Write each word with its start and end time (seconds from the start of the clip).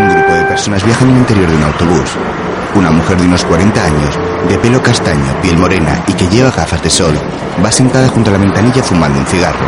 Un 0.00 0.08
grupo 0.08 0.32
de 0.32 0.44
personas 0.44 0.82
viaja 0.82 1.04
en 1.04 1.10
el 1.10 1.18
interior 1.18 1.50
de 1.50 1.56
un 1.56 1.62
autobús. 1.62 2.10
Una 2.74 2.90
mujer 2.90 3.18
de 3.18 3.26
unos 3.26 3.44
40 3.44 3.84
años, 3.84 4.18
de 4.48 4.56
pelo 4.56 4.82
castaño, 4.82 5.40
piel 5.42 5.58
morena 5.58 6.02
y 6.06 6.14
que 6.14 6.26
lleva 6.28 6.50
gafas 6.50 6.82
de 6.82 6.88
sol, 6.88 7.14
va 7.62 7.70
sentada 7.70 8.08
junto 8.08 8.30
a 8.30 8.32
la 8.32 8.38
ventanilla 8.38 8.82
fumando 8.82 9.18
un 9.18 9.26
cigarro. 9.26 9.66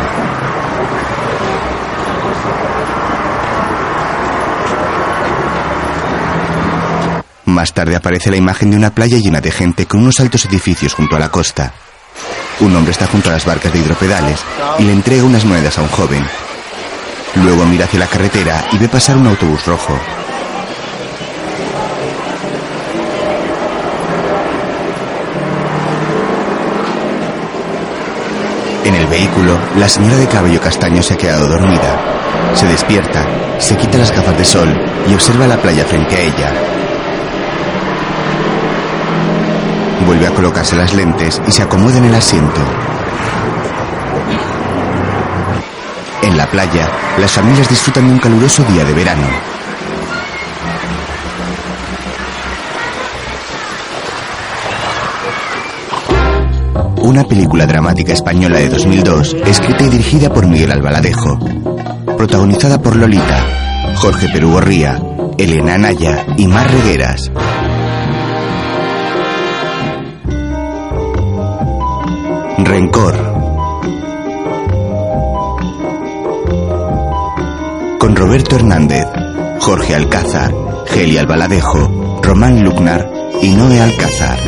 Más 7.45 7.71
tarde 7.73 7.95
aparece 7.95 8.31
la 8.31 8.37
imagen 8.37 8.71
de 8.71 8.77
una 8.77 8.89
playa 8.89 9.19
llena 9.19 9.39
de 9.39 9.51
gente 9.51 9.85
con 9.85 10.01
unos 10.01 10.19
altos 10.19 10.45
edificios 10.45 10.95
junto 10.95 11.15
a 11.15 11.19
la 11.19 11.29
costa. 11.29 11.73
Un 12.59 12.75
hombre 12.75 12.91
está 12.91 13.05
junto 13.05 13.29
a 13.29 13.33
las 13.33 13.45
barcas 13.45 13.71
de 13.71 13.79
hidropedales 13.79 14.39
y 14.79 14.83
le 14.83 14.93
entrega 14.93 15.23
unas 15.23 15.45
monedas 15.45 15.77
a 15.77 15.83
un 15.83 15.89
joven. 15.89 16.25
Luego 17.35 17.65
mira 17.65 17.85
hacia 17.85 17.99
la 17.99 18.07
carretera 18.07 18.65
y 18.71 18.77
ve 18.79 18.87
pasar 18.87 19.17
un 19.17 19.27
autobús 19.27 19.65
rojo. 19.67 19.99
En 28.85 28.95
el 28.95 29.07
vehículo, 29.07 29.57
la 29.77 29.87
señora 29.87 30.17
de 30.17 30.27
cabello 30.27 30.59
castaño 30.59 31.01
se 31.01 31.13
ha 31.13 31.17
quedado 31.17 31.47
dormida. 31.47 31.99
Se 32.53 32.67
despierta, 32.67 33.25
se 33.57 33.77
quita 33.77 33.97
las 33.97 34.11
gafas 34.11 34.37
de 34.37 34.43
sol 34.43 34.69
y 35.07 35.13
observa 35.13 35.47
la 35.47 35.57
playa 35.57 35.85
frente 35.85 36.15
a 36.15 36.19
ella. 36.19 36.53
Vuelve 40.05 40.27
a 40.27 40.31
colocarse 40.31 40.75
las 40.75 40.93
lentes 40.93 41.41
y 41.47 41.51
se 41.51 41.63
acomoda 41.63 41.97
en 41.97 42.05
el 42.05 42.15
asiento. 42.15 42.59
En 46.21 46.37
la 46.37 46.45
playa, 46.47 46.89
las 47.19 47.31
familias 47.31 47.69
disfrutan 47.69 48.07
de 48.07 48.13
un 48.13 48.19
caluroso 48.19 48.63
día 48.63 48.83
de 48.83 48.93
verano. 48.93 49.52
Una 57.03 57.25
película 57.25 57.65
dramática 57.65 58.13
española 58.13 58.59
de 58.59 58.69
2002, 58.69 59.35
escrita 59.45 59.83
y 59.83 59.89
dirigida 59.89 60.33
por 60.33 60.47
Miguel 60.47 60.71
Albaladejo. 60.71 61.37
Protagonizada 62.17 62.81
por 62.81 62.95
Lolita, 62.95 63.45
Jorge 63.95 64.29
Perugorría, 64.29 65.01
Elena 65.37 65.75
Anaya 65.75 66.25
y 66.37 66.47
Mar 66.47 66.65
Regueras. 66.71 67.29
Rencor. 72.59 73.15
Con 77.99 78.15
Roberto 78.15 78.55
Hernández, 78.55 79.05
Jorge 79.59 79.93
Alcázar, 79.93 80.53
Geli 80.87 81.17
Albaladejo, 81.17 82.21
Román 82.23 82.63
Lucnar 82.63 83.11
y 83.41 83.49
Noé 83.49 83.81
Alcázar. 83.81 84.39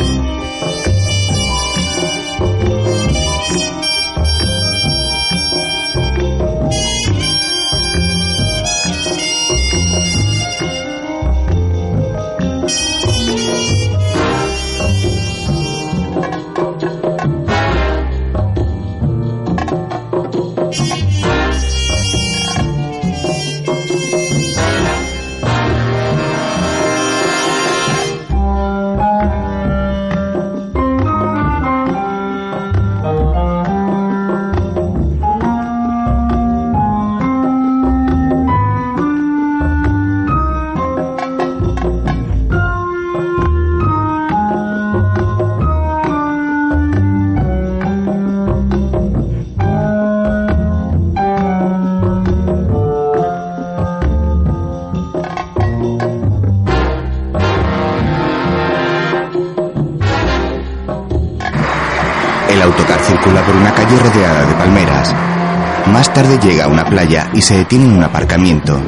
Y 67.35 67.41
se 67.41 67.57
detiene 67.57 67.85
en 67.85 67.97
un 67.97 68.03
aparcamiento. 68.03 68.81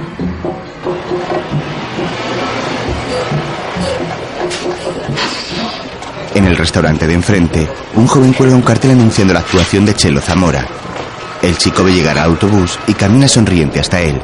En 6.33 6.45
el 6.45 6.55
restaurante 6.55 7.07
de 7.07 7.13
enfrente, 7.13 7.67
un 7.95 8.07
joven 8.07 8.31
cuelga 8.31 8.55
un 8.55 8.61
cartel 8.61 8.91
anunciando 8.91 9.33
la 9.33 9.41
actuación 9.41 9.85
de 9.85 9.95
Chelo 9.95 10.21
Zamora. 10.21 10.65
El 11.41 11.57
chico 11.57 11.83
ve 11.83 11.93
llegar 11.93 12.17
al 12.17 12.25
autobús 12.25 12.79
y 12.87 12.93
camina 12.93 13.27
sonriente 13.27 13.79
hasta 13.79 14.01
él. 14.01 14.21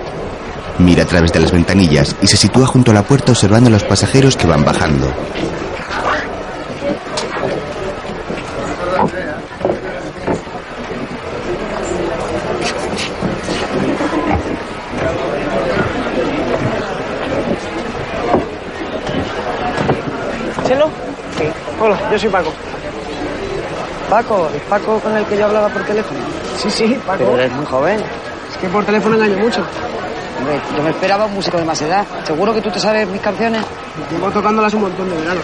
Mira 0.79 1.03
a 1.03 1.07
través 1.07 1.31
de 1.33 1.39
las 1.39 1.51
ventanillas 1.51 2.15
y 2.21 2.27
se 2.27 2.37
sitúa 2.37 2.65
junto 2.65 2.91
a 2.91 2.93
la 2.93 3.03
puerta 3.03 3.31
observando 3.31 3.67
a 3.67 3.73
los 3.73 3.83
pasajeros 3.83 4.37
que 4.37 4.47
van 4.47 4.63
bajando. 4.63 5.11
Soy 22.23 22.31
Paco. 22.31 22.53
Paco, 24.09 24.49
¿es 24.55 24.61
Paco 24.63 24.99
con 24.99 25.17
el 25.17 25.25
que 25.25 25.37
yo 25.37 25.45
hablaba 25.45 25.67
por 25.69 25.83
teléfono? 25.83 26.19
Sí, 26.57 26.69
sí, 26.69 26.99
Paco. 27.05 27.19
Pero 27.19 27.37
eres 27.37 27.51
muy 27.51 27.65
joven. 27.65 27.99
Es 28.51 28.57
que 28.57 28.67
por 28.69 28.85
teléfono 28.85 29.15
engaño 29.15 29.37
mucho. 29.37 29.61
Hombre, 30.39 30.59
yo 30.75 30.83
me 30.83 30.89
esperaba 30.91 31.25
un 31.25 31.33
músico 31.33 31.57
de 31.57 31.65
más 31.65 31.81
edad. 31.81 32.05
¿Seguro 32.25 32.53
que 32.53 32.61
tú 32.61 32.69
te 32.69 32.79
sabes 32.79 33.07
mis 33.07 33.21
canciones? 33.21 33.63
Llevo 34.11 34.29
tocándolas 34.31 34.73
un 34.73 34.81
montón 34.81 35.09
de 35.09 35.15
veranos. 35.17 35.43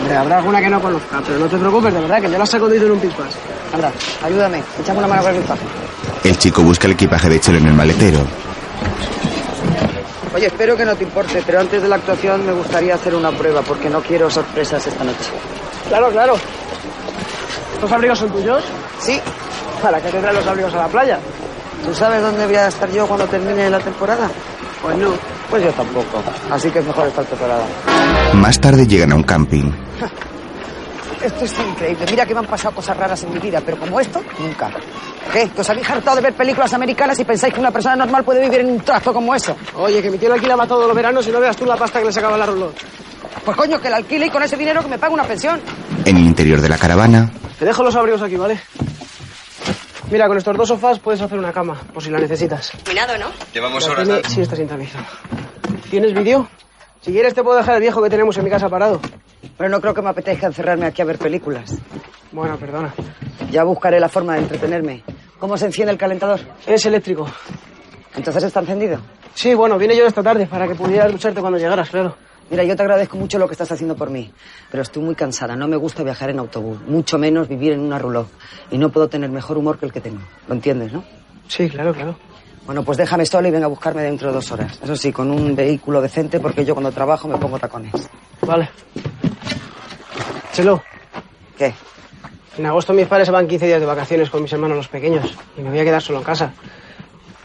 Hombre, 0.00 0.16
habrá 0.16 0.38
alguna 0.38 0.60
que 0.60 0.68
no 0.68 0.80
conozca, 0.80 1.20
pero 1.26 1.38
no 1.38 1.46
te 1.46 1.58
preocupes, 1.58 1.94
de 1.94 2.00
verdad, 2.00 2.20
que 2.20 2.30
yo 2.30 2.38
las 2.38 2.48
saco 2.48 2.68
de 2.68 2.76
en 2.76 2.90
un 2.90 3.00
pispas. 3.00 3.34
Anda, 3.72 3.92
ayúdame, 4.24 4.62
échame 4.80 4.98
una 4.98 5.08
mano 5.08 5.22
con 5.22 5.30
el 5.32 5.38
equipaje. 5.38 5.62
El 6.24 6.38
chico 6.38 6.62
busca 6.62 6.86
el 6.86 6.92
equipaje 6.92 7.28
de 7.28 7.40
Chelo 7.40 7.58
en 7.58 7.66
el 7.66 7.74
maletero. 7.74 8.18
Oye, 10.34 10.46
espero 10.46 10.76
que 10.76 10.84
no 10.84 10.94
te 10.96 11.04
importe, 11.04 11.42
pero 11.44 11.60
antes 11.60 11.82
de 11.82 11.88
la 11.88 11.96
actuación 11.96 12.46
me 12.46 12.52
gustaría 12.52 12.94
hacer 12.94 13.14
una 13.14 13.30
prueba, 13.30 13.60
porque 13.62 13.90
no 13.90 14.00
quiero 14.00 14.30
sorpresas 14.30 14.86
esta 14.86 15.04
noche. 15.04 15.30
Claro, 15.88 16.10
claro. 16.10 16.34
¿Estos 17.74 17.92
abrigos 17.92 18.18
son 18.18 18.30
tuyos? 18.30 18.64
Sí. 19.00 19.20
¿Para 19.82 20.00
qué 20.00 20.08
tendrán 20.10 20.34
los 20.34 20.46
abrigos 20.46 20.72
a 20.74 20.78
la 20.78 20.88
playa? 20.88 21.18
¿Tú 21.84 21.94
sabes 21.94 22.22
dónde 22.22 22.46
voy 22.46 22.56
a 22.56 22.68
estar 22.68 22.90
yo 22.90 23.06
cuando 23.06 23.26
termine 23.26 23.68
la 23.68 23.80
temporada? 23.80 24.30
Pues 24.80 24.96
no. 24.96 25.10
Pues 25.50 25.64
yo 25.64 25.70
tampoco. 25.72 26.22
Así 26.50 26.70
que 26.70 26.78
es 26.78 26.86
mejor 26.86 27.08
estar 27.08 27.24
preparada. 27.24 27.64
Más 28.32 28.58
tarde 28.58 28.86
llegan 28.86 29.12
a 29.12 29.16
un 29.16 29.24
camping. 29.24 29.70
Esto 31.22 31.44
es 31.44 31.54
increíble. 31.58 32.06
Mira 32.10 32.24
que 32.24 32.34
me 32.34 32.40
han 32.40 32.46
pasado 32.46 32.74
cosas 32.74 32.96
raras 32.96 33.22
en 33.24 33.34
mi 33.34 33.38
vida, 33.38 33.60
pero 33.64 33.76
como 33.78 34.00
esto, 34.00 34.22
nunca. 34.38 34.70
¿Qué? 35.32 35.48
¿Que 35.50 35.60
os 35.60 35.70
habéis 35.70 35.88
hartado 35.88 36.16
de 36.16 36.22
ver 36.22 36.34
películas 36.34 36.72
americanas 36.74 37.18
y 37.18 37.24
pensáis 37.24 37.52
que 37.54 37.60
una 37.60 37.70
persona 37.70 37.96
normal 37.96 38.24
puede 38.24 38.40
vivir 38.40 38.60
en 38.60 38.70
un 38.70 38.80
trasto 38.80 39.12
como 39.12 39.34
eso? 39.34 39.56
Oye, 39.76 40.02
que 40.02 40.10
mi 40.10 40.18
tío 40.18 40.28
lo 40.28 40.34
alquilaba 40.34 40.66
todos 40.66 40.86
los 40.86 40.94
veranos 40.96 41.26
y 41.26 41.30
no 41.30 41.40
veas 41.40 41.56
tú 41.56 41.64
la 41.64 41.76
pasta 41.76 42.00
que 42.00 42.06
le 42.06 42.12
sacaba 42.12 42.36
la 42.36 42.46
rulón. 42.46 42.72
Pues 43.44 43.56
coño, 43.56 43.80
que 43.80 43.90
la 43.90 43.96
alquile 43.96 44.26
y 44.26 44.30
con 44.30 44.42
ese 44.42 44.56
dinero 44.56 44.82
que 44.82 44.88
me 44.88 44.98
pague 44.98 45.14
una 45.14 45.24
pensión. 45.24 45.60
En 46.04 46.16
el 46.16 46.24
interior 46.24 46.60
de 46.60 46.68
la 46.68 46.78
caravana, 46.78 47.30
Te 47.58 47.64
dejo 47.64 47.82
los 47.82 47.94
abrigos 47.96 48.22
aquí, 48.22 48.36
¿vale? 48.36 48.60
Mira, 50.10 50.26
con 50.28 50.36
estos 50.36 50.56
dos 50.56 50.68
sofás 50.68 50.98
puedes 50.98 51.20
hacer 51.22 51.38
una 51.38 51.52
cama, 51.52 51.80
por 51.92 52.02
si 52.02 52.10
la 52.10 52.18
necesitas. 52.18 52.72
Cuidado, 52.84 53.16
¿no? 53.18 53.26
Llevamos 53.54 53.86
La 53.86 53.92
horas. 53.92 54.08
Sí, 54.28 54.42
está 54.42 54.56
sintonizado. 54.56 55.04
¿Tienes 55.90 56.12
vídeo? 56.12 56.48
Si 57.02 57.12
quieres 57.12 57.34
te 57.34 57.42
puedo 57.42 57.56
dejar 57.56 57.74
el 57.74 57.80
viejo 57.82 58.02
que 58.02 58.08
tenemos 58.08 58.36
en 58.38 58.44
mi 58.44 58.50
casa 58.50 58.68
parado. 58.68 59.00
Pero 59.58 59.68
no 59.68 59.80
creo 59.80 59.92
que 59.92 60.02
me 60.02 60.08
apetezca 60.10 60.46
encerrarme 60.46 60.86
aquí 60.86 61.02
a 61.02 61.04
ver 61.04 61.18
películas. 61.18 61.76
Bueno, 62.30 62.56
perdona. 62.56 62.94
Ya 63.50 63.64
buscaré 63.64 64.00
la 64.00 64.08
forma 64.08 64.34
de 64.34 64.42
entretenerme. 64.42 65.02
¿Cómo 65.38 65.56
se 65.56 65.66
enciende 65.66 65.92
el 65.92 65.98
calentador? 65.98 66.40
Es 66.66 66.86
eléctrico. 66.86 67.26
¿Entonces 68.14 68.44
está 68.44 68.60
encendido? 68.60 68.98
Sí, 69.34 69.54
bueno, 69.54 69.78
vine 69.78 69.96
yo 69.96 70.06
esta 70.06 70.22
tarde 70.22 70.46
para 70.46 70.68
que 70.68 70.74
pudieras 70.74 71.10
ducharte 71.10 71.40
cuando 71.40 71.58
llegaras, 71.58 71.90
claro. 71.90 72.16
Mira, 72.50 72.64
yo 72.64 72.76
te 72.76 72.82
agradezco 72.82 73.16
mucho 73.16 73.38
lo 73.38 73.46
que 73.48 73.54
estás 73.54 73.72
haciendo 73.72 73.96
por 73.96 74.10
mí, 74.10 74.30
pero 74.70 74.82
estoy 74.82 75.02
muy 75.02 75.14
cansada. 75.14 75.56
No 75.56 75.66
me 75.66 75.76
gusta 75.76 76.02
viajar 76.02 76.30
en 76.30 76.38
autobús, 76.38 76.78
mucho 76.86 77.18
menos 77.18 77.48
vivir 77.48 77.72
en 77.72 77.80
una 77.80 77.98
ruló. 77.98 78.26
Y 78.70 78.78
no 78.78 78.90
puedo 78.90 79.08
tener 79.08 79.30
mejor 79.30 79.58
humor 79.58 79.78
que 79.78 79.86
el 79.86 79.92
que 79.92 80.00
tengo. 80.00 80.20
¿Lo 80.46 80.54
entiendes, 80.54 80.92
no? 80.92 81.02
Sí, 81.48 81.68
claro, 81.68 81.92
claro. 81.94 82.16
Bueno, 82.66 82.84
pues 82.84 82.96
déjame 82.98 83.26
solo 83.26 83.48
y 83.48 83.50
venga 83.50 83.66
a 83.66 83.68
buscarme 83.68 84.02
dentro 84.02 84.28
de 84.28 84.34
dos 84.34 84.50
horas. 84.52 84.78
Eso 84.82 84.96
sí, 84.96 85.12
con 85.12 85.30
un 85.30 85.56
vehículo 85.56 86.00
decente, 86.00 86.38
porque 86.38 86.64
yo 86.64 86.74
cuando 86.74 86.92
trabajo 86.92 87.26
me 87.28 87.36
pongo 87.36 87.58
tacones. 87.58 87.92
Vale. 88.42 88.68
Chelo. 90.52 90.82
¿Qué? 91.58 91.74
En 92.58 92.66
agosto 92.66 92.92
mis 92.92 93.06
padres 93.06 93.26
se 93.26 93.32
van 93.32 93.48
15 93.48 93.66
días 93.66 93.80
de 93.80 93.86
vacaciones 93.86 94.30
con 94.30 94.42
mis 94.42 94.52
hermanos 94.52 94.76
los 94.76 94.88
pequeños 94.88 95.34
y 95.56 95.62
me 95.62 95.70
voy 95.70 95.80
a 95.80 95.84
quedar 95.84 96.02
solo 96.02 96.18
en 96.18 96.24
casa. 96.24 96.52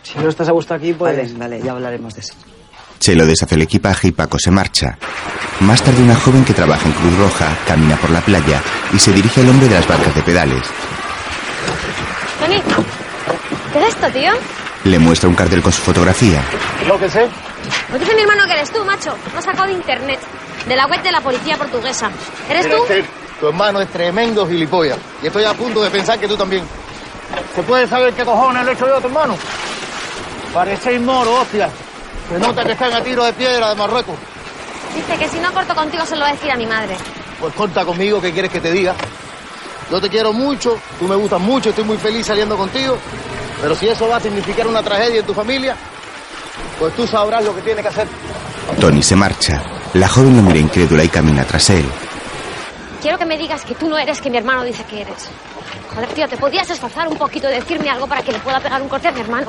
Si 0.03 0.19
no 0.19 0.29
estás 0.29 0.49
a 0.49 0.51
gusto 0.51 0.73
aquí, 0.73 0.93
pues... 0.93 1.15
Vale, 1.33 1.39
vale, 1.57 1.65
ya 1.65 1.71
hablaremos 1.71 2.13
de 2.13 2.21
eso. 2.21 2.33
Chelo 2.99 3.25
deshace 3.25 3.55
el 3.55 3.61
equipaje 3.61 4.09
y 4.09 4.11
Paco 4.11 4.37
se 4.39 4.51
marcha. 4.51 4.97
Más 5.61 5.81
tarde 5.81 6.03
una 6.03 6.15
joven 6.15 6.43
que 6.45 6.53
trabaja 6.53 6.85
en 6.87 6.93
Cruz 6.93 7.17
Roja 7.17 7.57
camina 7.67 7.95
por 7.95 8.09
la 8.09 8.21
playa 8.21 8.61
y 8.93 8.99
se 8.99 9.11
dirige 9.11 9.41
al 9.41 9.49
hombre 9.49 9.67
de 9.67 9.75
las 9.75 9.87
barcas 9.87 10.13
de 10.13 10.21
pedales. 10.21 10.63
Tony, 12.39 12.61
¿qué 13.73 13.79
es 13.79 13.87
esto, 13.87 14.07
tío? 14.11 14.31
Le 14.87 14.99
muestra 14.99 15.27
un 15.27 15.35
cartel 15.35 15.61
con 15.61 15.73
su 15.73 15.81
fotografía. 15.81 16.41
Lo 16.87 16.97
que 16.97 17.09
sé. 17.09 17.27
Pues 17.89 17.99
dice 17.99 18.15
mi 18.15 18.21
hermano 18.21 18.45
que 18.45 18.53
eres 18.53 18.71
tú, 18.71 18.85
macho. 18.85 19.13
Lo 19.33 19.37
has 19.37 19.43
sacado 19.43 19.67
de 19.67 19.73
internet, 19.73 20.17
de 20.65 20.75
la 20.77 20.87
web 20.87 21.03
de 21.03 21.11
la 21.11 21.19
policía 21.19 21.57
portuguesa. 21.57 22.09
¿Eres 22.49 22.69
tú? 22.69 22.77
Tu 23.37 23.47
hermano 23.49 23.81
es 23.81 23.89
tremendo 23.89 24.47
gilipollas. 24.47 24.97
Y 25.21 25.27
estoy 25.27 25.43
a 25.43 25.53
punto 25.53 25.81
de 25.83 25.89
pensar 25.89 26.17
que 26.17 26.27
tú 26.27 26.37
también. 26.37 26.63
¿Se 27.53 27.63
puede 27.63 27.85
saber 27.85 28.13
qué 28.13 28.23
cojones 28.23 28.63
le 28.63 28.71
he 28.71 28.73
hecho 28.75 28.87
yo 28.87 28.95
a 28.95 29.01
tu 29.01 29.07
hermano? 29.07 29.35
Parecéis 30.53 31.01
moro, 31.01 31.41
hostia. 31.41 31.69
Se 32.29 32.39
nota 32.39 32.63
que 32.63 32.71
están 32.71 32.93
a 32.93 33.01
tiro 33.01 33.25
de 33.25 33.33
piedra 33.33 33.69
de 33.69 33.75
Marruecos. 33.75 34.15
Dice 34.95 35.17
que 35.17 35.27
si 35.27 35.39
no 35.39 35.53
corto 35.53 35.75
contigo 35.75 36.05
se 36.05 36.15
lo 36.15 36.21
va 36.21 36.29
a 36.29 36.31
decir 36.31 36.49
a 36.49 36.55
mi 36.55 36.65
madre. 36.65 36.95
Pues 37.41 37.53
corta 37.55 37.83
conmigo, 37.83 38.21
¿qué 38.21 38.31
quieres 38.31 38.51
que 38.51 38.61
te 38.61 38.71
diga? 38.71 38.95
Yo 39.91 39.99
te 39.99 40.09
quiero 40.09 40.31
mucho, 40.31 40.79
tú 40.97 41.09
me 41.09 41.15
gustas 41.15 41.41
mucho, 41.41 41.69
estoy 41.71 41.83
muy 41.83 41.97
feliz 41.97 42.25
saliendo 42.25 42.55
contigo. 42.55 42.97
Pero 43.61 43.75
si 43.75 43.87
eso 43.87 44.07
va 44.07 44.17
a 44.17 44.19
significar 44.19 44.67
una 44.67 44.83
tragedia 44.83 45.19
en 45.19 45.25
tu 45.25 45.33
familia, 45.33 45.75
pues 46.79 46.95
tú 46.95 47.07
sabrás 47.07 47.43
lo 47.43 47.55
que 47.55 47.61
tienes 47.61 47.81
que 47.81 47.89
hacer. 47.89 48.07
Tony 48.79 49.01
se 49.01 49.15
marcha. 49.15 49.63
La 49.93 50.07
joven 50.07 50.37
lo 50.37 50.43
mira 50.43 50.59
incrédula 50.59 51.03
y 51.03 51.09
camina 51.09 51.43
tras 51.43 51.69
él. 51.71 51.85
Quiero 53.01 53.17
que 53.17 53.25
me 53.25 53.37
digas 53.37 53.63
que 53.63 53.75
tú 53.75 53.89
no 53.89 53.97
eres 53.97 54.21
que 54.21 54.29
mi 54.29 54.37
hermano 54.37 54.63
dice 54.63 54.83
que 54.83 55.01
eres. 55.01 55.29
Joder, 55.93 56.09
tío, 56.09 56.27
¿te 56.27 56.37
podías 56.37 56.69
esforzar 56.69 57.07
un 57.07 57.17
poquito 57.17 57.49
y 57.49 57.53
decirme 57.53 57.89
algo 57.89 58.05
para 58.07 58.21
que 58.21 58.31
le 58.31 58.39
pueda 58.39 58.59
pegar 58.59 58.81
un 58.81 58.89
corte 58.89 59.07
a 59.07 59.11
mi 59.11 59.21
hermano? 59.21 59.47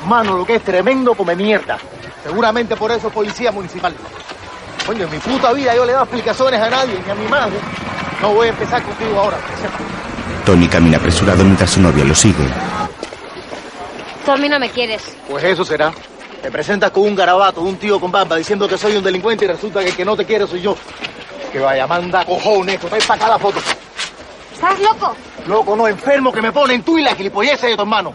Hermano, 0.00 0.36
lo 0.36 0.44
que 0.44 0.56
es 0.56 0.62
tremendo 0.62 1.14
come 1.14 1.34
mierda. 1.34 1.78
Seguramente 2.22 2.76
por 2.76 2.90
eso 2.92 3.08
es 3.08 3.12
policía 3.12 3.50
municipal. 3.50 3.94
Coño, 4.86 5.04
en 5.04 5.10
mi 5.10 5.18
puta 5.18 5.52
vida 5.52 5.74
yo 5.74 5.84
le 5.84 5.90
he 5.90 5.94
dado 5.94 6.04
explicaciones 6.04 6.60
a 6.60 6.70
nadie, 6.70 7.00
ni 7.04 7.10
a 7.10 7.14
mi 7.14 7.26
madre. 7.28 7.56
No 8.20 8.34
voy 8.34 8.48
a 8.48 8.50
empezar 8.50 8.82
contigo 8.82 9.18
ahora. 9.20 9.38
Tony 10.44 10.68
camina 10.68 10.98
apresurado 10.98 11.44
mientras 11.44 11.70
su 11.70 11.80
novia 11.80 12.04
lo 12.04 12.14
sigue. 12.14 12.44
Tú 14.28 14.32
a 14.32 14.36
mí 14.36 14.46
no 14.46 14.60
me 14.60 14.68
quieres. 14.68 15.16
Pues 15.26 15.42
eso 15.42 15.64
será. 15.64 15.90
Te 16.42 16.50
presentas 16.50 16.90
con 16.90 17.04
un 17.04 17.16
garabato, 17.16 17.62
un 17.62 17.76
tío 17.76 17.98
con 17.98 18.12
barba, 18.12 18.36
diciendo 18.36 18.68
que 18.68 18.76
soy 18.76 18.94
un 18.94 19.02
delincuente 19.02 19.46
y 19.46 19.48
resulta 19.48 19.80
que 19.80 19.88
el 19.88 19.96
que 19.96 20.04
no 20.04 20.14
te 20.14 20.26
quiere 20.26 20.46
soy 20.46 20.60
yo. 20.60 20.76
Que 21.50 21.58
vaya, 21.58 21.86
manda 21.86 22.26
cojones, 22.26 22.78
trae 22.78 23.00
para 23.00 23.14
acá 23.14 23.28
la 23.30 23.38
foto. 23.38 23.58
¿Estás 24.52 24.78
loco? 24.80 25.16
Loco, 25.46 25.74
no, 25.74 25.88
enfermo, 25.88 26.30
que 26.30 26.42
me 26.42 26.52
ponen 26.52 26.82
tú 26.82 26.98
y 26.98 27.02
la 27.04 27.14
gilipollez 27.14 27.58
de 27.62 27.74
tu 27.74 27.80
hermano. 27.80 28.12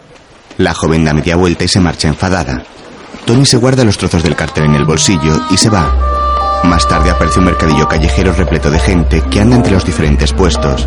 La 0.58 0.72
joven 0.72 1.04
da 1.04 1.12
media 1.12 1.34
vuelta 1.34 1.64
y 1.64 1.68
se 1.68 1.80
marcha 1.80 2.06
enfadada. 2.06 2.62
Tony 3.26 3.44
se 3.44 3.56
guarda 3.56 3.82
los 3.82 3.98
trozos 3.98 4.22
del 4.22 4.36
cartel 4.36 4.66
en 4.66 4.76
el 4.76 4.84
bolsillo 4.84 5.34
y 5.50 5.56
se 5.56 5.68
va. 5.68 6.60
Más 6.62 6.86
tarde 6.86 7.10
aparece 7.10 7.40
un 7.40 7.46
mercadillo 7.46 7.88
callejero 7.88 8.32
repleto 8.34 8.70
de 8.70 8.78
gente 8.78 9.20
que 9.28 9.40
anda 9.40 9.56
entre 9.56 9.72
los 9.72 9.84
diferentes 9.84 10.32
puestos. 10.32 10.86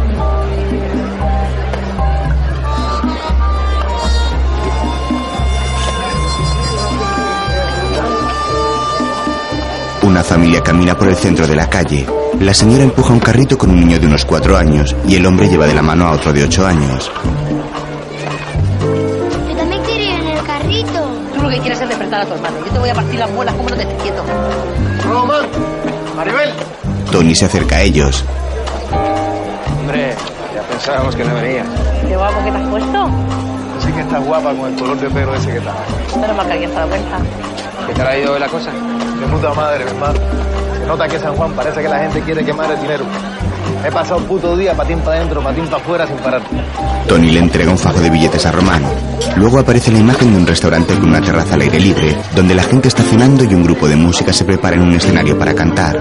Una 10.18 10.24
familia 10.24 10.62
camina 10.64 10.98
por 10.98 11.10
el 11.10 11.16
centro 11.16 11.46
de 11.46 11.56
la 11.56 11.70
calle. 11.70 12.04
La 12.40 12.52
señora 12.52 12.82
empuja 12.82 13.14
un 13.14 13.20
carrito 13.20 13.56
con 13.56 13.70
un 13.70 13.82
niño 13.82 14.00
de 14.00 14.08
unos 14.08 14.26
cuatro 14.26 14.58
años 14.58 14.96
y 15.08 15.16
el 15.16 15.24
hombre 15.24 15.48
lleva 15.48 15.68
de 15.68 15.76
la 15.76 15.84
mano 15.84 16.08
a 16.08 16.14
otro 16.14 16.34
de 16.34 16.44
ocho 16.44 16.66
años. 16.66 17.12
Yo 19.48 19.56
también 19.56 19.80
quiero 19.84 20.04
ir 20.04 20.20
en 20.20 20.28
el 20.28 20.44
carrito. 20.44 21.08
Tú 21.36 21.42
lo 21.44 21.50
que 21.50 21.60
quieres 21.60 21.80
es 21.80 21.88
despertar 21.88 22.22
a 22.22 22.26
tu 22.26 22.34
hermano. 22.34 22.58
Yo 22.66 22.72
te 22.72 22.80
voy 22.80 22.90
a 22.90 22.96
partir 22.96 23.20
las 23.20 23.30
muelas 23.30 23.54
como 23.54 23.70
no 23.70 23.76
te 23.76 23.84
estés 23.84 24.02
quieto. 24.02 24.24
Román, 25.08 25.46
Maribel. 26.16 26.50
Tony 27.12 27.36
se 27.36 27.46
acerca 27.46 27.76
a 27.76 27.82
ellos. 27.84 28.26
Hombre, 29.80 30.16
ya 30.56 30.62
pensábamos 30.64 31.16
que 31.16 31.26
no 31.26 31.36
venías. 31.36 31.68
Qué 32.08 32.18
guapo 32.18 32.44
que 32.44 32.52
te 32.52 32.58
has 32.58 32.68
puesto. 32.70 33.10
Sí 33.86 33.92
que 33.92 34.02
estás 34.02 34.26
guapa 34.26 34.56
con 34.56 34.74
el 34.74 34.80
color 34.80 35.00
de 35.00 35.12
pelo 35.12 35.36
ese 35.36 35.52
que 35.52 35.58
estás. 35.60 35.76
Pero 36.20 36.34
más 36.34 36.48
que 36.48 36.54
alguien 36.54 36.72
se 36.72 36.76
da 36.76 36.88
cuenta. 36.88 37.20
¿Qué 37.88 37.94
tal 37.94 38.08
ha 38.08 38.18
ido 38.18 38.38
la 38.38 38.48
cosa? 38.50 38.72
De 38.72 39.28
puta 39.28 39.54
madre, 39.54 39.86
mi 39.86 39.92
hermano. 39.92 40.20
Se 40.78 40.86
nota 40.86 41.08
que 41.08 41.20
San 41.20 41.36
Juan 41.36 41.54
parece 41.54 41.82
que 41.82 41.88
la 41.88 42.00
gente 42.00 42.22
quiere 42.22 42.44
quemar 42.44 42.70
el 42.70 42.82
dinero. 42.82 43.06
He 43.86 43.92
pasado 43.92 44.18
un 44.18 44.26
puto 44.26 44.58
día 44.58 44.74
patín 44.74 45.00
para 45.00 45.18
adentro, 45.18 45.42
patín 45.42 45.66
para 45.66 45.78
afuera 45.78 46.08
sin 46.08 46.18
parar. 46.18 46.42
Tony 47.08 47.32
le 47.32 47.40
entrega 47.40 47.72
un 47.72 47.78
fajo 47.78 48.00
de 48.00 48.10
billetes 48.10 48.46
a 48.46 48.52
Román. 48.52 48.84
Luego 49.38 49.60
aparece 49.60 49.92
la 49.92 50.00
imagen 50.00 50.34
de 50.34 50.38
un 50.38 50.48
restaurante 50.48 50.96
con 50.96 51.10
una 51.10 51.22
terraza 51.22 51.56
al 51.56 51.62
aire 51.62 51.80
libre, 51.80 52.18
donde 52.36 52.56
la 52.56 52.64
gente 52.64 52.90
está 52.90 53.04
cenando 53.04 53.46
y 53.46 53.54
un 53.54 53.64
grupo 53.64 53.88
de 53.88 53.96
música 53.96 54.34
se 54.34 54.44
prepara 54.44 54.76
en 54.76 54.82
un 54.82 54.94
escenario 54.94 55.38
para 55.40 55.56
cantar. 55.56 55.98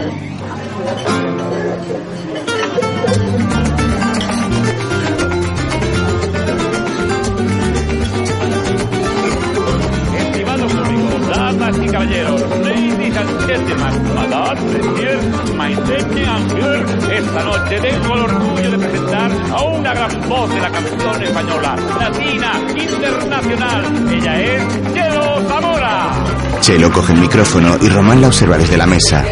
Chelo 26.77 26.93
coge 26.93 27.15
el 27.15 27.21
micrófono 27.21 27.79
y 27.81 27.89
Román 27.89 28.21
la 28.21 28.27
observa 28.27 28.59
desde 28.59 28.77
la 28.77 28.85
mesa. 28.85 29.25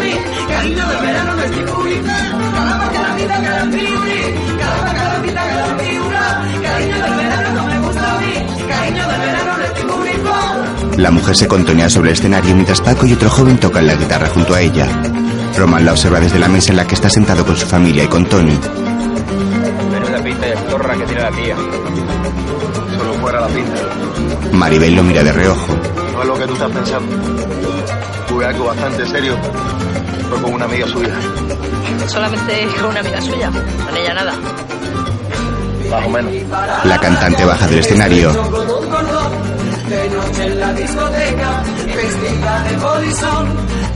La. 0.00 0.34
De 0.88 1.06
verano 1.06 1.34
no 1.34 1.42
es. 1.42 1.64
Cariño 6.62 6.96
del 6.96 7.14
verano 7.16 7.52
no 7.54 7.66
me 7.66 7.78
gusta 7.80 8.16
a 8.16 8.20
mí, 8.20 8.66
cariño 8.68 9.08
del 9.08 9.20
verano 9.20 9.58
no 9.58 9.64
es 9.64 11.10
mujer 11.10 11.36
se 11.36 11.48
contonea 11.48 11.90
sobre 11.90 12.10
el 12.10 12.14
escenario 12.14 12.54
mientras 12.54 12.80
Paco 12.80 13.06
y 13.06 13.12
otro 13.12 13.28
joven 13.30 13.58
tocan 13.58 13.86
la 13.86 13.94
guitarra 13.94 14.28
junto 14.28 14.54
a 14.54 14.60
ella. 14.60 14.86
Román 15.56 15.84
la 15.84 15.92
observa 15.92 16.20
desde 16.20 16.38
la 16.38 16.48
mesa 16.48 16.70
en 16.70 16.76
la 16.76 16.86
que 16.86 16.94
está 16.94 17.08
sentado 17.08 17.44
con 17.44 17.56
su 17.56 17.66
familia 17.66 18.04
y 18.04 18.08
con 18.08 18.26
Tony. 18.26 18.58
Menuda 19.92 20.22
pinta 20.22 20.46
de 20.46 20.56
zorra 20.70 20.96
que 20.96 21.04
tiene 21.04 21.22
la 21.22 21.30
tía. 21.30 21.56
Solo 22.96 23.14
fuera 23.14 23.40
la 23.40 23.48
pinta. 23.48 23.80
Maribel 24.52 24.94
lo 24.94 25.02
mira 25.02 25.22
de 25.22 25.32
reojo. 25.32 25.76
No 26.12 26.22
es 26.22 26.28
lo 26.28 26.34
que 26.34 26.46
tú 26.46 26.52
estás 26.54 26.70
pensando. 26.70 27.63
Tuve 28.34 28.46
algo 28.46 28.64
bastante 28.64 29.06
serio. 29.06 29.38
Fue 30.28 30.42
con 30.42 30.54
una 30.54 30.64
amiga 30.64 30.88
suya. 30.88 31.14
Solamente 32.08 32.66
con 32.80 32.86
una 32.86 32.98
amiga 32.98 33.20
suya. 33.20 33.48
Con 33.48 33.96
ella 33.96 34.12
nada. 34.12 34.32
Más 35.88 36.04
o 36.04 36.10
menos. 36.10 36.32
La 36.82 36.98
cantante 36.98 37.44
baja 37.44 37.64
del 37.68 37.78
escenario. 37.78 38.32
De 38.32 40.08
noche 40.10 40.46
en 40.46 40.58
la 40.58 40.72
discoteca, 40.72 41.62
vestida 41.86 42.64
de 42.64 42.78
polizón, 42.78 43.46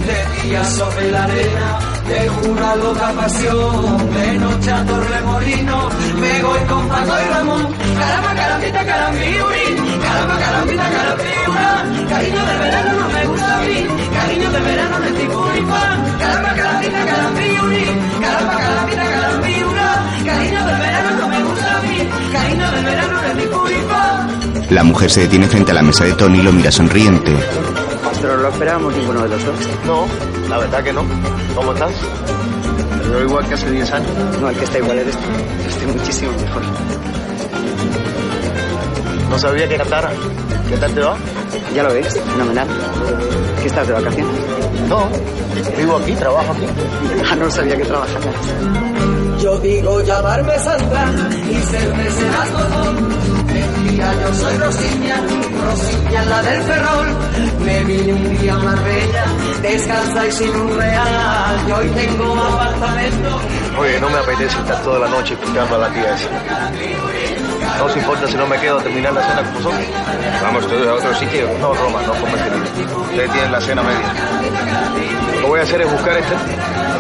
de 0.09 0.49
día 0.49 0.65
sobre 0.65 1.11
la 1.11 1.25
arena, 1.25 1.79
de 2.09 2.29
jura 2.29 2.77
loca 2.77 3.13
pasión, 3.13 4.15
de 4.15 4.39
noche 4.39 4.71
a 4.71 4.85
Torremolino, 4.87 5.89
me 6.21 6.43
voy 6.43 6.61
con 6.71 6.89
Paco 6.89 7.15
y 7.25 7.35
Ramón, 7.35 7.75
caramba, 8.01 8.35
carambita, 8.35 8.87
carambiuri, 8.87 9.67
caramba, 10.03 10.39
carambita, 10.39 10.87
carambiura, 10.97 11.69
cariño 12.09 12.43
del 12.49 12.59
verano 12.59 12.93
no 13.01 13.09
me 13.09 13.27
gusta 13.27 13.59
a 13.59 13.61
mí, 13.67 13.87
cariño 14.15 14.51
del 14.51 14.63
verano 14.63 14.99
no 14.99 15.07
es 15.07 15.65
pan, 15.73 16.19
caramba, 16.19 16.55
carambita, 16.55 17.05
carambiuri, 17.05 17.85
caramba, 18.23 18.57
carambita, 18.57 19.05
carambiura, 19.15 19.87
cariño 20.25 20.67
del 20.69 20.79
verano 20.87 21.11
no 21.21 21.29
me 21.29 21.43
gusta 21.43 21.77
a 21.77 21.83
mí, 21.83 21.99
cariño 22.33 22.71
del 22.73 22.85
verano 22.85 23.13
no 23.13 23.69
es 23.69 23.85
pan. 23.85 24.69
La 24.71 24.85
mujer 24.85 25.11
se 25.11 25.21
detiene 25.23 25.49
frente 25.49 25.71
a 25.73 25.75
la 25.75 25.83
mesa 25.83 26.05
de 26.05 26.13
Tony 26.15 26.39
y 26.39 26.43
lo 26.43 26.53
mira 26.53 26.71
sonriente. 26.71 27.37
Pero 28.21 28.37
no 28.37 28.43
lo 28.43 28.49
esperábamos 28.49 28.95
ninguno 28.97 29.23
de 29.23 29.29
los 29.29 29.45
dos. 29.45 29.57
No, 29.87 30.07
la 30.49 30.59
verdad 30.59 30.83
que 30.83 30.93
no. 30.93 31.05
¿Cómo 31.55 31.73
estás? 31.73 31.93
Yo 33.11 33.21
igual 33.23 33.47
que 33.47 33.55
hace 33.55 33.71
10 33.71 33.93
años. 33.93 34.11
No, 34.41 34.51
el 34.51 34.57
que 34.57 34.65
está 34.65 34.79
igual 34.79 34.99
eres 34.99 35.17
tú. 35.17 35.29
Estoy 35.69 35.87
muchísimo 35.87 36.33
mejor. 36.33 36.63
No 39.31 39.39
sabía 39.39 39.69
que 39.69 39.77
cantara. 39.77 40.11
¿Qué 40.69 40.77
tal 40.77 40.95
te 40.95 41.01
va? 41.01 41.17
Ya 41.75 41.83
lo 41.83 41.93
ves, 41.95 42.21
fenomenal. 42.33 42.69
¿Qué 43.61 43.69
estás 43.69 43.87
de 43.87 43.95
vacaciones? 43.95 44.35
No, 44.89 45.09
vivo 45.77 45.97
aquí, 45.97 46.13
trabajo 46.15 46.53
aquí. 46.53 46.67
Ah, 47.31 47.37
no 47.37 47.51
sabía 47.51 47.77
que 47.77 47.85
trabajaras. 47.85 48.35
Yo 49.43 49.59
digo 49.61 50.01
llamarme 50.03 50.59
Sandra 50.59 51.11
y 51.49 51.55
ser 51.55 51.95
mesera 51.95 52.47
cojón. 52.53 53.38
Mentira, 53.99 54.15
yo 54.23 54.35
soy 54.35 54.57
Rosiña, 54.59 55.17
Rosiña 55.65 56.25
la 56.27 56.43
del 56.43 56.63
Ferrol. 56.63 57.17
Me 57.65 57.85
vine 57.85 58.13
un 58.13 58.39
día 58.39 58.55
a 58.55 58.59
Marbella, 58.59 59.25
descansa 59.61 60.27
y 60.27 60.33
sin 60.33 60.51
un 60.51 60.79
real. 60.79 61.67
Yo 61.67 61.77
hoy 61.77 61.89
tengo 61.89 62.35
apartamento. 62.35 63.41
Oye, 63.77 64.01
no 64.01 64.09
me 64.11 64.19
apetece 64.19 64.57
estar 64.57 64.83
toda 64.85 65.01
la 65.01 65.09
noche 65.09 65.35
escuchando 65.35 65.75
a 65.75 65.79
la 65.79 65.89
tía 65.91 66.15
esa. 66.15 66.29
No 67.79 67.85
os 67.87 67.97
importa 67.97 68.29
si 68.29 68.37
no 68.37 68.47
me 68.47 68.59
quedo 68.61 68.79
a 68.79 68.83
terminar 68.83 69.13
la 69.13 69.23
cena 69.23 69.43
con 69.43 69.55
vosotros. 69.55 69.87
Vamos 70.43 70.67
todos 70.69 70.87
a 70.87 70.95
otro 70.95 71.15
sitio. 71.15 71.49
No, 71.61 71.75
Roma, 71.75 72.01
no 72.03 72.13
convertiría. 72.13 72.97
Ustedes 72.97 73.33
tienen 73.33 73.53
la 73.53 73.61
cena 73.61 73.83
media. 73.83 74.15
Lo 75.35 75.41
que 75.41 75.47
voy 75.47 75.61
a 75.61 75.63
hacer 75.65 75.81
es 75.81 75.91
buscar 75.91 76.17
este. 76.17 76.35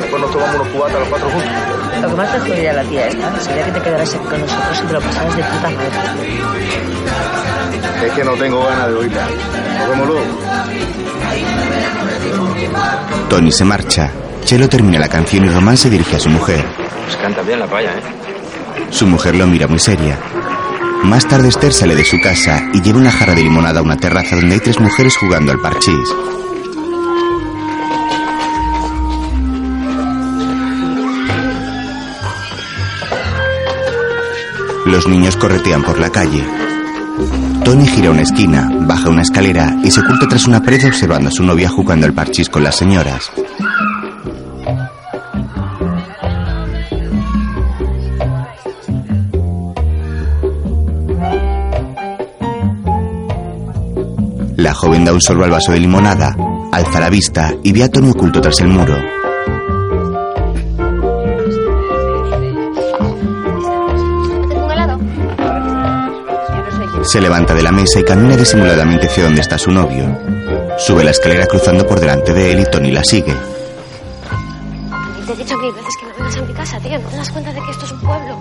Después 0.00 0.22
nos 0.22 0.32
tomamos 0.32 0.54
unos 0.56 0.68
cubatas 0.68 0.98
los 0.98 1.08
cuatro 1.08 1.30
juntos. 1.30 1.87
Lo 2.02 2.08
que 2.08 2.14
más 2.14 2.32
te 2.32 2.38
jodiría 2.40 2.70
a 2.70 2.74
la 2.74 2.84
tía 2.84 3.08
esta 3.08 3.40
sería 3.40 3.64
que 3.64 3.72
te 3.72 3.80
quedaras 3.82 4.14
aquí 4.14 4.24
con 4.24 4.40
nosotros 4.40 4.82
y 4.82 4.86
te 4.86 4.92
lo 4.92 5.00
pasaras 5.00 5.36
de 5.36 5.42
puta 5.42 5.70
madre. 5.70 5.76
Es 8.06 8.12
que 8.12 8.24
no 8.24 8.32
tengo 8.34 8.64
ganas 8.64 8.88
de 8.88 8.94
oírla. 8.94 9.26
Nos 9.78 9.88
vemos 9.88 10.06
luego. 10.06 10.24
Tony 13.28 13.52
se 13.52 13.64
marcha. 13.64 14.10
Chelo 14.44 14.68
termina 14.68 14.98
la 14.98 15.08
canción 15.08 15.44
y 15.44 15.48
Román 15.48 15.76
se 15.76 15.90
dirige 15.90 16.16
a 16.16 16.20
su 16.20 16.30
mujer. 16.30 16.64
Pues 17.04 17.16
canta 17.16 17.42
bien 17.42 17.60
la 17.60 17.66
paya, 17.66 17.90
¿eh? 17.90 18.02
Su 18.90 19.06
mujer 19.06 19.34
lo 19.34 19.46
mira 19.46 19.66
muy 19.66 19.78
seria. 19.78 20.18
Más 21.02 21.26
tarde 21.26 21.48
Esther 21.48 21.72
sale 21.72 21.94
de 21.94 22.04
su 22.04 22.20
casa 22.20 22.62
y 22.72 22.80
lleva 22.80 22.98
una 22.98 23.10
jarra 23.12 23.34
de 23.34 23.42
limonada 23.42 23.80
a 23.80 23.82
una 23.82 23.96
terraza 23.96 24.36
donde 24.36 24.54
hay 24.54 24.60
tres 24.60 24.80
mujeres 24.80 25.16
jugando 25.16 25.52
al 25.52 25.60
parchís. 25.60 26.08
Los 34.88 35.06
niños 35.06 35.36
corretean 35.36 35.82
por 35.82 36.00
la 36.00 36.08
calle. 36.08 36.42
Tony 37.62 37.86
gira 37.86 38.10
una 38.10 38.22
esquina, 38.22 38.70
baja 38.80 39.10
una 39.10 39.20
escalera 39.20 39.76
y 39.84 39.90
se 39.90 40.00
oculta 40.00 40.26
tras 40.26 40.46
una 40.46 40.62
pared 40.62 40.82
observando 40.86 41.28
a 41.28 41.30
su 41.30 41.44
novia 41.44 41.68
jugando 41.68 42.06
al 42.06 42.14
parchís 42.14 42.48
con 42.48 42.64
las 42.64 42.76
señoras. 42.76 43.30
La 54.56 54.72
joven 54.72 55.04
da 55.04 55.12
un 55.12 55.20
sorbo 55.20 55.44
al 55.44 55.50
vaso 55.50 55.72
de 55.72 55.80
limonada, 55.80 56.34
alza 56.72 56.98
la 56.98 57.10
vista 57.10 57.52
y 57.62 57.72
ve 57.72 57.84
a 57.84 57.90
Tony 57.90 58.08
oculto 58.08 58.40
tras 58.40 58.58
el 58.60 58.68
muro. 58.68 59.17
Se 67.10 67.22
levanta 67.22 67.54
de 67.54 67.62
la 67.62 67.72
mesa 67.72 68.00
y 68.00 68.04
camina 68.04 68.36
disimuladamente 68.36 69.06
hacia 69.06 69.24
donde 69.24 69.40
está 69.40 69.56
su 69.56 69.70
novio. 69.70 70.04
Sube 70.76 71.02
la 71.02 71.10
escalera 71.10 71.46
cruzando 71.46 71.86
por 71.86 71.98
delante 71.98 72.34
de 72.34 72.52
él 72.52 72.60
y 72.60 72.70
Tony 72.70 72.92
la 72.92 73.02
sigue. 73.02 73.34
Te 75.26 75.32
he 75.32 75.36
dicho 75.36 75.56
mil 75.56 75.72
veces 75.72 75.94
que 75.98 76.06
no 76.06 76.12
vengas 76.18 76.36
a 76.36 76.42
mi 76.42 76.52
casa, 76.52 76.78
tío. 76.80 76.98
¿No 76.98 77.08
te 77.08 77.16
das 77.16 77.30
cuenta 77.30 77.50
de 77.50 77.62
que 77.62 77.70
esto 77.70 77.86
es 77.86 77.92
un 77.92 78.00
pueblo? 78.00 78.38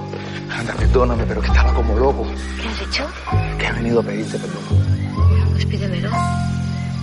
Anda, 0.51 0.73
perdóname, 0.73 1.23
pero 1.25 1.39
que 1.39 1.47
estaba 1.47 1.73
como 1.73 1.95
loco. 1.95 2.27
¿Qué 2.61 2.67
has 2.67 2.81
hecho? 2.81 3.07
Que 3.57 3.67
he 3.67 3.71
venido 3.71 4.01
a 4.01 4.03
pedirte 4.03 4.37
perdón. 4.37 4.63
Pues 5.53 5.65
pídemelo. 5.65 6.09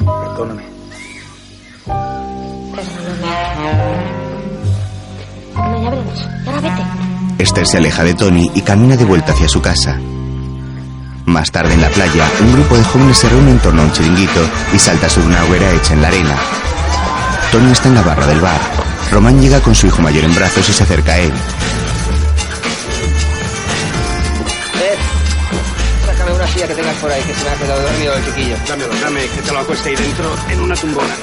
Perdóname. 0.01 0.65
Perdóname. 1.87 3.45
Bueno, 5.55 5.83
ya 5.83 5.91
veremos. 5.91 6.29
Y 6.45 6.49
ahora 6.49 6.61
vete. 6.61 7.43
Esther 7.43 7.67
se 7.67 7.79
aleja 7.79 8.05
de 8.05 8.13
Tony 8.13 8.51
y 8.55 8.61
camina 8.61 8.99
de 8.99 9.05
vuelta 9.07 9.33
hacia 9.33 9.49
su 9.49 9.63
casa. 9.63 9.99
Más 11.27 11.51
tarde 11.51 11.73
en 11.73 11.81
la 11.81 11.89
playa, 11.89 12.29
un 12.41 12.53
grupo 12.53 12.77
de 12.77 12.85
jóvenes 12.85 13.17
se 13.17 13.29
reúne 13.29 13.53
en 13.53 13.59
torno 13.59 13.83
a 13.83 13.85
un 13.87 13.93
chiringuito 13.93 14.41
y 14.75 14.79
salta 14.79 15.09
sobre 15.09 15.29
una 15.29 15.43
hoguera 15.45 15.71
hecha 15.71 15.95
en 15.95 16.03
la 16.03 16.09
arena. 16.09 16.37
Tony 17.51 17.73
está 17.73 17.89
en 17.89 17.95
la 17.95 18.03
barra 18.03 18.27
del 18.27 18.41
bar. 18.41 18.61
Román 19.11 19.41
llega 19.41 19.61
con 19.61 19.75
su 19.75 19.87
hijo 19.87 20.03
mayor 20.03 20.25
en 20.25 20.35
brazos 20.35 20.69
y 20.69 20.73
se 20.73 20.83
acerca 20.83 21.13
a 21.13 21.19
él. 21.19 21.33
Eh, 24.75 24.97
sácame 26.07 26.33
una 26.33 26.47
silla 26.47 26.69
que 26.69 26.75
tengas 26.75 26.97
por 26.97 27.11
ahí, 27.11 27.23
que 27.23 27.35
se 27.35 27.45
me 27.45 27.51
ha 27.51 27.55
quedado 27.55 27.83
dormido 27.83 28.15
el 28.15 28.25
chiquillo. 28.27 28.57
Dámelo, 28.69 28.95
dame, 29.01 29.21
que 29.23 29.43
te 29.43 29.53
lo 29.53 29.59
acueste 29.61 29.89
ahí 29.89 29.97
dentro 29.97 30.37
en 30.51 30.61
una 30.61 30.75
tumbona. 30.75 31.15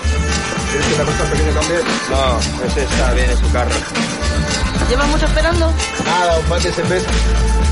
¿Quieres 0.71 0.87
que 0.87 0.95
te 0.95 1.01
acuestas 1.01 1.29
pequeño 1.29 1.51
también? 1.51 1.81
No, 2.09 2.65
ese 2.65 2.83
está 2.83 3.13
bien 3.13 3.29
en 3.29 3.37
su 3.37 3.51
carro. 3.51 3.71
¿Llevas 4.91 5.07
mucho 5.07 5.25
esperando? 5.25 5.73
Nada, 6.03 6.37
un 6.37 6.45
par 6.47 6.61
de 6.61 6.69
cerveza. 6.69 7.09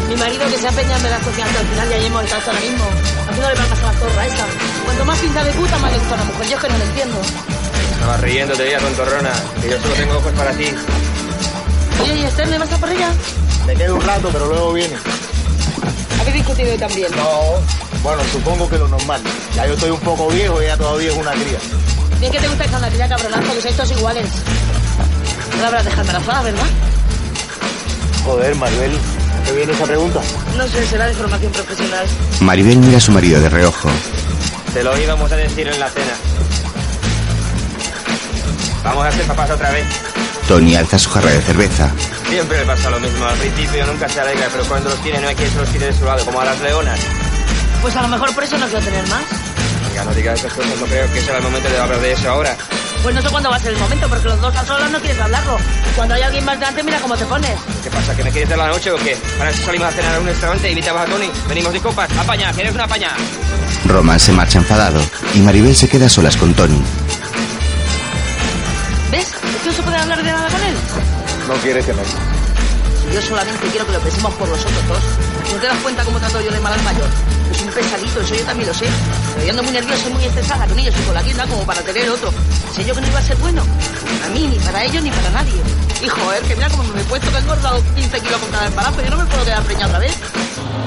Mi 0.07 0.15
marido 0.15 0.47
que 0.47 0.57
se 0.57 0.67
ha 0.67 0.69
empeñado 0.69 1.05
en 1.05 1.21
cocinas 1.21 1.49
hasta 1.49 1.59
el 1.59 1.67
final 1.67 1.91
y 1.91 1.93
ahí 1.95 2.05
hemos 2.05 2.23
estado 2.23 2.39
hasta 2.39 2.51
ahora 2.51 2.63
mismo. 2.63 2.85
Haciéndole 3.27 3.55
palmas 3.57 3.79
a 3.79 3.83
la 3.83 3.91
zorra 3.99 4.25
esa. 4.25 4.45
Cuanto 4.85 5.03
más 5.05 5.19
pinta 5.19 5.43
de 5.43 5.51
puta, 5.51 5.77
más 5.79 5.91
le 5.91 5.97
gusta 5.97 6.13
a 6.13 6.17
la 6.17 6.23
mujer. 6.23 6.47
Yo 6.47 6.55
es 6.55 6.63
que 6.63 6.69
no 6.69 6.77
lo 6.77 6.83
entiendo. 6.85 7.17
Estaba 7.91 8.17
riéndote 8.17 8.71
ya, 8.71 8.79
tontorrona. 8.79 9.31
Que 9.61 9.69
yo 9.69 9.81
solo 9.81 9.93
tengo 9.95 10.15
ojos 10.15 10.31
para 10.31 10.51
ti. 10.53 10.65
Oye, 12.01 12.15
¿y 12.15 12.23
Esther, 12.23 12.47
le 12.47 12.57
vas 12.57 12.71
a 12.71 12.77
por 12.77 12.89
ella? 12.89 13.09
Me 13.67 13.75
quedo 13.75 13.95
un 13.95 14.01
rato, 14.01 14.29
pero 14.31 14.45
luego 14.45 14.71
viene. 14.71 14.95
¿Habéis 16.21 16.35
discutido 16.35 16.71
hoy 16.71 16.77
también? 16.77 17.11
No, 17.17 17.99
bueno, 18.01 18.23
supongo 18.31 18.69
que 18.69 18.77
lo 18.77 18.87
normal. 18.87 19.21
Ya 19.57 19.67
yo 19.67 19.73
estoy 19.73 19.89
un 19.89 19.99
poco 19.99 20.29
viejo 20.29 20.61
y 20.61 20.65
ella 20.67 20.77
todavía 20.77 21.11
es 21.11 21.17
una 21.17 21.31
cría. 21.31 21.59
Bien 22.21 22.31
que 22.31 22.39
te 22.39 22.47
gusta 22.47 22.63
esa 22.63 22.89
tía 22.89 23.09
cabronazo, 23.09 23.53
que 23.55 23.61
sois 23.61 23.75
todos 23.75 23.91
iguales. 23.91 24.25
No 25.57 25.61
la 25.63 25.67
habrás 25.67 25.83
dejado 25.83 26.01
embarazada, 26.03 26.43
¿verdad? 26.43 26.67
Joder, 28.23 28.55
Maribel, 28.55 28.91
¿qué 29.45 29.51
viene 29.53 29.71
esa 29.73 29.85
pregunta? 29.85 30.21
No 30.57 30.67
sé, 30.67 30.85
será 30.85 31.07
de 31.07 31.13
formación 31.13 31.51
profesional. 31.51 32.05
Maribel 32.41 32.77
mira 32.77 32.97
a 32.97 33.01
su 33.01 33.11
marido 33.11 33.41
de 33.41 33.49
reojo. 33.49 33.89
Te 34.73 34.83
lo 34.83 34.97
íbamos 34.97 35.31
a 35.31 35.35
decir 35.35 35.67
en 35.67 35.79
la 35.79 35.89
cena. 35.89 36.13
Vamos 38.83 39.05
a 39.05 39.11
ser 39.11 39.25
papás 39.25 39.49
otra 39.51 39.71
vez. 39.71 39.85
Tony 40.47 40.75
alza 40.75 40.97
su 40.99 41.09
jarra 41.09 41.31
de 41.31 41.41
cerveza. 41.41 41.91
Siempre 42.29 42.59
le 42.59 42.65
pasa 42.65 42.89
lo 42.89 42.99
mismo. 42.99 43.25
Al 43.25 43.37
principio 43.37 43.85
nunca 43.87 44.07
se 44.07 44.19
alegra, 44.19 44.47
pero 44.51 44.63
cuando 44.65 44.89
los 44.89 45.01
tiene 45.01 45.19
no 45.19 45.27
hay 45.27 45.35
quien 45.35 45.49
se 45.49 45.57
los 45.57 45.69
tire 45.69 45.87
de 45.87 45.93
su 45.93 46.05
lado, 46.05 46.23
como 46.25 46.39
a 46.41 46.45
las 46.45 46.59
leonas. 46.61 46.99
Pues 47.81 47.95
a 47.95 48.01
lo 48.01 48.07
mejor 48.07 48.33
por 48.33 48.43
eso 48.43 48.57
no 48.57 48.65
quiero 48.67 48.83
tener 48.85 49.07
más. 49.07 49.23
Venga, 49.87 50.03
no 50.05 50.13
digas 50.13 50.39
esas 50.39 50.53
cosas, 50.53 50.71
no 50.79 50.85
creo 50.85 51.11
que 51.11 51.21
sea 51.21 51.37
el 51.37 51.43
momento 51.43 51.69
de 51.69 51.77
hablar 51.79 51.99
de 51.99 52.11
eso 52.11 52.29
ahora. 52.29 52.55
Pues 53.03 53.15
no 53.15 53.21
sé 53.21 53.29
cuándo 53.29 53.49
va 53.49 53.55
a 53.55 53.59
ser 53.59 53.73
el 53.73 53.79
momento, 53.79 54.09
porque 54.09 54.27
los 54.27 54.41
dos 54.41 54.55
a 54.55 54.65
solas 54.65 54.91
no 54.91 54.99
quieres 54.99 55.19
hablarlo. 55.19 55.57
Cuando 55.95 56.15
hay 56.15 56.21
alguien 56.21 56.45
más 56.45 56.59
delante, 56.59 56.83
mira 56.83 56.99
cómo 56.99 57.15
te 57.15 57.25
pones. 57.25 57.51
¿Qué 57.81 57.89
pasa? 57.89 58.15
¿Que 58.15 58.23
me 58.23 58.31
quieres 58.31 58.49
dar 58.49 58.57
la 58.57 58.67
noche 58.67 58.91
o 58.91 58.97
qué? 58.97 59.17
Para 59.37 59.49
eso 59.49 59.65
salimos 59.65 59.87
a 59.87 59.91
cenar 59.91 60.15
a 60.15 60.19
un 60.19 60.25
restaurante 60.25 60.67
y 60.67 60.71
invitamos 60.71 61.01
a 61.01 61.05
Tony. 61.05 61.31
Venimos 61.47 61.73
de 61.73 61.79
copas. 61.79 62.09
Apaña, 62.17 62.51
¿quieres 62.51 62.73
una 62.73 62.83
apaña? 62.83 63.09
Román 63.85 64.19
se 64.19 64.33
marcha 64.33 64.57
enfadado 64.59 65.01
y 65.33 65.39
Maribel 65.39 65.75
se 65.75 65.87
queda 65.87 66.07
a 66.07 66.09
solas 66.09 66.35
con 66.35 66.53
Tony. 66.53 66.81
¿Ves? 69.11 69.27
Es 69.27 69.61
que 69.63 69.69
no 69.69 69.73
se 69.73 69.81
puede 69.81 69.97
hablar 69.97 70.23
de 70.23 70.31
nada 70.31 70.49
con 70.49 70.61
él. 70.63 70.75
No 71.47 71.53
quieres 71.55 71.85
que 71.85 71.93
me... 71.93 72.38
Yo 73.13 73.21
solamente 73.21 73.67
quiero 73.67 73.85
que 73.87 73.93
lo 73.93 73.99
pensemos 73.99 74.33
por 74.35 74.49
vosotros 74.49 74.87
dos. 74.87 74.99
¿No 75.51 75.59
te 75.59 75.67
das 75.67 75.77
cuenta 75.79 76.03
cómo 76.03 76.19
trato 76.19 76.41
yo 76.41 76.51
de 76.51 76.59
mal 76.59 76.73
al 76.73 76.83
mayor? 76.83 77.07
Es 77.51 77.61
un 77.61 77.69
pesadito, 77.69 78.21
eso 78.21 78.35
yo 78.35 78.43
también 78.43 78.67
lo 78.67 78.73
sé. 78.73 78.85
Pero 79.33 79.45
yo 79.45 79.51
ando 79.51 79.63
muy 79.63 79.71
nervioso 79.71 80.09
y 80.09 80.13
muy 80.13 80.23
estresada 80.25 80.67
con 80.67 80.77
ellos 80.79 80.95
y 80.95 81.03
con 81.03 81.13
la 81.15 81.23
tienda 81.23 81.47
como 81.47 81.63
para 81.63 81.81
tener 81.81 82.09
otro. 82.09 82.31
Sé 82.73 82.85
yo 82.85 82.93
que 82.93 83.01
no 83.01 83.07
iba 83.07 83.19
a 83.19 83.21
ser 83.23 83.37
bueno. 83.37 83.63
Para 84.21 84.33
mí, 84.33 84.47
ni 84.47 84.59
para 84.59 84.83
ellos, 84.83 85.03
ni 85.03 85.09
para 85.09 85.29
nadie. 85.31 85.53
Y 86.03 86.07
joder, 86.07 86.41
que 86.43 86.55
mira 86.55 86.69
cómo 86.69 86.83
me 86.83 87.01
he 87.01 87.03
puesto 87.05 87.31
que 87.31 87.37
he 87.37 87.39
engordado 87.39 87.83
15 87.95 88.21
kilos 88.21 88.39
con 88.39 88.51
cada 88.51 88.67
embarazo. 88.67 89.01
Yo 89.01 89.09
no 89.09 89.17
me 89.17 89.25
puedo 89.25 89.43
quedar 89.43 89.63
preñada 89.63 89.87
otra 89.87 89.99
vez. 89.99 90.17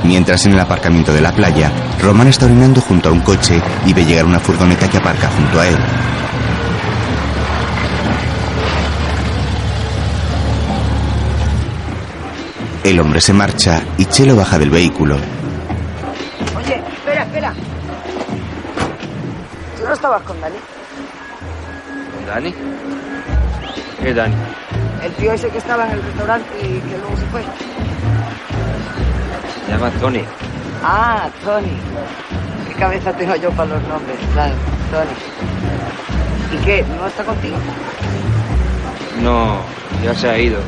Mientras 0.04 0.46
en 0.46 0.52
el 0.52 0.60
aparcamiento 0.60 1.12
de 1.12 1.20
la 1.20 1.32
playa, 1.32 1.72
Román 2.00 2.28
está 2.28 2.46
orinando 2.46 2.80
junto 2.80 3.08
a 3.08 3.12
un 3.12 3.20
coche 3.20 3.60
y 3.86 3.92
ve 3.92 4.04
llegar 4.04 4.24
una 4.24 4.40
furgoneta 4.40 4.88
que 4.88 4.98
aparca 4.98 5.28
junto 5.28 5.60
a 5.60 5.68
él. 5.68 5.76
El 12.84 12.98
hombre 12.98 13.20
se 13.20 13.32
marcha 13.32 13.80
y 13.96 14.04
Chelo 14.06 14.34
baja 14.36 14.58
del 14.58 14.70
vehículo. 14.70 15.16
Oye, 16.56 16.82
espera, 16.96 17.22
espera. 17.22 17.54
¿Tú 19.78 19.84
no 19.84 19.92
estabas 19.92 20.22
con 20.22 20.40
Dani? 20.40 20.56
¿Dani? 22.26 22.54
¿Qué 24.02 24.14
Dani? 24.14 24.34
El 25.04 25.12
tío 25.14 25.32
ese 25.32 25.48
que 25.48 25.58
estaba 25.58 25.86
en 25.86 25.92
el 25.92 26.02
restaurante 26.02 26.48
y 26.60 26.80
que 26.80 26.98
luego 26.98 27.16
se 27.16 27.26
fue. 27.26 27.42
Se 29.66 29.72
llama 29.72 29.90
Tony. 30.00 30.24
Ah, 30.82 31.28
Tony. 31.44 31.76
¿Qué 32.68 32.74
cabeza 32.74 33.12
tengo 33.12 33.36
yo 33.36 33.50
para 33.52 33.70
los 33.70 33.82
nombres? 33.84 34.16
Claro, 34.32 34.54
Tony. 34.90 36.60
¿Y 36.60 36.64
qué? 36.64 36.84
¿No 36.98 37.06
está 37.06 37.22
contigo? 37.24 37.56
No, 39.22 39.58
Ya 40.02 40.14
se 40.14 40.28
ha 40.28 40.38
ido. 40.38 40.58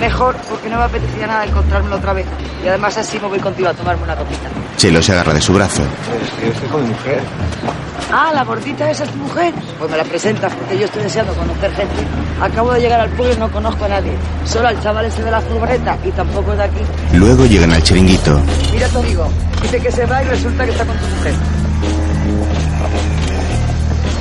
Mejor, 0.00 0.36
porque 0.48 0.68
no 0.68 0.78
me 0.78 0.84
apetecía 0.84 1.26
nada 1.26 1.44
encontrármelo 1.44 1.96
otra 1.96 2.12
vez. 2.12 2.26
Y 2.64 2.68
además 2.68 2.96
así 2.98 3.18
me 3.18 3.28
voy 3.28 3.38
contigo 3.38 3.68
a 3.68 3.74
tomarme 3.74 4.02
una 4.02 4.16
copita. 4.16 4.48
Chelo 4.76 5.02
se 5.02 5.12
agarra 5.12 5.32
de 5.32 5.40
su 5.40 5.54
brazo. 5.54 5.82
Es 5.82 6.30
que 6.38 6.46
yo 6.46 6.52
estoy 6.52 6.68
con 6.68 6.82
mi 6.82 6.88
mujer. 6.90 7.22
Ah, 8.12 8.30
la 8.34 8.44
gordita 8.44 8.90
esa 8.90 9.04
es 9.04 9.10
tu 9.10 9.16
mujer. 9.18 9.54
Pues 9.78 9.90
me 9.90 9.96
la 9.96 10.04
presentas 10.04 10.52
porque 10.54 10.78
yo 10.78 10.84
estoy 10.84 11.02
deseando 11.02 11.32
conocer 11.34 11.72
gente. 11.74 11.94
Acabo 12.40 12.72
de 12.72 12.80
llegar 12.80 13.00
al 13.00 13.10
pueblo 13.10 13.34
y 13.34 13.38
no 13.38 13.50
conozco 13.50 13.84
a 13.84 13.88
nadie. 13.88 14.12
Solo 14.44 14.68
al 14.68 14.80
chaval 14.82 15.06
ese 15.06 15.24
de 15.24 15.30
la 15.30 15.40
furgoneta 15.40 15.98
y 16.04 16.10
tampoco 16.10 16.52
es 16.52 16.58
de 16.58 16.64
aquí. 16.64 16.80
Luego 17.14 17.46
llegan 17.46 17.72
al 17.72 17.82
chiringuito. 17.82 18.40
Mira 18.72 18.88
tu 18.88 18.98
amigo. 18.98 19.28
Dice 19.62 19.80
que 19.80 19.90
se 19.90 20.06
va 20.06 20.22
y 20.22 20.26
resulta 20.26 20.64
que 20.64 20.70
está 20.72 20.84
con 20.84 20.96
tu 20.96 21.06
mujer. 21.06 21.34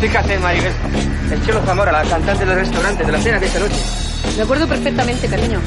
Fíjate, 0.01 0.39
Maribel. 0.39 0.73
El 1.31 1.45
Chelo 1.45 1.61
Zamora, 1.65 1.91
la 1.91 2.03
cantante 2.03 2.45
del 2.45 2.55
restaurante 2.55 3.03
de 3.03 3.11
la 3.11 3.19
cena 3.19 3.39
de 3.39 3.45
esta 3.45 3.59
noche. 3.59 4.04
Me 4.37 4.43
acuerdo 4.43 4.67
perfectamente, 4.67 5.27
cariño. 5.27 5.59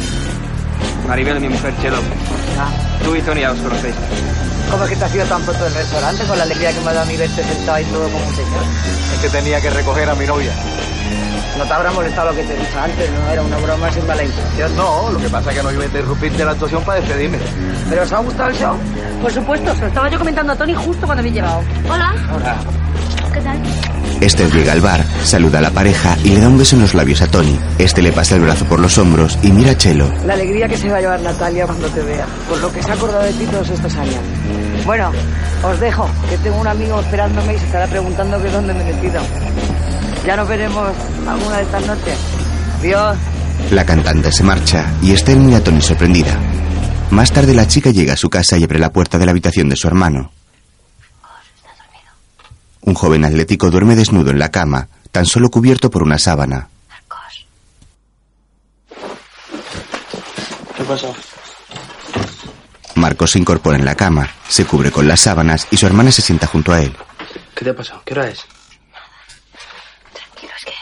Maribel, 1.06 1.40
mi 1.40 1.48
mujer, 1.48 1.74
Chelo. 1.80 1.98
Tú 3.04 3.16
y 3.16 3.22
Tony 3.22 3.40
ya 3.40 3.52
os 3.52 3.58
conocéis. 3.60 3.94
¿Cómo 4.70 4.84
es 4.84 4.90
que 4.90 4.96
te 4.96 5.04
has 5.04 5.14
ido 5.14 5.24
tan 5.24 5.42
pronto 5.42 5.64
del 5.64 5.74
restaurante 5.74 6.24
con 6.24 6.36
la 6.36 6.44
alegría 6.44 6.72
que 6.72 6.80
me 6.80 6.90
ha 6.90 6.92
dado 6.92 7.02
a 7.02 7.06
mí 7.06 7.16
verte 7.16 7.42
sentado 7.42 7.72
ahí 7.72 7.84
todo 7.86 8.04
como 8.04 8.26
un 8.26 8.34
señor? 8.34 8.62
Es 9.14 9.20
que 9.20 9.28
tenía 9.30 9.60
que 9.60 9.70
recoger 9.70 10.10
a 10.10 10.14
mi 10.14 10.26
novia. 10.26 10.52
No 11.56 11.64
te 11.64 11.72
habrá 11.72 11.90
molestado 11.90 12.30
lo 12.30 12.36
que 12.36 12.44
te 12.44 12.54
he 12.54 12.58
dicho 12.58 12.78
antes, 12.78 13.10
no 13.10 13.30
era 13.30 13.42
una 13.42 13.56
broma 13.56 13.90
sin 13.90 14.06
mala 14.06 14.22
intención. 14.22 14.76
No, 14.76 15.10
lo 15.10 15.18
que 15.18 15.28
pasa 15.28 15.50
es 15.50 15.56
que 15.56 15.62
no 15.62 15.72
iba 15.72 15.82
a 15.82 15.86
interrumpirte 15.86 16.44
la 16.44 16.50
actuación 16.52 16.84
para 16.84 17.00
despedirme. 17.00 17.38
¿Pero 17.88 18.02
os 18.02 18.12
ha 18.12 18.18
gustado 18.18 18.50
el 18.50 18.56
show? 18.56 18.76
Por 19.22 19.32
supuesto, 19.32 19.74
se 19.74 19.80
lo 19.80 19.86
estaba 19.88 20.08
yo 20.10 20.18
comentando 20.18 20.52
a 20.52 20.56
Tony 20.56 20.74
justo 20.74 21.06
cuando 21.06 21.20
había 21.20 21.32
llegado. 21.32 21.62
Hola. 21.90 22.14
Hola. 22.34 22.56
¿Qué 23.32 23.40
tal? 23.40 23.58
Esther 24.20 24.50
llega 24.50 24.72
al 24.72 24.80
bar, 24.80 25.04
saluda 25.22 25.58
a 25.58 25.62
la 25.62 25.70
pareja 25.70 26.16
y 26.24 26.30
le 26.30 26.40
da 26.40 26.48
un 26.48 26.58
beso 26.58 26.74
en 26.74 26.82
los 26.82 26.94
labios 26.94 27.22
a 27.22 27.28
Tony. 27.28 27.58
Este 27.78 28.02
le 28.02 28.12
pasa 28.12 28.34
el 28.34 28.42
brazo 28.42 28.64
por 28.64 28.80
los 28.80 28.98
hombros 28.98 29.38
y 29.42 29.52
mira 29.52 29.72
a 29.72 29.76
Chelo. 29.76 30.12
La 30.26 30.34
alegría 30.34 30.68
que 30.68 30.76
se 30.76 30.88
va 30.88 30.96
a 30.96 31.00
llevar 31.00 31.20
Natalia 31.20 31.66
cuando 31.66 31.86
te 31.88 32.02
vea, 32.02 32.26
por 32.48 32.58
lo 32.58 32.72
que 32.72 32.82
se 32.82 32.90
ha 32.90 32.94
acordado 32.94 33.22
de 33.22 33.32
ti 33.32 33.44
todos 33.46 33.68
estos 33.70 33.94
años. 33.94 34.16
Bueno, 34.84 35.12
os 35.62 35.80
dejo, 35.80 36.08
que 36.28 36.36
tengo 36.38 36.60
un 36.60 36.66
amigo 36.66 37.00
esperándome 37.00 37.54
y 37.54 37.58
se 37.58 37.66
estará 37.66 37.86
preguntando 37.86 38.42
que 38.42 38.50
dónde 38.50 38.74
me 38.74 38.88
he 38.88 38.94
metido. 38.94 39.20
Ya 40.26 40.36
nos 40.36 40.48
veremos 40.48 40.90
alguna 41.26 41.56
de 41.58 41.62
estas 41.62 41.86
noches. 41.86 42.18
Adiós. 42.80 43.16
La 43.70 43.84
cantante 43.84 44.32
se 44.32 44.42
marcha 44.42 44.92
y 45.02 45.12
Esther 45.12 45.36
mira 45.36 45.58
a 45.58 45.64
Tony 45.64 45.80
sorprendida. 45.80 46.38
Más 47.10 47.32
tarde 47.32 47.54
la 47.54 47.66
chica 47.66 47.90
llega 47.90 48.14
a 48.14 48.16
su 48.16 48.28
casa 48.28 48.58
y 48.58 48.64
abre 48.64 48.78
la 48.78 48.92
puerta 48.92 49.18
de 49.18 49.26
la 49.26 49.30
habitación 49.30 49.68
de 49.68 49.76
su 49.76 49.86
hermano. 49.86 50.32
Un 52.88 52.94
joven 52.94 53.22
atlético 53.26 53.68
duerme 53.70 53.96
desnudo 53.96 54.30
en 54.30 54.38
la 54.38 54.50
cama, 54.50 54.88
tan 55.12 55.26
solo 55.26 55.50
cubierto 55.50 55.90
por 55.90 56.02
una 56.02 56.18
sábana. 56.18 56.68
¿Qué 60.74 60.84
pasa? 60.84 61.08
Marcos 62.94 63.32
se 63.32 63.38
incorpora 63.40 63.76
en 63.76 63.84
la 63.84 63.94
cama, 63.94 64.30
se 64.48 64.64
cubre 64.64 64.90
con 64.90 65.06
las 65.06 65.20
sábanas 65.20 65.68
y 65.70 65.76
su 65.76 65.84
hermana 65.84 66.10
se 66.10 66.22
sienta 66.22 66.46
junto 66.46 66.72
a 66.72 66.80
él. 66.80 66.96
¿Qué 67.54 67.62
te 67.66 67.70
ha 67.72 67.76
pasado? 67.76 68.00
¿Qué 68.06 68.14
hora 68.14 68.26
es? 68.28 68.46
Tranquilo, 70.14 70.52
es 70.56 70.64
que 70.64 70.72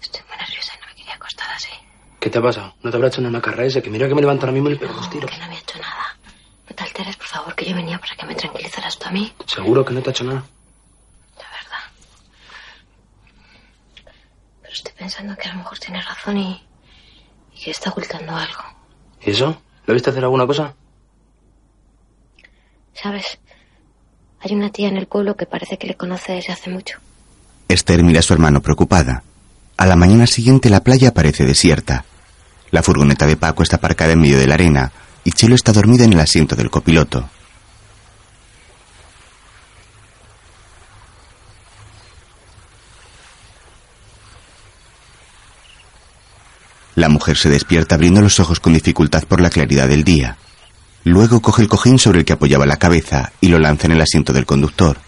estoy 0.00 0.22
muy 0.26 0.38
nerviosa 0.38 0.72
y 0.74 0.80
no 0.80 0.86
me 0.86 0.94
quería 0.94 1.14
acostar 1.16 1.50
así. 1.54 1.68
¿Qué 2.18 2.30
te 2.30 2.38
ha 2.38 2.42
pasado? 2.42 2.74
¿No 2.82 2.90
te 2.90 2.96
habrá 2.96 3.08
hecho 3.08 3.20
una 3.20 3.28
macarra 3.30 3.66
ese? 3.66 3.82
Que 3.82 3.90
mira 3.90 4.08
que 4.08 4.14
me 4.14 4.22
levanto 4.22 4.46
ahora 4.46 4.54
mismo 4.54 4.70
y 4.70 4.72
le 4.72 4.78
pego 4.78 4.94
dos 4.94 5.10
tiros. 5.10 5.30
Que 5.30 5.36
no 5.36 5.48
me 5.48 5.56
ha 5.56 5.58
hecho 5.58 5.78
nada. 5.80 6.16
No 6.70 6.74
te 6.74 6.82
alteres, 6.82 7.16
por 7.16 7.26
favor, 7.26 7.54
que 7.54 7.66
yo 7.68 7.76
venía 7.76 7.98
para 7.98 8.16
que 8.16 8.24
me 8.24 8.34
tranquilizaras 8.34 8.98
tú 8.98 9.06
a 9.06 9.10
mí. 9.10 9.30
Seguro 9.44 9.84
que 9.84 9.92
no 9.92 10.00
te 10.00 10.08
ha 10.08 10.12
hecho 10.12 10.24
nada. 10.24 10.44
De 11.36 11.44
verdad. 11.44 11.84
Pero 14.70 14.78
estoy 14.78 14.94
pensando 14.96 15.36
que 15.36 15.48
a 15.48 15.52
lo 15.52 15.58
mejor 15.58 15.80
tienes 15.80 16.06
razón 16.06 16.36
y, 16.36 16.62
y 17.52 17.60
que 17.60 17.72
está 17.72 17.90
ocultando 17.90 18.36
algo. 18.36 18.62
¿Y 19.20 19.30
eso? 19.30 19.60
¿Lo 19.84 19.94
viste 19.94 20.10
hacer 20.10 20.22
alguna 20.22 20.46
cosa? 20.46 20.76
¿Sabes? 22.94 23.40
Hay 24.38 24.54
una 24.54 24.70
tía 24.70 24.86
en 24.86 24.96
el 24.96 25.08
pueblo 25.08 25.34
que 25.34 25.44
parece 25.44 25.76
que 25.76 25.88
le 25.88 25.96
conoce 25.96 26.34
desde 26.34 26.52
hace 26.52 26.70
mucho. 26.70 26.98
Esther 27.66 28.04
mira 28.04 28.20
a 28.20 28.22
su 28.22 28.32
hermano 28.32 28.62
preocupada. 28.62 29.24
A 29.76 29.86
la 29.86 29.96
mañana 29.96 30.28
siguiente 30.28 30.70
la 30.70 30.84
playa 30.84 31.12
parece 31.12 31.44
desierta. 31.44 32.04
La 32.70 32.84
furgoneta 32.84 33.26
de 33.26 33.36
Paco 33.36 33.64
está 33.64 33.76
aparcada 33.76 34.12
en 34.12 34.20
medio 34.20 34.38
de 34.38 34.46
la 34.46 34.54
arena 34.54 34.92
y 35.24 35.32
Chelo 35.32 35.56
está 35.56 35.72
dormida 35.72 36.04
en 36.04 36.12
el 36.12 36.20
asiento 36.20 36.54
del 36.54 36.70
copiloto. 36.70 37.28
La 47.00 47.08
mujer 47.08 47.38
se 47.38 47.48
despierta 47.48 47.94
abriendo 47.94 48.20
los 48.20 48.40
ojos 48.40 48.60
con 48.60 48.74
dificultad 48.74 49.24
por 49.24 49.40
la 49.40 49.48
claridad 49.48 49.88
del 49.88 50.04
día. 50.04 50.36
Luego 51.02 51.40
coge 51.40 51.62
el 51.62 51.68
cojín 51.68 51.98
sobre 51.98 52.18
el 52.18 52.24
que 52.26 52.34
apoyaba 52.34 52.66
la 52.66 52.76
cabeza 52.76 53.32
y 53.40 53.48
lo 53.48 53.58
lanza 53.58 53.86
en 53.86 53.92
el 53.92 54.02
asiento 54.02 54.34
del 54.34 54.44
conductor. 54.44 54.98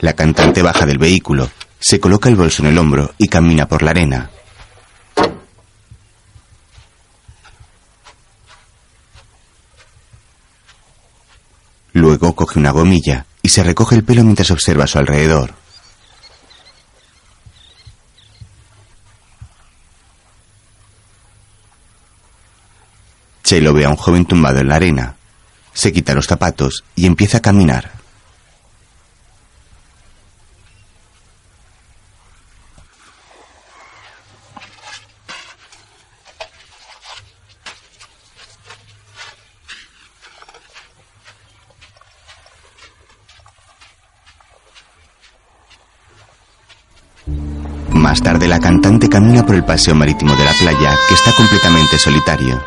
La 0.00 0.14
cantante 0.14 0.62
baja 0.62 0.86
del 0.86 0.96
vehículo, 0.96 1.50
se 1.78 2.00
coloca 2.00 2.30
el 2.30 2.36
bolso 2.36 2.62
en 2.62 2.70
el 2.70 2.78
hombro 2.78 3.12
y 3.18 3.28
camina 3.28 3.68
por 3.68 3.82
la 3.82 3.90
arena. 3.90 4.30
Luego 11.96 12.36
coge 12.36 12.58
una 12.58 12.72
gomilla 12.72 13.24
y 13.40 13.48
se 13.48 13.62
recoge 13.62 13.94
el 13.94 14.04
pelo 14.04 14.22
mientras 14.22 14.50
observa 14.50 14.84
a 14.84 14.86
su 14.86 14.98
alrededor. 14.98 15.54
Chelo 23.42 23.72
ve 23.72 23.86
a 23.86 23.88
un 23.88 23.96
joven 23.96 24.26
tumbado 24.26 24.58
en 24.58 24.68
la 24.68 24.76
arena. 24.76 25.16
Se 25.72 25.90
quita 25.90 26.12
los 26.12 26.26
zapatos 26.26 26.84
y 26.96 27.06
empieza 27.06 27.38
a 27.38 27.40
caminar. 27.40 27.95
Más 48.06 48.22
tarde 48.22 48.46
la 48.46 48.60
cantante 48.60 49.08
camina 49.08 49.44
por 49.44 49.56
el 49.56 49.64
paseo 49.64 49.92
marítimo 49.92 50.36
de 50.36 50.44
la 50.44 50.52
playa, 50.52 50.94
que 51.08 51.14
está 51.14 51.32
completamente 51.32 51.98
solitario. 51.98 52.62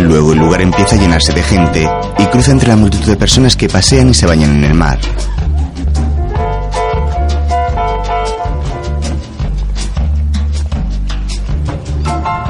Luego 0.00 0.34
el 0.34 0.38
lugar 0.38 0.60
empieza 0.60 0.96
a 0.96 0.98
llenarse 0.98 1.32
de 1.32 1.42
gente 1.42 1.88
y 2.18 2.26
cruza 2.26 2.52
entre 2.52 2.68
la 2.68 2.76
multitud 2.76 3.06
de 3.06 3.16
personas 3.16 3.56
que 3.56 3.70
pasean 3.70 4.10
y 4.10 4.14
se 4.14 4.26
bañan 4.26 4.56
en 4.56 4.64
el 4.64 4.74
mar. 4.74 4.98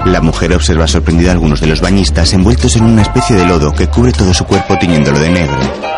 La 0.05 0.21
mujer 0.21 0.53
observa 0.53 0.89
sorprendida 0.89 1.31
a 1.31 1.33
algunos 1.33 1.61
de 1.61 1.69
los 1.69 1.81
bañistas 1.81 2.33
envueltos 2.33 2.77
en 2.77 2.85
una 2.85 3.03
especie 3.03 3.37
de 3.37 3.47
lodo 3.47 3.73
que 3.73 3.89
cubre 3.89 4.13
todo 4.13 4.35
su 4.35 4.45
cuerpo 4.45 4.77
tiñéndolo 4.79 5.19
de 5.19 5.31
negro. 5.31 5.92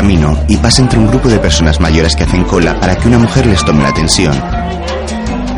Camino 0.00 0.34
y 0.48 0.56
pasa 0.56 0.80
entre 0.80 0.98
un 0.98 1.08
grupo 1.08 1.28
de 1.28 1.38
personas 1.38 1.78
mayores 1.78 2.16
que 2.16 2.22
hacen 2.22 2.44
cola 2.44 2.80
para 2.80 2.96
que 2.96 3.06
una 3.06 3.18
mujer 3.18 3.44
les 3.44 3.62
tome 3.62 3.82
la 3.82 3.90
atención. 3.90 4.34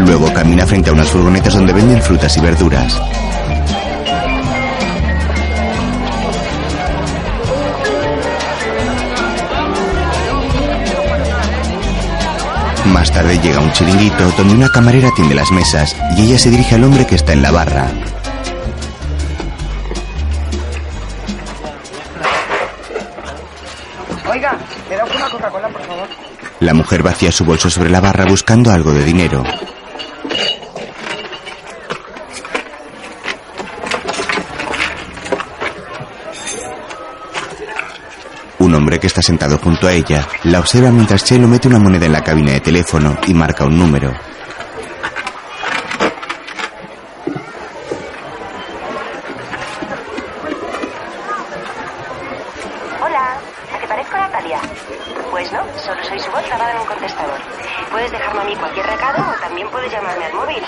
Luego 0.01 0.33
camina 0.33 0.67
frente 0.67 0.91
a 0.91 0.93
unas 0.93 1.09
furgonetas 1.11 1.55
donde 1.55 1.73
venden 1.73 2.03
frutas 2.03 2.37
y 2.37 2.41
verduras. 2.41 3.01
Más 12.87 13.13
tarde 13.13 13.39
llega 13.39 13.61
un 13.61 13.71
chiringuito 13.71 14.29
donde 14.37 14.55
una 14.55 14.69
camarera 14.71 15.11
atiende 15.11 15.37
las 15.37 15.53
mesas 15.53 15.95
y 16.17 16.23
ella 16.23 16.39
se 16.41 16.51
dirige 16.51 16.75
al 16.75 16.83
hombre 16.83 17.07
que 17.07 17.15
está 17.15 17.33
en 17.33 17.43
la 17.43 17.53
barra. 17.53 18.12
La 26.73 26.79
mujer 26.79 27.03
vacía 27.03 27.31
su 27.31 27.45
bolso 27.45 27.69
sobre 27.69 27.91
la 27.91 28.01
barra 28.01 28.25
buscando 28.25 28.71
algo 28.71 28.95
de 28.95 29.05
dinero. 29.05 29.45
Un 38.59 38.75
hombre 38.75 38.99
que 38.99 39.09
está 39.09 39.21
sentado 39.21 39.59
junto 39.59 39.87
a 39.87 39.93
ella 39.93 40.27
la 40.45 40.61
observa 40.61 40.91
mientras 40.91 41.27
Chelo 41.27 41.47
mete 41.47 41.69
una 41.69 41.79
moneda 41.79 42.07
en 42.07 42.13
la 42.13 42.25
cabina 42.25 42.53
de 42.53 42.61
teléfono 42.61 43.19
y 43.27 43.35
marca 43.35 43.67
un 43.67 43.77
número. 43.77 44.11
Hola, 53.05 53.37
¿a 53.75 53.79
que 53.79 53.87
parezco 53.87 54.17
Natalia? 54.17 54.61
Pues 55.33 55.51
no, 55.51 55.65
solo 55.79 56.05
soy 56.05 56.21
su 56.21 56.31
voz 56.31 56.45
grabada 56.47 56.73
en 56.73 56.81
un 56.81 56.87
contestador. 56.87 57.41
Puedes 57.91 58.13
dejarme 58.13 58.43
a 58.43 58.45
mí 58.45 58.55
cualquier 58.55 58.85
recado 58.85 59.31
o 59.31 59.41
también 59.41 59.67
puedes 59.71 59.91
llamarme 59.91 60.27
al 60.27 60.35
móvil. 60.35 60.63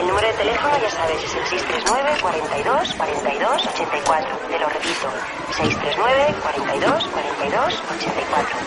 El 0.00 0.08
número 0.08 0.26
de 0.26 0.32
teléfono, 0.34 0.72
ya 0.82 0.90
sabes, 0.90 1.22
es 1.22 1.34
el 1.36 1.46
639 1.46 2.18
42 2.20 2.94
42 2.94 3.66
84. 3.66 4.36
Te 4.48 4.58
lo 4.58 4.68
repito, 4.68 5.08
639 5.56 6.34
42 6.42 7.06
42 7.06 7.82
84. 7.96 8.58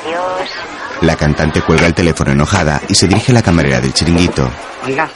Adiós. 0.00 0.50
La 1.02 1.16
cantante 1.38 1.62
cuelga 1.62 1.86
el 1.86 1.94
teléfono 1.94 2.32
enojada 2.32 2.82
y 2.88 2.96
se 2.96 3.06
dirige 3.06 3.30
a 3.30 3.36
la 3.36 3.42
camarera 3.42 3.80
del 3.80 3.92
chiringuito. 3.92 4.50
Oiga, 4.84 5.08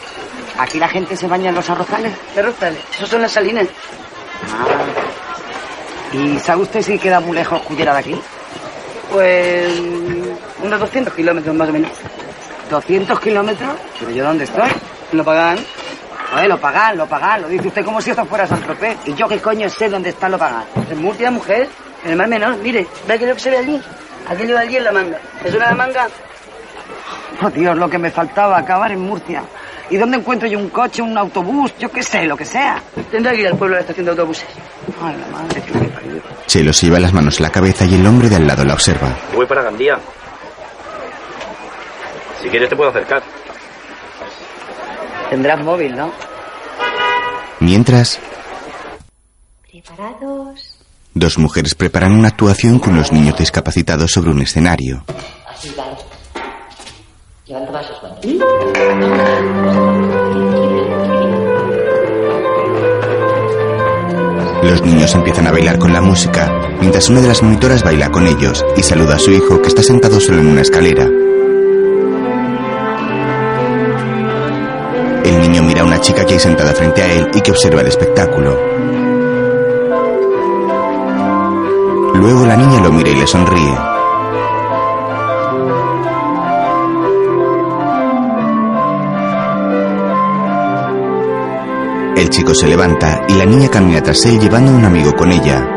¿aquí 0.57 0.79
la 0.79 0.89
gente 0.89 1.17
se 1.17 1.27
baña 1.27 1.49
en 1.49 1.57
los 1.57 1.69
arrozales? 1.69 2.13
¿Qué 2.33 2.41
rostales? 2.41 2.79
Esos 2.95 3.09
son 3.09 3.23
las 3.23 3.33
salinas. 3.33 3.67
¿Y 6.13 6.39
sabe 6.39 6.63
usted 6.63 6.81
si 6.81 6.97
queda 6.97 7.19
muy 7.19 7.35
lejos 7.35 7.61
Cullera 7.63 7.95
de 7.95 7.99
aquí? 7.99 8.21
Pues 9.11 9.83
unos 10.63 10.79
200 10.79 11.13
kilómetros 11.13 11.57
más 11.57 11.69
o 11.69 11.73
menos. 11.73 11.91
¿200 12.71 13.19
kilómetros? 13.19 13.73
¿Pero 13.99 14.13
yo 14.13 14.25
dónde 14.25 14.45
estoy? 14.45 14.71
¿Lo 15.11 15.25
pagan? 15.25 15.59
A 16.35 16.41
ver, 16.41 16.49
lo 16.49 16.61
pagan, 16.61 16.99
lo 16.99 17.09
pagan. 17.09 17.43
Lo 17.43 17.49
dice 17.49 17.67
usted 17.67 17.85
como 17.85 18.01
si 18.01 18.11
esto 18.11 18.25
fuera 18.27 18.47
San 18.47 18.63
Tropez. 18.63 18.97
¿Y 19.07 19.15
yo 19.15 19.27
qué 19.27 19.41
coño 19.41 19.69
sé 19.69 19.89
dónde 19.89 20.11
está 20.11 20.29
lo 20.29 20.39
pagan? 20.39 20.63
En 20.89 21.03
Murcia, 21.03 21.33
mujer. 21.33 21.69
En 22.05 22.13
el 22.13 22.17
mar 22.17 22.29
menor. 22.29 22.59
Mire, 22.59 22.87
¿ve 23.09 23.15
aquello 23.15 23.35
que 23.35 23.41
se 23.41 23.51
ve 23.51 23.59
allí? 23.59 23.83
Aquello 24.29 24.55
de 24.55 24.61
allí 24.61 24.77
en 24.77 24.85
la 24.85 24.93
manga. 24.93 25.19
¿Es 25.45 25.55
una 25.55 25.73
manga? 25.73 26.09
Oh, 27.43 27.51
Dios, 27.51 27.77
lo 27.77 27.89
que 27.91 27.99
me 27.99 28.11
faltaba, 28.11 28.59
acabar 28.59 28.93
en 28.93 29.01
Murcia. 29.01 29.43
¿Y 29.91 29.97
dónde 29.97 30.19
encuentro 30.19 30.49
yo 30.49 30.59
un 30.59 30.71
coche, 30.71 31.03
un 31.03 31.17
autobús? 31.19 31.75
Yo 31.79 31.91
qué 31.91 32.03
sé, 32.03 32.25
lo 32.25 32.37
que 32.37 32.45
sea. 32.45 32.81
Tendrá 33.11 33.33
que 33.33 33.41
ir 33.41 33.47
al 33.49 33.59
pueblo 33.59 33.75
de 33.75 33.81
la 33.81 33.81
estación 33.81 34.07
de 34.07 34.11
autobuses. 34.13 34.47
Ay, 35.03 35.17
la 35.19 35.27
madre 35.39 35.61
que 35.61 35.79
me 35.79 35.89
parió. 35.89 36.23
Chelo 36.47 36.73
se 36.73 36.87
lleva 36.87 37.01
las 37.01 37.13
manos 37.13 37.41
a 37.41 37.43
la 37.43 37.51
cabeza 37.51 37.85
y 37.85 37.95
el 37.95 38.07
hombre 38.07 38.29
de 38.29 38.37
al 38.37 38.47
lado 38.47 38.65
la 38.65 38.75
observa. 38.75 39.15
Voy 39.35 39.47
para 39.47 39.63
Gandía. 39.63 39.99
Si 42.41 42.49
quieres 42.49 42.69
te 42.69 42.77
puedo 42.77 42.91
acercar. 42.91 43.23
Tendrás 45.31 45.63
móvil, 45.63 45.97
¿no? 45.97 46.13
Mientras, 47.61 48.21
¿Preparados? 49.71 50.72
Dos 51.15 51.39
mujeres 51.39 51.75
preparan 51.75 52.13
una 52.13 52.29
actuación 52.29 52.79
con 52.79 52.97
los 52.97 53.13
niños 53.13 53.39
discapacitados 53.39 54.11
sobre 54.11 54.31
un 54.31 54.43
escenario. 54.43 55.05
Así. 55.47 55.75
Los 64.63 64.83
niños 64.83 65.15
empiezan 65.15 65.47
a 65.49 65.51
bailar 65.51 65.79
con 65.79 65.93
la 65.93 66.01
música, 66.01 66.51
mientras 66.81 67.09
una 67.11 67.21
de 67.21 67.29
las 67.29 67.43
monitoras 67.43 67.83
baila 67.83 68.11
con 68.11 68.27
ellos 68.27 68.65
y 68.77 68.83
saluda 68.83 69.17
a 69.17 69.19
su 69.19 69.33
hijo 69.33 69.61
que 69.61 69.69
está 69.69 69.83
sentado 69.83 70.21
solo 70.21 70.41
en 70.41 70.47
una 70.47 70.63
escalera. 70.63 71.05
El 75.25 75.41
niño 75.41 75.63
mira 75.65 75.83
a 75.83 75.85
una 75.85 76.01
chica 76.01 76.25
que 76.25 76.35
hay 76.35 76.41
sentada 76.41 76.73
frente 76.75 77.03
a 77.03 77.13
él 77.13 77.29
y 77.35 77.41
que 77.41 77.51
observa 77.51 77.81
el 77.81 77.89
espectáculo. 77.89 78.57
Luego 82.23 82.47
la 82.47 82.57
niña 82.57 82.81
lo 82.81 82.93
mira 82.93 83.11
y 83.11 83.17
le 83.17 83.27
sonríe. 83.27 83.77
El 92.17 92.31
chico 92.31 92.55
se 92.55 92.69
levanta 92.69 93.25
y 93.29 93.33
la 93.33 93.45
niña 93.45 93.69
camina 93.69 94.01
tras 94.01 94.25
él 94.27 94.39
llevando 94.39 94.71
a 94.71 94.77
un 94.77 94.85
amigo 94.85 95.13
con 95.17 95.33
ella. 95.33 95.69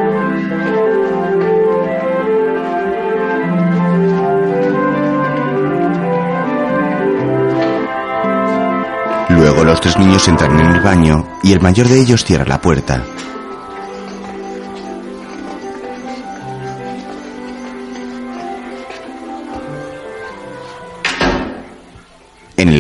Luego 9.30 9.64
los 9.64 9.82
tres 9.82 9.98
niños 9.98 10.28
entran 10.28 10.60
en 10.60 10.76
el 10.76 10.82
baño 10.82 11.26
y 11.42 11.54
el 11.54 11.60
mayor 11.60 11.88
de 11.88 12.00
ellos 12.00 12.24
cierra 12.24 12.46
la 12.46 12.62
puerta. 12.62 13.04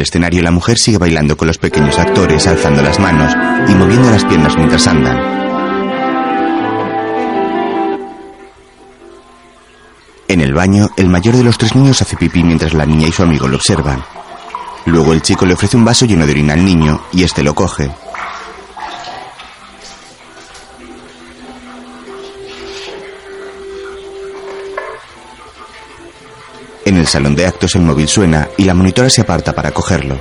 Escenario 0.05 0.41
la 0.41 0.51
mujer 0.51 0.77
sigue 0.77 0.97
bailando 0.97 1.35
con 1.35 1.47
los 1.47 1.57
pequeños 1.57 1.99
actores, 1.99 2.47
alzando 2.47 2.81
las 2.81 2.99
manos 2.99 3.35
y 3.67 3.75
moviendo 3.75 4.09
las 4.09 4.23
piernas 4.23 4.55
mientras 4.55 4.87
andan. 4.87 5.17
En 10.27 10.41
el 10.41 10.53
baño, 10.53 10.89
el 10.97 11.09
mayor 11.09 11.35
de 11.35 11.43
los 11.43 11.57
tres 11.57 11.75
niños 11.75 12.01
hace 12.01 12.17
pipí 12.17 12.43
mientras 12.43 12.73
la 12.73 12.85
niña 12.85 13.07
y 13.07 13.11
su 13.11 13.23
amigo 13.23 13.47
lo 13.47 13.57
observan. 13.57 14.03
Luego 14.85 15.13
el 15.13 15.21
chico 15.21 15.45
le 15.45 15.53
ofrece 15.53 15.77
un 15.77 15.85
vaso 15.85 16.05
lleno 16.05 16.25
de 16.25 16.31
orina 16.31 16.53
al 16.53 16.63
niño 16.63 17.01
y 17.11 17.23
este 17.23 17.43
lo 17.43 17.53
coge. 17.53 17.91
En 26.85 26.97
el 26.97 27.07
salón 27.07 27.35
de 27.35 27.47
actos 27.47 27.73
el 27.73 27.81
móvil 27.81 28.07
suena 28.07 28.47
y 28.57 28.63
la 28.63 28.75
monitora 28.75 29.09
se 29.09 29.21
aparta 29.21 29.53
para 29.53 29.71
cogerlo. 29.71 30.19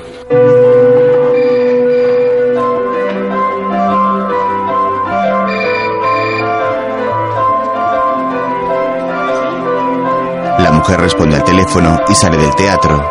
La 10.58 10.70
mujer 10.72 11.00
responde 11.00 11.36
al 11.36 11.44
teléfono 11.44 12.00
y 12.08 12.14
sale 12.14 12.38
del 12.38 12.54
teatro. 12.54 13.10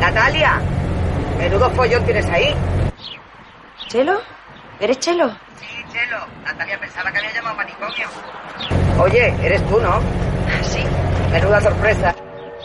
Natalia, 0.00 0.60
menudo 1.38 1.70
follón 1.70 2.04
tienes 2.04 2.26
ahí. 2.26 2.47
¿Eres 4.80 4.98
Chelo? 5.00 5.28
Sí, 5.58 5.84
Chelo. 5.92 6.18
Natalia 6.44 6.78
pensaba 6.78 7.10
que 7.10 7.18
había 7.18 7.32
llamado 7.32 7.56
manicomio. 7.56 8.08
Oye, 9.00 9.34
eres 9.42 9.66
tú, 9.68 9.80
¿no? 9.80 10.00
Sí. 10.62 10.82
Menuda 11.30 11.60
sorpresa. 11.60 12.14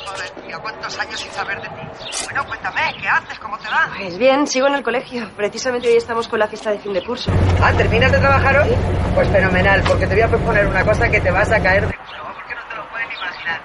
Joder, 0.05 0.29
tío, 0.47 0.61
¿cuántos 0.61 0.97
años 0.99 1.19
sin 1.19 1.31
saber 1.31 1.61
de 1.61 1.67
ti? 1.69 2.25
Bueno, 2.25 2.45
cuéntame, 2.45 2.81
¿qué 2.99 3.07
haces? 3.07 3.39
¿Cómo 3.39 3.57
te 3.57 3.67
va? 3.67 3.89
Pues 3.97 4.17
bien, 4.17 4.47
sigo 4.47 4.67
en 4.67 4.75
el 4.75 4.83
colegio. 4.83 5.29
Precisamente 5.35 5.87
hoy 5.89 5.97
estamos 5.97 6.27
con 6.27 6.39
la 6.39 6.47
fiesta 6.47 6.71
de 6.71 6.79
fin 6.79 6.93
de 6.93 7.03
curso. 7.03 7.31
Ah, 7.61 7.71
¿terminas 7.73 8.11
de 8.11 8.19
trabajar 8.19 8.57
hoy? 8.59 8.75
Pues 9.15 9.29
fenomenal, 9.29 9.83
porque 9.87 10.07
te 10.07 10.13
voy 10.13 10.21
a 10.23 10.27
proponer 10.27 10.65
una 10.67 10.83
cosa 10.83 11.09
que 11.09 11.19
te 11.19 11.29
vas 11.31 11.51
a 11.51 11.61
caer 11.61 11.87
de 11.87 11.93
culo, 11.93 12.33
porque 12.33 12.55
no 12.55 12.61
te 12.69 12.75
lo 12.75 12.89
puedes 12.89 13.07
imaginar. 13.13 13.61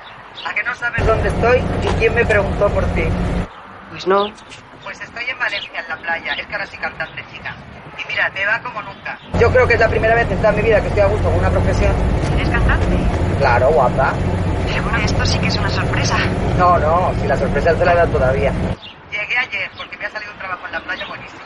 ¿A 0.46 0.54
que 0.54 0.62
no 0.64 0.74
sabes 0.74 1.06
dónde 1.06 1.28
estoy 1.28 1.58
y 1.82 1.86
quién 1.98 2.14
me 2.14 2.24
preguntó 2.26 2.68
por 2.68 2.84
ti? 2.94 3.04
Pues 3.90 4.06
no. 4.06 4.26
Pues 4.82 5.00
estoy 5.00 5.24
en 5.30 5.38
Valencia, 5.38 5.80
en 5.80 5.88
la 5.88 5.96
playa. 5.96 6.32
Es 6.34 6.46
que 6.46 6.52
ahora 6.54 6.66
soy 6.66 6.78
cantante, 6.78 7.24
chica. 7.32 7.56
Mira, 8.18 8.30
te 8.32 8.44
va 8.44 8.58
como 8.58 8.82
nunca. 8.82 9.16
Yo 9.38 9.48
creo 9.52 9.64
que 9.68 9.74
es 9.74 9.80
la 9.80 9.88
primera 9.88 10.12
vez 10.16 10.28
en 10.28 10.38
toda 10.38 10.50
mi 10.50 10.62
vida 10.62 10.80
que 10.80 10.88
estoy 10.88 11.02
a 11.02 11.06
gusto 11.06 11.30
con 11.30 11.38
una 11.38 11.50
profesión. 11.50 11.94
¿Eres 12.34 12.48
cantante? 12.48 12.96
Claro, 13.38 13.68
guapa. 13.68 14.12
Pero 14.66 14.82
bueno, 14.82 14.98
esto 14.98 15.24
sí 15.24 15.38
que 15.38 15.46
es 15.46 15.56
una 15.56 15.70
sorpresa. 15.70 16.18
No, 16.58 16.78
no, 16.80 17.12
si 17.20 17.28
la 17.28 17.36
sorpresa 17.36 17.76
se 17.76 17.84
la 17.84 17.94
da 17.94 18.06
todavía. 18.08 18.50
Llegué 19.12 19.38
ayer 19.38 19.70
porque 19.76 19.96
me 19.98 20.06
ha 20.06 20.10
salido 20.10 20.32
un 20.32 20.38
trabajo 20.38 20.66
en 20.66 20.72
la 20.72 20.80
playa 20.80 21.06
buenísimo. 21.06 21.44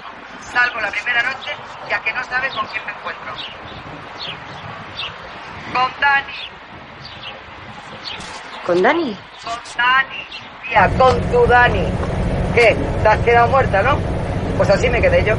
Salgo 0.50 0.80
la 0.80 0.90
primera 0.90 1.22
noche 1.24 1.50
ya 1.90 2.00
que 2.00 2.12
no 2.14 2.24
sabes 2.24 2.54
con 2.54 2.66
quién 2.68 2.86
me 2.86 2.92
encuentro. 2.92 3.34
Con 5.74 6.00
Dani. 6.00 6.32
¿Con 8.64 8.82
Dani? 8.82 9.18
Con 9.44 9.60
Dani. 9.76 10.26
Tía, 10.66 10.90
con 10.96 11.20
tu 11.30 11.46
Dani. 11.46 11.86
¿Qué? 12.54 12.74
¿Te 13.02 13.08
has 13.08 13.18
quedado 13.18 13.48
muerta, 13.48 13.82
no? 13.82 13.98
Pues 14.56 14.70
así 14.70 14.88
me 14.88 15.02
quedé 15.02 15.22
yo. 15.22 15.36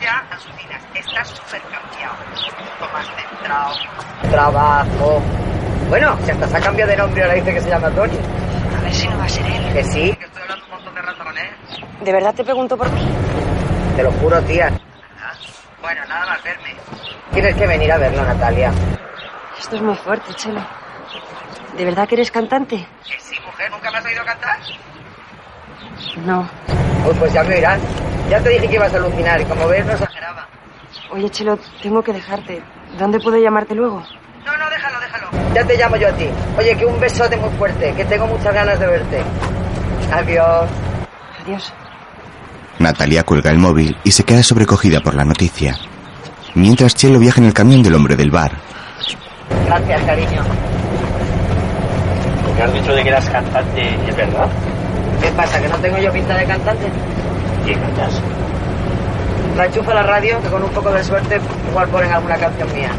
Ya, 0.00 0.24
alucinas. 0.30 0.82
Estás 0.94 1.28
súper 1.28 1.60
cambiado. 1.62 2.14
más 2.92 3.06
centrado. 3.06 3.74
Trabajo. 4.30 5.22
Bueno, 5.88 6.16
si 6.24 6.30
hasta 6.30 6.48
se 6.48 6.56
ha 6.56 6.60
cambiado 6.60 6.90
de 6.90 6.96
nombre 6.96 7.22
ahora 7.22 7.34
dice 7.34 7.52
que 7.54 7.60
se 7.60 7.68
llama 7.68 7.90
Tony. 7.90 8.16
A 8.78 8.82
ver 8.82 8.94
si 8.94 9.08
no 9.08 9.18
va 9.18 9.24
a 9.24 9.28
ser 9.28 9.44
él. 9.46 9.72
Que 9.72 9.84
sí, 9.84 10.12
que 10.16 10.24
estoy 10.24 10.42
hablando 10.42 10.64
un 10.64 10.70
montón 10.70 10.94
de 10.94 11.02
rato 11.02 11.24
con 11.24 11.36
él. 11.36 11.50
¿De 12.00 12.12
verdad 12.12 12.34
te 12.34 12.44
pregunto 12.44 12.76
por 12.76 12.90
mí? 12.92 13.08
Te 13.96 14.02
lo 14.02 14.12
juro, 14.12 14.40
tía. 14.42 14.70
Bueno, 15.82 16.00
nada 16.06 16.26
más 16.26 16.42
verme. 16.42 16.76
Tienes 17.32 17.54
que 17.56 17.66
venir 17.66 17.92
a 17.92 17.98
verlo, 17.98 18.24
Natalia. 18.24 18.72
Esto 19.58 19.76
es 19.76 19.82
muy 19.82 19.96
fuerte, 19.96 20.32
Chelo. 20.34 20.60
¿De 21.76 21.84
verdad 21.84 22.08
que 22.08 22.14
eres 22.14 22.30
cantante? 22.30 22.86
Que 23.06 23.20
sí, 23.20 23.36
mujer. 23.44 23.70
¿Nunca 23.70 23.90
me 23.90 23.98
has 23.98 24.04
oído 24.04 24.24
cantar? 24.24 24.58
No. 26.24 26.48
Pues, 27.04 27.18
pues 27.18 27.32
ya 27.32 27.42
me 27.44 27.54
oirás. 27.54 27.80
Ya 28.28 28.40
te 28.40 28.50
dije 28.50 28.68
que 28.68 28.74
ibas 28.76 28.92
a 28.94 28.96
alucinar 28.96 29.40
y 29.40 29.44
como 29.44 29.66
ves 29.66 29.84
no 29.86 29.92
exageraba. 29.92 30.46
Oye, 31.12 31.28
Chelo, 31.30 31.58
tengo 31.82 32.02
que 32.02 32.12
dejarte. 32.12 32.62
¿Dónde 32.98 33.18
puedo 33.20 33.36
llamarte 33.38 33.74
luego? 33.74 34.02
No, 34.44 34.56
no, 34.56 34.70
déjalo, 34.70 35.00
déjalo. 35.00 35.54
Ya 35.54 35.64
te 35.64 35.76
llamo 35.76 35.96
yo 35.96 36.08
a 36.08 36.12
ti. 36.12 36.26
Oye, 36.58 36.76
que 36.76 36.86
un 36.86 37.00
besote 37.00 37.36
muy 37.36 37.50
fuerte, 37.50 37.92
que 37.94 38.04
tengo 38.04 38.26
muchas 38.26 38.54
ganas 38.54 38.78
de 38.78 38.86
verte. 38.86 39.22
Adiós. 40.12 40.68
Adiós. 41.42 41.72
Natalia 42.78 43.24
cuelga 43.24 43.50
el 43.50 43.58
móvil 43.58 43.96
y 44.04 44.10
se 44.12 44.24
queda 44.24 44.42
sobrecogida 44.42 45.00
por 45.00 45.14
la 45.14 45.24
noticia. 45.24 45.76
Mientras 46.54 46.94
Chelo 46.94 47.18
viaja 47.18 47.40
en 47.40 47.46
el 47.48 47.52
camión 47.54 47.82
del 47.82 47.94
hombre 47.94 48.16
del 48.16 48.30
bar. 48.30 48.52
Gracias, 49.66 50.02
cariño. 50.02 50.42
¿Lo 52.46 52.56
que 52.56 52.62
has 52.62 52.72
dicho 52.72 52.92
de 52.94 53.02
que 53.02 53.08
eras 53.08 53.28
cantante 53.28 54.08
es 54.08 54.16
verdad? 54.16 54.48
¿Qué 55.20 55.28
pasa, 55.32 55.60
que 55.60 55.68
no 55.68 55.76
tengo 55.76 55.98
yo 55.98 56.12
pinta 56.12 56.34
de 56.36 56.44
cantante? 56.46 56.86
¿Qué 57.64 57.74
cantas? 57.74 58.20
La 59.56 59.66
enchufa 59.66 59.92
a 59.92 59.94
la 59.94 60.02
radio, 60.02 60.40
que 60.42 60.48
con 60.48 60.62
un 60.62 60.70
poco 60.70 60.90
de 60.90 61.04
suerte 61.04 61.40
igual 61.68 61.88
ponen 61.88 62.12
alguna 62.12 62.36
canción 62.36 62.72
mía. 62.72 62.90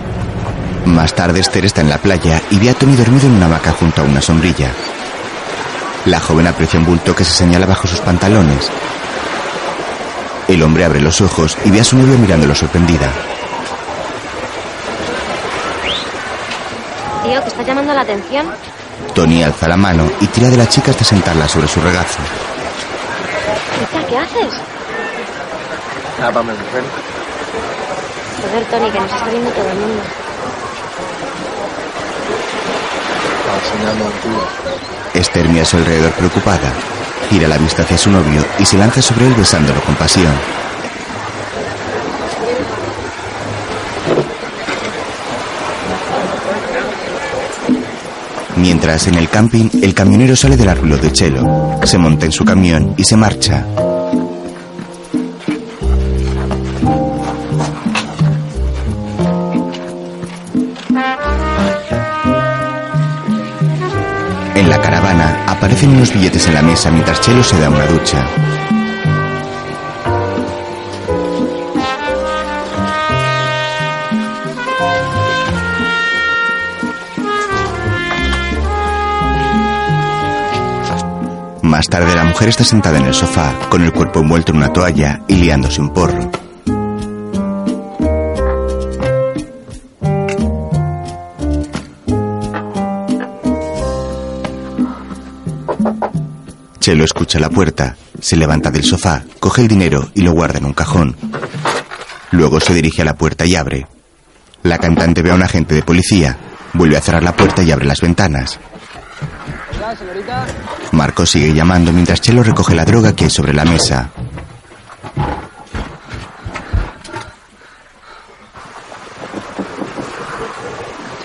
Más 0.86 1.14
tarde 1.14 1.40
Esther 1.40 1.66
está 1.66 1.82
en 1.82 1.90
la 1.90 1.98
playa 1.98 2.42
y 2.50 2.60
ve 2.60 2.70
a 2.70 2.74
Tony 2.74 2.96
dormido 2.96 3.28
en 3.28 3.36
una 3.36 3.46
hamaca 3.46 3.72
junto 3.72 4.02
a 4.02 4.06
una 4.06 4.22
sombrilla. 4.22 4.70
La 6.06 6.20
joven 6.20 6.48
aprecia 6.48 6.80
un 6.80 6.86
bulto 6.86 7.16
que 7.16 7.24
se 7.24 7.32
señala 7.32 7.66
bajo 7.66 7.88
sus 7.88 8.00
pantalones. 8.02 8.70
El 10.48 10.64
hombre 10.64 10.84
abre 10.84 11.00
los 11.00 11.22
ojos 11.22 11.58
y 11.64 11.72
ve 11.72 11.80
a 11.80 11.84
su 11.84 11.98
novia 11.98 12.18
mirándolo 12.18 12.56
sorprendida. 12.56 13.12
Tío, 17.24 17.42
que 17.42 17.48
está 17.48 17.64
llamando 17.64 17.94
la 17.94 18.02
atención. 18.02 18.48
Tony 19.14 19.44
alza 19.44 19.68
la 19.68 19.78
mano 19.78 20.10
y 20.20 20.28
tira 20.28 20.50
de 20.50 20.58
la 20.58 20.68
chica 20.68 20.92
hasta 20.92 21.04
sentarla 21.04 21.48
sobre 21.48 21.68
su 21.68 21.82
regazo. 21.82 22.20
Chica, 23.80 24.06
¿qué 24.08 24.18
haces? 24.18 24.54
Nada, 26.20 26.32
para 26.32 26.44
mujer. 26.44 26.84
Joder, 28.42 28.66
Tony, 28.66 28.92
que 28.92 29.00
nos 29.00 29.12
está 29.12 29.30
viendo 29.30 29.52
todo 29.52 29.70
el 29.70 29.78
mundo. 29.78 30.02
Esther 35.14 35.50
mira 35.50 35.64
a 35.64 35.66
su 35.66 35.78
alrededor 35.78 36.12
preocupada. 36.14 36.72
Gira 37.30 37.48
la 37.48 37.58
vista 37.58 37.84
hacia 37.84 37.98
su 37.98 38.12
novio 38.12 38.44
y 38.60 38.66
se 38.66 38.78
lanza 38.78 39.02
sobre 39.02 39.28
él 39.28 39.34
besándolo 39.34 39.82
con 39.82 39.96
pasión. 39.96 40.61
Mientras 48.62 49.08
en 49.08 49.16
el 49.16 49.28
camping 49.28 49.70
el 49.82 49.96
camionero 49.96 50.36
sale 50.36 50.56
del 50.56 50.70
arrulo 50.70 50.96
de 50.96 51.12
Chelo, 51.12 51.80
se 51.84 51.98
monta 51.98 52.28
en 52.28 52.32
su 52.32 52.46
camión 52.46 52.94
y 52.96 53.04
se 53.04 53.18
marcha. 53.18 53.66
En 64.54 64.70
la 64.70 64.80
caravana 64.80 65.44
aparecen 65.48 65.90
unos 65.90 66.14
billetes 66.14 66.46
en 66.48 66.54
la 66.54 66.62
mesa 66.62 66.92
mientras 66.92 67.20
Chelo 67.20 67.44
se 67.44 67.60
da 67.60 67.68
una 67.68 67.88
ducha. 67.88 68.28
Más 81.72 81.88
tarde 81.88 82.14
la 82.14 82.26
mujer 82.26 82.50
está 82.50 82.66
sentada 82.66 82.98
en 82.98 83.06
el 83.06 83.14
sofá, 83.14 83.58
con 83.70 83.82
el 83.82 83.94
cuerpo 83.94 84.20
envuelto 84.20 84.52
en 84.52 84.58
una 84.58 84.74
toalla 84.74 85.22
y 85.30 85.36
liándose 85.36 85.80
un 85.80 85.94
porro. 85.94 86.30
Chelo 96.82 97.06
escucha 97.06 97.40
la 97.40 97.50
puerta, 97.50 97.96
se 98.20 98.36
levanta 98.36 98.70
del 98.70 98.84
sofá, 98.84 99.24
coge 99.40 99.62
el 99.62 99.70
dinero 99.70 100.12
y 100.14 100.24
lo 100.24 100.34
guarda 100.34 100.58
en 100.58 100.66
un 100.66 100.74
cajón. 100.74 101.16
Luego 102.32 102.60
se 102.60 102.74
dirige 102.74 103.04
a 103.04 103.06
la 103.06 103.16
puerta 103.16 103.46
y 103.46 103.56
abre. 103.56 103.88
La 104.64 104.78
cantante 104.78 105.22
ve 105.22 105.32
a 105.32 105.36
un 105.36 105.44
agente 105.44 105.74
de 105.74 105.84
policía, 105.84 106.38
vuelve 106.74 106.98
a 106.98 107.02
cerrar 107.02 107.24
la 107.24 107.34
puerta 107.34 107.64
y 107.64 107.72
abre 107.72 107.86
las 107.86 108.02
ventanas. 108.02 108.60
Hola, 109.78 109.96
señorita. 109.96 110.46
Marco 110.92 111.26
sigue 111.26 111.54
llamando 111.54 111.92
mientras 111.94 112.22
Chelo 112.22 112.44
recoge 112.44 112.76
la 112.76 112.86
droga 112.86 113.16
que 113.16 113.26
hay 113.26 113.30
sobre 113.30 113.54
la 113.54 113.66
mesa. 113.66 114.10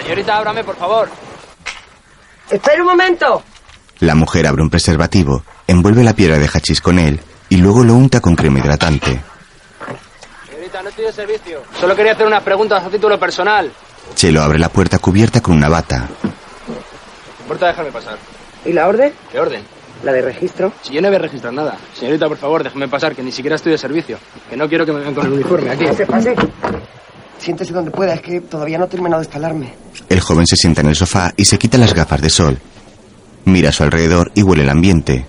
Señorita, 0.03 0.37
ábrame, 0.39 0.65
por 0.65 0.77
favor. 0.77 1.09
Espera 2.51 2.81
un 2.81 2.89
momento. 2.89 3.43
La 4.01 4.15
mujer 4.15 4.47
abre 4.47 4.63
un 4.63 4.71
preservativo, 4.71 5.43
envuelve 5.67 6.05
la 6.05 6.13
piedra 6.15 6.39
de 6.39 6.47
hachís 6.47 6.81
con 6.81 6.99
él 6.99 7.21
y 7.49 7.57
luego 7.57 7.83
lo 7.83 7.95
unta 7.95 8.21
con 8.21 8.37
crema 8.37 8.61
hidratante. 8.61 9.21
Señorita, 10.49 10.83
no 10.83 10.91
estoy 10.91 11.07
de 11.07 11.13
servicio. 11.13 11.63
Solo 11.81 11.97
quería 11.97 12.13
hacer 12.13 12.27
unas 12.27 12.43
preguntas 12.43 12.85
a 12.85 12.89
título 12.89 13.19
personal. 13.19 13.73
Chelo 14.15 14.43
abre 14.43 14.59
la 14.59 14.69
puerta 14.69 14.99
cubierta 14.99 15.41
con 15.41 15.57
una 15.57 15.69
bata. 15.69 16.07
Importa 17.41 17.69
dejarme 17.69 17.91
pasar. 17.91 18.17
¿Y 18.65 18.73
la 18.73 18.89
orden? 18.89 19.13
¿Qué 19.31 19.39
orden? 19.39 19.63
La 20.03 20.13
de 20.13 20.23
registro. 20.23 20.73
Si 20.83 20.93
yo 20.93 21.01
no 21.01 21.09
voy 21.09 21.17
a 21.17 21.21
registrar 21.21 21.53
nada. 21.53 21.77
Señorita, 21.95 22.29
por 22.29 22.37
favor, 22.37 22.63
déjeme 22.63 22.89
pasar, 22.89 23.15
que 23.15 23.23
ni 23.23 23.33
siquiera 23.33 23.57
estoy 23.57 23.73
de 23.73 23.79
servicio. 23.79 24.19
Que 24.51 24.57
no 24.57 24.69
quiero 24.69 24.85
que 24.85 24.93
me 24.93 25.01
vean 25.01 25.15
con 25.15 25.27
el 25.27 25.33
uniforme 25.33 25.71
aquí. 25.71 25.85
Pase, 25.87 26.07
pase. 26.07 26.35
Siéntese 27.39 27.73
donde 27.73 27.91
pueda, 27.91 28.15
es 28.15 28.21
que 28.23 28.41
todavía 28.41 28.79
no 28.79 28.85
he 28.87 28.89
terminado 28.89 29.21
de 29.21 29.27
instalarme. 29.27 29.75
El 30.09 30.21
joven 30.21 30.47
se 30.47 30.57
sienta 30.57 30.81
en 30.81 30.89
el 30.89 30.97
sofá 30.97 31.33
y 31.37 31.45
se 31.45 31.59
quita 31.59 31.79
las 31.79 31.95
gafas 31.95 32.21
de 32.21 32.31
sol. 32.31 32.59
Mira 33.45 33.69
a 33.69 33.73
su 33.73 33.85
alrededor 33.85 34.33
y 34.35 34.43
huele 34.43 34.63
el 34.65 34.71
ambiente. 34.71 35.27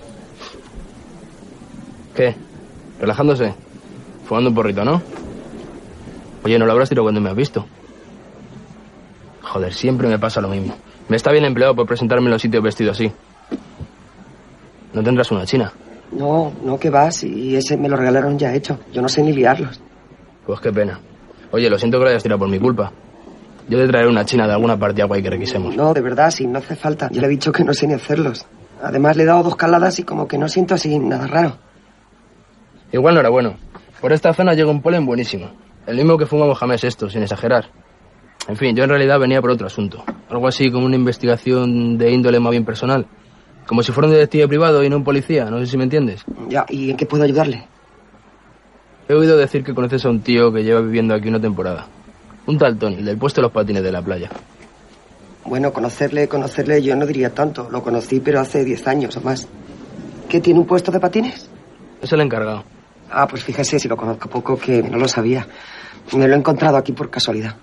¿Qué? 2.14 2.34
¿Relajándose? 3.00 3.54
Fumando 4.26 4.50
un 4.50 4.56
porrito, 4.56 4.84
¿no? 4.84 5.00
Oye, 6.44 6.58
no 6.58 6.66
lo 6.66 6.72
habrás 6.72 6.88
tirado 6.88 7.04
cuando 7.04 7.20
me 7.20 7.30
has 7.30 7.36
visto. 7.36 7.64
Joder, 9.42 9.72
siempre 9.72 10.08
me 10.08 10.18
pasa 10.18 10.40
lo 10.40 10.48
mismo. 10.48 10.76
Me 11.08 11.16
está 11.16 11.32
bien 11.32 11.44
empleado 11.44 11.74
por 11.74 11.86
presentarme 11.86 12.26
en 12.26 12.32
los 12.32 12.42
sitios 12.42 12.62
vestido 12.62 12.92
así. 12.92 13.10
¿No 14.92 15.02
tendrás 15.02 15.30
una 15.30 15.46
china? 15.46 15.72
No, 16.12 16.52
no, 16.62 16.78
que 16.78 16.90
vas. 16.90 17.24
Y 17.24 17.56
ese 17.56 17.76
me 17.76 17.88
lo 17.88 17.96
regalaron 17.96 18.38
ya 18.38 18.54
hecho. 18.54 18.78
Yo 18.92 19.02
no 19.02 19.08
sé 19.08 19.22
ni 19.22 19.32
liarlos. 19.32 19.80
Pues 20.46 20.60
qué 20.60 20.72
pena. 20.72 21.00
Oye, 21.50 21.68
lo 21.70 21.78
siento 21.78 21.98
que 21.98 22.04
lo 22.04 22.10
hayas 22.10 22.22
tirado 22.22 22.38
por 22.38 22.48
mi 22.48 22.58
culpa. 22.58 22.92
Yo 23.68 23.78
te 23.78 23.86
traeré 23.86 24.08
una 24.08 24.24
china 24.24 24.46
de 24.46 24.52
alguna 24.54 24.78
partida 24.78 25.04
guay 25.04 25.22
que 25.22 25.30
requisemos. 25.30 25.76
No, 25.76 25.92
de 25.92 26.00
verdad, 26.00 26.30
sí, 26.30 26.46
no 26.46 26.58
hace 26.58 26.74
falta. 26.74 27.10
Yo 27.10 27.20
le 27.20 27.26
he 27.26 27.30
dicho 27.30 27.52
que 27.52 27.64
no 27.64 27.74
sé 27.74 27.86
ni 27.86 27.94
hacerlos. 27.94 28.46
Además, 28.82 29.16
le 29.16 29.24
he 29.24 29.26
dado 29.26 29.42
dos 29.42 29.56
caladas 29.56 29.98
y 29.98 30.04
como 30.04 30.26
que 30.26 30.38
no 30.38 30.48
siento 30.48 30.74
así 30.74 30.98
nada 30.98 31.26
raro. 31.26 31.58
Igual 32.92 33.14
no 33.14 33.20
era 33.20 33.28
bueno. 33.28 33.56
Por 34.00 34.12
esta 34.12 34.32
zona 34.32 34.54
llega 34.54 34.70
un 34.70 34.80
polen 34.80 35.04
buenísimo. 35.04 35.50
El 35.86 35.96
mismo 35.96 36.16
que 36.16 36.26
fumamos 36.26 36.58
jamés 36.58 36.84
esto, 36.84 37.10
sin 37.10 37.22
exagerar. 37.22 37.66
En 38.48 38.56
fin, 38.56 38.74
yo 38.74 38.84
en 38.84 38.88
realidad 38.90 39.20
venía 39.20 39.42
por 39.42 39.50
otro 39.50 39.66
asunto. 39.66 40.02
Algo 40.30 40.48
así 40.48 40.70
como 40.70 40.86
una 40.86 40.96
investigación 40.96 41.98
de 41.98 42.10
índole 42.10 42.40
más 42.40 42.52
bien 42.52 42.64
personal. 42.64 43.06
Como 43.66 43.82
si 43.82 43.92
fuera 43.92 44.08
un 44.08 44.14
detective 44.14 44.48
privado 44.48 44.82
y 44.82 44.88
no 44.88 44.96
un 44.96 45.04
policía, 45.04 45.44
no 45.50 45.58
sé 45.58 45.66
si 45.66 45.76
me 45.76 45.84
entiendes. 45.84 46.24
Ya, 46.48 46.64
¿y 46.70 46.90
en 46.90 46.96
qué 46.96 47.04
puedo 47.04 47.24
ayudarle? 47.24 47.66
He 49.06 49.12
oído 49.12 49.36
decir 49.36 49.62
que 49.62 49.74
conoces 49.74 50.02
a 50.06 50.08
un 50.08 50.20
tío 50.20 50.50
que 50.50 50.64
lleva 50.64 50.80
viviendo 50.80 51.14
aquí 51.14 51.28
una 51.28 51.40
temporada. 51.40 51.86
Un 52.46 52.56
tal 52.56 52.78
Tony, 52.78 52.96
el 52.96 53.04
del 53.04 53.18
puesto 53.18 53.42
de 53.42 53.48
los 53.48 53.52
patines 53.52 53.82
de 53.82 53.92
la 53.92 54.00
playa. 54.00 54.30
Bueno, 55.44 55.70
conocerle, 55.70 56.26
conocerle, 56.26 56.82
yo 56.82 56.96
no 56.96 57.04
diría 57.04 57.34
tanto. 57.34 57.68
Lo 57.70 57.82
conocí, 57.82 58.20
pero 58.20 58.40
hace 58.40 58.64
10 58.64 58.86
años 58.88 59.16
o 59.18 59.20
más. 59.20 59.46
¿Qué 60.26 60.40
tiene 60.40 60.60
un 60.60 60.66
puesto 60.66 60.90
de 60.90 61.00
patines? 61.00 61.50
Es 62.00 62.10
el 62.12 62.22
encargado. 62.22 62.64
Ah, 63.10 63.26
pues 63.28 63.44
fíjese, 63.44 63.78
si 63.78 63.88
lo 63.88 63.96
conozco 63.96 64.30
poco, 64.30 64.58
que 64.58 64.82
no 64.82 64.96
lo 64.96 65.08
sabía. 65.08 65.46
Me 66.16 66.26
lo 66.26 66.34
he 66.34 66.38
encontrado 66.38 66.78
aquí 66.78 66.92
por 66.92 67.10
casualidad. 67.10 67.56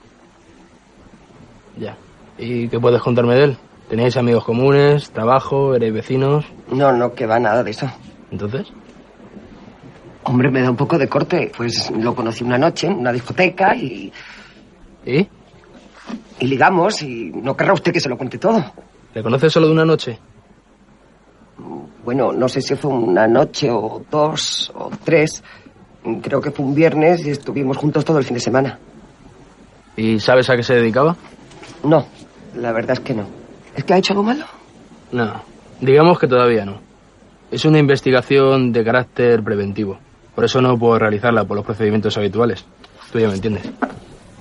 Ya. 1.78 1.98
¿Y 2.38 2.68
qué 2.68 2.80
puedes 2.80 3.02
contarme 3.02 3.36
de 3.36 3.44
él? 3.44 3.58
¿Teníais 3.90 4.18
amigos 4.18 4.44
comunes, 4.44 5.12
trabajo, 5.12 5.76
erais 5.76 5.94
vecinos? 5.94 6.46
No, 6.72 6.92
no, 6.92 7.14
que 7.14 7.26
va 7.26 7.40
nada 7.40 7.64
de 7.64 7.72
eso. 7.72 7.88
¿Entonces? 8.32 8.68
Hombre, 10.24 10.50
me 10.50 10.62
da 10.62 10.72
un 10.72 10.76
poco 10.76 10.98
de 10.98 11.08
corte. 11.08 11.52
Pues 11.56 11.92
lo 11.92 12.16
conocí 12.16 12.44
una 12.44 12.58
noche 12.58 12.88
en 12.88 12.96
una 12.96 13.12
discoteca 13.12 13.76
y... 13.76 14.12
¿Y? 15.06 15.28
Y 16.40 16.48
ligamos 16.48 17.02
y 17.04 17.32
no 17.32 17.56
querrá 17.56 17.74
usted 17.74 17.94
que 17.94 18.00
se 18.00 18.10
lo 18.10 18.18
cuente 18.18 18.38
todo. 18.40 18.64
¿Le 19.14 19.22
conoces 19.22 19.54
solo 19.54 19.68
de 19.68 19.74
una 19.74 19.86
noche? 19.86 20.20
Bueno, 22.04 22.32
no 22.32 22.48
sé 22.50 22.62
si 22.62 22.76
fue 22.76 22.92
una 22.92 23.28
noche 23.28 23.70
o 23.72 24.04
dos 24.10 24.72
o 24.76 24.90
tres. 25.04 25.44
Creo 26.22 26.42
que 26.42 26.52
fue 26.52 26.66
un 26.66 26.76
viernes 26.76 27.26
y 27.26 27.30
estuvimos 27.30 27.78
juntos 27.78 28.04
todo 28.04 28.18
el 28.18 28.24
fin 28.24 28.36
de 28.36 28.40
semana. 28.40 28.80
¿Y 29.96 30.20
sabes 30.20 30.50
a 30.50 30.56
qué 30.56 30.64
se 30.64 30.76
dedicaba? 30.76 31.16
No, 31.84 32.06
la 32.56 32.72
verdad 32.72 32.94
es 32.94 33.00
que 33.00 33.14
no. 33.14 33.28
¿Es 33.76 33.84
que 33.84 33.94
ha 33.94 33.98
hecho 33.98 34.14
algo 34.14 34.24
malo? 34.24 34.46
No, 35.12 35.44
digamos 35.82 36.20
que 36.20 36.28
todavía 36.28 36.66
no. 36.66 36.80
Es 37.52 37.66
una 37.66 37.80
investigación 37.80 38.72
de 38.72 38.84
carácter 38.84 39.44
preventivo. 39.44 40.00
Por 40.34 40.46
eso 40.46 40.62
no 40.62 40.78
puedo 40.78 41.00
realizarla 41.00 41.46
por 41.46 41.56
los 41.58 41.66
procedimientos 41.66 42.18
habituales. 42.18 42.66
Tú 43.12 43.20
ya 43.20 43.28
me 43.28 43.36
entiendes. 43.36 43.70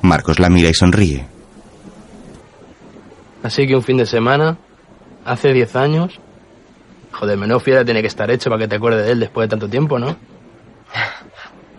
Marcos 0.02 0.40
la 0.40 0.48
mira 0.48 0.68
y 0.68 0.74
sonríe. 0.74 1.26
Así 3.42 3.66
que 3.66 3.76
un 3.76 3.82
fin 3.82 3.98
de 3.98 4.06
semana, 4.06 4.56
hace 5.24 5.52
10 5.52 5.76
años. 5.76 6.18
Joder, 7.12 7.38
menos 7.38 7.62
fiera 7.62 7.84
tiene 7.84 8.00
que 8.00 8.08
estar 8.08 8.30
hecho 8.30 8.50
para 8.50 8.62
que 8.62 8.68
te 8.68 8.76
acuerdes 8.76 9.06
de 9.06 9.12
él 9.12 9.20
después 9.20 9.44
de 9.44 9.50
tanto 9.50 9.68
tiempo, 9.68 9.98
¿no? 9.98 10.16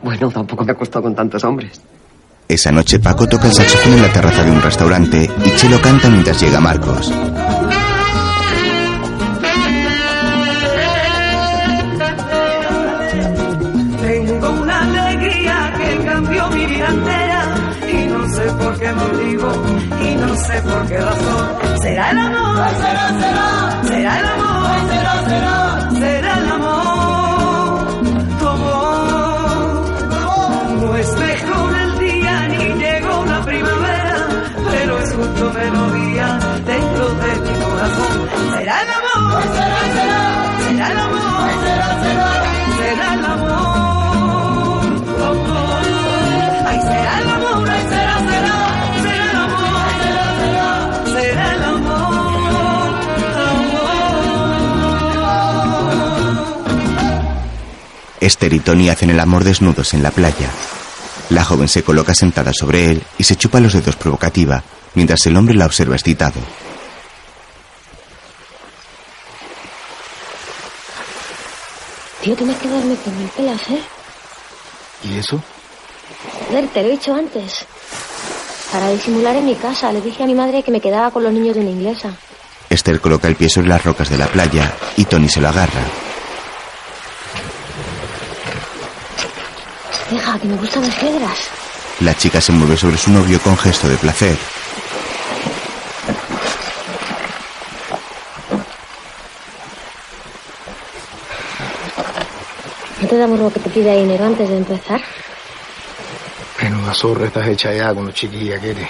Bueno, 0.03 0.29
tampoco 0.29 0.63
me 0.63 0.71
ha 0.71 0.75
costado 0.75 1.01
con 1.01 1.15
tantos 1.15 1.43
hombres. 1.43 1.81
Esa 2.47 2.71
noche 2.71 2.99
Paco 2.99 3.27
toca 3.27 3.47
el 3.47 3.53
saxofón 3.53 3.93
en 3.93 4.01
la 4.03 4.13
terraza 4.13 4.43
de 4.43 4.51
un 4.51 4.61
restaurante 4.61 5.29
y 5.45 5.55
Chelo 5.55 5.81
canta 5.81 6.09
mientras 6.09 6.39
llega 6.39 6.59
Marcos. 6.59 7.11
Tengo 14.01 14.49
una 14.61 14.81
alegría 14.81 15.73
que 15.77 16.05
cambió 16.05 16.47
mi 16.49 16.65
vida 16.67 16.87
entera 16.87 17.55
y 17.91 18.07
no 18.07 18.29
sé 18.35 18.43
por 18.43 18.79
qué 18.79 18.93
motivo 18.93 19.65
y 20.01 20.15
no 20.15 20.35
sé 20.35 20.61
por 20.61 20.87
qué 20.87 20.97
razón. 20.97 21.49
Será 21.81 22.11
el 22.11 22.17
amor, 22.19 22.67
será, 22.77 23.07
será, 23.19 23.83
será 23.87 24.19
el 24.19 24.25
amor, 24.27 24.89
será, 24.89 25.29
será, 25.29 25.64
Esther 58.25 58.53
y 58.53 58.59
Tony 58.59 58.89
hacen 58.89 59.11
el 59.11 59.19
amor 59.19 59.43
desnudos 59.43 59.93
en 59.93 60.01
la 60.01 60.09
playa. 60.09 60.49
La 61.29 61.43
joven 61.43 61.67
se 61.67 61.83
coloca 61.83 62.15
sentada 62.15 62.53
sobre 62.53 62.89
él 62.89 63.03
y 63.19 63.23
se 63.23 63.35
chupa 63.35 63.59
los 63.59 63.73
dedos 63.73 63.95
provocativa, 63.97 64.63
mientras 64.95 65.23
el 65.27 65.37
hombre 65.37 65.53
la 65.53 65.67
observa 65.67 65.95
excitado. 65.95 66.39
Tío, 72.25 72.35
tienes 72.35 72.57
que 72.57 72.67
darme 72.67 72.95
me 72.95 73.27
pelas, 73.37 73.61
¿eh? 73.69 73.83
¿Y 75.03 75.19
eso? 75.19 75.39
Joder, 76.47 76.67
te 76.69 76.81
lo 76.81 76.87
he 76.87 76.91
dicho 76.93 77.13
antes. 77.13 77.67
Para 78.71 78.89
disimular 78.89 79.35
en 79.35 79.45
mi 79.45 79.53
casa, 79.53 79.91
le 79.91 80.01
dije 80.01 80.23
a 80.23 80.25
mi 80.25 80.33
madre 80.33 80.63
que 80.63 80.71
me 80.71 80.81
quedaba 80.81 81.11
con 81.11 81.21
los 81.21 81.31
niños 81.31 81.53
de 81.53 81.61
una 81.61 81.69
inglesa. 81.69 82.15
Esther 82.67 82.99
coloca 82.99 83.27
el 83.27 83.35
pie 83.35 83.47
sobre 83.47 83.67
las 83.67 83.83
rocas 83.83 84.09
de 84.09 84.17
la 84.17 84.25
playa 84.25 84.73
y 84.97 85.05
Tony 85.05 85.29
se 85.29 85.39
lo 85.39 85.49
agarra. 85.49 85.81
Deja, 90.09 90.39
que 90.39 90.47
me 90.47 90.57
gustan 90.57 90.81
las 90.81 90.95
piedras. 90.95 91.37
La 91.99 92.17
chica 92.17 92.41
se 92.41 92.53
mueve 92.53 92.75
sobre 92.75 92.97
su 92.97 93.11
novio 93.11 93.39
con 93.39 93.55
gesto 93.55 93.87
de 93.87 93.97
placer. 93.97 94.35
Te 103.15 103.19
da 103.19 103.27
morbo 103.27 103.49
que 103.49 103.61
te 103.61 103.69
pida 103.69 103.93
dinero 103.93 104.25
antes 104.25 104.49
de 104.49 104.57
empezar? 104.57 105.01
Menuda 106.61 106.93
zorra 106.93 107.27
estás 107.27 107.47
hecha 107.47 107.73
ya 107.73 107.93
con 107.93 108.05
lo 108.07 108.11
chiquilla 108.11 108.59
que 108.59 108.71
eres. 108.71 108.89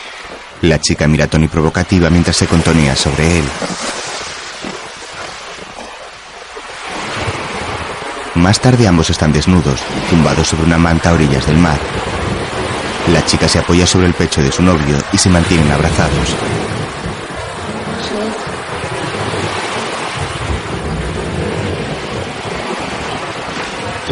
La 0.62 0.80
chica 0.80 1.08
mira 1.08 1.26
a 1.26 1.28
Tony 1.28 1.48
provocativa 1.48 2.10
mientras 2.10 2.36
se 2.36 2.48
contonea 2.48 2.96
sobre 2.96 3.40
él. 3.40 3.46
Más 8.34 8.60
tarde 8.60 8.88
ambos 8.88 9.12
están 9.12 9.32
desnudos, 9.32 9.80
tumbados 10.10 10.48
sobre 10.48 10.66
una 10.66 10.80
manta 10.80 11.12
a 11.12 11.14
orillas 11.14 11.46
del 11.46 11.58
mar. 11.58 11.78
La 13.14 13.24
chica 13.26 13.48
se 13.48 13.60
apoya 13.60 13.86
sobre 13.86 14.08
el 14.08 14.16
pecho 14.16 14.42
de 14.42 14.52
su 14.52 14.64
novio 14.64 14.98
y 15.14 15.20
se 15.20 15.30
mantienen 15.30 15.72
abrazados. 15.72 16.65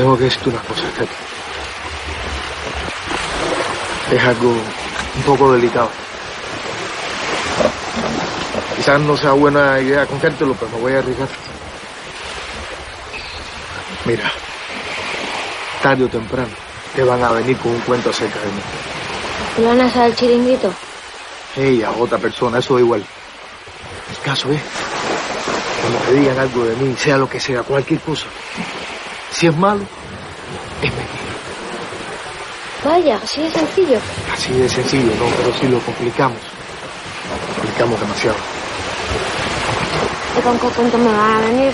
Tengo 0.04 0.18
que 0.18 0.26
decirte 0.26 0.50
una 0.50 0.60
cosa, 0.60 0.84
Katy. 0.98 1.14
Es 4.14 4.24
algo 4.26 4.50
un 4.50 5.24
poco 5.26 5.54
delicado. 5.54 5.90
Quizás 8.76 9.00
no 9.00 9.16
sea 9.16 9.32
buena 9.32 9.80
idea 9.80 10.06
contártelo, 10.06 10.56
pero 10.56 10.72
me 10.72 10.82
voy 10.82 10.92
a 10.92 11.00
arriesgar. 11.00 11.30
Mira, 14.04 14.30
tarde 15.82 16.04
o 16.04 16.10
temprano 16.10 16.52
te 16.94 17.04
van 17.06 17.24
a 17.24 17.32
venir 17.32 17.56
con 17.60 17.72
un 17.72 17.80
cuento 17.80 18.10
acerca 18.10 18.42
de 18.42 18.48
mí. 18.48 18.62
¿Te 19.56 19.62
lo 19.62 19.70
van 19.70 19.80
a 19.80 19.86
hacer 19.86 20.02
al 20.02 20.16
chiringuito? 20.18 20.74
Ella, 21.56 21.92
otra 21.92 22.18
persona, 22.18 22.60
eso 22.60 22.74
da 22.74 22.82
igual. 22.82 23.06
El 24.10 24.18
caso 24.18 24.52
es, 24.52 24.60
cuando 25.80 26.00
te 26.00 26.14
digan 26.16 26.40
algo 26.40 26.66
de 26.66 26.76
mí, 26.76 26.94
sea 26.98 27.16
lo 27.16 27.30
que 27.30 27.40
sea, 27.40 27.64
cualquier 27.64 28.02
cosa, 28.02 28.26
si 29.34 29.48
es 29.48 29.56
malo, 29.56 29.82
es 30.82 30.92
mentira. 30.92 31.24
Vaya, 32.84 33.20
así 33.24 33.42
de 33.42 33.52
sencillo. 33.52 34.00
Así 34.32 34.54
de 34.54 34.70
sencillo, 34.70 35.12
¿no? 35.16 35.26
Pero 35.38 35.58
si 35.58 35.68
lo 35.68 35.80
complicamos, 35.80 36.38
complicamos 37.56 38.00
demasiado. 38.00 38.38
¿Y 40.38 40.42
con 40.42 40.60
qué 40.92 40.98
me 40.98 41.06
van 41.06 41.32
a 41.32 41.42
venir? 41.42 41.74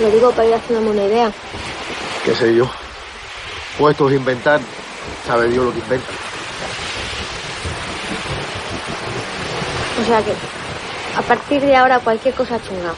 Lo 0.00 0.10
digo 0.10 0.30
para 0.32 0.48
ir 0.48 0.54
haciéndome 0.54 0.90
una 0.90 1.04
idea. 1.04 1.32
qué 2.24 2.34
sé 2.34 2.54
yo. 2.54 2.70
Puestos 3.78 4.10
a 4.10 4.14
inventar, 4.14 4.60
sabe 5.26 5.48
Dios 5.48 5.66
lo 5.66 5.72
que 5.72 5.78
inventan. 5.78 6.14
O 10.00 10.04
sea 10.04 10.22
que, 10.22 10.32
a 11.16 11.22
partir 11.22 11.60
de 11.60 11.76
ahora, 11.76 11.98
cualquier 12.00 12.34
cosa 12.34 12.58
chunga 12.62 12.94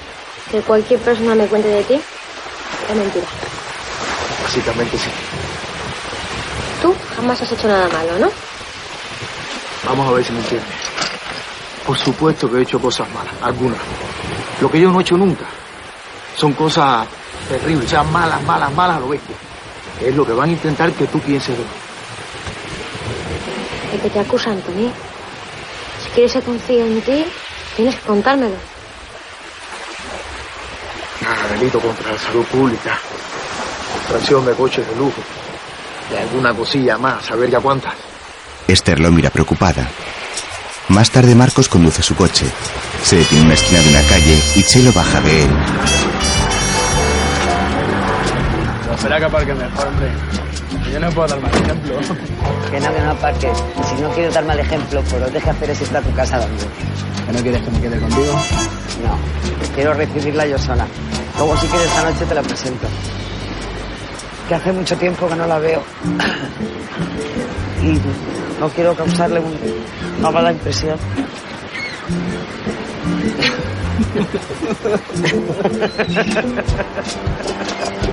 que 0.51 0.61
cualquier 0.61 1.01
persona 1.01 1.35
me 1.35 1.47
cuente 1.47 1.69
de 1.69 1.83
ti, 1.83 2.01
es 2.91 2.97
mentira. 2.97 3.27
Básicamente 4.45 4.99
sí. 4.99 5.11
Tú 6.81 6.95
jamás 7.17 7.41
has 7.43 7.51
hecho 7.51 7.67
nada 7.67 7.89
malo, 7.89 8.19
¿no? 8.19 8.31
Vamos 9.87 10.09
a 10.09 10.13
ver 10.13 10.25
si 10.25 10.33
me 10.33 10.39
entiendes. 10.39 10.71
Por 11.87 11.99
supuesto 11.99 12.51
que 12.51 12.59
he 12.59 12.63
hecho 12.63 12.79
cosas 12.79 13.09
malas, 13.11 13.35
algunas. 13.43 13.81
Lo 14.61 14.71
que 14.71 14.81
yo 14.81 14.91
no 14.91 15.01
he 15.01 15.03
hecho 15.03 15.17
nunca 15.17 15.45
son 16.37 16.53
cosas 16.53 17.07
terribles, 17.49 17.87
o 17.87 17.89
sea, 17.89 18.03
malas, 18.03 18.43
malas, 18.43 18.73
malas 18.75 19.01
lo 19.01 19.09
bestia. 19.09 19.37
Es 20.01 20.15
lo 20.15 20.27
que 20.27 20.33
van 20.33 20.51
a 20.51 20.53
intentar 20.53 20.93
que 20.93 21.07
tú 21.07 21.19
pienses 21.21 21.57
de 21.57 21.65
mí. 21.65 21.71
De 23.93 23.99
que 23.99 24.11
te 24.11 24.21
acusan, 24.21 24.61
Tony. 24.63 24.91
Si 26.03 26.11
quieres 26.11 26.33
que 26.33 26.43
confíe 26.43 26.87
en 26.87 27.01
ti, 27.03 27.25
tienes 27.77 27.97
que 27.97 28.03
contármelo. 28.03 28.57
Nada, 31.21 31.49
delito 31.55 31.81
contra 31.81 32.13
la 32.13 32.19
salud 32.19 32.45
pública, 32.47 32.99
tracción 34.15 34.47
de 34.47 34.53
coches 34.53 34.87
de 34.87 34.95
lujo, 34.95 35.21
y 36.13 36.17
alguna 36.17 36.55
cosilla 36.55 36.97
más, 36.97 37.29
a 37.33 37.35
ver 37.35 37.51
ya 37.51 37.59
cuántas. 37.59 37.95
Esther 38.69 39.01
lo 39.01 39.11
mira 39.11 39.29
preocupada. 39.29 39.89
Más 40.89 41.11
tarde 41.11 41.35
Marcos 41.35 41.69
conduce 41.69 42.01
su 42.01 42.15
coche. 42.15 42.47
Se 43.03 43.17
detiene 43.17 43.41
en 43.41 43.47
una 43.47 43.55
esquina 43.55 43.81
de 43.81 43.89
una 43.89 44.03
calle 44.03 44.39
y 44.55 44.63
Chelo 44.63 44.93
baja 44.93 45.21
de 45.21 45.43
él. 45.43 45.51
No, 48.87 48.95
espera 48.95 49.19
que 49.19 49.25
aparque 49.25 49.55
mejor, 49.55 49.89
hombre. 49.89 50.09
Yo 50.93 51.01
no 51.01 51.11
puedo 51.11 51.29
dar 51.29 51.41
más 51.41 51.53
ejemplo. 51.53 51.99
Que 52.71 52.81
no, 52.81 52.95
que 52.95 53.01
no 53.01 53.11
aparques. 53.11 53.59
Si 53.89 54.01
no 54.01 54.11
quieres 54.11 54.33
dar 54.33 54.45
mal 54.45 54.61
ejemplo, 54.61 55.03
pues 55.03 55.23
lo 55.23 55.31
deje 55.31 55.51
hacer 55.51 55.71
ese 55.71 55.85
plato 55.87 56.09
casa 56.15 56.39
dando. 56.39 56.65
¿Que 57.27 57.33
no 57.33 57.41
quieres 57.41 57.63
que 57.63 57.71
me 57.73 57.81
quede 57.81 57.99
contigo? 57.99 58.33
No, 59.03 59.19
quiero 59.75 59.93
recibirla 59.95 60.47
yo 60.47 60.57
sola. 60.57 60.87
Luego 61.37 61.57
si 61.57 61.67
quieres 61.67 61.89
esta 61.89 62.03
noche 62.05 62.25
te 62.27 62.35
la 62.35 62.43
presento. 62.43 62.87
Que 64.49 64.55
hace 64.55 64.73
mucho 64.73 64.97
tiempo 64.97 65.29
que 65.29 65.37
no 65.37 65.47
la 65.47 65.59
veo. 65.59 65.83
Y 67.83 67.99
no 68.61 68.69
quiero 68.71 68.95
causarle 68.95 69.41
un- 69.41 69.59
una 70.21 70.31
mala 70.31 70.53
impresión. 70.53 70.97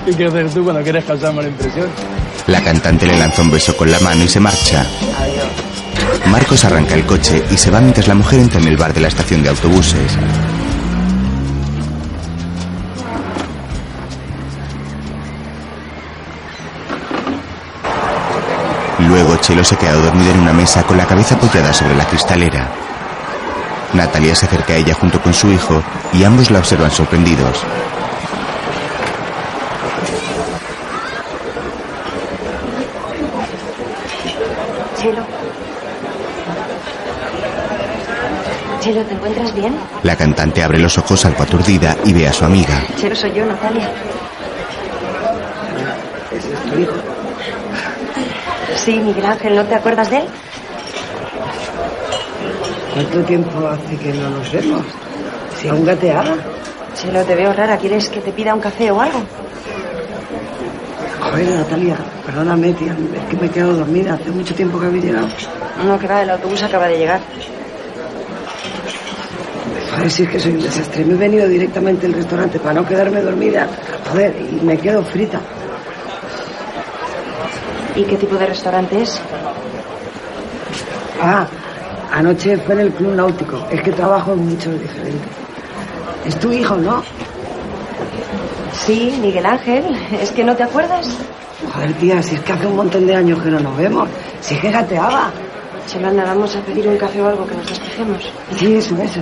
¿Qué 0.04 0.12
quieres 0.12 0.34
hacer 0.34 0.50
tú 0.50 0.64
cuando 0.64 0.82
quieres 0.82 1.04
causar 1.04 1.32
mala 1.34 1.48
impresión? 1.48 1.86
La 2.46 2.60
cantante 2.62 3.06
le 3.06 3.18
lanza 3.18 3.42
un 3.42 3.50
beso 3.50 3.76
con 3.76 3.90
la 3.90 4.00
mano 4.00 4.24
y 4.24 4.28
se 4.28 4.40
marcha. 4.40 4.84
Marcos 6.26 6.64
arranca 6.64 6.94
el 6.94 7.04
coche 7.04 7.42
y 7.50 7.56
se 7.56 7.70
va 7.70 7.80
mientras 7.80 8.08
la 8.08 8.14
mujer 8.14 8.40
entra 8.40 8.60
en 8.60 8.68
el 8.68 8.76
bar 8.76 8.92
de 8.92 9.00
la 9.00 9.08
estación 9.08 9.42
de 9.42 9.50
autobuses. 9.50 10.12
Luego 19.12 19.36
Chelo 19.36 19.62
se 19.62 19.76
queda 19.76 19.92
dormido 19.92 20.32
en 20.32 20.40
una 20.40 20.54
mesa 20.54 20.82
con 20.84 20.96
la 20.96 21.04
cabeza 21.04 21.34
apoyada 21.34 21.70
sobre 21.74 21.94
la 21.94 22.06
cristalera. 22.06 22.66
Natalia 23.92 24.34
se 24.34 24.46
acerca 24.46 24.72
a 24.72 24.76
ella 24.76 24.94
junto 24.94 25.20
con 25.20 25.34
su 25.34 25.52
hijo 25.52 25.82
y 26.14 26.24
ambos 26.24 26.50
la 26.50 26.60
observan 26.60 26.90
sorprendidos. 26.90 27.62
Chelo. 34.98 35.26
Chelo, 38.80 39.04
¿te 39.04 39.12
encuentras 39.12 39.54
bien? 39.54 39.76
La 40.04 40.16
cantante 40.16 40.62
abre 40.62 40.78
los 40.78 40.96
ojos 40.96 41.22
algo 41.26 41.42
aturdida 41.42 41.98
y 42.06 42.14
ve 42.14 42.28
a 42.28 42.32
su 42.32 42.46
amiga. 42.46 42.82
Chelo, 42.96 43.14
soy 43.14 43.34
yo, 43.34 43.44
Natalia. 43.44 43.90
¿Ese 46.30 46.54
es 46.54 46.62
tu 46.62 46.78
hijo? 46.78 47.11
Sí, 48.84 48.98
Miguel 48.98 49.24
Ángel, 49.24 49.54
¿no 49.54 49.64
te 49.64 49.76
acuerdas 49.76 50.10
de 50.10 50.16
él? 50.18 50.24
¿Cuánto 52.94 53.20
tiempo 53.22 53.68
hace 53.68 53.96
que 53.96 54.12
no 54.12 54.30
nos 54.30 54.52
vemos? 54.52 54.82
Si 55.56 55.68
aún 55.68 55.84
gateaba. 55.84 56.34
Chelo, 56.94 57.24
te 57.24 57.36
veo 57.36 57.52
rara. 57.52 57.76
¿Quieres 57.76 58.08
que 58.08 58.20
te 58.20 58.32
pida 58.32 58.52
un 58.54 58.60
café 58.60 58.90
o 58.90 59.00
algo? 59.00 59.20
Joder, 61.20 61.48
Natalia, 61.48 61.96
perdóname, 62.26 62.72
tía. 62.72 62.92
Es 62.92 63.30
que 63.30 63.36
me 63.36 63.46
he 63.46 63.50
quedado 63.50 63.76
dormida. 63.76 64.14
Hace 64.14 64.30
mucho 64.32 64.54
tiempo 64.54 64.80
que 64.80 64.86
habéis 64.86 65.04
llegado. 65.04 65.28
No, 65.84 65.98
que 65.98 66.08
va, 66.08 66.22
el 66.22 66.30
autobús 66.30 66.62
acaba 66.64 66.88
de 66.88 66.98
llegar. 66.98 67.20
Joder, 69.94 70.10
si 70.10 70.24
es 70.24 70.28
que 70.28 70.40
soy 70.40 70.52
un 70.52 70.62
desastre. 70.62 71.04
Me 71.04 71.14
he 71.14 71.16
venido 71.16 71.46
directamente 71.46 72.06
al 72.06 72.14
restaurante 72.14 72.58
para 72.58 72.74
no 72.74 72.86
quedarme 72.86 73.20
dormida. 73.22 73.68
Joder, 74.10 74.34
y 74.40 74.64
me 74.64 74.76
quedo 74.76 75.04
frita. 75.04 75.40
¿Y 77.94 78.04
qué 78.04 78.16
tipo 78.16 78.36
de 78.36 78.46
restaurante 78.46 79.02
es? 79.02 79.20
Ah, 81.20 81.46
anoche 82.12 82.56
fue 82.58 82.74
en 82.74 82.80
el 82.80 82.92
club 82.92 83.14
náutico. 83.14 83.66
Es 83.70 83.82
que 83.82 83.92
trabajo 83.92 84.32
en 84.32 84.48
mucho 84.48 84.72
diferente. 84.72 85.28
Es 86.24 86.38
tu 86.38 86.50
hijo, 86.52 86.76
¿no? 86.76 87.02
Sí, 88.72 89.18
Miguel 89.20 89.46
Ángel. 89.46 89.84
¿Es 90.20 90.30
que 90.30 90.42
no 90.44 90.56
te 90.56 90.62
acuerdas? 90.62 91.06
Joder, 91.72 91.92
tía, 91.94 92.22
si 92.22 92.34
es 92.34 92.40
que 92.40 92.52
hace 92.52 92.66
un 92.66 92.76
montón 92.76 93.06
de 93.06 93.14
años 93.14 93.40
que 93.42 93.50
no 93.50 93.60
nos 93.60 93.76
vemos. 93.76 94.08
Si 94.40 94.54
es 94.54 94.60
que 94.60 94.70
gateaba. 94.70 95.30
Vamos 96.26 96.56
a 96.56 96.60
pedir 96.60 96.88
un 96.88 96.96
café 96.96 97.20
o 97.20 97.28
algo 97.28 97.46
que 97.46 97.54
nos 97.54 97.68
despejemos. 97.68 98.22
Sí, 98.56 98.76
eso, 98.76 98.96
eso. 98.96 99.20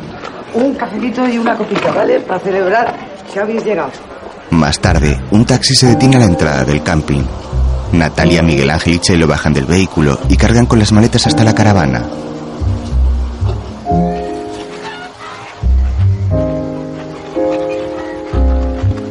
Un 0.55 0.75
cafecito 0.75 1.27
y 1.29 1.39
una 1.39 1.57
copita, 1.57 1.91
¿vale? 1.91 2.21
Para 2.21 2.39
celebrar 2.41 2.95
que 3.33 3.41
habéis 3.41 3.65
llegado. 3.65 3.91
Más 4.51 4.79
tarde, 4.79 5.21
un 5.31 5.45
taxi 5.45 5.75
se 5.75 5.87
detiene 5.87 6.17
a 6.17 6.21
la 6.21 6.27
entrada 6.27 6.65
del 6.65 6.83
camping. 6.83 7.23
Natalia, 7.93 8.43
Miguel 8.43 8.71
Ángel 8.71 8.95
y 8.95 8.99
Chelo 9.01 9.27
bajan 9.27 9.53
del 9.53 9.65
vehículo 9.65 10.19
y 10.29 10.37
cargan 10.37 10.67
con 10.67 10.79
las 10.79 10.93
maletas 10.93 11.27
hasta 11.27 11.45
la 11.45 11.55
caravana. 11.55 12.05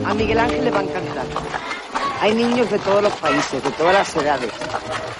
A 0.05 0.13
Miguel 0.13 0.39
Ángel 0.39 0.63
le 0.63 0.71
va 0.71 0.79
a 0.79 0.83
encantar. 0.83 1.25
Hay 2.21 2.33
niños 2.33 2.69
de 2.69 2.79
todos 2.79 3.01
los 3.01 3.13
países, 3.13 3.63
de 3.63 3.71
todas 3.71 3.93
las 3.93 4.15
edades. 4.15 4.51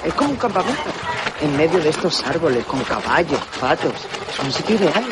Es 0.03 0.14
como 0.14 0.32
un 0.32 0.36
campamento. 0.36 0.89
En 1.41 1.55
medio 1.55 1.80
de 1.80 1.89
estos 1.89 2.22
árboles, 2.26 2.66
con 2.66 2.82
caballos, 2.84 3.39
patos. 3.60 3.93
Es 4.34 4.39
un 4.39 4.51
sitio 4.51 4.76
ideal. 4.76 5.05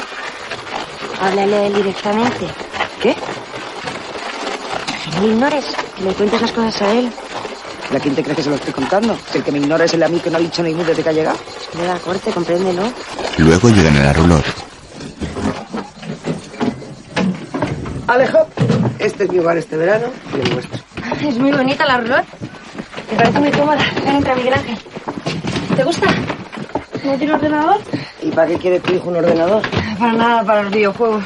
Háblale 1.22 1.56
a 1.56 1.66
él 1.68 1.74
directamente. 1.74 2.48
¿Qué? 3.02 3.16
Que 5.04 5.20
no 5.20 5.28
ignores, 5.28 5.66
que 5.96 6.04
le 6.04 6.14
cuentes 6.14 6.42
las 6.42 6.52
cosas 6.52 6.82
a 6.82 6.92
él. 6.92 7.12
¿Y 7.92 7.96
a 7.96 8.00
quién 8.00 8.16
te 8.16 8.22
crees 8.22 8.38
que 8.38 8.44
se 8.44 8.50
lo 8.50 8.56
estoy 8.56 8.74
contando? 8.74 9.18
Si 9.32 9.38
el 9.38 9.44
que 9.44 9.52
me 9.52 9.60
ignora 9.60 9.86
es 9.86 9.94
el 9.94 10.04
a 10.04 10.10
mí 10.10 10.20
que 10.20 10.30
no 10.30 10.38
ha 10.38 10.42
dicho 10.42 10.62
ni 10.62 10.74
desde 10.74 11.04
que 11.04 11.10
ha 11.10 11.14
llegado. 11.14 11.38
Le 11.78 11.86
da 11.86 11.98
corte, 12.00 12.32
compréndelo. 12.32 12.84
Luego 13.38 13.70
llegan 13.70 13.96
a 13.98 14.04
la 14.04 14.14
roulotte. 14.14 14.46
Alejo, 18.08 18.48
este 19.00 19.24
es 19.24 19.32
mi 19.32 19.40
hogar 19.40 19.58
este 19.58 19.78
verano 19.78 20.08
y 20.36 20.42
el 20.42 20.54
vuestro. 20.54 20.80
Es 21.22 21.38
muy 21.38 21.52
bonita 21.52 21.86
la 21.86 21.98
roulotte. 21.98 22.28
Me 23.12 23.18
parece 23.18 23.40
muy 23.40 23.52
cómoda. 23.52 23.78
Ven, 24.04 24.16
entra, 24.16 24.36
Miguel 24.36 24.54
Ángel. 24.54 24.78
¿Te 25.76 25.84
gusta? 25.84 26.08
¿No 27.06 27.18
tiene 27.18 27.34
ordenador? 27.34 27.78
¿Y 28.22 28.32
para 28.32 28.48
qué 28.48 28.58
quiere 28.58 28.80
tu 28.82 28.94
hijo 28.94 29.10
un 29.10 29.18
ordenador? 29.18 29.62
Para 29.98 30.14
nada, 30.14 30.44
para 30.44 30.64
los 30.64 30.74
videojuegos. 30.74 31.24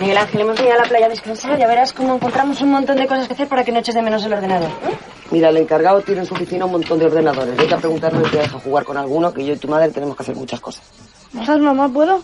Miguel 0.00 0.16
Ángel, 0.16 0.40
hemos 0.40 0.56
venido 0.56 0.74
a 0.74 0.82
la 0.82 0.88
playa 0.88 1.06
a 1.06 1.08
descansar. 1.10 1.58
Ya 1.58 1.66
verás 1.66 1.92
cómo 1.92 2.14
encontramos 2.14 2.60
un 2.62 2.70
montón 2.70 2.96
de 2.96 3.06
cosas 3.06 3.26
que 3.26 3.34
hacer 3.34 3.48
para 3.48 3.64
que 3.64 3.72
no 3.72 3.80
eches 3.80 3.94
de 3.94 4.02
menos 4.02 4.24
el 4.24 4.32
ordenador. 4.32 4.68
¿eh? 4.68 5.13
Mira, 5.34 5.48
el 5.48 5.56
encargado 5.56 6.00
tiene 6.00 6.20
en 6.20 6.26
su 6.28 6.34
oficina 6.34 6.64
un 6.64 6.70
montón 6.70 6.96
de 6.96 7.06
ordenadores. 7.06 7.56
Vete 7.56 7.74
a 7.74 7.78
preguntarle 7.78 8.24
si 8.24 8.30
te 8.30 8.38
deja 8.38 8.56
jugar 8.60 8.84
con 8.84 8.96
alguno, 8.96 9.34
que 9.34 9.44
yo 9.44 9.54
y 9.54 9.56
tu 9.56 9.66
madre 9.66 9.90
tenemos 9.90 10.16
que 10.16 10.22
hacer 10.22 10.36
muchas 10.36 10.60
cosas. 10.60 10.84
¿Dejas, 11.32 11.58
mamá? 11.58 11.88
¿Puedo? 11.88 12.22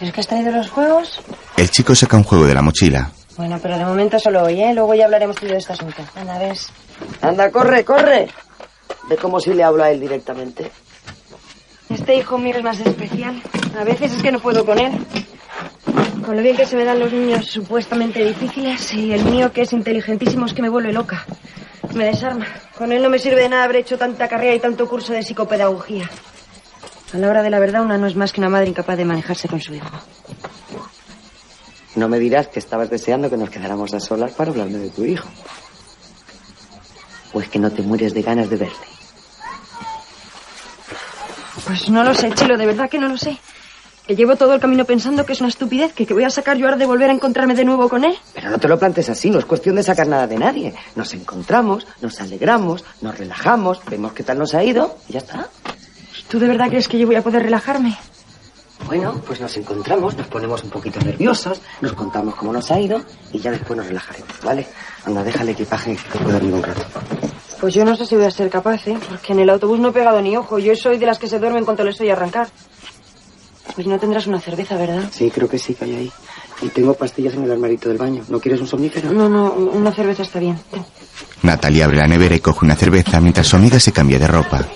¿Es 0.00 0.12
que 0.12 0.18
has 0.18 0.26
traído 0.26 0.50
los 0.50 0.68
juegos? 0.68 1.20
El 1.56 1.70
chico 1.70 1.94
saca 1.94 2.16
un 2.16 2.24
juego 2.24 2.46
de 2.46 2.54
la 2.54 2.60
mochila. 2.60 3.12
Bueno, 3.36 3.56
pero 3.62 3.78
de 3.78 3.84
momento 3.84 4.18
solo 4.18 4.42
hoy, 4.42 4.60
¿eh? 4.60 4.74
Luego 4.74 4.96
ya 4.96 5.04
hablaremos 5.04 5.36
tú 5.36 5.46
y 5.46 5.50
yo 5.50 5.52
de 5.52 5.60
este 5.60 5.74
asunto. 5.74 6.02
Anda, 6.16 6.40
ves. 6.40 6.72
Anda, 7.22 7.52
corre, 7.52 7.84
corre. 7.84 8.26
Ve 9.08 9.16
como 9.16 9.38
si 9.38 9.54
le 9.54 9.62
hablo 9.62 9.84
a 9.84 9.92
él 9.92 10.00
directamente. 10.00 10.72
Este 11.88 12.16
hijo 12.16 12.36
mío 12.36 12.56
es 12.56 12.64
más 12.64 12.80
especial. 12.80 13.40
A 13.78 13.84
veces 13.84 14.12
es 14.12 14.22
que 14.24 14.32
no 14.32 14.40
puedo 14.40 14.66
con 14.66 14.76
él. 14.80 14.90
Con 16.26 16.34
lo 16.34 16.42
bien 16.42 16.56
que 16.56 16.66
se 16.66 16.74
me 16.74 16.84
dan 16.84 16.98
los 16.98 17.12
niños 17.12 17.46
supuestamente 17.46 18.24
difíciles 18.24 18.92
y 18.92 19.12
el 19.12 19.24
mío 19.26 19.52
que 19.52 19.62
es 19.62 19.72
inteligentísimo 19.72 20.46
es 20.46 20.52
que 20.52 20.62
me 20.62 20.68
vuelve 20.68 20.92
loca. 20.92 21.24
Me 21.94 22.04
desarma. 22.04 22.46
Con 22.76 22.92
él 22.92 23.02
no 23.02 23.10
me 23.10 23.18
sirve 23.18 23.42
de 23.42 23.48
nada 23.48 23.64
haber 23.64 23.76
hecho 23.76 23.98
tanta 23.98 24.28
carrera 24.28 24.54
y 24.54 24.60
tanto 24.60 24.88
curso 24.88 25.12
de 25.12 25.22
psicopedagogía. 25.22 26.08
A 27.12 27.18
la 27.18 27.28
hora 27.28 27.42
de 27.42 27.50
la 27.50 27.58
verdad, 27.58 27.82
una 27.82 27.98
no 27.98 28.06
es 28.06 28.14
más 28.14 28.32
que 28.32 28.40
una 28.40 28.48
madre 28.48 28.68
incapaz 28.68 28.96
de 28.96 29.04
manejarse 29.04 29.48
con 29.48 29.60
su 29.60 29.74
hijo. 29.74 29.90
No 31.96 32.08
me 32.08 32.18
dirás 32.18 32.48
que 32.48 32.60
estabas 32.60 32.88
deseando 32.88 33.28
que 33.28 33.36
nos 33.36 33.50
quedáramos 33.50 33.92
a 33.94 34.00
solas 34.00 34.32
para 34.32 34.50
hablarme 34.50 34.78
de 34.78 34.90
tu 34.90 35.04
hijo. 35.04 35.28
O 37.32 37.40
es 37.40 37.48
que 37.48 37.58
no 37.58 37.70
te 37.70 37.82
mueres 37.82 38.14
de 38.14 38.22
ganas 38.22 38.48
de 38.48 38.56
verte. 38.56 38.86
Pues 41.66 41.88
no 41.88 42.04
lo 42.04 42.14
sé, 42.14 42.32
Chelo, 42.32 42.56
de 42.56 42.66
verdad 42.66 42.88
que 42.88 42.98
no 42.98 43.08
lo 43.08 43.16
sé. 43.16 43.38
Que 44.10 44.16
llevo 44.16 44.34
todo 44.34 44.54
el 44.54 44.60
camino 44.60 44.84
pensando 44.84 45.24
que 45.24 45.34
es 45.34 45.40
una 45.40 45.50
estupidez, 45.50 45.92
que, 45.92 46.04
que 46.04 46.12
voy 46.14 46.24
a 46.24 46.30
sacar 46.30 46.56
yo 46.56 46.66
ahora 46.66 46.76
de 46.76 46.84
volver 46.84 47.10
a 47.10 47.12
encontrarme 47.12 47.54
de 47.54 47.64
nuevo 47.64 47.88
con 47.88 48.04
él. 48.04 48.18
Pero 48.34 48.50
no 48.50 48.58
te 48.58 48.66
lo 48.66 48.76
plantes 48.76 49.08
así, 49.08 49.30
no 49.30 49.38
es 49.38 49.44
cuestión 49.44 49.76
de 49.76 49.84
sacar 49.84 50.08
nada 50.08 50.26
de 50.26 50.36
nadie. 50.36 50.74
Nos 50.96 51.14
encontramos, 51.14 51.86
nos 52.02 52.20
alegramos, 52.20 52.84
nos 53.02 53.16
relajamos, 53.16 53.80
vemos 53.88 54.12
qué 54.12 54.24
tal 54.24 54.40
nos 54.40 54.52
ha 54.54 54.64
ido 54.64 54.96
y 55.08 55.12
ya 55.12 55.20
está. 55.20 55.46
¿Tú 56.28 56.40
de 56.40 56.48
verdad 56.48 56.66
crees 56.70 56.88
que 56.88 56.98
yo 56.98 57.06
voy 57.06 57.14
a 57.14 57.22
poder 57.22 57.44
relajarme? 57.44 57.96
Bueno, 58.84 59.22
pues 59.24 59.40
nos 59.40 59.56
encontramos, 59.56 60.16
nos 60.16 60.26
ponemos 60.26 60.64
un 60.64 60.70
poquito 60.70 60.98
nerviosos, 60.98 61.60
nos 61.80 61.92
contamos 61.92 62.34
cómo 62.34 62.52
nos 62.52 62.68
ha 62.72 62.80
ido 62.80 63.00
y 63.32 63.38
ya 63.38 63.52
después 63.52 63.76
nos 63.76 63.86
relajaremos, 63.86 64.40
¿vale? 64.42 64.66
Anda, 65.04 65.22
deja 65.22 65.44
el 65.44 65.50
equipaje 65.50 65.96
que 65.96 66.18
puedo 66.18 66.32
dormir 66.32 66.54
un 66.54 66.62
rato. 66.64 66.82
Pues 67.60 67.74
yo 67.74 67.84
no 67.84 67.94
sé 67.94 68.06
si 68.06 68.16
voy 68.16 68.24
a 68.24 68.30
ser 68.32 68.50
capaz, 68.50 68.88
¿eh? 68.88 68.98
Porque 69.08 69.34
en 69.34 69.38
el 69.38 69.50
autobús 69.50 69.78
no 69.78 69.90
he 69.90 69.92
pegado 69.92 70.20
ni 70.20 70.36
ojo. 70.36 70.58
Yo 70.58 70.74
soy 70.74 70.98
de 70.98 71.06
las 71.06 71.20
que 71.20 71.28
se 71.28 71.38
duermen 71.38 71.64
cuando 71.64 71.84
les 71.84 72.00
oye 72.00 72.10
arrancar. 72.10 72.48
Pues 73.74 73.86
no 73.86 73.98
tendrás 73.98 74.26
una 74.26 74.40
cerveza, 74.40 74.76
¿verdad? 74.76 75.08
Sí, 75.12 75.30
creo 75.30 75.48
que 75.48 75.58
sí, 75.58 75.74
que 75.74 75.84
hay 75.84 75.94
ahí. 75.94 76.12
Y 76.62 76.68
tengo 76.68 76.94
pastillas 76.94 77.34
en 77.34 77.44
el 77.44 77.52
armarito 77.52 77.88
del 77.88 77.98
baño. 77.98 78.24
¿No 78.28 78.40
quieres 78.40 78.60
un 78.60 78.66
somnífero? 78.66 79.10
No, 79.12 79.28
no, 79.28 79.52
una 79.52 79.92
cerveza 79.92 80.22
está 80.22 80.38
bien. 80.38 80.58
Ten. 80.70 80.84
Natalia 81.42 81.86
abre 81.86 81.98
la 81.98 82.06
nevera 82.06 82.34
y 82.34 82.40
coge 82.40 82.64
una 82.66 82.76
cerveza 82.76 83.20
mientras 83.20 83.46
su 83.46 83.56
amiga 83.56 83.80
se 83.80 83.92
cambia 83.92 84.18
de 84.18 84.26
ropa. 84.26 84.66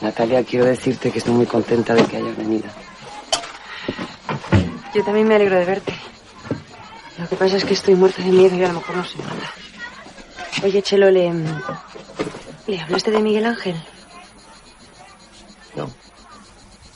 Natalia, 0.00 0.44
quiero 0.44 0.64
decirte 0.64 1.10
que 1.10 1.18
estoy 1.18 1.34
muy 1.34 1.46
contenta 1.46 1.94
de 1.94 2.04
que 2.04 2.16
hayas 2.16 2.36
venido. 2.36 2.68
Yo 4.94 5.04
también 5.04 5.28
me 5.28 5.34
alegro 5.34 5.58
de 5.58 5.64
verte. 5.64 5.94
Lo 7.18 7.28
que 7.28 7.36
pasa 7.36 7.56
es 7.56 7.64
que 7.64 7.74
estoy 7.74 7.94
muerta 7.94 8.22
de 8.22 8.30
miedo 8.30 8.56
y 8.56 8.64
a 8.64 8.68
lo 8.68 8.74
mejor 8.74 8.96
no 8.96 9.04
se 9.04 9.18
nada. 9.18 9.52
Oye, 10.62 10.82
Chelo, 10.82 11.10
¿le, 11.10 11.32
¿le 12.68 12.80
hablaste 12.80 13.10
de 13.10 13.20
Miguel 13.20 13.46
Ángel? 13.46 13.74
No. 15.74 15.88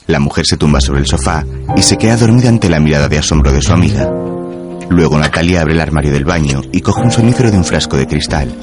La 0.07 0.19
mujer 0.19 0.45
se 0.45 0.55
tumba 0.55 0.79
sobre 0.79 1.01
el 1.01 1.07
sofá 1.07 1.43
y 1.75 1.81
se 1.81 1.97
queda 1.97 2.15
dormida 2.15 2.49
ante 2.49 2.69
la 2.69 2.79
mirada 2.79 3.09
de 3.09 3.17
asombro 3.17 3.51
de 3.51 3.61
su 3.61 3.73
amiga. 3.73 4.09
Luego 4.89 5.17
Natalia 5.17 5.61
abre 5.61 5.73
el 5.73 5.81
armario 5.81 6.11
del 6.11 6.25
baño 6.25 6.61
y 6.71 6.81
coge 6.81 7.01
un 7.01 7.11
sonífero 7.11 7.49
de 7.49 7.57
un 7.57 7.65
frasco 7.65 7.97
de 7.97 8.07
cristal. 8.07 8.53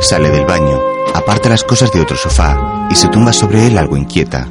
Sale 0.00 0.30
del 0.30 0.44
baño, 0.44 0.80
aparta 1.14 1.48
las 1.48 1.62
cosas 1.62 1.92
de 1.92 2.00
otro 2.00 2.16
sofá 2.16 2.88
y 2.90 2.96
se 2.96 3.08
tumba 3.08 3.32
sobre 3.32 3.68
él 3.68 3.78
algo 3.78 3.96
inquieta. 3.96 4.48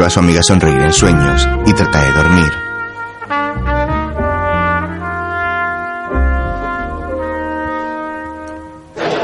A 0.00 0.08
su 0.08 0.18
amiga 0.18 0.42
sonreír 0.42 0.80
en 0.80 0.92
sueños 0.92 1.46
y 1.66 1.74
trata 1.74 2.02
de 2.02 2.12
dormir. 2.12 2.52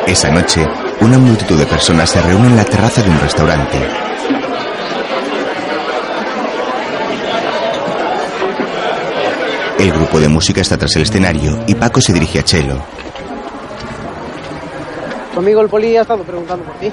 Esa 0.06 0.30
noche, 0.30 0.66
una 1.00 1.18
multitud 1.18 1.58
de 1.58 1.64
personas 1.64 2.10
se 2.10 2.20
reúne 2.20 2.48
en 2.48 2.56
la 2.56 2.64
terraza 2.64 3.02
de 3.02 3.08
un 3.08 3.18
restaurante. 3.18 3.78
El 9.78 9.92
grupo 9.92 10.20
de 10.20 10.28
música 10.28 10.60
está 10.60 10.76
tras 10.76 10.94
el 10.96 11.02
escenario 11.02 11.64
y 11.66 11.74
Paco 11.74 12.02
se 12.02 12.12
dirige 12.12 12.40
a 12.40 12.44
Chelo. 12.44 12.76
Tu 15.32 15.40
amigo 15.40 15.62
el 15.62 15.68
poli 15.68 15.96
ha 15.96 16.02
estado 16.02 16.22
preguntando 16.22 16.66
por 16.66 16.74
ti. 16.74 16.92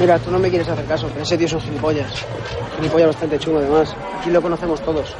Mira, 0.00 0.16
tú 0.20 0.30
no 0.30 0.38
me 0.38 0.48
quieres 0.48 0.68
hacer 0.68 0.84
caso, 0.84 1.08
pero 1.08 1.24
ese 1.24 1.36
tío 1.36 1.48
es 1.48 1.54
un 1.54 1.60
gilipollas. 1.78 2.12
Gilipollas 2.76 3.08
bastante 3.08 3.38
chulo, 3.38 3.58
además. 3.58 3.94
Aquí 4.20 4.30
lo 4.30 4.42
conocemos 4.42 4.80
todos. 4.82 5.14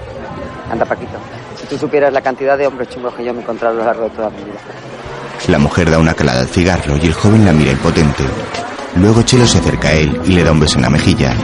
Anda, 0.71 0.85
Paquito. 0.85 1.19
Si 1.57 1.67
tú 1.67 1.79
supieras 1.79 2.13
la 2.13 2.21
cantidad 2.21 2.59
de 2.59 2.67
hombres 2.67 2.89
chungos 2.89 3.15
que 3.15 3.25
yo 3.25 3.33
me 3.33 3.41
he 3.41 3.43
encontrado 3.43 3.77
a 3.77 3.79
lo 3.79 3.85
largo 3.85 4.05
de 4.05 4.11
toda 4.11 4.31
mi 4.31 4.39
vida. 4.39 4.59
La 5.49 5.59
mujer 5.59 5.91
da 5.91 5.99
una 5.99 6.15
calada 6.15 6.41
al 6.41 6.49
cigarro 6.49 6.97
y 6.97 7.07
el 7.07 7.15
joven 7.15 7.45
la 7.45 7.53
mira 7.53 7.73
impotente. 7.73 8.25
Luego 8.97 9.23
Chelo 9.23 9.47
se 9.47 9.59
acerca 9.59 9.89
a 9.89 9.93
él 9.93 10.21
y 10.27 10.33
le 10.33 10.43
da 10.43 10.53
un 10.53 10.61
beso 10.61 10.77
en 10.77 10.83
la 10.83 10.91
mejilla. 10.91 11.35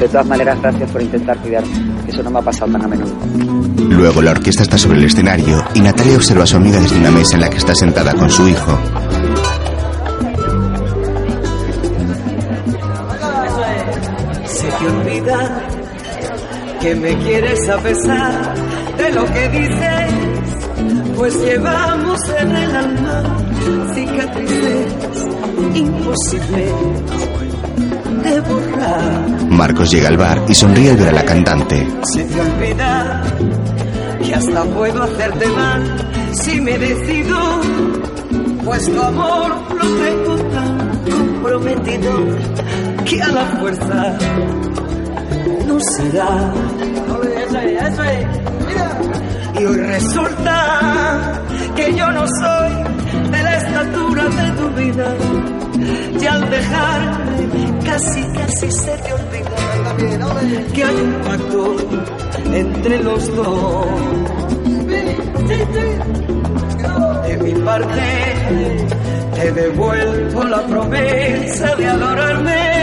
De 0.00 0.08
todas 0.08 0.26
maneras, 0.26 0.60
gracias 0.60 0.90
por 0.90 1.02
intentar 1.02 1.36
cuidarme. 1.38 1.72
Eso 2.06 2.22
no 2.22 2.30
me 2.30 2.38
ha 2.38 2.42
pasado 2.42 2.70
tan 2.72 2.84
a 2.84 2.88
menudo. 2.88 3.14
Luego 3.88 4.22
la 4.22 4.32
orquesta 4.32 4.62
está 4.62 4.78
sobre 4.78 4.98
el 4.98 5.04
escenario 5.04 5.64
y 5.74 5.80
Natalia 5.80 6.16
observa 6.16 6.44
a 6.44 6.46
su 6.46 6.56
amiga 6.56 6.78
desde 6.80 6.98
una 6.98 7.10
mesa 7.10 7.36
en 7.36 7.40
la 7.40 7.50
que 7.50 7.56
está 7.58 7.74
sentada 7.74 8.12
con 8.14 8.30
su 8.30 8.46
hijo. 8.48 8.78
Que 16.86 16.94
me 16.94 17.18
quieres 17.18 17.68
a 17.68 17.78
pesar 17.78 18.54
de 18.96 19.10
lo 19.10 19.24
que 19.26 19.48
dices, 19.48 21.16
pues 21.16 21.34
llevamos 21.40 22.20
en 22.38 22.54
el 22.54 22.76
alma 22.76 23.22
cicatrices 23.92 25.26
imposibles 25.74 26.72
de 28.22 28.40
borrar. 28.40 29.46
Marcos 29.50 29.90
llega 29.90 30.08
al 30.10 30.16
bar 30.16 30.44
y 30.46 30.54
sonríe 30.54 30.90
al 30.90 30.96
ver 30.96 31.08
a 31.08 31.12
la 31.12 31.24
cantante. 31.24 31.88
Se 32.04 32.22
te 32.22 32.40
olvida 32.40 33.22
que 34.24 34.34
hasta 34.34 34.62
puedo 34.66 35.02
hacerte 35.02 35.46
mal 35.48 35.82
si 36.34 36.60
me 36.60 36.78
decido, 36.78 37.38
pues 38.64 38.84
tu 38.84 39.02
amor 39.02 39.56
lo 39.74 40.04
tengo 40.04 40.36
tan 40.54 40.98
comprometido 41.10 42.12
que 43.04 43.22
a 43.22 43.28
la 43.28 43.44
fuerza 43.58 44.18
no 45.66 45.78
será. 45.96 46.52
Y 49.58 49.64
hoy 49.64 49.76
resulta 49.76 51.42
que 51.74 51.94
yo 51.94 52.10
no 52.12 52.26
soy 52.26 52.72
de 53.30 53.42
la 53.42 53.56
estatura 53.56 54.24
de 54.24 54.50
tu 54.52 54.68
vida. 54.70 55.14
Y 56.20 56.26
al 56.26 56.50
dejarme 56.50 57.80
casi, 57.84 58.22
casi 58.32 58.70
se 58.70 58.96
te 58.98 59.12
olvida 59.12 59.66
que 60.74 60.84
hay 60.84 60.96
un 60.96 61.14
pacto 61.22 61.76
entre 62.52 63.02
los 63.02 63.36
dos. 63.36 63.86
De 67.26 67.36
mi 67.38 67.52
parte, 67.62 68.86
te 69.34 69.52
devuelvo 69.52 70.44
la 70.44 70.62
promesa 70.66 71.74
de 71.76 71.86
adorarme. 71.86 72.75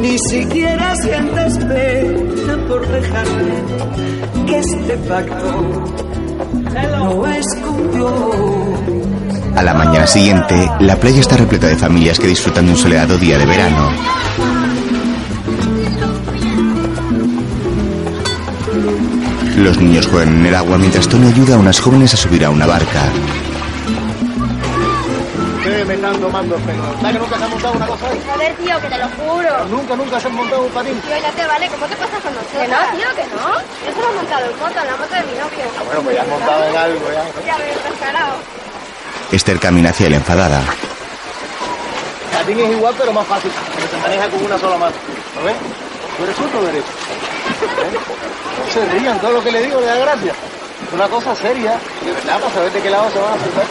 Ni 0.00 0.16
siquiera 0.18 0.94
sientes 0.96 1.58
pena 1.58 2.56
por 2.68 2.86
dejarme 2.86 4.46
que 4.46 4.58
este 4.58 4.96
pacto 5.08 5.62
no. 7.96 8.28
A 9.56 9.62
la 9.62 9.74
mañana 9.74 10.06
siguiente, 10.06 10.54
la 10.80 10.96
playa 10.96 11.20
está 11.20 11.36
repleta 11.36 11.66
de 11.66 11.76
familias 11.76 12.18
que 12.20 12.28
disfrutan 12.28 12.66
de 12.66 12.72
un 12.72 12.78
soleado 12.78 13.18
día 13.18 13.38
de 13.38 13.46
verano. 13.46 13.90
Los 19.56 19.78
niños 19.78 20.06
juegan 20.06 20.38
en 20.38 20.46
el 20.46 20.54
agua 20.54 20.78
mientras 20.78 21.08
Tony 21.08 21.26
ayuda 21.26 21.56
a 21.56 21.58
unas 21.58 21.80
jóvenes 21.80 22.14
a 22.14 22.16
subir 22.16 22.44
a 22.44 22.50
una 22.50 22.66
barca. 22.66 23.02
Ustedes 26.08 26.20
me 26.20 26.20
están 26.20 26.20
tomando 26.20 26.56
el 26.56 26.62
pelo. 26.62 26.82
¿Sabes 27.00 27.12
que 27.12 27.18
nunca 27.18 27.36
se 27.38 27.44
han 27.44 27.50
montado 27.50 27.74
una 27.74 27.86
cosa 27.86 28.08
ahí? 28.08 28.22
Joder, 28.32 28.56
tío, 28.56 28.80
que 28.80 28.88
te 28.88 28.98
lo 28.98 29.08
juro. 29.08 29.64
Nunca, 29.68 29.96
nunca 29.96 30.20
se 30.20 30.26
han 30.28 30.34
montado 30.34 30.62
un 30.62 30.72
patín. 30.72 31.00
Tío, 31.00 31.18
ya 31.18 31.32
te 31.32 31.46
vale, 31.46 31.68
¿cómo 31.68 31.86
te 31.86 31.96
pasas 31.96 32.20
con 32.22 32.34
nosotros? 32.34 32.62
Que 32.62 32.68
no, 32.68 32.78
tío, 32.96 33.08
que 33.14 33.26
no. 33.28 33.44
Yo 33.84 33.92
solo 33.92 34.08
he 34.08 34.16
montado 34.16 34.44
en 34.46 34.58
moto, 34.58 34.78
en 34.80 34.86
la 34.86 34.96
moto 34.96 35.14
de 35.14 35.22
mi 35.22 35.32
novio. 35.32 35.64
Bueno, 35.84 36.02
pues 36.02 36.16
ya 36.16 36.22
has 36.22 36.28
montado 36.28 36.64
en 36.64 36.76
algo, 36.76 37.06
ya. 37.12 37.24
Ya 37.44 37.56
ves, 37.58 37.84
descarado. 37.84 38.34
Esther 39.32 39.60
camina 39.60 39.90
hacia 39.90 40.06
él 40.06 40.14
enfadada. 40.14 40.60
El 40.60 42.38
patín 42.38 42.60
es 42.60 42.70
igual, 42.70 42.94
pero 42.96 43.12
más 43.12 43.26
fácil, 43.26 43.50
porque 43.72 43.88
se 43.88 43.96
maneja 43.98 44.28
con 44.28 44.44
una 44.44 44.58
sola 44.58 44.76
mano. 44.78 44.96
¿Lo 45.36 45.44
ves? 45.44 45.56
¿Tú 46.16 46.24
eres 46.24 46.36
zurdo 46.36 46.58
o 46.58 46.62
derecho? 46.62 46.88
¿Eh? 46.88 47.98
No 48.64 48.72
se 48.72 48.98
rían, 48.98 49.20
todo 49.20 49.32
lo 49.32 49.42
que 49.42 49.52
le 49.52 49.62
digo 49.62 49.80
le 49.80 49.86
da 49.86 49.96
gracia. 49.96 50.32
Es 50.32 50.92
una 50.94 51.08
cosa 51.08 51.34
seria, 51.34 51.78
de 52.04 52.12
verdad, 52.12 52.40
para 52.40 52.54
saber 52.54 52.72
de 52.72 52.80
qué 52.80 52.90
lado 52.90 53.10
se 53.10 53.18
van 53.18 53.34
a 53.34 53.42
sentar. 53.42 53.66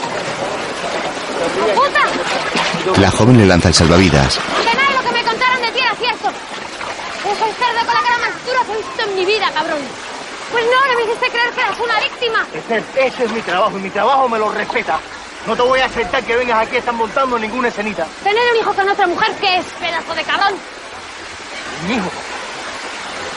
¡Puta! 1.76 3.00
La 3.00 3.12
joven 3.12 3.38
le 3.38 3.46
lanza 3.46 3.68
el 3.68 3.74
salvavidas. 3.74 4.38
Que 4.38 4.76
nada 4.76 4.90
de 4.90 4.96
lo 4.96 5.04
que 5.04 5.12
me 5.12 5.24
contaron 5.24 5.62
de 5.62 5.72
ti 5.72 5.80
era 5.80 5.96
cierto. 5.96 6.28
El 6.28 7.36
cerdo 7.36 7.86
con 7.86 7.94
la 7.94 8.02
cara 8.02 8.18
más 8.20 8.46
dura 8.46 8.60
que 8.66 8.72
he 8.72 8.78
visto 8.78 9.04
en 9.04 9.16
mi 9.16 9.26
vida, 9.26 9.52
cabrón. 9.54 9.80
Pues 10.52 10.66
no, 10.66 10.88
no 10.88 10.96
me 10.98 11.04
hiciste 11.04 11.30
creer 11.30 11.52
que 11.52 11.62
eras 11.62 11.80
una 11.80 12.00
víctima. 12.00 12.48
Esther, 12.54 12.84
ese 12.96 13.26
es 13.26 13.32
mi 13.32 13.42
trabajo 13.42 13.78
y 13.78 13.82
mi 13.82 13.90
trabajo 13.90 14.30
me 14.30 14.40
lo 14.40 14.50
respeta. 14.50 15.00
No 15.46 15.56
te 15.56 15.62
voy 15.62 15.80
a 15.80 15.86
aceptar 15.86 16.24
que 16.24 16.36
vengas 16.36 16.66
aquí, 16.66 16.78
están 16.78 16.96
montando 16.96 17.38
ninguna 17.38 17.68
escenita. 17.68 18.08
Tener 18.24 18.42
un 18.52 18.58
hijo 18.58 18.74
con 18.74 18.90
otra 18.90 19.08
mujer, 19.08 19.34
¿qué 19.40 19.58
es, 19.58 19.66
pedazo 19.80 20.16
de 20.16 20.24
cabrón? 20.24 20.54
Mi 21.88 21.96
hijo. 21.96 22.10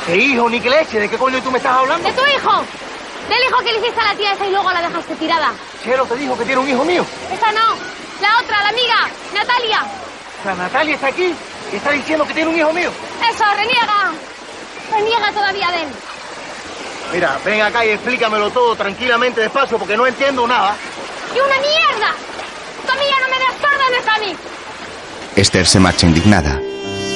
¿Qué 0.07 0.16
hijo 0.16 0.48
ni 0.48 0.61
qué 0.61 0.70
leche? 0.70 1.01
¿De 1.01 1.09
qué 1.09 1.18
coño 1.18 1.42
tú 1.42 1.51
me 1.51 1.59
estás 1.59 1.76
hablando? 1.76 2.09
¡De 2.09 2.14
tu 2.14 2.22
hijo! 2.26 2.64
Del 3.28 3.38
hijo 3.48 3.59
que 3.59 3.72
le 3.72 3.78
hiciste 3.78 4.01
a 4.01 4.05
la 4.05 4.14
tía 4.14 4.32
esa 4.32 4.46
y 4.46 4.51
luego 4.51 4.72
la 4.72 4.82
dejaste 4.82 5.14
tirada. 5.16 5.53
Chelo 5.85 6.05
te 6.07 6.16
dijo 6.16 6.37
que 6.37 6.45
tiene 6.45 6.61
un 6.61 6.68
hijo 6.68 6.85
mío. 6.85 7.05
Esa 7.33 7.53
no, 7.53 7.74
la 8.20 8.39
otra, 8.43 8.62
la 8.62 8.68
amiga, 8.68 9.09
Natalia. 9.35 9.85
O 10.41 10.43
sea, 10.43 10.55
Natalia 10.55 10.95
está 10.95 11.07
aquí 11.09 11.35
y 11.72 11.76
está 11.76 11.91
diciendo 11.91 12.26
que 12.26 12.35
tiene 12.35 12.51
un 12.51 12.59
hijo 12.59 12.72
mío. 12.72 12.91
Eso, 13.31 13.45
reniega. 13.57 14.12
Reniega 14.93 15.33
todavía 15.33 15.70
de 15.70 15.83
él. 15.83 15.89
Mira, 17.12 17.39
ven 17.45 17.62
acá 17.62 17.85
y 17.85 17.91
explícamelo 17.91 18.51
todo 18.51 18.76
tranquilamente, 18.76 19.41
despacio, 19.41 19.78
porque 19.78 19.97
no 19.97 20.07
entiendo 20.07 20.47
nada. 20.47 20.76
¡Y 21.35 21.39
una 21.39 21.57
mierda! 21.57 22.14
¡Tu 22.87 22.93
amiga 22.93 23.16
no 23.20 23.28
me 23.28 23.39
des 23.39 23.64
órdenes 23.64 24.09
a 24.09 24.18
mí! 24.18 24.37
Esther 25.37 25.66
se 25.66 25.81
marcha 25.81 26.07
indignada. 26.07 26.61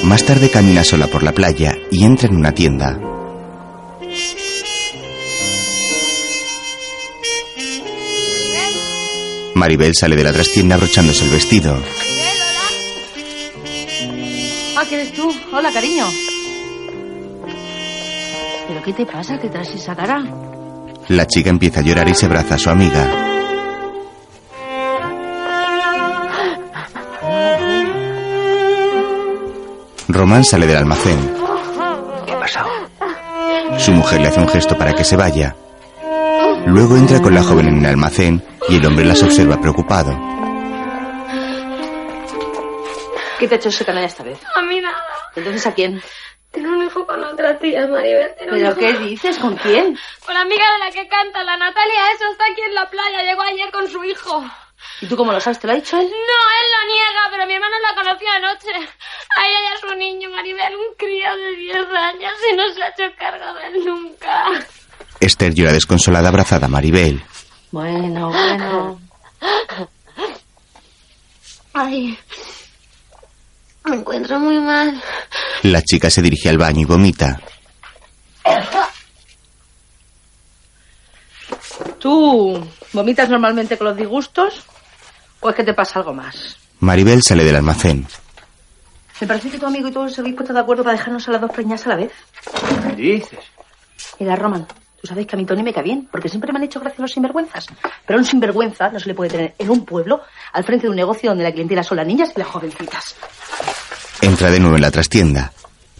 Más 0.03 0.25
tarde 0.25 0.49
camina 0.49 0.83
sola 0.83 1.07
por 1.07 1.23
la 1.23 1.31
playa 1.31 1.77
y 1.91 2.03
entra 2.03 2.27
en 2.27 2.35
una 2.35 2.51
tienda. 2.51 2.97
Maribel 9.55 9.93
sale 9.95 10.17
de 10.17 10.23
la 10.23 10.33
trastienda 10.33 10.75
abrochándose 10.75 11.23
el 11.23 11.31
vestido. 11.31 11.77
Ah, 14.75 14.83
¿qué 14.89 14.95
eres 14.95 15.13
tú? 15.13 15.33
Hola, 15.53 15.71
cariño. 15.71 16.05
¿Pero 18.67 18.83
qué 18.83 18.91
te 18.91 19.05
pasa? 19.05 19.39
¿Qué 19.39 19.47
traes 19.47 19.69
esa 19.69 19.95
cara? 19.95 20.21
La 21.07 21.25
chica 21.25 21.49
empieza 21.49 21.79
a 21.79 21.83
llorar 21.83 22.09
y 22.09 22.15
se 22.15 22.25
abraza 22.25 22.55
a 22.55 22.57
su 22.57 22.69
amiga. 22.69 23.09
Román 30.09 30.43
sale 30.43 30.67
del 30.67 30.77
almacén. 30.77 31.17
¿Qué 32.25 32.33
ha 32.33 32.39
pasado? 32.41 32.69
Su 33.77 33.93
mujer 33.93 34.19
le 34.19 34.27
hace 34.27 34.41
un 34.41 34.49
gesto 34.49 34.77
para 34.77 34.91
que 34.91 35.05
se 35.05 35.15
vaya. 35.15 35.55
Luego 36.67 36.97
entra 36.97 37.21
con 37.21 37.33
la 37.33 37.43
joven 37.43 37.67
en 37.69 37.77
el 37.77 37.85
almacén 37.85 38.43
y 38.69 38.77
el 38.77 38.85
hombre 38.85 39.05
las 39.05 39.21
observa 39.23 39.59
preocupado. 39.59 40.11
¿Qué 43.39 43.47
te 43.47 43.55
ha 43.55 43.57
hecho 43.57 43.69
ese 43.69 43.85
canalla 43.85 44.07
esta 44.07 44.23
vez? 44.23 44.39
A 44.55 44.61
mí 44.61 44.79
nada. 44.79 45.03
Entonces, 45.35 45.67
¿a 45.67 45.73
quién? 45.73 46.01
Tengo 46.51 46.69
un 46.69 46.85
hijo 46.85 47.05
con 47.05 47.21
otra 47.21 47.59
tía, 47.59 47.85
Maribel. 47.85 48.31
¿Pero 48.39 48.75
qué 48.75 48.93
dices? 48.93 49.37
¿Con 49.37 49.57
quién? 49.57 49.97
Con 50.25 50.33
la 50.33 50.41
amiga 50.41 50.63
de 50.71 50.79
la 50.79 50.91
que 50.91 51.07
canta, 51.09 51.43
la 51.43 51.57
Natalia. 51.57 52.11
Eso 52.15 52.31
está 52.31 52.45
aquí 52.45 52.61
en 52.61 52.73
la 52.73 52.89
playa. 52.89 53.23
Llegó 53.23 53.41
ayer 53.41 53.69
con 53.71 53.89
su 53.89 54.03
hijo. 54.05 54.41
¿Y 55.01 55.07
tú 55.07 55.17
cómo 55.17 55.33
lo 55.33 55.39
sabes? 55.41 55.59
¿Te 55.59 55.67
lo 55.67 55.73
ha 55.73 55.75
dicho 55.75 55.97
él? 55.97 56.05
No, 56.05 56.09
él 56.09 56.67
lo 56.71 56.93
niega, 56.93 57.27
pero 57.29 57.45
mi 57.45 57.53
hermano 57.55 57.75
la 57.81 57.93
conoció 57.93 58.29
anoche. 58.31 58.71
A 59.37 59.47
ella 59.47 59.59
y 59.63 59.73
a 59.73 59.77
su 59.77 59.95
niño, 59.95 60.29
Maribel, 60.29 60.75
un 60.75 60.95
crío 60.97 61.35
de 61.35 61.55
10 61.57 61.77
años 61.93 62.33
y 62.49 62.55
no 62.55 62.69
se 62.69 62.83
ha 62.83 62.87
hecho 62.87 63.15
cargo 63.17 63.53
de 63.53 63.67
él 63.67 63.85
nunca. 63.85 64.45
Esther 65.19 65.53
llora 65.53 65.73
desconsolada 65.73 66.29
abrazada 66.29 66.67
a 66.67 66.69
Maribel. 66.69 67.21
Bueno, 67.75 68.29
bueno. 68.29 69.01
Ay, 71.73 72.17
me 73.83 73.97
encuentro 73.97 74.39
muy 74.39 74.61
mal. 74.61 75.03
La 75.63 75.81
chica 75.81 76.09
se 76.09 76.21
dirige 76.21 76.47
al 76.47 76.57
baño 76.57 76.83
y 76.83 76.85
vomita. 76.85 77.37
¿Tú 81.99 82.65
vomitas 82.93 83.27
normalmente 83.27 83.77
con 83.77 83.87
los 83.87 83.97
disgustos? 83.97 84.63
¿O 85.41 85.49
es 85.49 85.55
que 85.57 85.65
te 85.65 85.73
pasa 85.73 85.99
algo 85.99 86.13
más? 86.13 86.55
Maribel 86.79 87.21
sale 87.23 87.43
del 87.43 87.57
almacén. 87.57 88.07
Me 89.19 89.27
parece 89.27 89.49
que 89.49 89.59
tu 89.59 89.65
amigo 89.65 89.89
y 89.89 89.91
tú 89.91 89.99
os 89.99 90.17
habéis 90.17 90.35
puesto 90.35 90.53
de 90.53 90.61
acuerdo 90.61 90.85
para 90.85 90.97
dejarnos 90.97 91.27
a 91.27 91.31
las 91.31 91.41
dos 91.41 91.51
preñas 91.51 91.85
a 91.85 91.89
la 91.89 91.95
vez. 91.97 92.13
¿Qué 92.95 93.01
dices? 93.01 93.39
Mira, 94.17 94.37
Roman, 94.37 94.65
tú 94.99 95.07
sabes 95.07 95.25
que 95.27 95.35
a 95.35 95.39
mi 95.39 95.45
Tony 95.45 95.63
me 95.63 95.73
cae 95.73 95.83
bien, 95.83 96.07
porque 96.11 96.29
siempre 96.29 96.51
me 96.51 96.59
han 96.59 96.63
hecho 96.63 96.79
gracia 96.79 97.01
los 97.01 97.11
sinvergüenzas. 97.11 97.67
Pero 98.05 98.17
a 98.17 98.21
un 98.21 98.25
sinvergüenza 98.25 98.89
no 98.89 98.99
se 98.99 99.07
le 99.07 99.15
puede 99.15 99.31
tener 99.31 99.55
en 99.57 99.69
un 99.69 99.85
pueblo, 99.85 100.21
al 100.53 100.63
frente 100.63 100.83
de 100.83 100.89
un 100.89 100.95
negocio 100.95 101.29
donde 101.29 101.43
la 101.43 101.51
clientela 101.51 101.83
son 101.83 101.97
las 101.97 102.07
niñas 102.07 102.31
y 102.35 102.39
las 102.39 102.47
jovencitas. 102.47 103.15
Entra 104.21 104.51
de 104.51 104.59
nuevo 104.59 104.75
en 104.75 104.81
la 104.81 104.91
trastienda. 104.91 105.51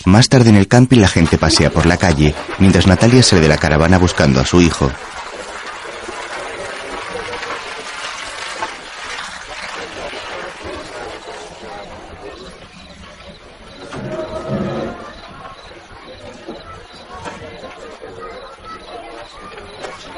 Más 0.05 0.29
tarde 0.29 0.49
en 0.49 0.55
el 0.55 0.67
camping 0.67 0.99
la 0.99 1.07
gente 1.07 1.37
pasea 1.37 1.69
por 1.69 1.85
la 1.85 1.97
calle, 1.97 2.35
mientras 2.59 2.85
Natalia 2.85 3.23
sale 3.23 3.41
de 3.41 3.47
la 3.47 3.57
caravana 3.57 3.97
buscando 3.97 4.39
a 4.39 4.45
su 4.45 4.61
hijo. 4.61 4.91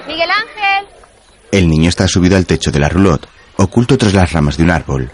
Miguel 0.07 0.29
Ángel. 0.31 0.87
El 1.57 1.67
niño 1.67 1.89
está 1.89 2.07
subido 2.07 2.37
al 2.37 2.45
techo 2.45 2.69
de 2.69 2.79
la 2.79 2.87
roulotte, 2.87 3.27
oculto 3.55 3.97
tras 3.97 4.13
las 4.13 4.31
ramas 4.31 4.57
de 4.57 4.63
un 4.63 4.69
árbol. 4.69 5.11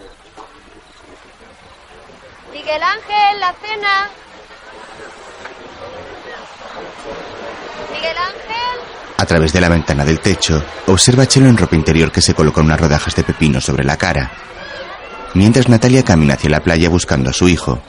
Miguel 2.52 2.82
Ángel, 2.82 3.40
la 3.40 3.54
cena. 3.62 4.10
Miguel 7.94 8.16
Ángel. 8.18 8.80
A 9.16 9.24
través 9.24 9.54
de 9.54 9.60
la 9.62 9.70
ventana 9.70 10.04
del 10.04 10.20
techo, 10.20 10.62
observa 10.86 11.22
a 11.22 11.26
Chelo 11.26 11.48
en 11.48 11.56
ropa 11.56 11.76
interior 11.76 12.12
que 12.12 12.20
se 12.20 12.34
coloca 12.34 12.60
unas 12.60 12.78
rodajas 12.78 13.16
de 13.16 13.24
pepino 13.24 13.58
sobre 13.62 13.82
la 13.82 13.96
cara. 13.96 14.30
Mientras 15.32 15.70
Natalia 15.70 16.02
camina 16.02 16.34
hacia 16.34 16.50
la 16.50 16.60
playa 16.60 16.90
buscando 16.90 17.30
a 17.30 17.32
su 17.32 17.48
hijo. 17.48 17.80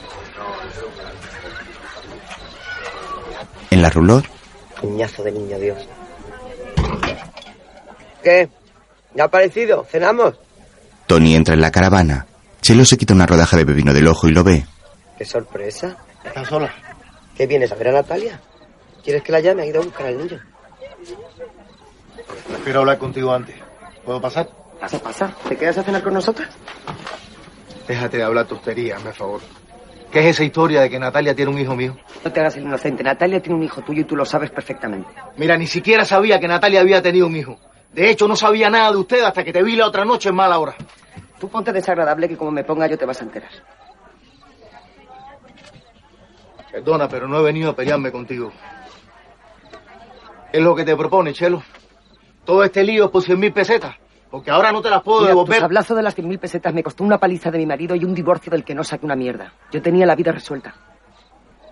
En 3.70 3.82
la 3.82 3.90
roulotte, 3.90 4.30
Piñazo 4.80 5.22
de 5.22 5.32
niño 5.32 5.58
Dios. 5.58 5.86
¿Qué? 8.26 8.48
¿Ya 9.14 9.22
ha 9.22 9.26
aparecido? 9.26 9.86
¿Cenamos? 9.88 10.34
Tony 11.06 11.36
entra 11.36 11.54
en 11.54 11.60
la 11.60 11.70
caravana. 11.70 12.26
Chelo 12.60 12.84
se 12.84 12.96
quita 12.96 13.14
una 13.14 13.24
rodaja 13.24 13.56
de 13.56 13.64
pepino 13.64 13.94
del 13.94 14.08
ojo 14.08 14.26
y 14.26 14.32
lo 14.32 14.42
ve. 14.42 14.66
¡Qué 15.16 15.24
sorpresa! 15.24 15.96
¿Estás 16.24 16.48
sola? 16.48 16.74
¿Qué 17.36 17.46
vienes 17.46 17.70
a 17.70 17.76
ver 17.76 17.86
a 17.86 17.92
Natalia? 17.92 18.40
¿Quieres 19.04 19.22
que 19.22 19.30
la 19.30 19.38
llame? 19.38 19.62
Ha 19.62 19.66
ido 19.66 19.80
a 19.80 19.84
buscar 19.84 20.06
al 20.08 20.18
niño. 20.18 20.40
Prefiero 22.48 22.80
hablar 22.80 22.98
contigo 22.98 23.32
antes. 23.32 23.54
¿Puedo 24.04 24.20
pasar? 24.20 24.48
Pasa, 24.80 24.98
pasa. 24.98 25.32
¿Te 25.48 25.56
quedas 25.56 25.78
a 25.78 25.84
cenar 25.84 26.02
con 26.02 26.14
nosotras? 26.14 26.48
Déjate 27.86 28.16
de 28.16 28.24
hablar 28.24 28.46
tonterías, 28.48 29.04
me 29.04 29.12
favor. 29.12 29.40
¿Qué 30.10 30.18
es 30.18 30.26
esa 30.34 30.42
historia 30.42 30.80
de 30.80 30.90
que 30.90 30.98
Natalia 30.98 31.36
tiene 31.36 31.52
un 31.52 31.60
hijo 31.60 31.76
mío? 31.76 31.96
No 32.24 32.32
te 32.32 32.40
hagas 32.40 32.56
el 32.56 32.64
inocente. 32.64 33.04
Natalia 33.04 33.40
tiene 33.40 33.56
un 33.56 33.62
hijo 33.62 33.82
tuyo 33.82 34.00
y 34.00 34.04
tú 34.04 34.16
lo 34.16 34.24
sabes 34.24 34.50
perfectamente. 34.50 35.10
Mira, 35.36 35.56
ni 35.56 35.68
siquiera 35.68 36.04
sabía 36.04 36.40
que 36.40 36.48
Natalia 36.48 36.80
había 36.80 37.00
tenido 37.00 37.28
un 37.28 37.36
hijo. 37.36 37.56
De 37.96 38.10
hecho, 38.10 38.28
no 38.28 38.36
sabía 38.36 38.68
nada 38.68 38.90
de 38.92 38.98
usted 38.98 39.24
hasta 39.24 39.42
que 39.42 39.54
te 39.54 39.62
vi 39.62 39.74
la 39.74 39.86
otra 39.86 40.04
noche 40.04 40.28
en 40.28 40.34
mala 40.34 40.58
hora. 40.58 40.74
Tú 41.40 41.48
ponte 41.48 41.72
desagradable 41.72 42.28
que 42.28 42.36
como 42.36 42.50
me 42.50 42.62
ponga 42.62 42.86
yo 42.86 42.98
te 42.98 43.06
vas 43.06 43.20
a 43.22 43.24
enterar. 43.24 43.48
Perdona, 46.70 47.08
pero 47.08 47.26
no 47.26 47.38
he 47.38 47.42
venido 47.42 47.70
a 47.70 47.74
pelearme 47.74 48.12
contigo. 48.12 48.52
¿Qué 50.52 50.58
es 50.58 50.62
lo 50.62 50.74
que 50.76 50.84
te 50.84 50.94
propone, 50.94 51.32
Chelo? 51.32 51.62
Todo 52.44 52.64
este 52.64 52.84
lío 52.84 53.06
es 53.06 53.10
por 53.10 53.22
cien 53.22 53.40
mil 53.40 53.52
pesetas. 53.54 53.96
Porque 54.30 54.50
ahora 54.50 54.72
no 54.72 54.82
te 54.82 54.90
las 54.90 55.02
puedo 55.02 55.20
Mira, 55.20 55.30
devolver. 55.30 55.60
sablazo 55.60 55.94
de 55.94 56.02
las 56.02 56.14
100.000 56.18 56.38
pesetas 56.40 56.74
me 56.74 56.82
costó 56.82 57.04
una 57.04 57.16
paliza 57.16 57.50
de 57.50 57.58
mi 57.58 57.64
marido 57.64 57.94
y 57.94 58.04
un 58.04 58.12
divorcio 58.12 58.50
del 58.50 58.64
que 58.64 58.74
no 58.74 58.82
saqué 58.84 59.06
una 59.06 59.14
mierda. 59.14 59.52
Yo 59.70 59.80
tenía 59.80 60.04
la 60.04 60.16
vida 60.16 60.32
resuelta. 60.32 60.74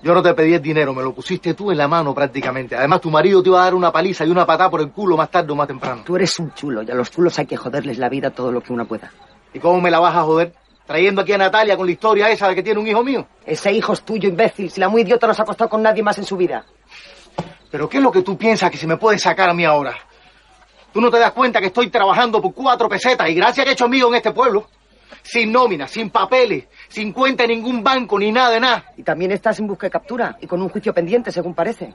Yo 0.05 0.13
no 0.13 0.23
te 0.23 0.35
pedí 0.35 0.53
el 0.53 0.61
dinero, 0.61 0.93
me 0.93 1.03
lo 1.03 1.15
pusiste 1.15 1.55
tú 1.55 1.71
en 1.71 1.79
la 1.79 1.89
mano 1.89 2.15
prácticamente. 2.15 2.77
Además, 2.77 3.01
tu 3.01 3.11
marido 3.11 3.43
te 3.43 3.49
iba 3.49 3.63
a 3.63 3.65
dar 3.65 3.75
una 3.75 3.91
paliza 3.91 4.27
y 4.27 4.29
una 4.29 4.45
patada 4.45 4.69
por 4.69 4.83
el 4.83 4.91
culo 4.91 5.17
más 5.17 5.31
tarde 5.31 5.51
o 5.51 5.57
más 5.57 5.67
temprano. 5.67 6.03
Tú 6.05 6.15
eres 6.17 6.39
un 6.39 6.53
chulo 6.53 6.83
y 6.83 6.91
a 6.91 6.95
los 6.95 7.11
chulos 7.11 7.39
hay 7.39 7.47
que 7.47 7.57
joderles 7.57 7.97
la 7.97 8.11
vida 8.11 8.29
todo 8.29 8.53
lo 8.53 8.61
que 8.61 8.75
uno 8.75 8.85
pueda. 8.85 9.11
¿Y 9.55 9.59
cómo 9.61 9.81
me 9.81 9.91
la 9.91 10.01
vas 10.01 10.15
a 10.15 10.25
joder? 10.25 10.53
Trayendo 10.87 11.23
aquí 11.23 11.33
a 11.33 11.39
Natalia 11.39 11.75
con 11.79 11.87
la 11.87 11.93
historia 11.93 12.29
esa 12.29 12.49
de 12.49 12.55
que 12.55 12.63
tiene 12.63 12.81
un 12.81 12.87
hijo 12.87 13.03
mío. 13.03 13.27
Ese 13.47 13.73
hijo 13.73 13.95
es 13.95 14.03
tuyo, 14.03 14.29
imbécil. 14.29 14.71
Si 14.71 14.79
la 14.79 14.91
muy 14.91 15.01
idiota 15.01 15.27
no 15.27 15.33
se 15.33 15.41
ha 15.41 15.45
acostado 15.45 15.71
con 15.71 15.83
nadie 15.83 16.03
más 16.03 16.19
en 16.19 16.25
su 16.25 16.37
vida. 16.37 16.67
¿Pero 17.71 17.89
qué 17.89 17.97
es 17.97 18.03
lo 18.03 18.13
que 18.13 18.21
tú 18.21 18.37
piensas 18.37 18.71
que 18.71 18.77
se 18.77 18.87
me 18.87 18.99
puede 18.99 19.19
sacar 19.19 19.49
a 19.49 19.55
mí 19.55 19.65
ahora? 19.65 19.97
¿Tú 20.93 21.01
no 21.01 21.11
te 21.11 21.19
das 21.19 21.33
cuenta 21.33 21.61
que 21.61 21.69
estoy 21.69 21.89
trabajando 21.89 22.43
por 22.43 22.53
cuatro 22.53 22.91
pesetas 22.91 23.31
y 23.31 23.35
gracias 23.35 23.65
que 23.65 23.71
he 23.71 23.73
hecho 23.73 23.89
mío 23.89 24.09
en 24.09 24.17
este 24.17 24.33
pueblo? 24.33 24.67
Sin 25.23 25.53
nómina, 25.53 25.87
sin 25.87 26.11
papeles, 26.11 26.67
sin 26.89 27.13
cuenta 27.13 27.45
en 27.45 27.51
ningún 27.51 27.83
banco, 27.83 28.19
ni 28.19 28.33
nada 28.33 28.51
de 28.51 28.61
nada. 28.61 28.93
Y 28.97 29.03
también 29.03 29.33
estás 29.33 29.59
en 29.59 29.67
busca 29.67 29.87
de 29.87 29.91
captura 29.91 30.37
y 30.41 30.47
con 30.47 30.61
un 30.61 30.69
juicio 30.69 30.93
pendiente, 30.93 31.31
según 31.31 31.55
parece. 31.55 31.95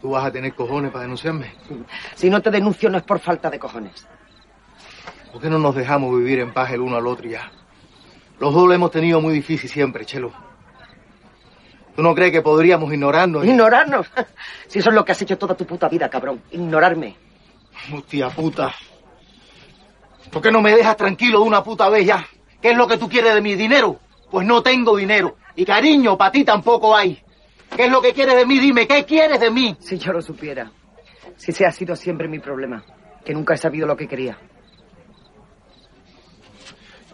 ¿Tú 0.00 0.10
vas 0.10 0.24
a 0.24 0.30
tener 0.30 0.54
cojones 0.54 0.90
para 0.90 1.02
denunciarme? 1.02 1.52
Si 2.14 2.30
no 2.30 2.40
te 2.40 2.50
denuncio 2.50 2.88
no 2.88 2.98
es 2.98 3.04
por 3.04 3.18
falta 3.18 3.50
de 3.50 3.58
cojones. 3.58 4.06
¿Por 5.32 5.42
qué 5.42 5.50
no 5.50 5.58
nos 5.58 5.74
dejamos 5.74 6.16
vivir 6.16 6.40
en 6.40 6.52
paz 6.52 6.70
el 6.72 6.80
uno 6.80 6.96
al 6.96 7.06
otro 7.06 7.28
ya? 7.28 7.50
Los 8.38 8.54
dos 8.54 8.68
lo 8.68 8.72
hemos 8.72 8.90
tenido 8.90 9.20
muy 9.20 9.34
difícil 9.34 9.68
siempre, 9.68 10.04
Chelo. 10.04 10.32
¿Tú 11.96 12.02
no 12.02 12.14
crees 12.14 12.30
que 12.30 12.42
podríamos 12.42 12.92
ignorarnos? 12.92 13.44
¿Ignorarnos? 13.44 14.06
Si 14.68 14.78
eso 14.78 14.90
es 14.90 14.94
lo 14.94 15.04
que 15.04 15.12
has 15.12 15.22
hecho 15.22 15.38
toda 15.38 15.56
tu 15.56 15.64
puta 15.64 15.88
vida, 15.88 16.10
cabrón. 16.10 16.42
Ignorarme. 16.50 17.16
Hostia 17.92 18.28
puta. 18.28 18.72
¿Por 20.30 20.42
qué 20.42 20.50
no 20.50 20.60
me 20.60 20.74
dejas 20.74 20.96
tranquilo 20.96 21.40
de 21.40 21.46
una 21.46 21.62
puta 21.62 21.88
vez 21.88 22.06
ya? 22.06 22.26
¿Qué 22.60 22.70
es 22.70 22.76
lo 22.76 22.86
que 22.86 22.98
tú 22.98 23.08
quieres 23.08 23.34
de 23.34 23.40
mi 23.40 23.54
dinero? 23.54 23.98
Pues 24.30 24.46
no 24.46 24.62
tengo 24.62 24.96
dinero. 24.96 25.36
Y 25.56 25.64
cariño, 25.64 26.16
para 26.18 26.32
ti 26.32 26.44
tampoco 26.44 26.94
hay. 26.94 27.22
¿Qué 27.74 27.84
es 27.84 27.90
lo 27.90 28.00
que 28.00 28.12
quieres 28.12 28.36
de 28.36 28.46
mí? 28.46 28.58
Dime, 28.58 28.86
¿qué 28.86 29.04
quieres 29.04 29.40
de 29.40 29.50
mí? 29.50 29.76
Si 29.80 29.98
yo 29.98 30.12
lo 30.12 30.20
supiera. 30.20 30.70
Si 31.36 31.50
ese 31.50 31.66
ha 31.66 31.72
sido 31.72 31.96
siempre 31.96 32.28
mi 32.28 32.38
problema. 32.38 32.84
Que 33.24 33.32
nunca 33.32 33.54
he 33.54 33.56
sabido 33.56 33.86
lo 33.86 33.96
que 33.96 34.08
quería. 34.08 34.38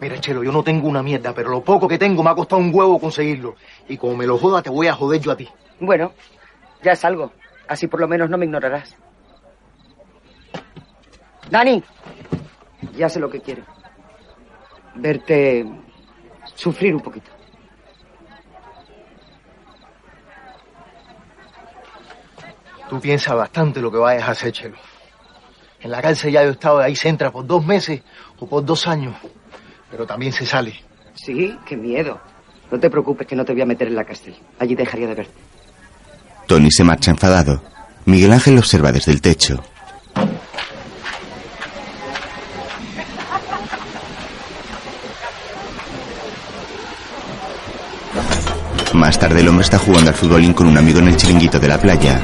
Mira, 0.01 0.19
Chelo, 0.19 0.43
yo 0.43 0.51
no 0.51 0.63
tengo 0.63 0.89
una 0.89 1.01
mierda, 1.01 1.33
pero 1.33 1.49
lo 1.49 1.63
poco 1.63 1.87
que 1.87 1.97
tengo 1.97 2.21
me 2.21 2.29
ha 2.29 2.35
costado 2.35 2.61
un 2.61 2.73
huevo 2.73 2.99
conseguirlo. 2.99 3.55
Y 3.87 3.97
como 3.97 4.15
me 4.17 4.27
lo 4.27 4.37
joda, 4.37 4.61
te 4.61 4.69
voy 4.69 4.87
a 4.87 4.93
joder 4.93 5.21
yo 5.21 5.31
a 5.31 5.37
ti. 5.37 5.47
Bueno, 5.79 6.11
ya 6.83 6.91
es 6.91 7.05
algo. 7.05 7.31
Así 7.67 7.87
por 7.87 7.99
lo 7.99 8.07
menos 8.07 8.29
no 8.29 8.37
me 8.37 8.45
ignorarás. 8.45 8.95
Dani, 11.49 11.81
ya 12.95 13.09
sé 13.09 13.19
lo 13.19 13.29
que 13.29 13.41
quiero. 13.41 13.63
Verte 14.95 15.65
sufrir 16.53 16.95
un 16.95 17.01
poquito. 17.01 17.31
Tú 22.89 22.99
piensas 22.99 23.35
bastante 23.35 23.81
lo 23.81 23.91
que 23.91 23.97
vayas 23.97 24.27
a 24.27 24.31
hacer, 24.31 24.51
Chelo. 24.51 24.77
En 25.81 25.91
la 25.91 26.01
cárcel 26.01 26.31
ya 26.31 26.43
yo 26.43 26.49
he 26.49 26.51
estado 26.51 26.79
ahí, 26.79 26.95
se 26.95 27.09
entra 27.09 27.31
por 27.31 27.45
dos 27.45 27.65
meses 27.65 28.01
o 28.39 28.47
por 28.47 28.63
dos 28.63 28.87
años. 28.87 29.15
Pero 29.89 30.05
también 30.05 30.31
se 30.31 30.45
sale. 30.45 30.73
Sí, 31.13 31.57
qué 31.65 31.75
miedo. 31.75 32.19
No 32.71 32.79
te 32.79 32.89
preocupes 32.89 33.27
que 33.27 33.35
no 33.35 33.45
te 33.45 33.53
voy 33.53 33.61
a 33.61 33.65
meter 33.65 33.87
en 33.87 33.95
la 33.95 34.03
cárcel. 34.03 34.35
Allí 34.59 34.75
dejaría 34.75 35.07
de 35.07 35.15
verte. 35.15 35.33
Tony 36.47 36.71
se 36.71 36.83
marcha 36.83 37.11
enfadado. 37.11 37.61
Miguel 38.05 38.33
Ángel 38.33 38.55
lo 38.55 38.59
observa 38.59 38.91
desde 38.91 39.11
el 39.11 39.21
techo. 39.21 39.63
Más 49.05 49.19
tarde 49.19 49.41
el 49.41 49.47
hombre 49.47 49.63
está 49.63 49.77
jugando 49.77 50.09
al 50.09 50.15
futbolín 50.15 50.51
con 50.51 50.65
un 50.65 50.79
amigo 50.79 50.97
en 50.97 51.09
el 51.09 51.15
chiringuito 51.15 51.59
de 51.59 51.67
la 51.67 51.77
playa. 51.77 52.19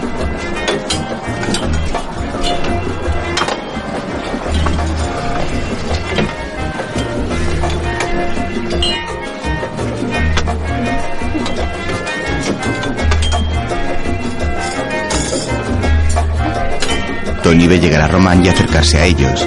Tony 17.43 17.67
ve 17.67 17.79
llegar 17.79 18.01
a 18.01 18.07
Román 18.07 18.43
y 18.43 18.49
acercarse 18.49 18.97
a 18.97 19.05
ellos. 19.05 19.45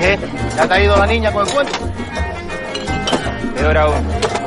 ¿Qué? 0.00 0.18
¿Ya 0.56 0.66
te 0.66 0.74
ha 0.74 0.82
ido 0.82 0.96
la 0.96 1.06
niña 1.06 1.30
con 1.30 1.46
el 1.46 1.54
cuento? 1.54 1.78
Peor 3.54 3.78
aún. 3.78 4.41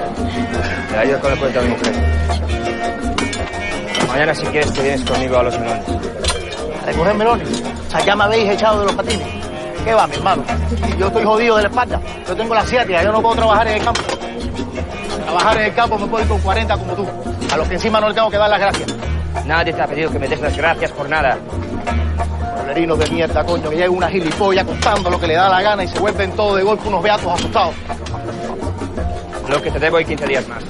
Me 0.96 1.02
ayudas 1.02 1.20
con 1.20 1.32
el 1.34 1.40
cuento 1.40 1.60
a 1.60 1.64
mi 1.64 1.70
mujer. 1.72 1.94
Mañana 4.08 4.34
si 4.34 4.46
quieres 4.46 4.72
te 4.72 4.82
vienes 4.82 5.02
conmigo 5.04 5.38
a 5.38 5.44
los 5.44 5.60
melones. 5.60 5.84
¿A 6.82 6.86
recoger 6.86 7.16
melones? 7.16 7.64
O 7.88 7.92
sea, 7.92 8.00
ya 8.06 8.16
me 8.16 8.24
habéis 8.24 8.50
echado 8.52 8.80
de 8.80 8.86
los 8.86 8.96
patines. 8.96 9.28
¿Qué 9.84 9.94
va, 9.94 10.08
mi 10.08 10.16
hermano? 10.16 10.46
Yo 10.98 11.08
estoy 11.08 11.26
jodido 11.26 11.58
de 11.58 11.64
la 11.64 11.68
espalda. 11.68 12.00
Yo 12.26 12.36
tengo 12.38 12.56
la 12.56 12.64
ciática, 12.64 13.04
yo 13.04 13.12
no 13.12 13.22
puedo 13.22 13.36
trabajar 13.36 13.68
en 13.68 13.74
el 13.74 13.84
campo. 13.84 14.02
Trabajar 15.26 15.58
en 15.58 15.64
el 15.66 15.74
campo 15.74 15.98
me 16.00 16.08
puedo 16.08 16.24
ir 16.24 16.30
con 16.30 16.40
40 16.40 16.78
como 16.78 16.94
tú. 16.94 17.08
A 17.52 17.58
los 17.58 17.68
que 17.68 17.74
encima 17.74 18.00
no 18.00 18.08
le 18.08 18.16
tengo 18.16 18.32
que 18.32 18.38
dar 18.38 18.50
las 18.50 18.60
gracias. 18.62 18.96
Nadie 19.46 19.74
te 19.74 19.82
ha 19.82 19.88
pedido 19.88 20.10
que 20.12 20.20
me 20.20 20.30
des 20.30 20.40
las 20.40 20.56
gracias 20.56 20.92
por 20.92 21.10
nada. 21.10 21.38
Bolerinos 22.58 22.98
de 22.98 23.10
mierda, 23.10 23.44
coño, 23.44 23.70
que 23.70 23.76
llega 23.76 23.90
una 23.90 24.08
gilipollas 24.08 24.64
contando 24.64 25.10
lo 25.10 25.20
que 25.20 25.28
le 25.28 25.34
da 25.34 25.50
la 25.50 25.62
gana 25.62 25.84
y 25.84 25.90
se 25.90 26.00
vuelven 26.00 26.32
todo 26.38 26.56
de 26.56 26.64
golpe 26.64 26.88
unos 26.88 27.04
beatos 27.04 27.34
asustados. 27.34 27.76
Lo 29.50 29.62
que 29.62 29.70
te 29.70 29.80
debo 29.80 29.98
hay 29.98 30.06
15 30.06 30.26
días 30.26 30.48
más. 30.48 30.64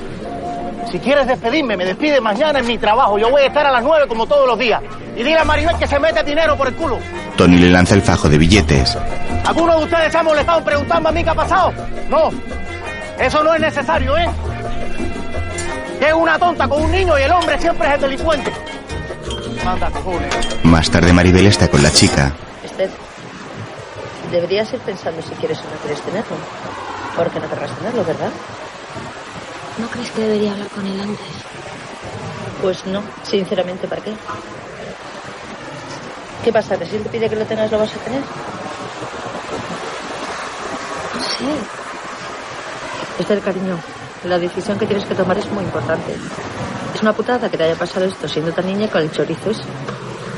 Si 0.96 1.02
quieres 1.02 1.28
despedirme, 1.28 1.76
me 1.76 1.84
despide 1.84 2.22
mañana 2.22 2.60
en 2.60 2.68
mi 2.68 2.78
trabajo. 2.78 3.20
Yo 3.20 3.30
voy 3.30 3.42
a 3.42 3.48
estar 3.48 3.66
a 3.66 3.70
las 3.70 3.84
9 3.84 4.08
como 4.08 4.26
todos 4.26 4.48
los 4.48 4.58
días. 4.58 4.82
Y 5.14 5.24
dile 5.24 5.38
a 5.40 5.44
Maribel 5.44 5.76
que 5.78 5.86
se 5.86 6.00
mete 6.00 6.24
dinero 6.24 6.56
por 6.56 6.70
el 6.70 6.74
culo. 6.74 6.98
Tony 7.36 7.58
le 7.58 7.70
lanza 7.70 7.96
el 7.96 8.02
fajo 8.02 8.30
de 8.30 8.38
billetes. 8.38 8.98
¿Alguno 9.46 9.78
de 9.78 9.84
ustedes 9.84 10.10
se 10.14 10.18
ha 10.18 10.24
molestado 10.24 10.64
preguntando 10.64 11.10
a 11.10 11.12
mí 11.12 11.22
qué 11.22 11.32
ha 11.32 11.36
pasado? 11.36 11.74
No. 12.08 12.32
Eso 13.20 13.44
no 13.44 13.54
es 13.54 13.60
necesario, 13.60 14.18
¿eh? 14.18 14.26
Que 16.00 16.08
es 16.08 16.14
una 16.14 16.40
tonta 16.40 16.66
con 16.66 16.82
un 16.82 16.92
niño 16.92 17.20
y 17.20 17.24
el 17.24 17.32
hombre 17.34 17.60
siempre 17.60 17.90
es 17.90 17.96
el 17.96 18.00
delincuente. 18.00 18.54
Manda 19.66 19.90
cojones. 19.90 20.64
Más 20.64 20.90
tarde 20.90 21.12
Maribel 21.12 21.46
está 21.48 21.68
con 21.68 21.84
la 21.84 21.92
chica. 21.92 22.32
Esther, 22.64 22.90
deberías 24.32 24.72
ir 24.72 24.80
pensando 24.80 25.22
si 25.22 25.36
quieres 25.36 25.60
o 25.60 25.64
no 25.64 25.78
quieres 25.82 26.00
tenerlo. 26.04 26.38
Porque 27.18 27.38
no 27.42 27.50
querrás 27.50 27.72
tenerlo, 27.80 28.06
¿verdad? 28.06 28.30
¿No 29.78 29.90
crees 29.90 30.10
que 30.12 30.22
debería 30.22 30.54
hablar 30.54 30.70
con 30.70 30.88
él 30.88 31.00
antes? 31.02 31.28
Pues 32.62 32.86
no, 32.86 33.04
sinceramente, 33.24 33.88
¿para 33.88 34.02
qué? 34.02 34.14
¿Qué 36.44 36.54
pasa? 36.54 36.78
¿Que 36.78 36.86
si 36.86 36.96
él 36.96 37.04
te 37.04 37.10
pide 37.10 37.30
que 37.30 37.36
lo 37.36 37.46
tengas, 37.46 37.70
lo 37.70 37.80
vas 37.80 37.94
a 37.94 37.98
tener? 37.98 38.22
No 41.14 41.24
sé. 41.24 41.46
Esther, 43.20 43.42
cariño, 43.42 43.78
la 44.24 44.40
decisión 44.40 44.80
que 44.80 44.86
tienes 44.86 45.06
que 45.06 45.16
tomar 45.16 45.38
es 45.38 45.52
muy 45.52 45.66
importante. 45.66 46.16
Es 46.94 47.02
una 47.02 47.12
putada 47.12 47.50
que 47.50 47.58
te 47.58 47.64
haya 47.66 47.76
pasado 47.76 48.06
esto 48.06 48.30
siendo 48.30 48.54
tan 48.54 48.68
niña 48.68 48.88
con 48.88 49.02
el 49.02 49.12
chorizo 49.12 49.50
ese. 49.50 49.64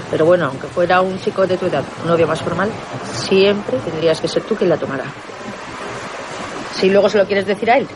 Pero 0.09 0.25
bueno, 0.25 0.47
aunque 0.47 0.67
fuera 0.67 1.01
un 1.01 1.19
chico 1.21 1.45
de 1.45 1.57
tu 1.57 1.67
edad, 1.67 1.83
un 2.01 2.07
novio 2.07 2.25
más 2.25 2.41
formal, 2.41 2.71
siempre 3.13 3.77
tendrías 3.77 4.19
que 4.19 4.27
ser 4.27 4.41
tú 4.43 4.55
quien 4.55 4.71
la 4.71 4.77
tomara. 4.77 5.05
Si 6.79 6.89
luego 6.89 7.07
se 7.07 7.19
lo 7.19 7.25
quieres 7.25 7.45
decir 7.45 7.69
a 7.69 7.77
él 7.77 7.87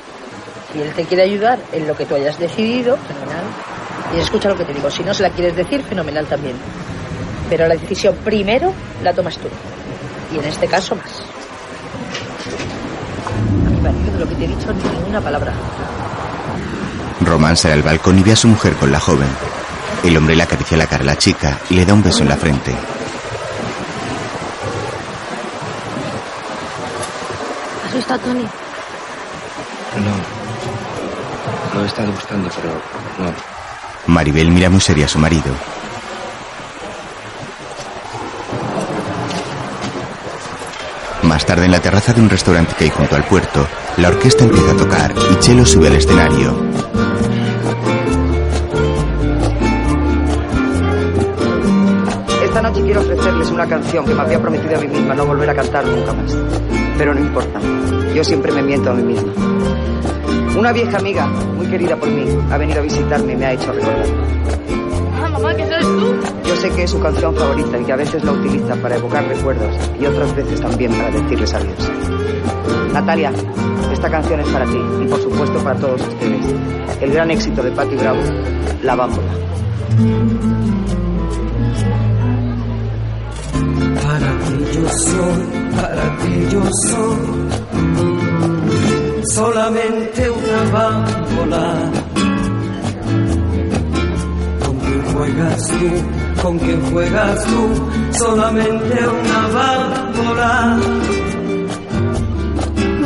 y 0.75 0.81
él 0.81 0.93
te 0.93 1.05
quiere 1.05 1.23
ayudar 1.23 1.59
en 1.71 1.87
lo 1.87 1.95
que 1.95 2.05
tú 2.05 2.15
hayas 2.15 2.37
decidido, 2.39 2.97
fenomenal. 2.97 3.43
Y 4.15 4.19
escucha 4.19 4.49
lo 4.49 4.57
que 4.57 4.65
te 4.65 4.73
digo, 4.73 4.89
si 4.89 5.03
no 5.03 5.13
se 5.13 5.23
la 5.23 5.29
quieres 5.29 5.55
decir, 5.55 5.83
fenomenal 5.83 6.25
también. 6.25 6.55
Pero 7.49 7.67
la 7.67 7.75
decisión 7.75 8.15
primero 8.23 8.73
la 9.03 9.13
tomas 9.13 9.37
tú. 9.37 9.47
Y 10.33 10.39
en 10.39 10.45
este 10.45 10.67
caso 10.67 10.95
más. 10.95 11.23
A 13.65 13.69
mí 13.69 13.79
parece 13.81 14.11
de 14.11 14.19
lo 14.19 14.27
que 14.27 14.35
te 14.35 14.45
he 14.45 14.47
dicho 14.47 14.73
ni 14.73 15.09
una 15.09 15.21
palabra. 15.21 15.53
Román 17.21 17.55
sale 17.55 17.75
al 17.75 17.83
balcón 17.83 18.19
y 18.19 18.23
ve 18.23 18.31
a 18.31 18.35
su 18.35 18.47
mujer 18.47 18.73
con 18.73 18.91
la 18.91 18.99
joven. 18.99 19.27
El 20.03 20.17
hombre 20.17 20.35
le 20.35 20.43
acaricia 20.43 20.77
la 20.77 20.87
cara 20.87 21.03
a 21.03 21.05
la 21.05 21.17
chica 21.17 21.59
y 21.69 21.75
le 21.75 21.85
da 21.85 21.93
un 21.93 22.01
beso 22.01 22.23
en 22.23 22.29
la 22.29 22.37
frente. 22.37 22.73
¿Has 27.85 27.93
visto 27.93 28.13
a 28.13 28.17
Tony? 28.17 28.47
Lo 31.81 31.85
he 31.85 31.89
estado 31.89 32.11
buscando, 32.11 32.47
pero 32.55 32.69
no. 33.17 33.33
Maribel 34.13 34.51
mira 34.51 34.69
muy 34.69 34.79
seria 34.79 35.05
a 35.05 35.07
su 35.07 35.17
marido. 35.17 35.51
Más 41.23 41.43
tarde 41.43 41.65
en 41.65 41.71
la 41.71 41.79
terraza 41.79 42.13
de 42.13 42.21
un 42.21 42.29
restaurante 42.29 42.75
que 42.77 42.83
hay 42.83 42.89
junto 42.91 43.15
al 43.15 43.23
puerto, 43.23 43.67
la 43.97 44.09
orquesta 44.09 44.43
empieza 44.43 44.73
a 44.73 44.77
tocar 44.77 45.15
y 45.31 45.39
Chelo 45.39 45.65
sube 45.65 45.87
al 45.87 45.95
escenario. 45.95 46.55
Esta 52.43 52.61
noche 52.61 52.81
quiero 52.83 53.01
ofrecerles 53.01 53.49
una 53.49 53.65
canción 53.65 54.05
que 54.05 54.13
me 54.13 54.21
había 54.21 54.39
prometido 54.39 54.77
a 54.77 54.81
mí 54.81 54.87
misma 54.87 55.15
no 55.15 55.25
volver 55.25 55.49
a 55.49 55.55
cantar 55.55 55.83
nunca 55.87 56.13
más. 56.13 56.37
Pero 56.99 57.15
no 57.15 57.21
importa, 57.21 57.59
yo 58.13 58.23
siempre 58.23 58.51
me 58.51 58.61
miento 58.61 58.91
a 58.91 58.93
mí 58.93 59.01
misma. 59.01 59.33
Una 60.57 60.73
vieja 60.73 60.97
amiga, 60.97 61.27
muy 61.27 61.65
querida 61.67 61.95
por 61.95 62.09
mí, 62.09 62.25
ha 62.51 62.57
venido 62.57 62.79
a 62.79 62.83
visitarme 62.83 63.33
y 63.33 63.35
me 63.37 63.45
ha 63.45 63.53
hecho 63.53 63.71
recordar. 63.71 64.05
Ah, 65.23 65.29
mamá, 65.29 65.55
¿qué 65.55 65.65
sabes 65.65 65.85
tú? 65.85 66.15
Yo 66.45 66.55
sé 66.57 66.69
que 66.71 66.83
es 66.83 66.91
su 66.91 66.99
canción 66.99 67.33
favorita 67.33 67.79
y 67.79 67.85
que 67.85 67.93
a 67.93 67.95
veces 67.95 68.23
la 68.23 68.33
utiliza 68.33 68.75
para 68.75 68.97
evocar 68.97 69.25
recuerdos 69.27 69.73
y 69.99 70.05
otras 70.05 70.35
veces 70.35 70.59
también 70.59 70.91
para 70.91 71.09
decirles 71.09 71.53
adiós. 71.53 71.91
Natalia, 72.93 73.31
esta 73.91 74.09
canción 74.09 74.39
es 74.41 74.47
para 74.49 74.65
ti 74.65 74.81
y 75.01 75.07
por 75.07 75.21
supuesto 75.21 75.63
para 75.63 75.79
todos 75.79 76.01
ustedes. 76.01 76.45
El 76.99 77.11
gran 77.13 77.31
éxito 77.31 77.63
de 77.63 77.71
Patti 77.71 77.95
Bravo, 77.95 78.19
La 78.83 78.95
Bámbola. 78.95 79.31
Para 84.03 84.37
ti 84.39 84.65
yo 84.73 84.89
soy, 84.89 85.45
para 85.75 86.17
ti 86.17 86.47
yo 86.51 86.61
soy 86.89 87.60
solamente 89.33 90.29
una 90.29 90.71
bámbola. 90.71 91.91
¿Con 94.65 94.75
quién 94.79 95.01
juegas 95.13 95.67
tú? 95.67 96.41
¿Con 96.41 96.59
quién 96.59 96.81
juegas 96.91 97.45
tú? 97.45 97.63
Solamente 98.11 98.95
una 99.07 99.41
bámbola. 99.57 100.79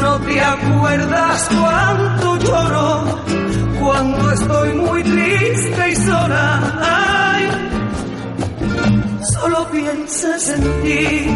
No 0.02 0.20
te 0.22 0.42
acuerdas 0.42 1.50
cuánto 1.60 2.38
lloro 2.38 3.04
cuando 3.80 4.32
estoy 4.32 4.74
muy 4.74 5.04
triste 5.04 5.90
y 5.92 5.96
sola. 5.96 6.80
Ay, 6.82 7.44
solo 9.34 9.68
piensas 9.72 10.50
en 10.50 10.64
ti. 10.84 11.28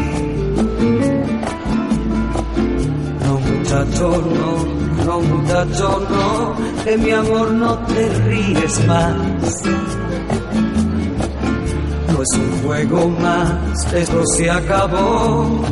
No, 3.26 3.40
muchacho, 3.40 4.24
no, 4.36 4.79
muchacho, 5.18 6.08
no, 6.10 6.84
de 6.86 6.98
mi 6.98 7.12
amor 7.12 7.52
no 7.52 7.78
te 7.88 8.10
ríes 8.28 8.86
más. 8.86 9.16
No 12.14 12.22
es 12.22 12.38
un 12.38 12.62
juego 12.64 13.10
más, 13.10 13.94
esto 13.94 14.22
se 14.38 14.50
acabó. 14.50 15.64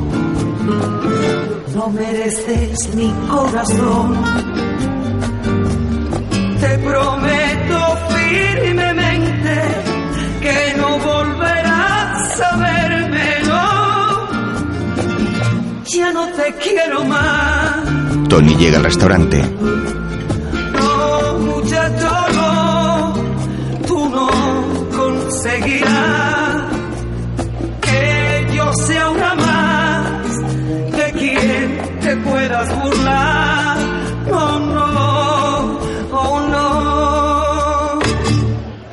No 1.75 1.89
mereces 1.89 2.95
mi 2.95 3.13
corazón. 3.29 4.17
Te 6.59 6.77
prometo 6.79 7.97
firmemente 8.09 9.55
que 10.41 10.73
no 10.77 10.97
volverás 10.97 12.41
a 12.41 12.57
verme. 12.57 12.97
Ya 15.85 16.11
no 16.11 16.27
te 16.27 16.53
quiero 16.55 17.03
más. 17.05 17.56
Tony 18.29 18.55
llega 18.57 18.77
al 18.77 18.83
restaurante. 18.83 19.41
No, 20.73 21.39
muchacho, 21.39 22.09
no. 22.33 23.13
Tú 23.87 24.09
no 24.09 24.29
conseguirás 24.95 26.63
que 27.81 28.47
yo 28.53 28.73
sea 28.73 29.09
una 29.09 29.33
más 29.35 30.37
de 30.91 31.11
quien 31.13 31.99
te 32.01 32.17
puedas 32.17 32.75
burlar. 32.83 33.77
No, 34.29 34.59
no, 34.59 35.79
oh 36.11 36.39
no. 36.49 37.99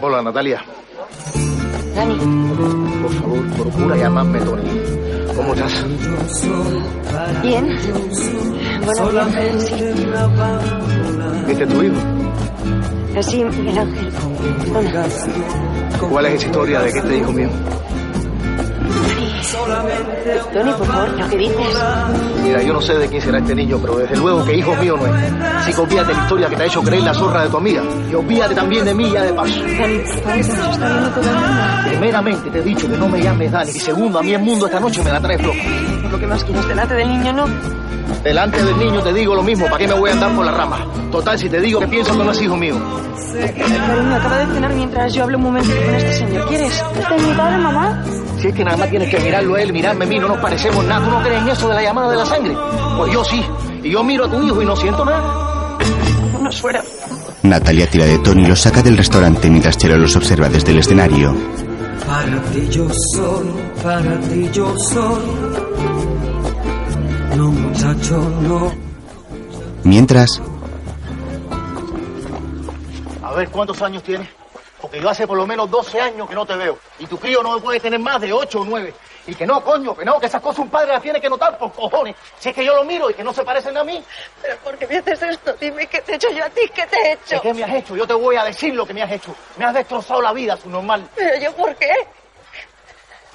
Hola, 0.01 0.22
Natalia. 0.22 0.64
Dani, 1.95 2.18
Por 3.03 3.12
favor, 3.12 3.47
procura 3.57 3.97
llamarme 3.97 4.41
Tony. 4.41 4.70
¿Cómo 5.37 5.55
estás? 5.55 5.85
Bien. 7.43 7.66
¿Viste 11.47 11.66
tu 11.66 11.82
hijo? 11.82 11.97
Sí, 13.22 13.45
Miguel 13.45 13.78
Ángel. 13.78 14.12
¿Cuál 16.11 16.26
es 16.26 16.35
esa 16.35 16.47
historia 16.47 16.80
de 16.80 16.93
que 16.93 16.99
este 16.99 17.16
hijo 17.16 17.32
mío? 17.32 17.49
Tony, 20.53 20.72
por 20.72 20.87
favor, 20.87 21.11
¿lo 21.18 21.28
que 21.28 21.37
dices? 21.37 21.57
Mira, 22.43 22.62
yo 22.62 22.72
no 22.72 22.80
sé 22.80 22.95
de 22.95 23.09
quién 23.09 23.22
será 23.22 23.39
este 23.39 23.55
niño, 23.55 23.78
pero 23.80 23.97
desde 23.97 24.16
luego 24.16 24.45
que 24.45 24.57
hijo 24.57 24.74
mío 24.76 24.97
no 24.97 25.07
es. 25.07 25.32
Así 25.57 25.72
que 25.72 25.80
olvídate 25.80 26.09
de 26.09 26.14
la 26.14 26.22
historia 26.22 26.49
que 26.49 26.57
te 26.57 26.62
ha 26.62 26.66
hecho 26.66 26.82
creer 26.82 27.03
la 27.03 27.14
zorra 27.14 27.43
de 27.45 27.49
tu 27.49 27.57
amiga. 27.57 27.82
Y 28.11 28.14
olvídate 28.14 28.55
también 28.55 28.85
de 28.85 28.95
mí 28.95 29.11
ya 29.11 29.22
de 29.22 29.32
paso. 29.32 29.61
Dani, 29.61 29.99
por 29.99 30.18
favor, 30.20 30.32
que 30.35 30.39
nos 30.39 30.74
está 30.74 30.89
viendo 30.89 31.11
todo 31.11 31.24
el 31.24 31.35
mundo. 31.35 31.89
Primeramente 31.89 32.51
te 32.51 32.59
he 32.59 32.62
dicho 32.62 32.89
que 32.89 32.97
no 32.97 33.09
me 33.09 33.22
llames 33.22 33.53
Dani. 33.53 33.70
Y 33.70 33.80
segundo, 33.80 34.18
a 34.18 34.22
mí 34.22 34.35
el 34.35 34.43
mundo 34.43 34.66
esta 34.66 34.80
noche 34.80 35.03
me 35.03 35.11
la 35.12 35.20
trae 35.20 35.39
floja. 35.39 35.59
Por 36.03 36.12
lo 36.12 36.18
que 36.18 36.26
más 36.26 36.45
quieres 36.45 36.68
delante 36.68 36.95
del 36.95 37.09
niño, 37.09 37.32
no. 37.32 37.84
Delante 38.22 38.62
del 38.62 38.78
niño 38.78 39.02
te 39.02 39.12
digo 39.12 39.34
lo 39.34 39.42
mismo, 39.42 39.66
¿para 39.66 39.78
qué 39.78 39.88
me 39.88 39.94
voy 39.94 40.11
a 40.11 40.12
andar 40.14 40.34
por 40.34 40.44
la 40.44 40.52
rama? 40.52 40.86
Total, 41.11 41.38
si 41.38 41.48
te 41.48 41.61
digo 41.61 41.80
que 41.80 41.88
pienso 41.88 42.16
que 42.16 42.24
no 42.24 42.30
es 42.30 42.40
hijo 42.40 42.57
mío. 42.57 42.76
Cariño, 43.34 44.16
acaba 44.16 44.38
de 44.38 44.55
cenar 44.55 44.74
mientras 44.74 45.12
yo 45.12 45.24
hablo 45.24 45.38
un 45.38 45.44
momento 45.44 45.70
con 45.74 45.94
este 45.94 46.12
señor. 46.14 46.48
¿Quieres? 46.48 46.82
¿Este 46.98 47.16
es 47.16 47.22
mi 47.22 47.34
padre, 47.34 47.59
mamá? 47.59 48.05
Si 48.40 48.48
es 48.48 48.55
que 48.55 48.64
nada 48.64 48.76
más 48.76 48.90
tienes 48.90 49.11
que 49.11 49.20
mirarlo 49.20 49.55
a 49.55 49.62
él, 49.62 49.72
mirarme 49.72 50.05
a 50.05 50.09
mí, 50.09 50.18
no 50.18 50.28
nos 50.28 50.38
parecemos 50.38 50.84
nada. 50.84 51.05
¿Tú 51.05 51.11
no 51.11 51.22
crees 51.22 51.42
en 51.42 51.48
eso 51.48 51.68
de 51.68 51.74
la 51.74 51.82
llamada 51.82 52.11
de 52.11 52.16
la 52.16 52.26
sangre? 52.26 52.57
Pues 52.96 53.12
yo 53.12 53.24
sí. 53.24 53.44
Y 53.82 53.90
yo 53.90 54.02
miro 54.05 54.24
a 54.24 54.30
tu 54.30 54.42
hijo 54.42 54.62
y 54.62 54.66
no 54.66 54.76
siento 54.76 55.05
nada. 55.05 55.78
Vámonos 56.32 56.61
fuera. 56.61 56.82
Natalia 57.42 57.86
tira 57.88 58.07
de 58.07 58.18
Tony 58.18 58.42
y 58.42 58.46
los 58.46 58.61
saca 58.61 58.82
del 58.82 58.96
restaurante 58.96 59.50
mientras 59.50 59.76
Chelo 59.76 59.98
los 59.98 60.16
observa 60.16 60.48
desde 60.48 60.72
el 60.72 60.78
escenario. 60.78 61.34
Para 62.07 62.40
ti 62.52 62.68
yo 62.70 62.88
soy, 63.14 63.50
para 63.82 64.20
ti 64.20 64.48
yo 64.52 64.74
soy. 64.78 65.63
No. 67.95 68.72
Mientras, 69.84 70.40
A 73.22 73.32
ver, 73.32 73.49
¿cuántos 73.51 73.80
años 73.82 74.03
tienes? 74.03 74.28
Porque 74.80 75.01
yo 75.01 75.09
hace 75.09 75.26
por 75.26 75.36
lo 75.36 75.47
menos 75.47 75.70
12 75.70 76.01
años 76.01 76.28
que 76.28 76.34
no 76.34 76.45
te 76.45 76.57
veo. 76.57 76.78
Y 76.99 77.07
tu 77.07 77.18
crío 77.18 77.42
no 77.42 77.59
puede 77.61 77.80
tener 77.80 77.99
más 77.99 78.20
de 78.20 78.32
8 78.32 78.61
o 78.61 78.64
9. 78.64 78.95
Y 79.26 79.34
que 79.34 79.47
no, 79.47 79.62
coño, 79.64 79.97
que 79.97 80.05
no, 80.05 80.20
que 80.20 80.26
esas 80.26 80.42
cosas 80.42 80.61
un 80.61 80.68
padre 80.68 80.92
las 80.92 81.03
tiene 81.03 81.20
que 81.20 81.28
notar 81.28 81.57
por 81.57 81.72
cojones. 81.72 82.14
Si 82.38 82.51
es 82.51 82.55
que 82.55 82.64
yo 82.64 82.74
lo 82.76 82.84
miro 82.84 83.11
y 83.11 83.14
que 83.14 83.24
no 83.24 83.32
se 83.32 83.42
parecen 83.45 83.76
a 83.76 83.84
mí. 83.84 84.03
¿Pero 84.42 84.57
por 84.59 84.76
qué 84.76 84.86
me 84.86 84.99
haces 84.99 85.22
esto? 85.22 85.55
Dime 85.61 85.86
qué 85.86 86.01
te 86.01 86.12
he 86.12 86.16
hecho 86.16 86.30
yo 86.30 86.45
a 86.45 86.51
ti, 86.51 86.61
qué 86.74 86.86
te 86.86 86.97
he 86.97 87.12
hecho. 87.12 87.40
¿Qué 87.40 87.55
me 87.55 87.64
has 87.64 87.74
hecho? 87.74 87.97
Yo 87.97 88.07
te 88.07 88.14
voy 88.14 88.36
a 88.36 88.45
decir 88.45 88.74
lo 88.74 88.86
que 88.86 88.92
me 88.92 89.03
has 89.03 89.12
hecho. 89.12 89.34
Me 89.57 89.64
has 89.64 89.74
destrozado 89.74 90.20
la 90.20 90.32
vida, 90.32 90.57
su 90.57 90.68
normal. 90.68 91.09
¿Pero 91.16 91.40
yo 91.40 91.53
por 91.57 91.74
qué? 91.76 91.92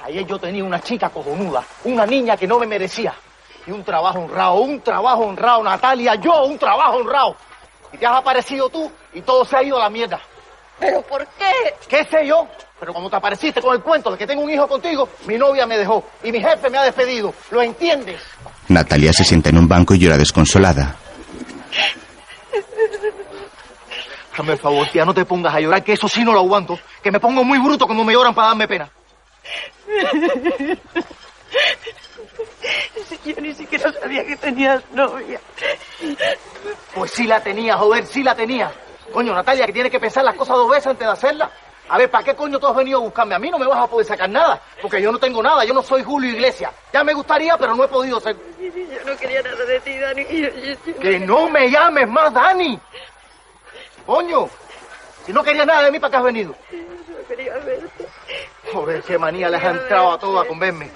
Ayer 0.03 0.25
yo 0.25 0.37
tenía 0.39 0.63
una 0.63 0.79
chica 0.81 1.09
cojonuda, 1.09 1.63
una 1.85 2.05
niña 2.05 2.37
que 2.37 2.47
no 2.47 2.59
me 2.59 2.67
merecía. 2.67 3.13
Y 3.67 3.71
un 3.71 3.83
trabajo 3.83 4.19
honrado, 4.19 4.55
un 4.55 4.81
trabajo 4.81 5.21
honrado, 5.21 5.63
Natalia, 5.63 6.15
yo 6.15 6.45
un 6.45 6.57
trabajo 6.57 6.97
honrado. 6.97 7.35
Y 7.93 7.97
te 7.97 8.05
has 8.05 8.17
aparecido 8.17 8.69
tú 8.69 8.91
y 9.13 9.21
todo 9.21 9.45
se 9.45 9.57
ha 9.57 9.63
ido 9.63 9.77
a 9.77 9.81
la 9.81 9.89
mierda. 9.89 10.19
¿Pero 10.79 11.01
por 11.01 11.25
qué? 11.27 11.75
¿Qué 11.87 12.05
sé 12.05 12.25
yo? 12.25 12.47
Pero 12.79 12.93
como 12.93 13.09
te 13.09 13.17
apareciste 13.17 13.61
con 13.61 13.75
el 13.75 13.81
cuento 13.81 14.11
de 14.11 14.17
que 14.17 14.25
tengo 14.25 14.41
un 14.41 14.49
hijo 14.49 14.67
contigo, 14.67 15.09
mi 15.25 15.37
novia 15.37 15.65
me 15.65 15.77
dejó 15.77 16.03
y 16.23 16.31
mi 16.31 16.39
jefe 16.39 16.69
me 16.69 16.77
ha 16.77 16.83
despedido. 16.83 17.33
¿Lo 17.51 17.61
entiendes? 17.61 18.21
Natalia 18.69 19.11
se 19.11 19.25
sienta 19.25 19.49
en 19.49 19.57
un 19.57 19.67
banco 19.67 19.93
y 19.93 19.99
llora 19.99 20.17
desconsolada. 20.17 20.95
Hazme 24.37 24.53
el 24.53 24.59
favor, 24.59 24.87
tía, 24.87 25.03
no 25.03 25.13
te 25.13 25.25
pongas 25.25 25.53
a 25.53 25.59
llorar, 25.59 25.83
que 25.83 25.91
eso 25.93 26.07
sí 26.07 26.23
no 26.23 26.31
lo 26.31 26.39
aguanto. 26.39 26.79
Que 27.03 27.11
me 27.11 27.19
pongo 27.19 27.43
muy 27.43 27.59
bruto 27.59 27.85
como 27.85 28.05
me 28.05 28.13
lloran 28.13 28.33
para 28.33 28.47
darme 28.49 28.67
pena. 28.69 28.89
Yo 33.25 33.35
ni 33.41 33.53
siquiera 33.53 33.91
sabía 33.93 34.25
que 34.25 34.35
tenías 34.37 34.83
novia. 34.91 35.39
Pues 36.93 37.11
sí 37.11 37.25
la 37.27 37.41
tenía, 37.41 37.75
joder, 37.77 38.05
sí 38.05 38.23
la 38.23 38.35
tenía. 38.35 38.71
Coño, 39.13 39.33
Natalia, 39.33 39.65
que 39.65 39.73
tienes 39.73 39.91
que 39.91 39.99
pensar 39.99 40.23
las 40.23 40.35
cosas 40.35 40.55
dos 40.55 40.69
veces 40.69 40.87
antes 40.87 41.05
de 41.07 41.11
hacerlas. 41.13 41.49
A 41.89 41.97
ver, 41.97 42.09
¿para 42.11 42.23
qué 42.23 42.35
coño 42.35 42.59
tú 42.59 42.67
has 42.67 42.75
venido 42.75 42.99
a 42.99 43.01
buscarme? 43.01 43.33
A 43.35 43.39
mí 43.39 43.49
no 43.49 43.57
me 43.57 43.65
vas 43.65 43.79
a 43.79 43.87
poder 43.87 44.05
sacar 44.05 44.29
nada, 44.29 44.61
porque 44.81 45.01
yo 45.01 45.11
no 45.11 45.17
tengo 45.17 45.41
nada, 45.41 45.65
yo 45.65 45.73
no 45.73 45.81
soy 45.81 46.03
Julio 46.03 46.29
Iglesias. 46.29 46.71
Ya 46.93 47.03
me 47.03 47.13
gustaría, 47.13 47.57
pero 47.57 47.73
no 47.75 47.83
he 47.83 47.87
podido 47.87 48.19
ser. 48.19 48.35
Yo 48.59 49.03
no 49.11 49.17
quería 49.17 49.41
nada 49.41 49.65
de 49.65 49.79
ti, 49.79 49.97
Dani. 49.97 50.23
Yo- 50.25 50.49
yo- 50.49 50.75
yo- 50.85 50.99
Que 50.99 51.19
no 51.19 51.49
me 51.49 51.69
llames 51.71 52.07
más, 52.07 52.31
Dani. 52.31 52.79
Coño, 54.05 54.49
si 55.25 55.33
no 55.33 55.43
querías 55.43 55.65
nada 55.65 55.83
de 55.83 55.91
mí, 55.91 55.99
¿para 55.99 56.11
qué 56.11 56.17
has 56.17 56.23
venido? 56.23 56.55
No 56.71 57.27
quería 57.27 57.53
verte. 57.57 58.05
Joder, 58.71 59.01
qué 59.03 59.17
manía 59.17 59.49
les 59.49 59.63
ha 59.63 59.69
entrado 59.71 60.11
a 60.13 60.19
todas 60.19 60.47
con 60.47 60.59
verme. 60.59 60.91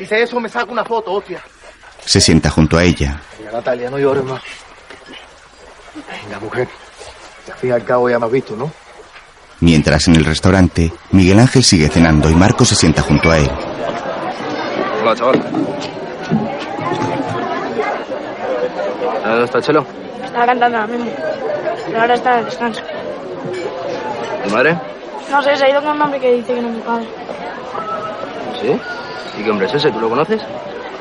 Si 0.00 0.06
sé 0.06 0.22
eso, 0.22 0.40
me 0.40 0.48
saco 0.48 0.72
una 0.72 0.82
foto, 0.82 1.12
hostia. 1.12 1.42
Se 2.06 2.22
sienta 2.22 2.48
junto 2.48 2.78
a 2.78 2.82
ella. 2.82 3.20
Mira, 3.38 3.52
Natalia, 3.52 3.90
no 3.90 3.98
llores 3.98 4.24
más. 4.24 4.40
Venga, 6.24 6.40
mujer. 6.40 6.66
Al 7.52 7.58
fin 7.58 7.68
y 7.68 7.72
al 7.74 7.84
cabo 7.84 8.08
ya 8.08 8.18
me 8.18 8.24
has 8.24 8.32
visto, 8.32 8.56
¿no? 8.56 8.72
Mientras 9.60 10.08
en 10.08 10.16
el 10.16 10.24
restaurante, 10.24 10.90
Miguel 11.10 11.38
Ángel 11.38 11.62
sigue 11.62 11.90
cenando 11.90 12.30
y 12.30 12.34
Marco 12.34 12.64
se 12.64 12.76
sienta 12.76 13.02
junto 13.02 13.30
a 13.30 13.36
él. 13.36 13.50
Hola, 15.02 15.14
chaval. 15.14 15.38
¿Dónde 19.22 19.44
está 19.44 19.60
Chelo? 19.60 19.86
Estaba 20.24 20.46
cantando 20.46 20.78
ahora 20.78 20.92
mismo. 20.94 21.10
Pero 21.84 22.00
ahora 22.00 22.14
está 22.14 22.38
en 22.38 22.44
descanso. 22.46 22.80
¿Tu 24.44 24.50
madre? 24.50 24.78
No 25.30 25.42
sé, 25.42 25.56
se 25.58 25.64
ha 25.66 25.68
ido 25.68 25.82
con 25.82 25.90
un 25.90 26.00
hombre 26.00 26.18
que 26.18 26.32
dice 26.36 26.54
que 26.54 26.62
no 26.62 26.68
es 26.70 26.74
mi 26.76 26.80
padre. 26.80 27.06
¿Sí? 28.62 28.80
¿Y 29.38 29.42
qué 29.42 29.50
hombre 29.50 29.66
es 29.66 29.74
ese? 29.74 29.90
¿Tú 29.90 30.00
lo 30.00 30.08
conoces? 30.08 30.40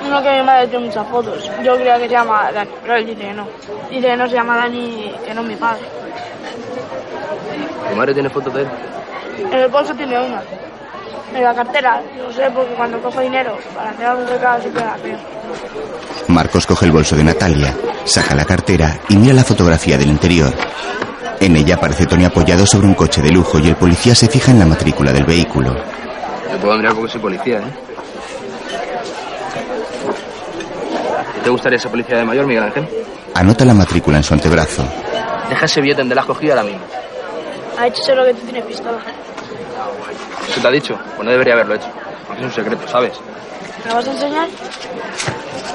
Uno 0.06 0.22
que 0.22 0.32
mi 0.32 0.44
madre 0.44 0.68
tiene 0.68 0.86
muchas 0.86 1.08
fotos. 1.08 1.52
Yo 1.64 1.76
creía 1.76 1.96
que 1.98 2.08
se 2.08 2.10
llama 2.10 2.52
Dani, 2.52 2.70
pero 2.82 2.96
él 2.96 3.06
dice 3.06 3.22
que 3.22 3.34
no. 3.34 3.48
Dice 3.90 4.08
que 4.08 4.18
no 4.18 4.30
se 4.30 4.36
llama 4.36 4.58
Dani, 4.58 5.14
que 5.26 5.34
no 5.34 5.42
es 5.42 5.48
mi 5.48 5.56
padre. 5.56 5.82
¿Tu 7.90 7.96
madre 7.96 8.14
tiene 8.14 8.30
fotos 8.30 8.54
de 8.54 8.62
él? 8.62 8.68
En 9.40 9.54
el 9.54 9.68
bolso 9.70 9.94
tiene 9.94 10.20
una. 10.20 10.42
En 11.34 11.44
la 11.44 11.54
cartera, 11.54 12.02
no 12.18 12.32
sé, 12.34 12.50
porque 12.52 12.74
cuando 12.74 13.00
cojo 13.02 13.20
dinero 13.22 13.58
para 13.76 13.92
hacer 13.92 14.06
algún 14.06 14.28
recado 14.28 14.62
siempre 14.62 14.84
la 14.84 14.98
veo. 14.98 15.18
Marcos 16.28 16.66
coge 16.66 16.86
el 16.86 16.92
bolso 16.92 17.16
de 17.16 17.24
Natalia, 17.24 17.76
saca 18.04 18.36
la 18.36 18.46
cartera 18.46 19.00
y 19.10 19.18
mira 19.18 19.34
la 19.34 19.44
fotografía 19.44 19.98
del 19.98 20.10
interior. 20.10 20.54
En 21.40 21.56
ella 21.56 21.76
aparece 21.76 22.06
Tony 22.06 22.26
apoyado 22.26 22.66
sobre 22.66 22.88
un 22.88 22.96
coche 22.96 23.22
de 23.22 23.32
lujo 23.32 23.60
y 23.60 23.68
el 23.70 23.76
policía 23.76 24.16
se 24.16 24.28
fija 24.28 24.52
en 24.52 24.60
la 24.60 24.66
matrícula 24.66 25.12
del 25.14 25.24
vehículo. 25.26 25.76
Yo 26.52 26.58
puedo 26.60 26.78
mirar 26.78 26.94
porque 26.94 27.12
soy 27.12 27.22
policía, 27.22 27.60
¿eh? 27.60 27.89
¿Te 31.44 31.50
gustaría 31.50 31.80
ser 31.80 31.92
policía 31.92 32.18
de 32.18 32.26
mayor, 32.26 32.46
Miguel 32.46 32.64
Ángel? 32.64 32.88
Anota 33.34 33.66
la 33.66 33.74
matrícula 33.74 34.18
en 34.18 34.24
su 34.24 34.34
antebrazo. 34.34 34.84
Deja 35.50 35.66
ese 35.66 35.82
billete 35.82 36.02
donde 36.02 36.16
la 36.16 36.22
has 36.22 36.28
cogido 36.28 36.54
ahora 36.54 36.64
mismo. 36.64 36.82
Ha 37.78 37.88
hecho 37.88 38.04
solo 38.04 38.26
que 38.26 38.34
tú 38.34 38.42
tienes 38.42 38.66
pistola. 38.66 38.98
¿Eso 40.50 40.62
te 40.62 40.68
ha 40.68 40.72
dicho? 40.72 41.00
Pues 41.16 41.26
no 41.26 41.32
debería 41.32 41.54
haberlo 41.54 41.76
hecho. 41.76 41.88
Porque 42.28 42.42
es 42.42 42.48
un 42.48 42.54
secreto, 42.54 42.88
¿sabes? 42.88 43.14
¿Me 43.86 43.94
vas 43.94 44.08
a 44.08 44.12
enseñar? 44.12 44.48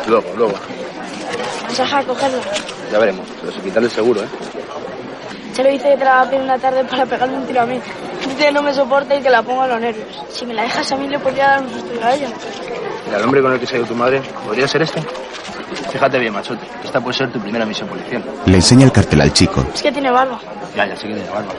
Luego, 0.06 0.26
luego. 0.36 0.54
Vas 1.62 1.80
a 1.80 1.82
dejar 1.82 2.04
cogerla. 2.04 2.42
Ya 2.92 2.98
veremos. 2.98 3.26
Pero 3.40 3.52
sin 3.52 3.62
quitarle 3.62 3.88
el 3.88 3.94
seguro, 3.94 4.22
¿eh? 4.22 4.28
Se 5.54 5.62
lo 5.62 5.70
dice 5.70 5.88
que 5.88 5.96
te 5.96 6.04
la 6.04 6.16
va 6.16 6.20
a 6.22 6.24
pedir 6.30 6.42
una 6.42 6.58
tarde 6.58 6.84
para 6.84 7.06
pegarme 7.06 7.36
un 7.38 7.46
tiro 7.46 7.62
a 7.62 7.66
mí. 7.66 7.80
Que 8.38 8.52
no 8.52 8.62
me 8.62 8.74
soporta 8.74 9.14
y 9.14 9.22
que 9.22 9.30
la 9.30 9.42
pongo 9.42 9.62
a 9.62 9.66
los 9.68 9.80
nervios. 9.80 10.22
Si 10.30 10.44
me 10.44 10.52
la 10.52 10.62
dejas 10.62 10.90
a 10.92 10.96
mí 10.96 11.08
le 11.08 11.18
podría 11.18 11.46
dar 11.46 11.62
un 11.62 11.70
susto 11.70 11.90
a 12.04 12.14
ella. 12.14 12.28
Mira, 13.06 13.18
el 13.18 13.24
hombre 13.24 13.40
con 13.40 13.52
el 13.52 13.60
que 13.60 13.66
se 13.66 13.76
ha 13.76 13.78
ido 13.78 13.86
tu 13.86 13.94
madre, 13.94 14.20
¿podría 14.44 14.68
ser 14.68 14.82
este? 14.82 15.00
Fíjate 15.90 16.18
bien, 16.18 16.32
machote. 16.32 16.66
Esta 16.84 17.00
puede 17.00 17.16
ser 17.16 17.32
tu 17.32 17.40
primera 17.40 17.64
misión 17.64 17.88
policial. 17.88 18.22
Le 18.44 18.56
enseña 18.56 18.84
el 18.84 18.92
cartel 18.92 19.20
al 19.20 19.32
chico. 19.32 19.64
Es 19.72 19.82
que 19.82 19.92
tiene 19.92 20.10
barba. 20.10 20.38
Ya, 20.76 20.86
ya 20.86 20.96
sé 20.96 21.08
que 21.08 21.14
tiene 21.14 21.30
barba. 21.30 21.52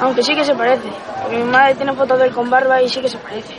Aunque 0.00 0.22
sí 0.22 0.34
que 0.34 0.44
se 0.44 0.54
parece. 0.54 0.88
Porque 1.22 1.38
mi 1.38 1.44
madre 1.50 1.74
tiene 1.74 1.92
fotos 1.94 2.18
de 2.18 2.26
él 2.26 2.32
con 2.32 2.48
barba 2.48 2.80
y 2.80 2.88
sí 2.88 3.00
que 3.00 3.08
se 3.08 3.18
parece. 3.18 3.56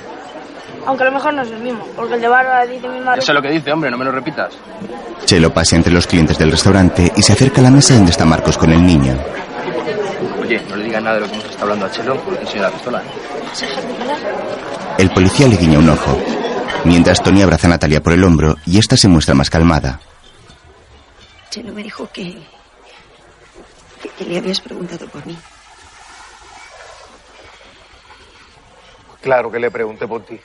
Aunque 0.85 1.03
a 1.03 1.07
lo 1.07 1.11
mejor 1.11 1.33
no 1.33 1.41
es 1.41 1.51
el 1.51 1.59
mismo. 1.59 1.85
Porque 1.95 2.15
el 2.15 2.21
de 2.21 2.27
barba 2.27 2.65
dice 2.65 2.87
mi 2.87 2.99
madre. 2.99 3.21
Ya 3.21 3.25
sé 3.27 3.33
lo 3.33 3.41
que 3.41 3.49
dice, 3.49 3.71
hombre, 3.71 3.91
no 3.91 3.97
me 3.97 4.05
lo 4.05 4.11
repitas. 4.11 4.53
Chelo 5.25 5.53
pasea 5.53 5.77
entre 5.77 5.93
los 5.93 6.07
clientes 6.07 6.37
del 6.37 6.51
restaurante 6.51 7.11
y 7.15 7.21
se 7.21 7.33
acerca 7.33 7.61
a 7.61 7.63
la 7.65 7.71
mesa 7.71 7.93
donde 7.93 8.11
está 8.11 8.25
Marcos 8.25 8.57
con 8.57 8.71
el 8.71 8.85
niño. 8.85 9.17
Oye, 10.51 10.61
no 10.67 10.75
le 10.75 10.83
digas 10.83 11.01
nada 11.01 11.15
de 11.15 11.21
lo 11.21 11.27
que 11.27 11.33
hemos 11.35 11.45
estado 11.45 11.63
hablando 11.63 11.85
a 11.85 11.91
Chelo 11.91 12.19
porque 12.25 12.41
enseña 12.41 12.63
la 12.63 12.71
pistola. 12.71 13.01
El 14.97 15.09
policía 15.11 15.47
le 15.47 15.55
guiña 15.55 15.79
un 15.79 15.89
ojo, 15.89 16.19
mientras 16.83 17.23
Tony 17.23 17.41
abraza 17.41 17.67
a 17.67 17.69
Natalia 17.69 18.03
por 18.03 18.11
el 18.11 18.21
hombro 18.21 18.57
y 18.65 18.77
esta 18.77 18.97
se 18.97 19.07
muestra 19.07 19.33
más 19.33 19.49
calmada. 19.49 20.01
Chelo 21.51 21.71
me 21.71 21.83
dijo 21.83 22.09
que, 22.11 22.45
que, 24.01 24.09
que 24.09 24.25
le 24.25 24.39
habías 24.39 24.59
preguntado 24.59 25.07
por 25.07 25.25
mí. 25.25 25.37
Claro 29.21 29.49
que 29.49 29.59
le 29.59 29.71
pregunté 29.71 30.05
por 30.05 30.25
ti. 30.25 30.37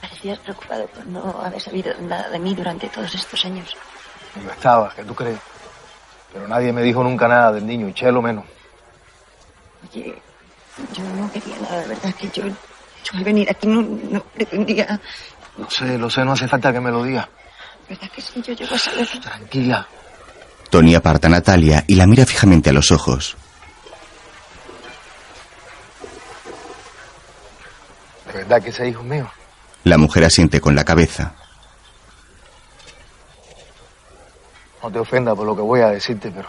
Parecías 0.00 0.38
preocupado 0.38 0.86
por 0.86 1.04
no 1.08 1.42
haber 1.44 1.60
sabido 1.60 1.92
nada 2.02 2.28
de 2.28 2.38
mí 2.38 2.54
durante 2.54 2.88
todos 2.90 3.12
estos 3.12 3.44
años. 3.44 3.74
Y 4.40 4.44
lo 4.44 4.52
estaba, 4.52 4.94
¿qué 4.94 5.02
tú 5.02 5.16
crees? 5.16 5.40
Pero 6.32 6.48
nadie 6.48 6.72
me 6.72 6.82
dijo 6.82 7.02
nunca 7.02 7.28
nada 7.28 7.52
del 7.52 7.66
niño, 7.66 7.88
y 7.88 7.94
Chelo 7.94 8.22
menos. 8.22 8.44
Oye, 9.90 10.14
yo 10.94 11.02
no 11.04 11.30
quería 11.30 11.58
nada, 11.60 11.80
de 11.82 11.88
verdad, 11.88 12.14
que 12.14 12.28
yo, 12.28 12.46
yo 12.46 12.54
al 13.14 13.24
venir 13.24 13.50
aquí 13.50 13.66
no, 13.66 13.82
no 13.82 14.20
pretendía... 14.20 15.00
Lo 15.58 15.68
sé, 15.68 15.98
lo 15.98 16.08
sé, 16.08 16.24
no 16.24 16.32
hace 16.32 16.48
falta 16.48 16.72
que 16.72 16.80
me 16.80 16.90
lo 16.90 17.04
digas. 17.04 17.28
¿Verdad 17.88 18.10
que 18.10 18.22
sí? 18.22 18.40
Yo 18.40 18.54
llego 18.54 18.74
a 18.74 18.78
saber... 18.78 19.06
Tranquila. 19.20 19.86
Tony 20.70 20.94
aparta 20.94 21.26
a 21.28 21.30
Natalia 21.30 21.84
y 21.86 21.96
la 21.96 22.06
mira 22.06 22.24
fijamente 22.24 22.70
a 22.70 22.72
los 22.72 22.90
ojos. 22.90 23.36
¿De 28.26 28.38
verdad 28.38 28.62
que 28.62 28.70
ese 28.70 28.88
hijo 28.88 29.02
mío? 29.02 29.30
La 29.84 29.98
mujer 29.98 30.24
asiente 30.24 30.62
con 30.62 30.74
la 30.74 30.84
cabeza. 30.84 31.34
No 34.82 34.90
te 34.90 34.98
ofenda 34.98 35.34
por 35.34 35.46
lo 35.46 35.54
que 35.54 35.62
voy 35.62 35.80
a 35.80 35.88
decirte, 35.88 36.30
pero 36.30 36.48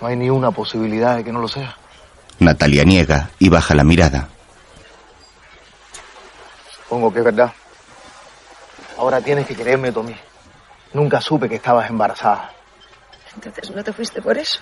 no 0.00 0.06
hay 0.06 0.16
ni 0.16 0.30
una 0.30 0.50
posibilidad 0.50 1.16
de 1.16 1.24
que 1.24 1.32
no 1.32 1.40
lo 1.40 1.48
sea. 1.48 1.76
Natalia 2.38 2.84
niega 2.84 3.30
y 3.38 3.48
baja 3.48 3.74
la 3.74 3.82
mirada. 3.82 4.28
Supongo 6.82 7.12
que 7.12 7.18
es 7.20 7.24
verdad. 7.24 7.52
Ahora 8.98 9.20
tienes 9.20 9.46
que 9.46 9.54
creerme, 9.54 9.90
Tommy. 9.90 10.16
Nunca 10.92 11.20
supe 11.20 11.48
que 11.48 11.56
estabas 11.56 11.88
embarazada. 11.90 12.52
Entonces, 13.34 13.70
¿no 13.70 13.82
te 13.82 13.92
fuiste 13.92 14.22
por 14.22 14.36
eso? 14.36 14.60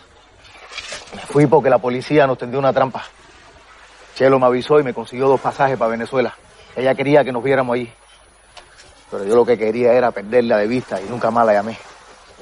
Me 1.14 1.22
fui 1.22 1.46
porque 1.46 1.70
la 1.70 1.78
policía 1.78 2.26
nos 2.26 2.38
tendió 2.38 2.58
una 2.58 2.72
trampa. 2.72 3.04
Chelo 4.14 4.38
me 4.38 4.46
avisó 4.46 4.80
y 4.80 4.82
me 4.82 4.94
consiguió 4.94 5.28
dos 5.28 5.40
pasajes 5.40 5.78
para 5.78 5.90
Venezuela. 5.90 6.34
Ella 6.74 6.94
quería 6.94 7.24
que 7.24 7.32
nos 7.32 7.42
viéramos 7.42 7.74
allí. 7.74 7.92
Pero 9.10 9.24
yo 9.24 9.34
lo 9.36 9.44
que 9.44 9.56
quería 9.56 9.92
era 9.92 10.10
perderla 10.10 10.58
de 10.58 10.66
vista 10.66 11.00
y 11.00 11.04
nunca 11.04 11.30
más 11.30 11.46
la 11.46 11.52
llamé. 11.54 11.78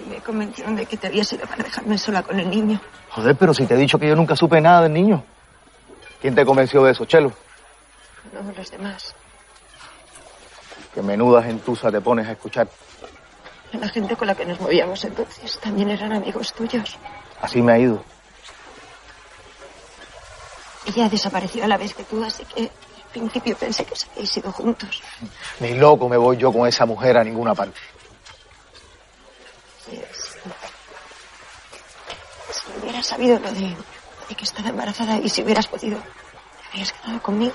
Y 0.04 0.08
me 0.08 0.20
convencieron 0.20 0.74
de 0.76 0.86
que 0.86 0.96
te 0.96 1.06
habías 1.06 1.32
ido 1.32 1.46
para 1.46 1.62
dejarme 1.62 1.98
sola 1.98 2.22
con 2.22 2.40
el 2.40 2.50
niño. 2.50 2.80
Joder, 3.10 3.36
pero 3.36 3.54
si 3.54 3.66
te 3.66 3.74
he 3.74 3.76
dicho 3.76 3.98
que 3.98 4.08
yo 4.08 4.16
nunca 4.16 4.34
supe 4.34 4.60
nada 4.60 4.82
del 4.82 4.92
niño. 4.92 5.22
¿Quién 6.20 6.34
te 6.34 6.44
convenció 6.44 6.82
de 6.82 6.92
eso, 6.92 7.04
Chelo? 7.04 7.32
No, 8.32 8.52
los 8.56 8.70
demás. 8.70 9.14
Que 10.94 11.02
menuda 11.02 11.42
gentuza 11.42 11.90
te 11.90 12.00
pones 12.00 12.26
a 12.28 12.32
escuchar. 12.32 12.68
La 13.72 13.88
gente 13.88 14.16
con 14.16 14.28
la 14.28 14.34
que 14.34 14.46
nos 14.46 14.60
movíamos 14.60 15.04
entonces 15.04 15.58
también 15.58 15.90
eran 15.90 16.12
amigos 16.12 16.52
tuyos. 16.54 16.96
Así 17.40 17.60
me 17.60 17.72
ha 17.72 17.78
ido. 17.78 18.02
Ella 20.86 21.08
desapareció 21.08 21.64
a 21.64 21.66
la 21.66 21.76
vez 21.76 21.94
que 21.94 22.04
tú, 22.04 22.22
así 22.22 22.44
que 22.44 22.70
principio 23.14 23.56
pensé 23.56 23.84
que 23.86 23.94
os 23.94 24.06
habíais 24.10 24.36
ido 24.36 24.50
juntos. 24.52 25.02
Ni 25.60 25.74
loco 25.74 26.08
me 26.08 26.16
voy 26.16 26.36
yo 26.36 26.52
con 26.52 26.66
esa 26.66 26.84
mujer 26.86 27.16
a 27.16 27.24
ninguna 27.24 27.54
parte. 27.54 27.78
Yes. 29.90 30.36
Si 32.50 32.80
hubieras 32.82 33.06
sabido 33.06 33.38
lo 33.38 33.52
de, 33.52 33.76
de 34.28 34.34
que 34.36 34.44
estaba 34.44 34.68
embarazada 34.70 35.18
y 35.18 35.28
si 35.28 35.42
hubieras 35.42 35.66
podido, 35.66 35.98
te 35.98 36.68
habrías 36.68 36.92
quedado 36.92 37.22
conmigo. 37.22 37.54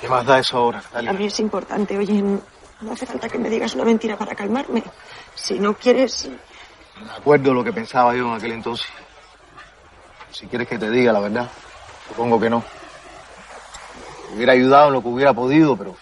¿Qué 0.00 0.08
más 0.08 0.24
da 0.26 0.38
eso 0.38 0.56
ahora, 0.58 0.78
A 0.78 0.82
Natalia? 0.82 1.12
mí 1.12 1.26
es 1.26 1.38
importante, 1.40 1.96
oye, 1.98 2.20
no 2.22 2.40
no 2.80 2.92
hace 2.92 3.06
falta 3.06 3.28
que 3.28 3.38
me 3.38 3.48
digas 3.48 3.74
una 3.76 3.84
mentira 3.84 4.16
para 4.16 4.34
calmarme. 4.34 4.82
Si 5.36 5.56
no 5.60 5.74
quieres, 5.74 6.28
Me 7.00 7.12
acuerdo 7.12 7.54
lo 7.54 7.62
que 7.62 7.72
pensaba 7.72 8.12
yo 8.16 8.26
en 8.26 8.34
aquel 8.34 8.52
entonces. 8.52 8.86
Si 10.32 10.46
quieres 10.48 10.66
que 10.66 10.78
te 10.78 10.90
diga 10.90 11.12
la 11.12 11.20
verdad, 11.20 11.48
supongo 12.08 12.40
que 12.40 12.50
no. 12.50 12.64
Hubiera 14.34 14.52
ayudado 14.52 14.88
en 14.88 14.94
lo 14.94 15.02
que 15.02 15.08
hubiera 15.08 15.32
podido, 15.34 15.76
pero... 15.76 15.96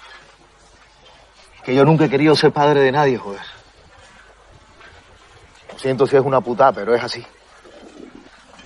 Es 1.56 1.62
que 1.62 1.74
yo 1.74 1.84
nunca 1.84 2.04
he 2.04 2.10
querido 2.10 2.34
ser 2.34 2.52
padre 2.52 2.80
de 2.80 2.92
nadie, 2.92 3.18
joder. 3.18 3.40
Lo 5.72 5.78
siento 5.78 6.06
si 6.06 6.16
es 6.16 6.22
una 6.22 6.40
puta, 6.40 6.72
pero 6.72 6.94
es 6.94 7.02
así. 7.02 7.24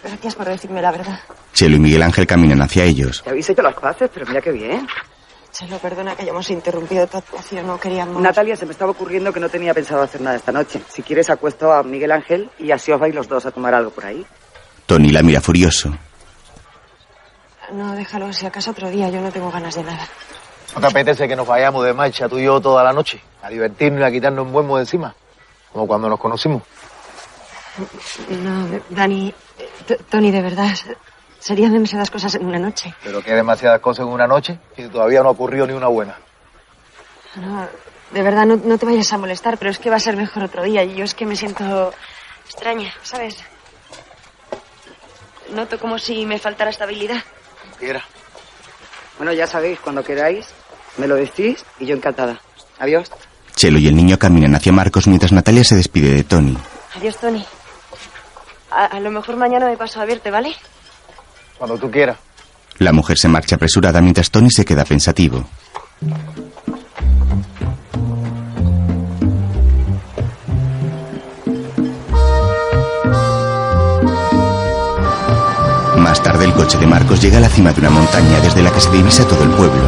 gracias 0.03 0.35
por 0.35 0.47
decirme 0.47 0.81
la 0.81 0.93
verdad. 0.93 1.19
Chelo 1.53 1.77
y 1.77 1.81
Miguel 1.81 2.03
Ángel 2.03 2.27
caminan 2.27 2.61
hacia 2.63 2.85
ellos. 2.85 3.23
Ya 3.25 3.31
habéis 3.31 3.49
hecho 3.49 3.63
las 3.63 3.75
paces, 3.75 4.11
pero 4.13 4.27
mira 4.27 4.41
qué 4.41 4.53
bien. 4.53 4.87
Chelo, 5.53 5.79
perdona 5.79 6.17
que 6.17 6.23
hayamos 6.23 6.51
interrumpido 6.51 7.07
tu 7.07 7.17
actuación, 7.19 7.67
no 7.67 7.79
queríamos... 7.79 8.21
Natalia, 8.21 8.57
se 8.57 8.67
me 8.67 8.73
estaba 8.73 8.91
ocurriendo 8.91 9.33
que 9.33 9.39
no 9.39 9.49
tenía 9.49 9.73
pensado 9.73 10.03
hacer 10.03 10.21
nada 10.21 10.37
esta 10.37 10.51
noche. 10.51 10.81
Si 10.89 11.03
quieres, 11.03 11.31
acuesto 11.31 11.73
a 11.73 11.85
Miguel 11.85 12.11
Ángel 12.11 12.51
y 12.59 12.73
así 12.73 12.91
os 12.91 12.99
vais 12.99 13.15
los 13.15 13.29
dos 13.29 13.47
a 13.47 13.53
tomar 13.53 13.73
algo 13.73 13.91
por 13.91 14.05
ahí. 14.05 14.27
Tony 14.87 15.11
la 15.11 15.23
mira 15.23 15.41
furioso. 15.41 15.97
No, 17.73 17.95
déjalo, 17.95 18.33
si 18.33 18.47
acaso 18.47 18.71
otro 18.71 18.89
día, 18.91 19.09
yo 19.11 19.21
no 19.21 19.31
tengo 19.33 19.51
ganas 19.51 19.75
de 19.75 19.83
nada. 19.85 20.07
¿No 20.75 20.81
te 20.81 20.87
apetece 20.87 21.29
que 21.29 21.37
nos 21.37 21.47
vayamos 21.47 21.85
de 21.85 21.93
marcha 21.95 22.29
tú 22.29 22.39
y 22.39 22.45
yo 22.45 22.61
toda 22.61 22.83
la 22.85 22.93
noche? 22.93 23.21
A 23.43 23.49
divertirnos 23.49 24.01
y 24.01 24.05
a 24.05 24.11
quitarnos 24.11 24.47
un 24.47 24.53
buen 24.53 24.67
de 24.69 24.81
encima. 24.81 25.15
Como 25.73 25.87
cuando 25.87 26.09
nos 26.09 26.19
conocimos. 26.21 26.63
No, 28.29 28.69
Dani, 28.91 29.35
T- 29.87 29.97
Tony, 30.09 30.31
de 30.31 30.43
verdad, 30.43 30.71
serían 31.39 31.73
demasiadas 31.73 32.11
cosas 32.11 32.35
en 32.37 32.47
una 32.47 32.59
noche. 32.59 32.95
Pero 33.03 33.23
que 33.23 33.33
demasiadas 33.35 33.81
cosas 33.81 34.07
en 34.07 34.13
una 34.13 34.27
noche 34.27 34.59
y 34.77 34.87
todavía 34.89 35.23
no 35.23 35.29
ha 35.29 35.33
ocurrido 35.33 35.67
ni 35.67 35.73
una 35.73 35.89
buena. 35.89 36.17
No, 37.37 37.67
de 38.13 38.23
verdad, 38.23 38.47
no, 38.47 38.57
no 38.57 38.79
te 38.79 38.87
vayas 38.87 39.13
a 39.13 39.19
molestar, 39.19 39.59
pero 39.59 39.71
es 39.71 39.79
que 39.79 39.91
va 39.91 39.97
a 39.97 40.01
ser 40.01 40.17
mejor 40.17 40.45
otro 40.45 40.63
día 40.63 40.85
y 40.85 40.95
yo 40.95 41.05
es 41.05 41.15
que 41.15 41.27
me 41.27 41.35
siento 41.35 41.93
extraña, 42.47 42.93
¿sabes? 43.03 43.37
Noto 45.51 45.79
como 45.79 45.99
si 45.99 46.25
me 46.27 46.39
faltara 46.39 46.71
estabilidad. 46.71 47.23
Quiera. 47.79 48.03
Bueno, 49.19 49.33
ya 49.33 49.47
sabéis, 49.47 49.79
cuando 49.81 50.03
queráis, 50.03 50.47
me 50.97 51.07
lo 51.07 51.17
decís 51.17 51.65
y 51.79 51.87
yo 51.87 51.95
encantada. 51.95 52.41
Adiós. 52.79 53.11
Chelo 53.55 53.79
y 53.79 53.87
el 53.87 53.95
niño 53.97 54.19
caminan 54.19 54.55
hacia 54.55 54.73
Marcos 54.73 55.07
mientras 55.07 55.33
Natalia 55.33 55.63
se 55.65 55.77
despide 55.77 56.11
de 56.13 56.25
Tony. 56.25 56.57
Adiós, 56.97 57.17
Tony. 57.19 57.45
A, 58.71 58.87
a 58.87 59.01
lo 59.01 59.11
mejor 59.11 59.37
mañana 59.37 59.67
me 59.67 59.77
paso 59.77 60.01
a 60.01 60.05
verte, 60.05 60.31
¿vale? 60.31 60.55
Cuando 61.59 61.79
tú 61.79 61.91
quieras. 61.91 62.19
La 62.79 62.93
mujer 62.93 63.17
se 63.19 63.29
marcha 63.29 63.55
apresurada 63.55 64.01
mientras 64.01 64.31
Tony 64.31 64.51
se 64.51 64.65
queda 64.65 64.85
pensativo. 64.85 65.45
Tarde 76.25 76.47
el 76.47 76.55
coche 76.55 76.79
de 76.79 76.87
Marcos 76.87 77.21
llega 77.21 77.37
a 77.37 77.41
la 77.43 77.49
cima 77.51 77.73
de 77.73 77.81
una 77.81 77.91
montaña 77.91 78.41
desde 78.41 78.63
la 78.63 78.73
que 78.73 78.81
se 78.81 78.91
divisa 78.91 79.29
todo 79.29 79.45
el 79.45 79.51
pueblo. 79.51 79.83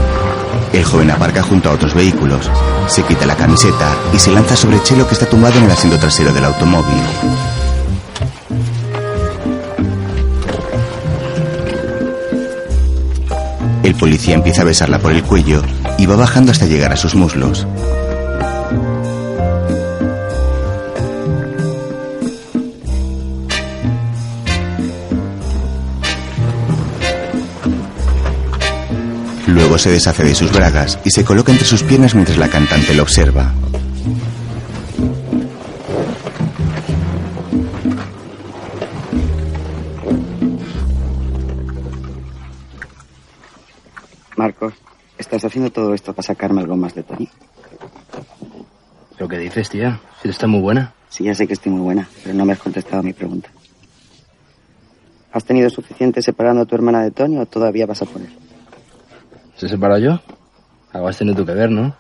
El 0.73 0.85
joven 0.85 1.11
aparca 1.11 1.43
junto 1.43 1.71
a 1.71 1.73
otros 1.73 1.95
vehículos, 1.95 2.51
se 2.87 3.03
quita 3.03 3.25
la 3.25 3.35
camiseta 3.35 3.97
y 4.13 4.19
se 4.19 4.31
lanza 4.31 4.55
sobre 4.55 4.83
Chelo 4.83 5.09
que 5.09 5.15
está 5.15 5.27
tumbado 5.27 5.57
en 5.59 5.65
el 5.65 5.71
asiento 5.71 5.99
trasero 5.99 6.33
del 6.33 6.45
automóvil. 6.45 7.01
El 13.83 13.95
policía 13.95 14.35
empieza 14.35 14.61
a 14.61 14.67
besarla 14.67 14.99
por 14.99 15.13
el 15.13 15.23
cuello 15.23 15.63
y 15.97 16.05
va 16.05 16.17
bajando 16.17 16.53
hasta 16.53 16.67
llegar 16.67 16.93
a 16.93 16.97
sus 16.97 17.15
muslos. 17.15 17.67
Luego 29.47 29.79
se 29.79 29.91
deshace 29.91 30.25
de 30.25 30.35
sus 30.35 30.53
bragas 30.53 30.99
y 31.05 31.11
se 31.11 31.25
coloca 31.25 31.53
entre 31.53 31.67
sus 31.67 31.83
piernas 31.85 32.15
mientras 32.15 32.37
la 32.37 32.49
cantante 32.49 32.95
lo 32.95 33.03
observa. 33.03 33.53
Marcos, 44.37 44.75
¿estás 45.17 45.45
haciendo 45.45 45.71
todo 45.71 45.95
esto 45.95 46.13
para 46.13 46.27
sacarme 46.27 46.61
algo 46.61 46.77
más 46.77 46.95
de 46.95 47.05
Tony? 47.05 47.29
¿Lo 49.19 49.29
que 49.29 49.39
dices, 49.39 49.71
tía? 49.71 50.01
Si 50.23 50.29
está 50.29 50.47
muy 50.47 50.61
buena. 50.61 50.93
Sí, 51.09 51.25
ya 51.25 51.35
sé 51.35 51.47
que 51.47 51.55
estoy 51.55 51.73
muy 51.73 51.81
buena, 51.81 52.09
pero 52.23 52.35
no 52.35 52.45
me 52.45 52.53
has 52.53 52.59
contestado 52.59 52.99
a 52.99 53.03
mi 53.03 53.13
pregunta. 53.13 53.49
¿Has 55.33 55.45
tenido 55.45 55.71
suficiente 55.71 56.21
separando 56.21 56.63
a 56.63 56.67
tu 56.67 56.75
hermana 56.75 57.03
de 57.03 57.13
Tony 57.13 57.39
o 57.39 57.47
todavía 57.47 57.87
vas 57.87 58.03
a 58.03 58.07
poner? 58.07 58.46
¿Se 59.57 59.69
separa 59.69 59.99
yo? 59.99 60.21
Algo 60.93 61.09
has 61.09 61.19
tenido 61.19 61.45
que 61.45 61.53
ver, 61.53 61.71
¿no? 61.71 61.95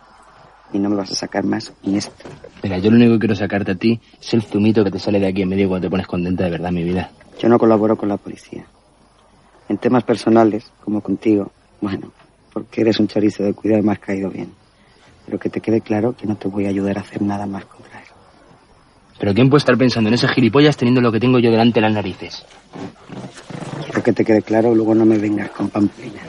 Y 0.73 0.79
no 0.79 0.91
me 0.91 0.97
vas 0.97 1.11
a 1.13 1.15
sacar 1.15 1.45
más 1.45 1.73
ni 1.83 1.97
esto. 1.97 2.29
Mira, 2.63 2.79
yo 2.79 2.91
lo 2.91 2.97
único 2.97 3.13
que 3.15 3.21
quiero 3.21 3.35
sacarte 3.35 3.73
a 3.73 3.75
ti 3.75 4.01
es 4.21 4.35
el 4.35 4.43
zumito 4.43 4.85
que 4.85 4.91
te 4.91 4.99
sale 4.99 5.21
de 5.21 5.29
aquí 5.29 5.43
en 5.43 5.49
medio 5.49 5.69
cuando 5.69 5.87
te 5.87 5.91
pones 5.91 6.07
contenta 6.07 6.45
de 6.45 6.51
verdad, 6.51 6.71
mi 6.71 6.83
vida. 6.83 7.11
Yo 7.39 7.49
no 7.49 7.59
colaboro 7.59 7.97
con 7.97 8.09
la 8.09 8.17
policía. 8.17 8.67
En 9.69 9.79
temas 9.79 10.05
personales, 10.05 10.71
como 10.85 11.01
contigo, 11.01 11.51
bueno, 11.81 12.13
porque 12.53 12.83
eres 12.83 13.01
un 13.01 13.09
chorizo 13.09 13.43
de 13.43 13.55
cuidado 13.55 13.81
y 13.81 13.87
me 13.87 13.93
has 13.93 13.99
caído 13.99 14.31
bien. 14.31 14.53
Pero 15.25 15.39
que 15.39 15.49
te 15.49 15.61
quede 15.61 15.81
claro 15.81 16.15
que 16.15 16.27
no 16.27 16.37
te 16.37 16.49
voy 16.49 16.67
a 16.67 16.69
ayudar 16.69 16.99
a 16.99 17.01
hacer 17.01 17.23
nada 17.23 17.47
más 17.47 17.65
contra 17.65 18.01
él. 18.01 18.07
Pero 19.19 19.35
¿quién 19.35 19.49
puede 19.49 19.59
estar 19.59 19.77
pensando 19.79 20.09
en 20.09 20.15
ese 20.15 20.29
gilipollas 20.29 20.77
teniendo 20.77 21.01
lo 21.01 21.11
que 21.11 21.21
tengo 21.21 21.39
yo 21.39 21.51
delante 21.51 21.81
de 21.81 21.81
las 21.81 21.93
narices? 21.93 22.45
Quiero 23.85 24.03
que 24.03 24.13
te 24.13 24.25
quede 24.25 24.43
claro, 24.43 24.75
luego 24.75 24.95
no 24.95 25.07
me 25.07 25.17
vengas 25.19 25.51
con 25.51 25.69
pamplina. 25.71 26.21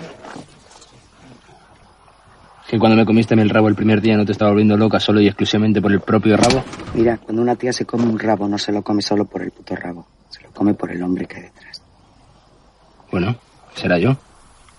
Que 2.68 2.78
cuando 2.78 2.97
me 2.97 3.05
comiste 3.05 3.34
el 3.34 3.49
rabo 3.49 3.70
el 3.70 3.76
primer 3.76 4.01
día 4.01 4.18
no 4.18 4.26
te 4.26 4.34
estaba 4.34 4.51
volviendo 4.51 4.76
loca 4.76 4.99
solo 4.99 5.22
y 5.22 5.28
exclusivamente 5.28 5.82
por 5.82 5.91
el 5.91 6.01
propio 6.01 6.36
rabo. 6.36 6.63
Mira, 6.93 7.18
cuando 7.18 7.41
una 7.41 7.55
tía 7.55 7.72
se 7.72 7.86
come 7.86 8.03
un 8.03 8.20
rabo, 8.20 8.47
no 8.47 8.57
se 8.57 8.74
lo 8.74 8.82
come 8.82 9.01
solo 9.01 9.26
por 9.26 9.41
el 9.41 9.51
puto 9.51 9.76
rabo. 9.76 10.05
Se 10.30 10.41
lo 10.41 10.49
come 10.51 10.74
por 10.74 10.91
el 10.91 11.01
hombre 11.01 11.26
que 11.26 11.38
hay 11.38 11.43
detrás. 11.43 11.82
Bueno, 13.09 13.38
será 13.74 13.97
yo. 13.97 14.18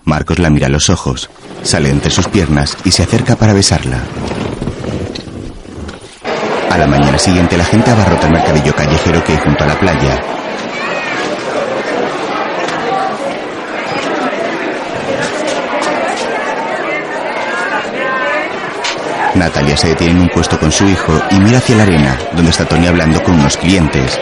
Marcos 0.05 0.39
la 0.39 0.51
mira 0.51 0.67
a 0.67 0.71
los 0.71 0.91
ojos, 0.91 1.31
sale 1.63 1.89
entre 1.91 2.11
sus 2.11 2.29
piernas 2.29 2.77
y 2.85 2.91
se 2.91 3.03
acerca 3.03 3.37
para 3.37 3.53
besarla. 3.53 4.03
A 6.71 6.79
la 6.79 6.87
mañana 6.87 7.19
siguiente 7.19 7.57
la 7.57 7.65
gente 7.65 7.91
abarrota 7.91 8.27
el 8.27 8.33
mercadillo 8.33 8.75
callejero 8.75 9.25
que 9.25 9.33
hay 9.33 9.39
junto 9.39 9.65
a 9.65 9.67
la 9.67 9.81
playa. 9.81 10.21
Natalia 19.39 19.77
se 19.77 19.89
detiene 19.89 20.15
en 20.15 20.21
un 20.23 20.29
puesto 20.29 20.59
con 20.59 20.73
su 20.73 20.85
hijo 20.89 21.13
y 21.31 21.39
mira 21.39 21.59
hacia 21.59 21.77
la 21.77 21.85
arena, 21.85 22.19
donde 22.33 22.51
está 22.51 22.65
Tony 22.65 22.89
hablando 22.89 23.23
con 23.23 23.35
unos 23.35 23.57
clientes. 23.57 24.19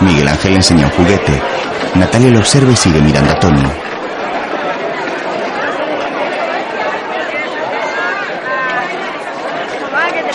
Miguel 0.00 0.28
Ángel 0.28 0.54
enseña 0.54 0.86
un 0.86 0.92
juguete. 0.92 1.42
Natalia 1.94 2.30
lo 2.30 2.38
observa 2.38 2.70
y 2.70 2.76
sigue 2.76 3.00
mirando 3.00 3.32
a 3.32 3.40
Tony. 3.40 3.62
Mamá, 9.82 10.06
que 10.12 10.22
te. 10.22 10.32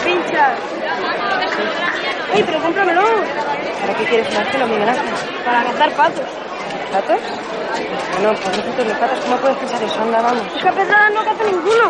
Ay, 2.34 2.44
pero 2.46 2.62
cómpramelo. 2.62 3.02
¿Para 3.82 3.94
qué 3.98 4.04
quieres 4.06 4.34
Marcelo, 4.34 4.68
Miguel 4.68 4.90
Ángel? 4.90 5.06
Para 5.46 5.64
cazar 5.64 5.92
patos. 5.94 6.26
¿Patos? 6.92 7.20
No, 8.24 8.34
pues 8.34 8.58
no 8.58 8.84
de 8.84 8.96
patos. 8.96 9.20
¿Cómo 9.24 9.38
puedes 9.38 9.58
pensar 9.58 9.84
eso? 9.84 10.02
Anda, 10.02 10.22
vamos. 10.22 10.44
Es 10.56 10.62
que 10.62 10.70
a 10.70 10.74
pesar 10.74 11.12
no 11.12 11.24
caza 11.24 11.44
ninguno. 11.44 11.90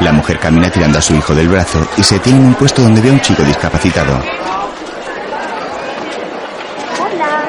La 0.00 0.12
mujer 0.12 0.38
camina 0.38 0.70
tirando 0.70 0.98
a 0.98 1.02
su 1.02 1.14
hijo 1.14 1.34
del 1.34 1.48
brazo 1.48 1.86
y 1.96 2.02
se 2.02 2.16
detiene 2.16 2.38
en 2.40 2.46
un 2.46 2.54
puesto 2.54 2.82
donde 2.82 3.00
ve 3.00 3.10
a 3.10 3.12
un 3.12 3.20
chico 3.20 3.42
discapacitado. 3.42 4.14
Hola. 7.00 7.44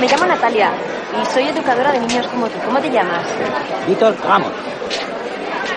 Me 0.00 0.08
llamo 0.08 0.26
Natalia 0.26 0.72
y 1.20 1.32
soy 1.32 1.48
educadora 1.48 1.92
de 1.92 2.00
niños 2.00 2.26
como 2.28 2.48
tú. 2.48 2.58
¿Cómo 2.64 2.80
te 2.80 2.90
llamas? 2.90 3.24
Víctor 3.86 4.16
Ramos. 4.24 4.52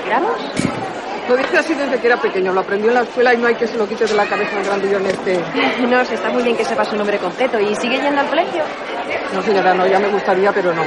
¿Ramos? 0.09 0.74
Lo 1.27 1.35
dice 1.35 1.57
así 1.57 1.73
desde 1.73 1.99
que 1.99 2.07
era 2.07 2.17
pequeño. 2.17 2.53
Lo 2.53 2.61
aprendió 2.61 2.89
en 2.89 2.95
la 2.95 3.01
escuela 3.01 3.33
y 3.33 3.37
no 3.37 3.47
hay 3.47 3.55
que 3.55 3.67
se 3.67 3.77
lo 3.77 3.87
quite 3.87 4.05
de 4.05 4.13
la 4.13 4.25
cabeza 4.25 4.59
el 4.59 4.65
grandillón 4.65 5.05
este. 5.05 5.39
No, 5.87 6.03
se 6.05 6.15
está 6.15 6.29
muy 6.29 6.43
bien 6.43 6.55
que 6.55 6.65
sepa 6.65 6.85
su 6.85 6.95
nombre 6.95 7.17
completo. 7.17 7.59
¿Y 7.59 7.75
sigue 7.75 7.99
yendo 8.01 8.21
al 8.21 8.27
colegio? 8.27 8.63
No, 9.33 9.41
señora, 9.41 9.73
no, 9.73 9.87
ya 9.87 9.99
me 9.99 10.07
gustaría, 10.09 10.51
pero 10.51 10.73
no. 10.73 10.83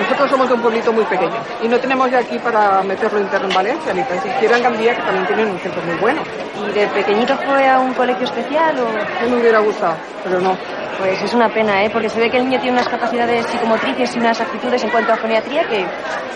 Nosotros 0.00 0.30
somos 0.30 0.48
de 0.48 0.54
un 0.54 0.62
pueblito 0.62 0.92
muy 0.92 1.04
pequeño 1.04 1.36
y 1.62 1.68
no 1.68 1.78
tenemos 1.78 2.10
de 2.10 2.16
aquí 2.16 2.38
para 2.38 2.82
meterlo 2.82 3.20
interno 3.20 3.48
en 3.48 3.54
Valencia, 3.54 3.92
ni 3.92 4.02
tan 4.02 4.22
siquiera 4.22 4.56
en 4.56 4.62
Gandía, 4.62 4.94
que 4.96 5.02
también 5.02 5.26
tienen 5.26 5.50
un 5.50 5.58
centro 5.58 5.82
muy 5.82 5.94
bueno. 5.96 6.22
¿Y 6.68 6.72
de 6.72 6.86
pequeñito 6.88 7.36
fue 7.36 7.68
a 7.68 7.78
un 7.78 7.92
colegio 7.92 8.24
especial 8.24 8.76
o...? 8.80 9.28
Me 9.28 9.36
hubiera 9.36 9.58
gustado, 9.58 9.94
pero 10.24 10.40
no. 10.40 10.56
Pues 10.98 11.22
es 11.22 11.32
una 11.34 11.48
pena, 11.48 11.82
¿eh? 11.84 11.90
Porque 11.90 12.08
se 12.08 12.20
ve 12.20 12.30
que 12.30 12.38
el 12.38 12.44
niño 12.44 12.60
tiene 12.60 12.76
unas 12.76 12.88
capacidades 12.88 13.46
psicomotrices 13.46 14.16
y 14.16 14.18
unas 14.18 14.40
actitudes 14.40 14.82
en 14.84 14.90
cuanto 14.90 15.12
a 15.12 15.16
foniatría 15.16 15.66
que, 15.66 15.86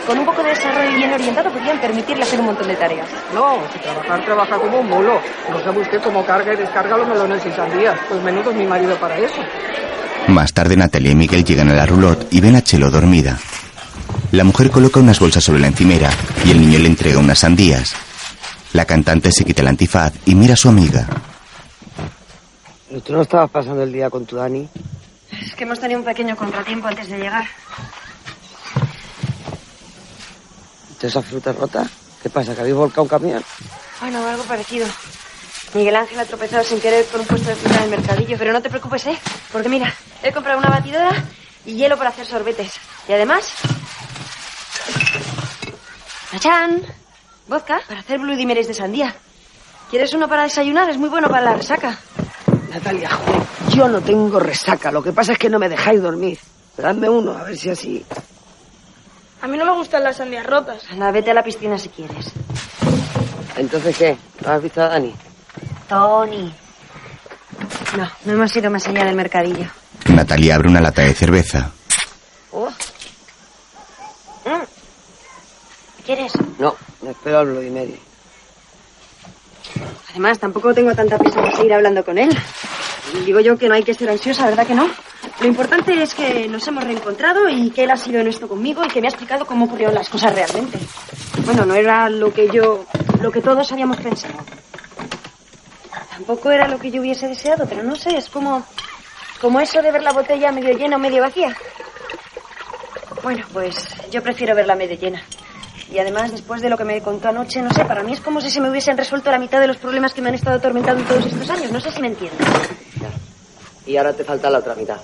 con 0.06 0.18
un 0.18 0.24
poco 0.24 0.42
de 0.42 0.50
desarrollo 0.50 0.90
bien 0.96 1.12
orientado, 1.12 1.50
podrían 1.50 1.78
permitirle 1.78 2.22
hacer 2.22 2.40
un 2.40 2.46
montón 2.46 2.68
de 2.68 2.76
tareas. 2.76 3.08
No, 3.34 3.58
si 3.72 3.78
trabajar, 3.78 4.24
trabaja 4.24 4.56
como 4.56 4.78
un 4.80 4.88
mulo. 4.88 5.20
No 5.50 5.60
sabe 5.60 5.80
usted 5.80 6.00
cómo 6.02 6.24
carga 6.24 6.52
y 6.52 6.56
descarga 6.56 6.96
los 6.96 7.08
melones 7.08 7.44
y 7.44 7.52
sandías. 7.52 7.98
Pues 8.08 8.22
menudo 8.22 8.50
es 8.50 8.56
mi 8.56 8.66
marido 8.66 8.94
para 8.96 9.18
eso. 9.18 9.40
Más 10.28 10.52
tarde 10.52 10.76
Natalia 10.76 11.12
y 11.12 11.14
Miguel 11.14 11.44
llegan 11.44 11.70
a 11.70 11.74
la 11.74 11.86
roulotte 11.86 12.26
y 12.30 12.40
ven 12.40 12.56
a 12.56 12.62
Chelo 12.62 12.90
dormida. 12.90 13.38
La 14.32 14.44
mujer 14.44 14.70
coloca 14.70 15.00
unas 15.00 15.20
bolsas 15.20 15.44
sobre 15.44 15.60
la 15.60 15.68
encimera 15.68 16.10
y 16.44 16.50
el 16.50 16.60
niño 16.60 16.78
le 16.78 16.88
entrega 16.88 17.18
unas 17.18 17.40
sandías. 17.40 17.94
La 18.72 18.84
cantante 18.84 19.30
se 19.30 19.44
quita 19.44 19.62
el 19.62 19.68
antifaz 19.68 20.12
y 20.26 20.34
mira 20.34 20.54
a 20.54 20.56
su 20.56 20.68
amiga. 20.68 21.06
¿Tú 23.04 23.12
no 23.12 23.22
estabas 23.22 23.50
pasando 23.50 23.82
el 23.82 23.92
día 23.92 24.08
con 24.10 24.24
tu 24.24 24.36
Dani? 24.36 24.68
Es 25.30 25.54
que 25.54 25.64
hemos 25.64 25.78
tenido 25.78 26.00
un 26.00 26.06
pequeño 26.06 26.36
contratiempo 26.36 26.88
antes 26.88 27.08
de 27.08 27.18
llegar. 27.18 27.44
¿De 31.00 31.08
esa 31.08 31.22
fruta 31.22 31.52
rota? 31.52 31.86
¿Qué 32.22 32.30
pasa? 32.30 32.54
¿Que 32.54 32.60
habéis 32.60 32.76
volcado 32.76 33.02
un 33.02 33.08
camión? 33.08 33.44
Bueno, 34.00 34.26
algo 34.26 34.42
parecido. 34.44 34.86
Miguel 35.74 35.96
Ángel 35.96 36.20
ha 36.20 36.24
tropezado 36.24 36.62
sin 36.62 36.80
querer 36.80 37.04
con 37.06 37.20
un 37.20 37.26
puesto 37.26 37.48
de 37.48 37.56
fruta 37.56 37.78
en 37.78 37.84
el 37.84 37.90
mercadillo, 37.90 38.36
pero 38.38 38.52
no 38.52 38.62
te 38.62 38.70
preocupes, 38.70 39.06
¿eh? 39.06 39.18
Porque 39.50 39.68
mira, 39.68 39.92
he 40.22 40.32
comprado 40.32 40.58
una 40.58 40.68
batidora 40.68 41.24
y 41.66 41.74
hielo 41.74 41.98
para 41.98 42.10
hacer 42.10 42.26
sorbetes. 42.26 42.72
Y 43.08 43.12
además... 43.12 43.52
¡Achán! 46.32 46.82
Vodka 47.48 47.80
para 47.86 48.00
hacer 48.00 48.20
Bloody 48.20 48.46
Marys 48.46 48.68
de 48.68 48.74
sandía. 48.74 49.14
¿Quieres 49.90 50.14
uno 50.14 50.28
para 50.28 50.44
desayunar? 50.44 50.88
Es 50.88 50.96
muy 50.96 51.08
bueno 51.08 51.28
para 51.28 51.42
la 51.42 51.54
resaca. 51.54 51.98
Natalia, 52.70 53.10
joder, 53.10 53.42
yo 53.70 53.88
no 53.88 54.00
tengo 54.00 54.38
resaca. 54.38 54.92
Lo 54.92 55.02
que 55.02 55.12
pasa 55.12 55.32
es 55.32 55.38
que 55.38 55.50
no 55.50 55.58
me 55.58 55.68
dejáis 55.68 56.00
dormir. 56.00 56.38
Dadme 56.76 57.08
uno, 57.08 57.36
a 57.36 57.42
ver 57.44 57.56
si 57.56 57.70
así... 57.70 58.04
A 59.42 59.46
mí 59.46 59.58
no 59.58 59.64
me 59.64 59.72
gustan 59.72 60.02
las 60.02 60.16
sandías 60.16 60.46
rotas. 60.46 60.82
Anda, 60.90 61.10
vete 61.10 61.32
a 61.32 61.34
la 61.34 61.42
piscina 61.42 61.78
si 61.78 61.88
quieres. 61.90 62.32
¿Entonces 63.56 63.96
qué? 63.96 64.16
¿No 64.40 64.52
has 64.52 64.62
visto 64.62 64.80
a 64.80 64.88
Dani? 64.88 65.14
Tony. 65.88 66.52
No, 67.96 68.10
no 68.24 68.32
hemos 68.32 68.56
ido 68.56 68.70
más 68.70 68.86
allá 68.86 69.04
del 69.04 69.14
mercadillo. 69.14 69.66
Natalia 70.06 70.56
abre 70.56 70.68
una 70.68 70.80
lata 70.80 71.02
de 71.02 71.14
cerveza. 71.14 71.70
Oh. 72.50 72.68
Mm. 74.44 74.64
¿Quieres? 76.04 76.32
No, 76.58 76.74
me 77.02 77.10
espero 77.10 77.38
al 77.38 77.46
Bloody 77.46 77.70
Mary. 77.70 78.00
Además, 80.10 80.38
tampoco 80.38 80.74
tengo 80.74 80.94
tanta 80.94 81.18
prisa 81.18 81.40
por 81.40 81.56
seguir 81.56 81.72
hablando 81.72 82.04
con 82.04 82.18
él. 82.18 82.30
Digo 83.24 83.40
yo 83.40 83.56
que 83.56 83.68
no 83.68 83.74
hay 83.74 83.82
que 83.82 83.94
ser 83.94 84.10
ansiosa, 84.10 84.46
¿verdad 84.46 84.66
que 84.66 84.74
no? 84.74 84.88
Lo 85.40 85.46
importante 85.46 86.02
es 86.02 86.14
que 86.14 86.48
nos 86.48 86.66
hemos 86.68 86.84
reencontrado 86.84 87.48
y 87.48 87.70
que 87.70 87.84
él 87.84 87.90
ha 87.90 87.96
sido 87.96 88.20
honesto 88.20 88.48
conmigo 88.48 88.84
y 88.84 88.88
que 88.88 89.00
me 89.00 89.08
ha 89.08 89.10
explicado 89.10 89.46
cómo 89.46 89.64
ocurrieron 89.66 89.94
las 89.94 90.08
cosas 90.08 90.34
realmente. 90.34 90.78
Bueno, 91.44 91.64
no 91.64 91.74
era 91.74 92.08
lo 92.08 92.32
que 92.32 92.48
yo, 92.48 92.86
lo 93.20 93.30
que 93.30 93.40
todos 93.40 93.70
habíamos 93.72 93.96
pensado. 93.98 94.34
Tampoco 96.14 96.52
era 96.52 96.68
lo 96.68 96.78
que 96.78 96.92
yo 96.92 97.00
hubiese 97.00 97.26
deseado, 97.26 97.66
pero 97.68 97.82
no 97.82 97.96
sé, 97.96 98.16
es 98.16 98.30
como, 98.30 98.64
como 99.40 99.58
eso 99.58 99.82
de 99.82 99.90
ver 99.90 100.02
la 100.02 100.12
botella 100.12 100.52
medio 100.52 100.76
llena 100.78 100.94
o 100.94 101.00
medio 101.00 101.20
vacía. 101.20 101.56
Bueno, 103.20 103.44
pues 103.52 103.74
yo 104.12 104.22
prefiero 104.22 104.54
verla 104.54 104.76
medio 104.76 104.96
llena. 104.96 105.22
Y 105.90 105.98
además, 105.98 106.30
después 106.30 106.62
de 106.62 106.70
lo 106.70 106.76
que 106.76 106.84
me 106.84 107.00
contó 107.00 107.28
anoche, 107.30 107.62
no 107.62 107.70
sé, 107.72 107.84
para 107.84 108.04
mí 108.04 108.12
es 108.12 108.20
como 108.20 108.40
si 108.40 108.48
se 108.48 108.60
me 108.60 108.70
hubiesen 108.70 108.96
resuelto 108.96 109.30
la 109.32 109.40
mitad 109.40 109.60
de 109.60 109.66
los 109.66 109.76
problemas 109.76 110.14
que 110.14 110.22
me 110.22 110.28
han 110.28 110.36
estado 110.36 110.56
atormentando 110.56 111.02
todos 111.02 111.26
estos 111.26 111.50
años. 111.50 111.72
No 111.72 111.80
sé 111.80 111.90
si 111.90 112.00
me 112.00 112.08
entiendes. 112.08 112.46
Y 113.86 113.96
ahora 113.96 114.12
te 114.12 114.22
falta 114.22 114.48
la 114.50 114.58
otra 114.58 114.76
mitad. 114.76 115.00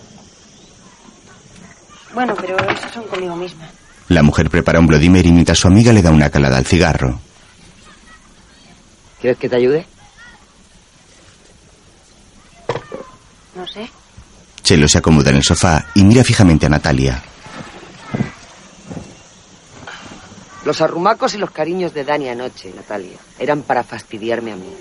Bueno, 2.15 2.35
pero 2.41 2.57
eso 2.71 2.89
son 2.93 3.05
conmigo 3.09 3.35
misma. 3.35 3.69
La 4.09 4.23
mujer 4.23 4.49
prepara 4.49 4.79
un 4.79 4.87
Bloody 4.87 5.09
Mary 5.09 5.33
mientras 5.33 5.59
su 5.59 5.67
amiga 5.67 5.93
le 5.93 6.03
da 6.03 6.11
una 6.11 6.31
calada 6.31 6.57
al 6.57 6.67
cigarro. 6.67 7.21
¿Quieres 9.21 9.39
que 9.39 9.49
te 9.49 9.57
ayude? 9.57 9.87
No 13.61 13.67
sé. 13.67 13.91
Chelo 14.63 14.89
se 14.89 14.97
acomoda 14.97 15.29
en 15.29 15.37
el 15.37 15.43
sofá 15.43 15.85
y 15.95 16.03
mira 16.03 16.25
fijamente 16.25 16.65
a 16.65 16.71
Natalia. 16.71 17.23
Los 20.65 20.81
arrumacos 20.81 21.35
y 21.35 21.39
los 21.39 21.51
cariños 21.51 21.93
de 21.93 22.05
Dani 22.05 22.31
anoche, 22.31 22.73
Natalia, 22.75 23.19
eran 23.39 23.61
para 23.61 23.85
fastidiarme 23.85 24.53
a 24.53 24.57
mí. 24.57 24.75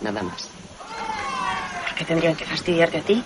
Nada 0.00 0.24
más. 0.24 0.48
¿Por 1.86 1.94
qué 1.94 2.04
tendrían 2.04 2.34
que 2.34 2.44
fastidiarte 2.44 2.98
a 2.98 3.02
ti? 3.02 3.22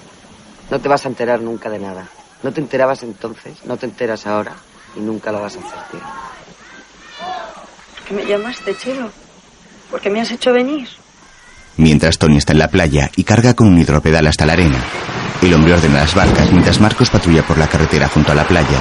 No 0.70 0.78
te 0.78 0.88
vas 0.88 1.06
a 1.06 1.08
enterar 1.08 1.40
nunca 1.40 1.70
de 1.70 1.78
nada. 1.78 2.06
No 2.42 2.52
te 2.52 2.60
enterabas 2.60 3.02
entonces, 3.02 3.64
no 3.64 3.78
te 3.78 3.86
enteras 3.86 4.26
ahora 4.26 4.52
y 4.96 5.00
nunca 5.00 5.32
lo 5.32 5.40
vas 5.40 5.56
a 5.56 5.60
hacer, 5.60 5.78
tío. 5.90 6.00
¿Por 7.94 8.04
qué 8.06 8.14
me 8.14 8.26
llamaste, 8.26 8.76
Chelo? 8.76 9.10
¿Por 9.90 10.02
qué 10.02 10.10
me 10.10 10.20
has 10.20 10.30
hecho 10.30 10.52
venir? 10.52 10.90
Mientras 11.78 12.18
Tony 12.18 12.38
está 12.38 12.52
en 12.52 12.58
la 12.58 12.68
playa 12.68 13.08
y 13.14 13.22
carga 13.22 13.54
con 13.54 13.68
un 13.68 13.78
hidropedal 13.78 14.26
hasta 14.26 14.44
la 14.44 14.54
arena. 14.54 14.78
El 15.40 15.54
hombre 15.54 15.74
ordena 15.74 16.00
las 16.00 16.12
barcas 16.12 16.50
mientras 16.50 16.80
Marcos 16.80 17.08
patrulla 17.08 17.44
por 17.44 17.56
la 17.56 17.68
carretera 17.68 18.08
junto 18.08 18.32
a 18.32 18.34
la 18.34 18.42
playa. 18.42 18.78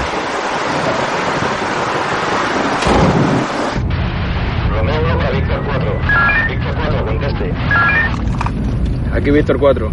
Romeo 4.71 5.31
Víctor 5.31 5.63
4. 5.63 5.99
Víctor 6.49 6.75
4, 6.75 7.05
conteste. 7.05 7.53
Aquí 9.13 9.29
Víctor 9.29 9.59
4. 9.59 9.91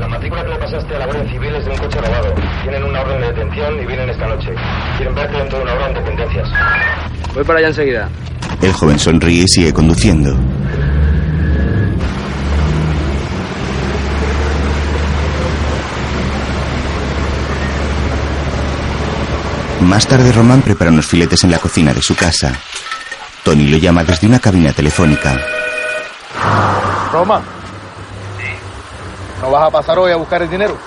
La 0.00 0.08
matrícula 0.08 0.42
que 0.42 0.48
le 0.48 0.56
pasaste 0.56 0.96
a 0.96 0.98
la 0.98 1.06
Guardia 1.06 1.32
Civil 1.32 1.54
es 1.54 1.64
de 1.64 1.70
un 1.70 1.78
coche 1.78 2.00
robado. 2.00 2.34
Tienen 2.64 2.82
una 2.82 3.00
orden 3.02 3.20
de 3.20 3.26
detención 3.28 3.80
y 3.80 3.86
vienen 3.86 4.10
esta 4.10 4.26
noche. 4.26 4.48
Quieren 4.96 5.14
verte 5.14 5.38
dentro 5.38 5.58
de 5.58 5.62
una 5.62 5.74
hora 5.74 5.88
en 5.90 5.94
dependencias. 5.94 6.48
Voy 7.34 7.44
para 7.44 7.60
allá 7.60 7.68
enseguida. 7.68 8.08
El 8.60 8.72
joven 8.72 8.98
sonríe 8.98 9.44
y 9.44 9.48
sigue 9.48 9.72
conduciendo. 9.72 10.36
Más 19.82 20.06
tarde 20.06 20.32
Román 20.32 20.62
prepara 20.62 20.90
unos 20.90 21.06
filetes 21.06 21.42
en 21.44 21.50
la 21.50 21.58
cocina 21.58 21.92
de 21.92 22.00
su 22.00 22.14
casa. 22.14 22.52
Tony 23.44 23.68
lo 23.68 23.78
llama 23.78 24.04
desde 24.04 24.26
una 24.26 24.38
cabina 24.38 24.72
telefónica. 24.72 25.38
Roma. 27.12 27.42
¿No 29.40 29.50
vas 29.50 29.68
a 29.68 29.70
pasar 29.70 29.98
hoy 29.98 30.12
a 30.12 30.16
buscar 30.16 30.40
el 30.42 30.48
dinero? 30.48 30.78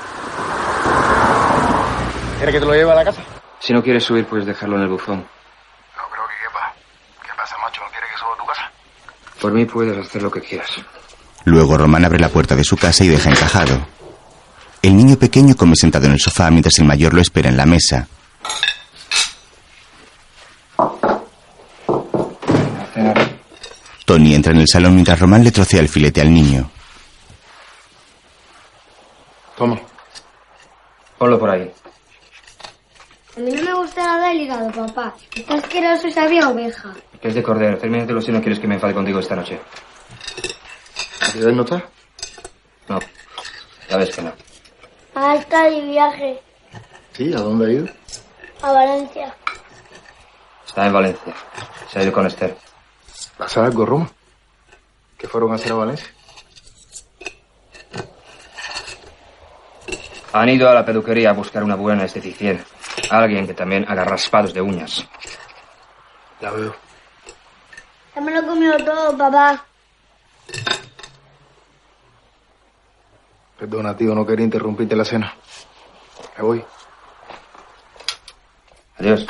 ¿Quieres 2.38 2.55
que 2.55 2.59
te 2.59 2.65
lo 2.65 2.73
lleve 2.73 2.91
a 2.91 2.95
la 2.95 3.03
casa? 3.03 3.22
Si 3.59 3.73
no 3.73 3.84
quieres 3.84 4.03
subir, 4.03 4.26
puedes 4.26 4.45
dejarlo 4.45 4.77
en 4.77 4.84
el 4.84 4.89
buzón. 4.89 5.17
No 5.17 6.03
creo 6.11 6.27
que 6.27 6.35
Por 9.41 9.51
mí 9.51 9.65
puedes 9.65 9.97
hacer 9.97 10.23
lo 10.23 10.31
que 10.31 10.41
quieras. 10.41 10.69
Luego 11.43 11.77
Román 11.77 12.05
abre 12.05 12.19
la 12.19 12.30
puerta 12.30 12.55
de 12.55 12.63
su 12.63 12.77
casa 12.77 13.03
y 13.03 13.09
deja 13.09 13.30
encajado. 13.30 13.85
El 14.81 14.95
niño 14.95 15.17
pequeño 15.17 15.55
come 15.55 15.76
sentado 15.76 16.05
en 16.05 16.13
el 16.13 16.19
sofá 16.19 16.49
mientras 16.49 16.80
el 16.80 16.85
mayor 16.85 17.13
lo 17.13 17.22
espera 17.22 17.49
en 17.49 17.57
la 17.57 17.65
mesa. 17.65 18.07
Tony 24.06 24.36
entra 24.36 24.53
en 24.53 24.60
el 24.60 24.68
salón 24.68 24.94
mientras 24.94 25.19
Román 25.19 25.44
le 25.44 25.52
trocea 25.52 25.80
el 25.82 25.90
filete 25.90 26.22
al 26.22 26.34
niño. 26.34 26.69
Toma. 29.57 29.80
Ponlo 31.18 31.40
por 31.40 31.49
ahí. 31.49 31.72
A 33.36 33.40
mí 33.40 33.52
no 33.52 33.64
me 33.64 33.73
gusta 33.73 34.03
nada 34.03 34.32
el 34.32 34.41
hígado, 34.41 34.72
papá. 34.72 35.14
Está 35.36 35.56
asqueroso 35.56 36.07
y 36.07 36.11
sabía 36.11 36.49
oveja. 36.49 36.94
Que 37.22 37.30
es 37.30 37.36
de 37.36 37.44
cordero. 37.44 37.77
Termínatelo 37.77 38.22
si 38.22 38.32
no 38.32 38.40
quieres 38.41 38.60
que 38.60 38.68
me 38.68 38.76
enfade 38.76 38.94
contigo 38.94 39.19
esta 39.19 39.36
noche. 39.36 39.60
¿Te 41.34 41.40
das 41.40 41.53
nota? 41.53 41.84
No. 42.88 42.99
Ya 43.90 43.98
ves 43.98 44.15
que 44.15 44.22
no. 44.22 44.34
Ah, 45.15 45.36
está 45.36 45.64
de 45.69 45.82
viaje 45.82 46.41
¿Sí? 47.14 47.34
¿A 47.34 47.38
dónde 47.38 47.65
ha 47.65 47.69
ido? 47.72 47.88
a 48.61 48.72
Valencia. 48.72 49.34
Está 50.68 50.88
en 50.88 50.94
Valencia. 50.94 51.34
Se 51.91 51.99
ha 51.99 52.03
ido 52.03 52.11
con 52.11 52.26
Esther. 52.27 52.57
¿Pasa 53.38 53.66
algo, 53.66 53.86
Roma? 53.86 54.10
¿Qué 55.18 55.28
fueron 55.28 55.52
a 55.52 55.56
hacer 55.56 55.72
a 55.72 55.76
Valencia? 55.76 56.07
Han 60.34 60.49
ido 60.49 60.70
a 60.70 60.74
la 60.74 60.86
peluquería 60.86 61.30
a 61.30 61.34
buscar 61.34 61.64
una 61.64 61.76
buena 61.76 62.06
esteticien. 62.06 62.64
Alguien 63.10 63.48
que 63.48 63.53
también 63.53 63.86
haga 63.88 64.03
raspados 64.03 64.53
de 64.53 64.62
uñas. 64.62 65.06
Ya 66.41 66.52
veo. 66.52 66.76
Ya 68.14 68.22
me 68.22 68.32
lo 68.32 68.40
he 68.40 68.45
comido 68.45 68.78
todo, 68.78 69.18
papá. 69.18 69.66
Perdona, 73.57 73.95
tío, 73.95 74.14
no 74.14 74.26
quería 74.26 74.45
interrumpirte 74.45 74.95
la 74.95 75.06
cena. 75.06 75.34
Me 76.38 76.44
voy. 76.44 76.66
Adiós. 78.98 79.26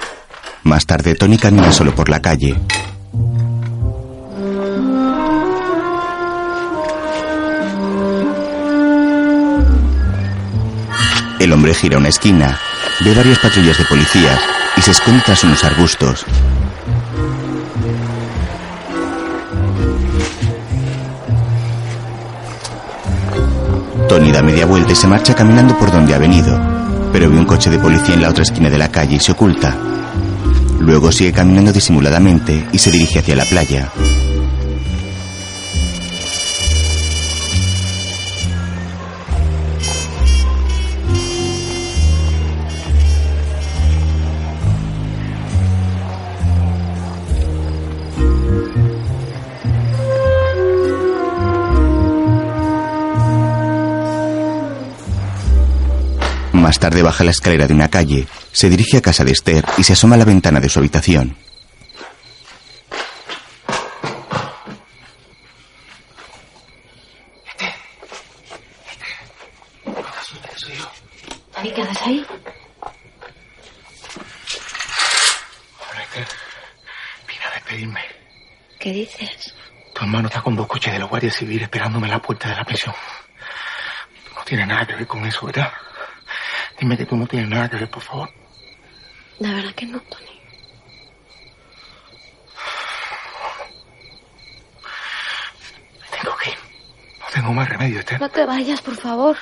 Más 0.64 0.86
tarde, 0.86 1.14
Tony 1.16 1.38
camina 1.38 1.72
solo 1.72 1.94
por 1.94 2.10
la 2.10 2.20
calle. 2.20 2.56
El 11.46 11.54
hombre 11.54 11.76
gira 11.76 12.00
una 12.00 12.10
esquina, 12.10 12.60
ve 13.02 13.14
varias 13.14 13.38
patrullas 13.38 13.78
de 13.78 13.86
policías 13.86 14.40
y 14.78 14.82
se 14.82 14.90
esconde 14.90 15.22
tras 15.24 15.44
unos 15.44 15.64
arbustos. 15.64 16.26
Tony 24.10 24.32
da 24.32 24.42
media 24.42 24.66
vuelta 24.66 24.94
y 24.94 24.96
se 24.96 25.06
marcha 25.06 25.36
caminando 25.36 25.78
por 25.78 25.92
donde 25.92 26.16
ha 26.16 26.18
venido, 26.18 26.60
pero 27.14 27.30
ve 27.30 27.38
un 27.38 27.46
coche 27.46 27.70
de 27.70 27.78
policía 27.78 28.16
en 28.16 28.24
la 28.24 28.32
otra 28.32 28.42
esquina 28.42 28.72
de 28.72 28.80
la 28.80 28.90
calle 28.90 29.18
y 29.18 29.20
se 29.20 29.34
oculta. 29.34 29.78
Luego 30.80 31.12
sigue 31.12 31.32
caminando 31.32 31.72
disimuladamente 31.72 32.70
y 32.72 32.80
se 32.80 32.90
dirige 32.90 33.20
hacia 33.20 33.36
la 33.36 33.46
playa. 33.46 33.92
Más 56.66 56.80
tarde 56.80 57.04
baja 57.04 57.24
la 57.24 57.30
escalera 57.30 57.68
de 57.68 57.76
una 57.76 57.90
calle, 57.90 58.28
se 58.52 58.72
dirige 58.72 58.98
a 58.98 59.02
casa 59.04 59.24
de 59.24 59.34
Esther 59.34 59.64
y 59.78 59.84
se 59.84 59.94
asoma 59.94 60.16
a 60.16 60.18
la 60.18 60.26
ventana 60.26 60.60
de 60.60 60.68
su 60.68 60.80
habitación. 60.80 61.38
¿qué 71.76 71.82
haces 71.84 72.02
ahí? 72.02 72.26
Vine 77.28 77.46
a 77.46 77.54
despedirme. 77.54 78.02
¿Qué 78.80 78.92
dices? 78.92 79.54
Tu 79.94 80.02
hermano 80.04 80.30
está 80.30 80.42
con 80.42 80.56
dos 80.56 80.66
coches 80.66 80.94
de 80.94 80.98
la 80.98 81.06
Guardia 81.06 81.32
Civil 81.32 81.62
esperándome 81.62 82.08
en 82.08 82.14
la 82.14 82.22
puerta 82.24 82.50
de 82.50 82.56
la 82.56 82.66
pensión. 82.66 82.96
Tú 84.28 84.34
no 84.34 84.44
tienes 84.44 84.68
nada 84.68 84.88
que 84.88 84.96
ver 84.96 85.06
con 85.06 85.24
eso, 85.28 85.46
¿verdad? 85.46 85.72
Dime 86.80 86.98
que 86.98 87.06
tú 87.06 87.16
no 87.16 87.26
tienes 87.26 87.50
nada 87.50 87.70
que 87.70 87.78
ver, 87.78 87.90
por 87.90 88.04
favor. 88.04 88.30
La 89.40 89.54
verdad 89.54 89.74
que 89.76 89.86
no, 89.86 90.00
Tony. 90.02 90.42
Tengo 96.12 96.38
que 96.38 96.50
ir. 96.50 96.58
No 97.20 97.26
tengo 97.34 97.54
más 97.54 97.70
remedio, 97.70 98.00
Esther. 98.00 98.20
No 98.20 98.30
te 98.30 98.46
vayas, 98.46 98.82
por 98.82 98.96
favor. 98.96 99.38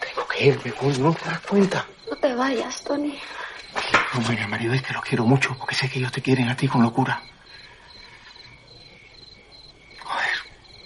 Tengo 0.00 0.28
que 0.28 0.46
irme, 0.46 0.72
coño. 0.72 0.98
¿No 0.98 1.14
te 1.14 1.24
das 1.24 1.40
cuenta? 1.40 1.86
No 2.10 2.16
te 2.16 2.34
vayas, 2.34 2.82
Tony. 2.84 3.18
No 4.14 4.48
marido, 4.48 4.74
es 4.74 4.82
que 4.82 4.92
lo 4.92 5.00
quiero 5.00 5.24
mucho 5.24 5.56
porque 5.56 5.74
sé 5.74 5.88
que 5.88 5.98
ellos 5.98 6.12
te 6.12 6.20
quieren 6.20 6.48
a 6.48 6.56
ti 6.56 6.66
con 6.66 6.82
locura. 6.82 7.22
Joder, 10.02 10.38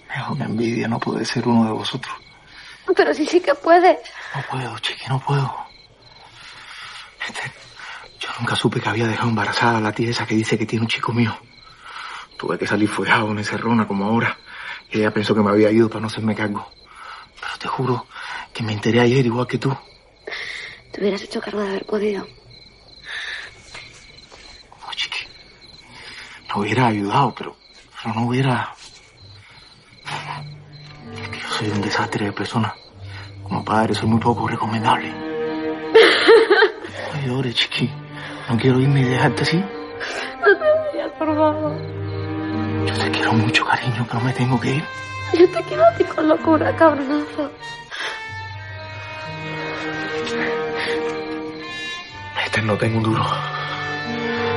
me 0.08 0.14
da 0.14 0.30
una 0.30 0.44
envidia 0.44 0.88
no 0.88 1.00
poder 1.00 1.26
ser 1.26 1.48
uno 1.48 1.64
de 1.64 1.72
vosotros. 1.72 2.23
Pero 2.96 3.14
sí, 3.14 3.26
sí 3.26 3.40
que 3.40 3.54
puedes. 3.54 3.98
No 4.34 4.42
puedo, 4.50 4.78
chiqui, 4.78 5.08
no 5.08 5.20
puedo. 5.20 5.56
Este, 7.26 7.52
yo 8.20 8.28
nunca 8.38 8.56
supe 8.56 8.80
que 8.80 8.88
había 8.88 9.06
dejado 9.06 9.28
embarazada 9.28 9.78
a 9.78 9.80
la 9.80 9.92
tía 9.92 10.10
esa 10.10 10.26
que 10.26 10.34
dice 10.34 10.58
que 10.58 10.66
tiene 10.66 10.84
un 10.84 10.88
chico 10.88 11.12
mío. 11.12 11.36
Tuve 12.36 12.58
que 12.58 12.66
salir 12.66 12.88
fuejado 12.88 13.30
en 13.30 13.38
encerrona 13.38 13.86
como 13.86 14.04
ahora. 14.04 14.38
Y 14.90 14.98
ella 14.98 15.12
pensó 15.12 15.34
que 15.34 15.40
me 15.40 15.50
había 15.50 15.70
ido 15.70 15.88
para 15.88 16.00
no 16.00 16.06
hacerme 16.08 16.34
cargo. 16.34 16.70
Pero 17.40 17.58
te 17.58 17.68
juro 17.68 18.06
que 18.52 18.62
me 18.62 18.72
enteré 18.72 19.00
ayer 19.00 19.24
igual 19.24 19.46
que 19.46 19.58
tú. 19.58 19.76
Te 20.92 21.00
hubieras 21.00 21.22
hecho 21.22 21.40
cargo 21.40 21.60
de 21.60 21.68
haber 21.68 21.86
podido. 21.86 22.26
No 26.54 26.60
hubiera 26.60 26.86
ayudado, 26.86 27.34
pero, 27.34 27.56
pero 28.00 28.14
no 28.14 28.26
hubiera... 28.28 28.74
Soy 31.64 31.72
un 31.72 31.80
desastre 31.80 32.26
de 32.26 32.32
persona. 32.32 32.74
Como 33.42 33.64
padre 33.64 33.94
soy 33.94 34.06
muy 34.06 34.20
poco 34.20 34.46
recomendable. 34.46 35.10
No 37.14 37.26
llores, 37.26 37.54
chiqui. 37.54 37.90
No 38.50 38.58
quiero 38.58 38.80
irme 38.80 39.00
y 39.00 39.04
dejarte 39.04 39.44
así. 39.44 39.56
No 39.56 40.58
te 40.58 40.92
vayas, 40.92 41.12
por 41.18 41.34
favor. 41.34 41.72
Yo 42.86 42.94
te 42.94 43.10
quiero 43.12 43.32
mucho, 43.32 43.64
cariño, 43.64 44.06
pero 44.06 44.20
me 44.20 44.32
tengo 44.34 44.60
que 44.60 44.74
ir. 44.74 44.84
Yo 45.32 45.48
te 45.48 45.62
quiero 45.62 45.86
a 45.86 45.94
ti 45.94 46.04
con 46.04 46.28
locura, 46.28 46.76
cabronazo. 46.76 47.50
Este 52.44 52.60
no 52.62 52.76
tengo 52.76 52.98
un 52.98 53.04
duro. 53.04 53.24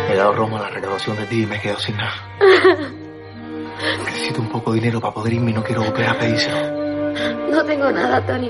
He 0.09 0.15
dado 0.15 0.33
Roma 0.33 0.57
a 0.57 0.61
la 0.63 0.69
recaudación 0.71 1.15
de 1.15 1.25
ti 1.27 1.43
y 1.43 1.45
me 1.45 1.55
he 1.55 1.61
quedado 1.61 1.79
sin 1.79 1.95
nada. 1.95 2.15
Necesito 4.03 4.41
un 4.41 4.49
poco 4.49 4.73
de 4.73 4.79
dinero 4.79 4.99
para 4.99 5.13
poder 5.13 5.33
irme 5.35 5.51
y 5.51 5.53
no 5.53 5.63
quiero 5.63 5.83
volver 5.83 6.09
a 6.09 6.17
pedírselo. 6.17 6.76
No 7.67 7.73
tengo 7.73 7.91
nada, 7.91 8.25
Tony. 8.25 8.49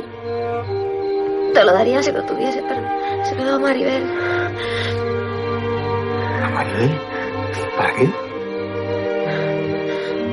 Te 1.51 1.63
lo 1.63 1.73
daría 1.73 2.03
si 2.03 2.11
lo 2.11 2.23
tuviese, 2.23 2.61
pero 2.61 2.81
se 3.25 3.33
lo 3.33 3.41
he 3.41 3.45
dado 3.45 3.57
a 3.57 3.61
Maribel. 3.61 4.03
¿A 6.43 6.49
Maribel? 6.49 7.01
¿Para 7.75 7.93
qué? 7.95 8.05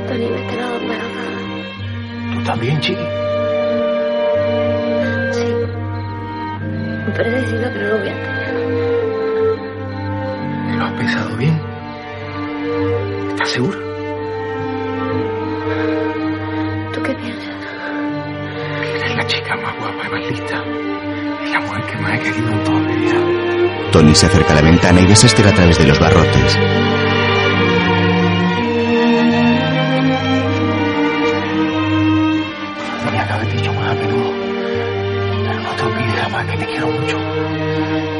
Tony, 0.06 0.26
me 0.28 0.36
he 0.36 0.46
quedado 0.48 0.76
embarazada. 0.76 2.34
¿Tú 2.34 2.44
también, 2.44 2.78
chiqui? 2.80 3.06
Sí. 5.32 5.46
Pero 7.16 7.30
he 7.30 7.32
decidido 7.40 7.72
que 7.72 7.78
no 7.78 7.88
lo 7.88 7.98
voy 8.00 8.08
a 8.08 8.12
tener. 8.12 8.54
¿Lo 10.76 10.84
has 10.84 10.92
pensado 10.92 11.36
bien? 11.38 11.58
¿Estás 13.30 13.48
segura? 13.48 13.83
Lista. 20.20 20.62
Es 21.44 21.50
la 21.50 21.60
mujer 21.60 21.86
que 21.86 21.96
más 21.98 22.14
he 22.14 22.22
querido 22.22 22.50
en 22.50 22.64
toda 22.64 22.80
mi 22.80 22.96
vida. 22.96 23.90
Tony 23.92 24.14
se 24.14 24.26
acerca 24.26 24.52
a 24.52 24.56
la 24.56 24.62
ventana 24.62 25.00
y 25.00 25.06
ves 25.06 25.24
a 25.24 25.26
Esther 25.26 25.46
a 25.48 25.54
través 25.54 25.78
de 25.78 25.86
los 25.86 25.98
barrotes. 25.98 26.58
Tenía 33.04 33.26
que 33.26 33.32
haber 33.32 33.52
dicho 33.56 33.72
más 33.72 33.90
a 33.90 33.94
menudo. 33.94 34.32
Pero 35.46 35.60
no 35.60 35.70
te 35.70 35.82
olvides 35.82 36.20
jamás 36.20 36.46
que 36.46 36.56
te 36.58 36.66
quiero 36.66 36.86
mucho. 36.88 37.16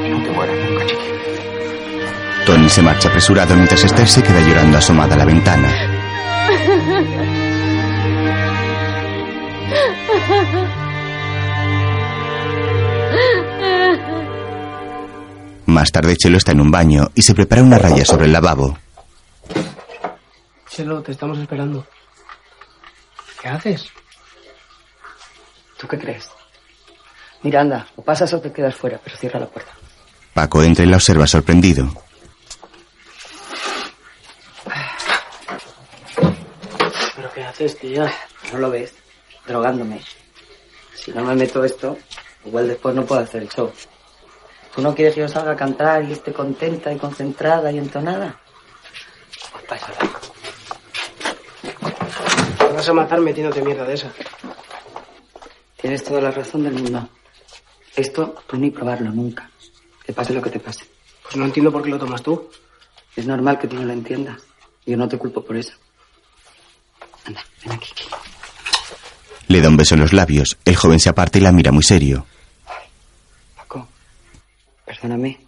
Y 0.05 0.09
no 0.11 0.23
te 0.23 0.31
mueras 0.31 0.57
nunca, 0.69 0.87
chiqui. 0.87 1.09
Tony 2.47 2.69
se 2.69 2.83
marcha 2.83 3.09
apresurado 3.09 3.55
mientras 3.57 3.85
Esther 3.85 4.07
se 4.07 4.23
queda 4.23 4.41
llorando 4.41 4.79
asomada 4.79 5.15
a 5.15 5.19
la 5.19 5.25
ventana. 5.25 5.69
Más 15.75 15.91
tarde 15.91 16.17
Chelo 16.17 16.39
está 16.39 16.53
en 16.53 16.61
un 16.61 16.71
baño 16.71 17.11
y 17.17 17.23
se 17.23 17.35
prepara 17.35 17.61
una 17.61 17.79
raya 17.79 18.05
sobre 18.05 18.27
el 18.27 18.33
lavabo. 18.33 18.79
Chelo, 20.71 21.03
te 21.03 21.11
estamos 21.11 21.37
esperando. 21.37 21.85
¿Qué 23.43 23.49
haces? 23.49 23.85
¿Tú 25.77 25.89
qué 25.89 25.99
crees? 25.99 26.31
Mira, 27.43 27.63
anda, 27.63 27.89
o 27.97 28.03
pasas 28.03 28.33
o 28.35 28.41
te 28.41 28.53
quedas 28.53 28.77
fuera, 28.77 29.01
pero 29.03 29.17
cierra 29.17 29.41
la 29.41 29.49
puerta. 29.49 29.73
Paco 30.33 30.63
entra 30.63 30.85
y 30.85 30.89
la 30.89 30.95
observa 30.95 31.27
sorprendido. 31.27 31.93
¿Pero 37.17 37.33
qué 37.35 37.43
haces, 37.43 37.77
tía? 37.81 38.15
¿No 38.53 38.59
lo 38.61 38.71
ves? 38.71 38.95
Drogándome. 39.45 40.01
Si 40.95 41.11
no 41.11 41.25
me 41.25 41.35
meto 41.35 41.65
esto, 41.65 41.99
igual 42.45 42.69
después 42.69 42.95
no 42.95 43.05
puedo 43.05 43.23
hacer 43.23 43.43
el 43.43 43.49
show. 43.49 43.73
¿Tú 44.75 44.83
no 44.83 44.95
quieres 44.95 45.15
que 45.15 45.21
yo 45.21 45.29
salga 45.29 45.53
a 45.53 45.57
cantar 45.57 46.03
y 46.05 46.13
esté 46.13 46.33
contenta 46.33 46.93
y 46.93 46.99
concentrada 46.99 47.71
y 47.71 47.79
entonada? 47.79 48.41
Pues 49.53 49.65
pásala. 49.65 49.99
Te 52.59 52.73
vas 52.73 52.89
a 52.89 52.93
matar 52.93 53.21
metiéndote 53.21 53.63
mierda 53.63 53.85
de 53.85 53.95
esa. 53.95 54.13
Tienes 55.81 56.03
toda 56.03 56.21
la 56.21 56.33
razón 56.33 56.65
del 56.65 56.75
mundo. 56.75 57.09
Esto, 57.95 58.35
tú 58.49 58.57
ni 58.57 58.71
probarlo 58.71 59.11
nunca. 59.11 59.49
Que 60.05 60.13
pase 60.13 60.35
lo 60.35 60.43
que 60.43 60.51
te 60.51 60.59
pase. 60.59 60.85
Pues 61.23 61.37
no 61.37 61.45
entiendo 61.45 61.71
por 61.71 61.83
qué 61.83 61.91
lo 61.91 61.99
tomas 61.99 62.23
tú. 62.23 62.51
Es 63.15 63.27
normal 63.27 63.59
que 63.59 63.69
tú 63.69 63.77
no 63.77 63.85
lo 63.85 63.93
entiendas. 63.93 64.43
Yo 64.85 64.97
no 64.97 65.07
te 65.07 65.19
culpo 65.19 65.45
por 65.45 65.57
eso. 65.57 65.75
Anda, 67.25 67.45
ven 67.63 67.73
aquí. 67.73 67.91
aquí. 67.93 68.05
Le 69.47 69.61
da 69.61 69.69
un 69.69 69.77
beso 69.77 69.95
en 69.95 70.01
los 70.01 70.13
labios. 70.13 70.59
El 70.65 70.75
joven 70.75 70.99
se 70.99 71.11
aparta 71.11 71.39
y 71.39 71.43
la 71.43 71.53
mira 71.53 71.71
muy 71.71 71.85
serio. 71.85 72.27
Perdóname. 74.95 75.41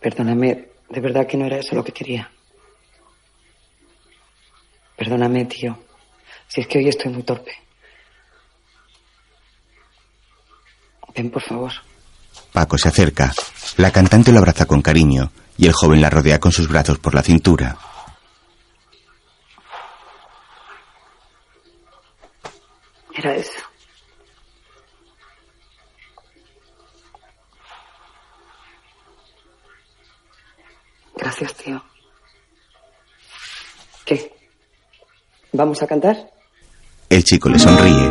Perdóname, 0.00 0.68
de 0.88 1.00
verdad 1.00 1.26
que 1.26 1.36
no 1.36 1.46
era 1.46 1.58
eso 1.58 1.74
lo 1.74 1.82
que 1.82 1.92
quería. 1.92 2.30
Perdóname, 4.96 5.46
tío. 5.46 5.76
Si 6.46 6.60
es 6.60 6.68
que 6.68 6.78
hoy 6.78 6.88
estoy 6.88 7.12
muy 7.12 7.24
torpe. 7.24 7.52
Ven, 11.14 11.30
por 11.30 11.42
favor. 11.42 11.72
Paco 12.52 12.78
se 12.78 12.88
acerca. 12.88 13.32
La 13.78 13.90
cantante 13.90 14.30
lo 14.30 14.38
abraza 14.38 14.66
con 14.66 14.80
cariño 14.80 15.32
y 15.56 15.66
el 15.66 15.72
joven 15.72 16.00
la 16.00 16.10
rodea 16.10 16.38
con 16.38 16.52
sus 16.52 16.68
brazos 16.68 17.00
por 17.00 17.14
la 17.14 17.22
cintura. 17.22 17.76
Era 23.12 23.34
eso. 23.34 23.67
Gracias, 31.28 31.54
tío. 31.56 31.82
¿Qué? 34.06 34.32
¿Vamos 35.52 35.82
a 35.82 35.86
cantar? 35.86 36.16
El 37.10 37.22
chico 37.22 37.50
le 37.50 37.58
sonríe. 37.58 38.08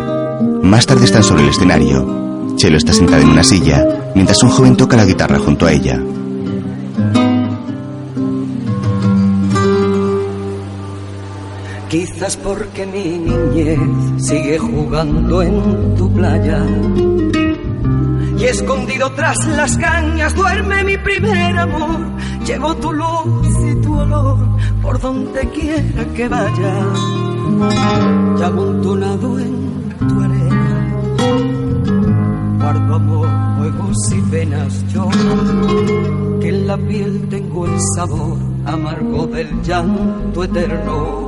Más 0.61 0.85
tarde 0.85 1.05
están 1.05 1.23
sobre 1.23 1.41
el 1.41 1.49
escenario. 1.49 2.53
Chelo 2.57 2.77
está 2.77 2.93
sentada 2.93 3.23
en 3.23 3.29
una 3.29 3.43
silla, 3.43 4.11
mientras 4.13 4.43
un 4.43 4.51
joven 4.51 4.77
toca 4.77 4.97
la 4.97 5.05
guitarra 5.05 5.39
junto 5.39 5.65
a 5.65 5.71
ella. 5.71 5.99
Quizás 11.89 12.37
porque 12.37 12.85
mi 12.85 13.17
niñez 13.17 13.79
sigue 14.27 14.59
jugando 14.59 15.41
en 15.41 15.95
tu 15.95 16.13
playa. 16.13 16.63
Y 18.37 18.43
escondido 18.45 19.11
tras 19.13 19.45
las 19.47 19.77
cañas 19.77 20.35
duerme 20.35 20.83
mi 20.83 20.97
primer 20.97 21.57
amor. 21.57 21.99
Llevo 22.45 22.75
tu 22.75 22.93
luz 22.93 23.47
y 23.71 23.75
tu 23.81 23.99
olor 23.99 24.37
por 24.81 24.99
donde 24.99 25.41
quiera 25.49 26.05
que 26.15 26.27
vaya. 26.27 26.73
Y 28.39 28.43
amontonado 28.43 29.39
en 29.39 29.89
tu 30.07 30.21
arena. 30.21 30.87
Guardo 32.59 32.95
amor, 32.95 33.29
juegos 33.57 34.11
y 34.11 34.21
penas 34.29 34.87
yo. 34.93 35.09
Que 36.39 36.49
en 36.49 36.67
la 36.67 36.77
piel 36.77 37.27
tengo 37.29 37.65
el 37.65 37.81
sabor 37.95 38.37
amargo 38.65 39.25
del 39.27 39.61
llanto 39.63 40.43
eterno 40.43 41.27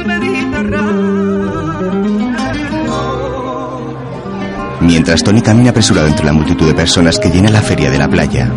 Mientras 4.91 5.23
Tony 5.23 5.41
camina 5.41 5.69
apresurado 5.69 6.09
entre 6.09 6.25
la 6.25 6.33
multitud 6.33 6.67
de 6.67 6.73
personas 6.73 7.17
que 7.17 7.29
llena 7.29 7.49
la 7.49 7.61
feria 7.61 7.89
de 7.89 7.97
la 7.97 8.09
playa. 8.09 8.51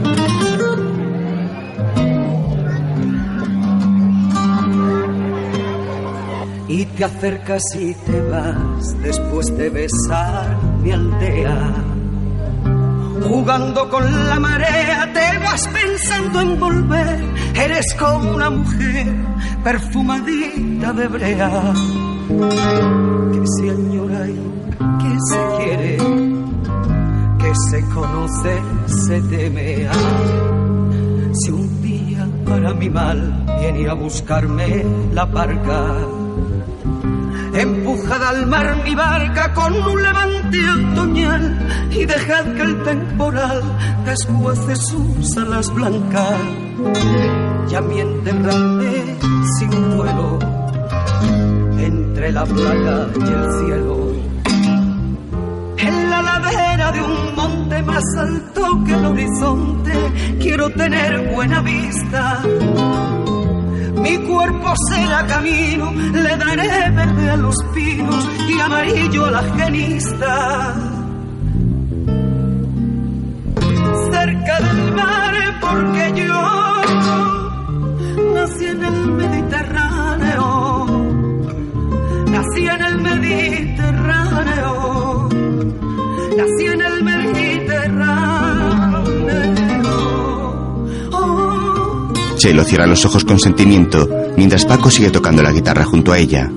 Y 6.67 6.85
te 6.87 7.05
acercas 7.05 7.63
y 7.79 7.95
te 7.95 8.21
vas 8.23 9.01
después 9.01 9.57
de 9.57 9.71
besar 9.71 10.59
mi 10.83 10.91
aldea. 10.91 11.73
Jugando 13.23 13.89
con 13.89 14.29
la 14.29 14.41
marea 14.41 15.13
te 15.15 15.39
vas 15.39 15.69
pensando 15.69 16.41
en 16.41 16.59
volver. 16.59 17.25
Eres 17.55 17.95
como 17.97 18.35
una 18.35 18.51
mujer 18.51 19.07
perfumadita 19.63 20.93
de 20.95 21.07
brea. 21.07 21.73
Que 23.33 23.43
se 23.47 23.71
añora 23.71 24.29
y 24.29 24.55
que 24.99 25.17
se 25.29 25.39
quiere, 25.57 26.24
se 27.55 27.81
conoce, 27.89 28.63
se 28.87 29.21
teme. 29.23 29.89
Si 31.33 31.51
un 31.51 31.83
día 31.83 32.27
para 32.45 32.75
mi 32.75 32.91
mal 32.91 33.45
viene 33.61 33.89
a 33.89 33.95
buscarme 33.95 34.85
la 35.13 35.25
barca, 35.25 35.97
empujad 37.55 38.23
al 38.23 38.47
mar 38.47 38.83
mi 38.85 38.95
barca 38.95 39.53
con 39.55 39.73
un 39.73 40.03
levante 40.03 40.59
otoñal 40.71 41.89
y 41.91 42.05
dejad 42.05 42.45
que 42.55 42.63
el 42.63 42.83
temporal 42.83 43.63
desguace 44.05 44.77
sus 44.77 45.37
alas 45.37 45.73
blancas. 45.73 46.41
Ya 47.69 47.81
mi 47.81 48.01
enterrarme 48.01 49.17
sin 49.59 49.91
duelo 49.97 50.39
entre 51.79 52.33
la 52.33 52.45
playa 52.45 53.09
y 53.17 53.33
el 53.33 53.67
cielo 53.67 54.14
la 56.23 56.39
ladera 56.39 56.93
de 56.93 57.03
un 57.03 57.35
monte 57.35 57.83
más 57.83 58.05
alto 58.17 58.85
que 58.85 58.93
el 58.93 59.05
horizonte 59.05 59.93
quiero 60.41 60.71
tener 60.71 61.35
buena 61.35 61.61
vista. 61.61 62.41
Mi 64.03 64.17
cuerpo 64.19 64.75
será 64.91 65.27
camino, 65.27 65.93
le 65.93 66.37
daré 66.37 66.91
verde 66.91 67.31
a 67.31 67.37
los 67.37 67.57
pinos 67.75 68.29
y 68.49 68.61
amarillo 68.61 69.25
a 69.27 69.31
la 69.31 69.43
genista. 69.57 70.75
Cerca 74.13 74.61
del 74.61 74.93
mar 74.95 75.35
porque 75.61 76.13
yo 76.17 76.83
nací 78.35 78.67
en 78.67 78.85
el 78.85 79.13
Mediterráneo, 79.13 80.87
nací 82.31 82.67
en 82.67 82.85
el 82.85 83.01
Mediterráneo 83.01 85.29
Chelo 92.37 92.63
cierra 92.65 92.87
los 92.87 93.05
ojos 93.07 93.25
con 93.25 93.39
sentimiento, 93.39 94.07
mientras 94.37 94.67
Paco 94.67 94.91
sigue 94.91 95.11
tocando 95.11 95.43
la 95.43 95.51
guitarra 95.51 95.85
junto 95.85 96.13
a 96.13 96.19
ella. 96.19 96.51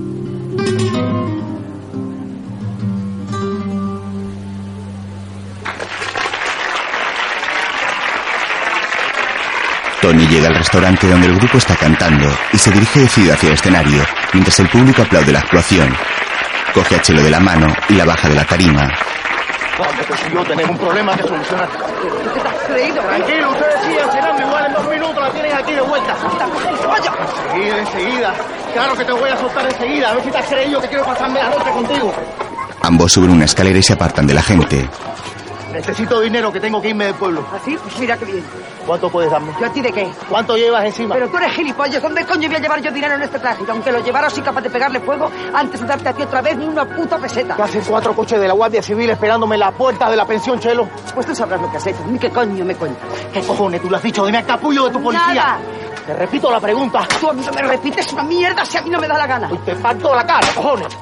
Tony 10.01 10.27
llega 10.27 10.47
al 10.47 10.55
restaurante 10.55 11.07
donde 11.07 11.27
el 11.27 11.35
grupo 11.37 11.57
está 11.57 11.75
cantando 11.75 12.27
y 12.51 12.57
se 12.57 12.71
dirige 12.71 12.99
decidido 12.99 13.33
hacia 13.33 13.47
el 13.47 13.55
escenario, 13.55 14.03
mientras 14.33 14.59
el 14.59 14.67
público 14.69 15.03
aplaude 15.03 15.31
la 15.31 15.39
actuación. 15.39 15.89
Coge 16.73 16.95
a 16.95 17.01
Chelo 17.01 17.23
de 17.23 17.31
la 17.31 17.39
mano 17.39 17.67
y 17.87 17.93
la 17.93 18.05
baja 18.05 18.27
de 18.27 18.35
la 18.35 18.45
tarima. 18.45 18.89
Vamos, 19.79 20.05
que 20.07 20.13
si 20.17 20.33
yo 20.33 20.43
tenemos 20.43 20.71
un 20.71 20.77
problema 20.77 21.15
que 21.15 21.23
solucionar. 21.23 21.69
¿Qué 21.69 22.39
te 22.39 22.47
has 22.47 22.63
creído? 22.67 23.01
Tranquilo, 23.01 23.51
ustedes 23.51 23.81
sigan 23.85 24.11
cenando 24.11 24.41
igual 24.41 24.65
en 24.65 24.73
dos 24.73 24.87
minutos 24.87 25.23
la 25.23 25.29
tienen 25.31 25.55
aquí 25.55 25.73
de 25.73 25.81
vuelta. 25.81 26.15
¡Vaya! 26.87 27.11
Enseguida, 27.45 27.77
enseguida. 27.79 28.33
Claro 28.73 28.95
que 28.95 29.05
te 29.05 29.11
voy 29.11 29.29
a 29.29 29.37
soltar 29.37 29.65
enseguida. 29.65 30.09
A 30.09 30.13
ver 30.15 30.23
si 30.23 30.31
te 30.31 30.37
has 30.37 30.45
creído 30.47 30.81
que 30.81 30.87
quiero 30.87 31.05
pasarme 31.05 31.39
la 31.43 31.49
noche 31.49 31.71
contigo. 31.71 32.13
Ambos 32.81 33.11
suben 33.11 33.31
una 33.31 33.45
escalera 33.45 33.77
y 33.77 33.83
se 33.83 33.93
apartan 33.93 34.25
de 34.25 34.33
la 34.33 34.41
gente. 34.41 34.89
Necesito 35.77 36.19
dinero 36.19 36.51
que 36.51 36.59
tengo 36.59 36.81
que 36.81 36.89
irme 36.89 37.05
del 37.05 37.13
pueblo. 37.15 37.45
¿Así? 37.53 37.77
Pues 37.81 37.99
mira 37.99 38.17
qué 38.17 38.25
bien. 38.25 38.43
¿Cuánto 38.85 39.09
puedes 39.09 39.29
darme? 39.29 39.51
¿Yo 39.59 39.65
a 39.67 39.69
ti 39.69 39.81
de 39.81 39.91
qué? 39.91 40.09
¿Cuánto 40.29 40.55
llevas 40.57 40.85
encima? 40.85 41.13
Pero 41.13 41.27
tú 41.29 41.37
eres 41.37 41.53
gilipollas. 41.53 42.01
¿Dónde 42.01 42.25
coño 42.25 42.47
voy 42.47 42.57
a 42.57 42.59
llevar 42.59 42.81
yo 42.81 42.91
dinero 42.91 43.15
en 43.15 43.21
este 43.21 43.37
traje? 43.37 43.63
Aunque 43.69 43.91
lo 43.91 43.99
llevara, 43.99 44.29
soy 44.29 44.41
capaz 44.43 44.61
de 44.61 44.69
pegarle 44.69 44.99
fuego 44.99 45.29
antes 45.53 45.79
de 45.79 45.85
darte 45.87 46.09
a 46.09 46.13
ti 46.13 46.23
otra 46.23 46.41
vez 46.41 46.57
ni 46.57 46.65
una 46.65 46.85
puta 46.85 47.17
peseta. 47.17 47.55
Que 47.55 47.61
hacen 47.61 47.81
cuatro 47.87 48.15
coches 48.15 48.39
de 48.39 48.47
la 48.47 48.53
Guardia 48.53 48.81
Civil 48.81 49.09
esperándome 49.09 49.55
en 49.55 49.59
la 49.59 49.71
puerta 49.71 50.09
de 50.09 50.15
la 50.15 50.25
pensión, 50.25 50.59
Chelo. 50.59 50.87
Pues 51.13 51.25
tú 51.27 51.35
sabrás 51.35 51.61
lo 51.61 51.69
que 51.69 51.77
has 51.77 51.85
hecho. 51.87 51.99
Ni 52.07 52.17
qué 52.17 52.29
coño 52.29 52.65
me 52.65 52.75
cuentas. 52.75 53.07
¿Qué 53.31 53.41
cojones 53.41 53.81
tú 53.81 53.89
le 53.89 53.97
has 53.97 54.03
dicho? 54.03 54.25
Dime 54.25 54.39
al 54.39 54.45
capullo 54.45 54.85
de 54.85 54.91
tu 54.91 55.03
policía. 55.03 55.33
Nada. 55.33 55.59
Te 56.05 56.13
repito 56.13 56.49
la 56.49 56.59
pregunta. 56.59 57.05
Tú 57.19 57.29
a 57.29 57.33
mí 57.33 57.43
no 57.45 57.51
me 57.51 57.61
repites 57.61 58.11
una 58.13 58.23
mierda 58.23 58.63
si 58.63 58.77
a 58.77 58.81
mí 58.81 58.89
no 58.89 58.99
me 58.99 59.07
da 59.07 59.17
la 59.17 59.27
gana. 59.27 59.49
Hoy 59.51 59.59
te 59.65 59.75
parto 59.75 60.15
la 60.15 60.25
cara, 60.25 60.47
cojones. 60.55 60.97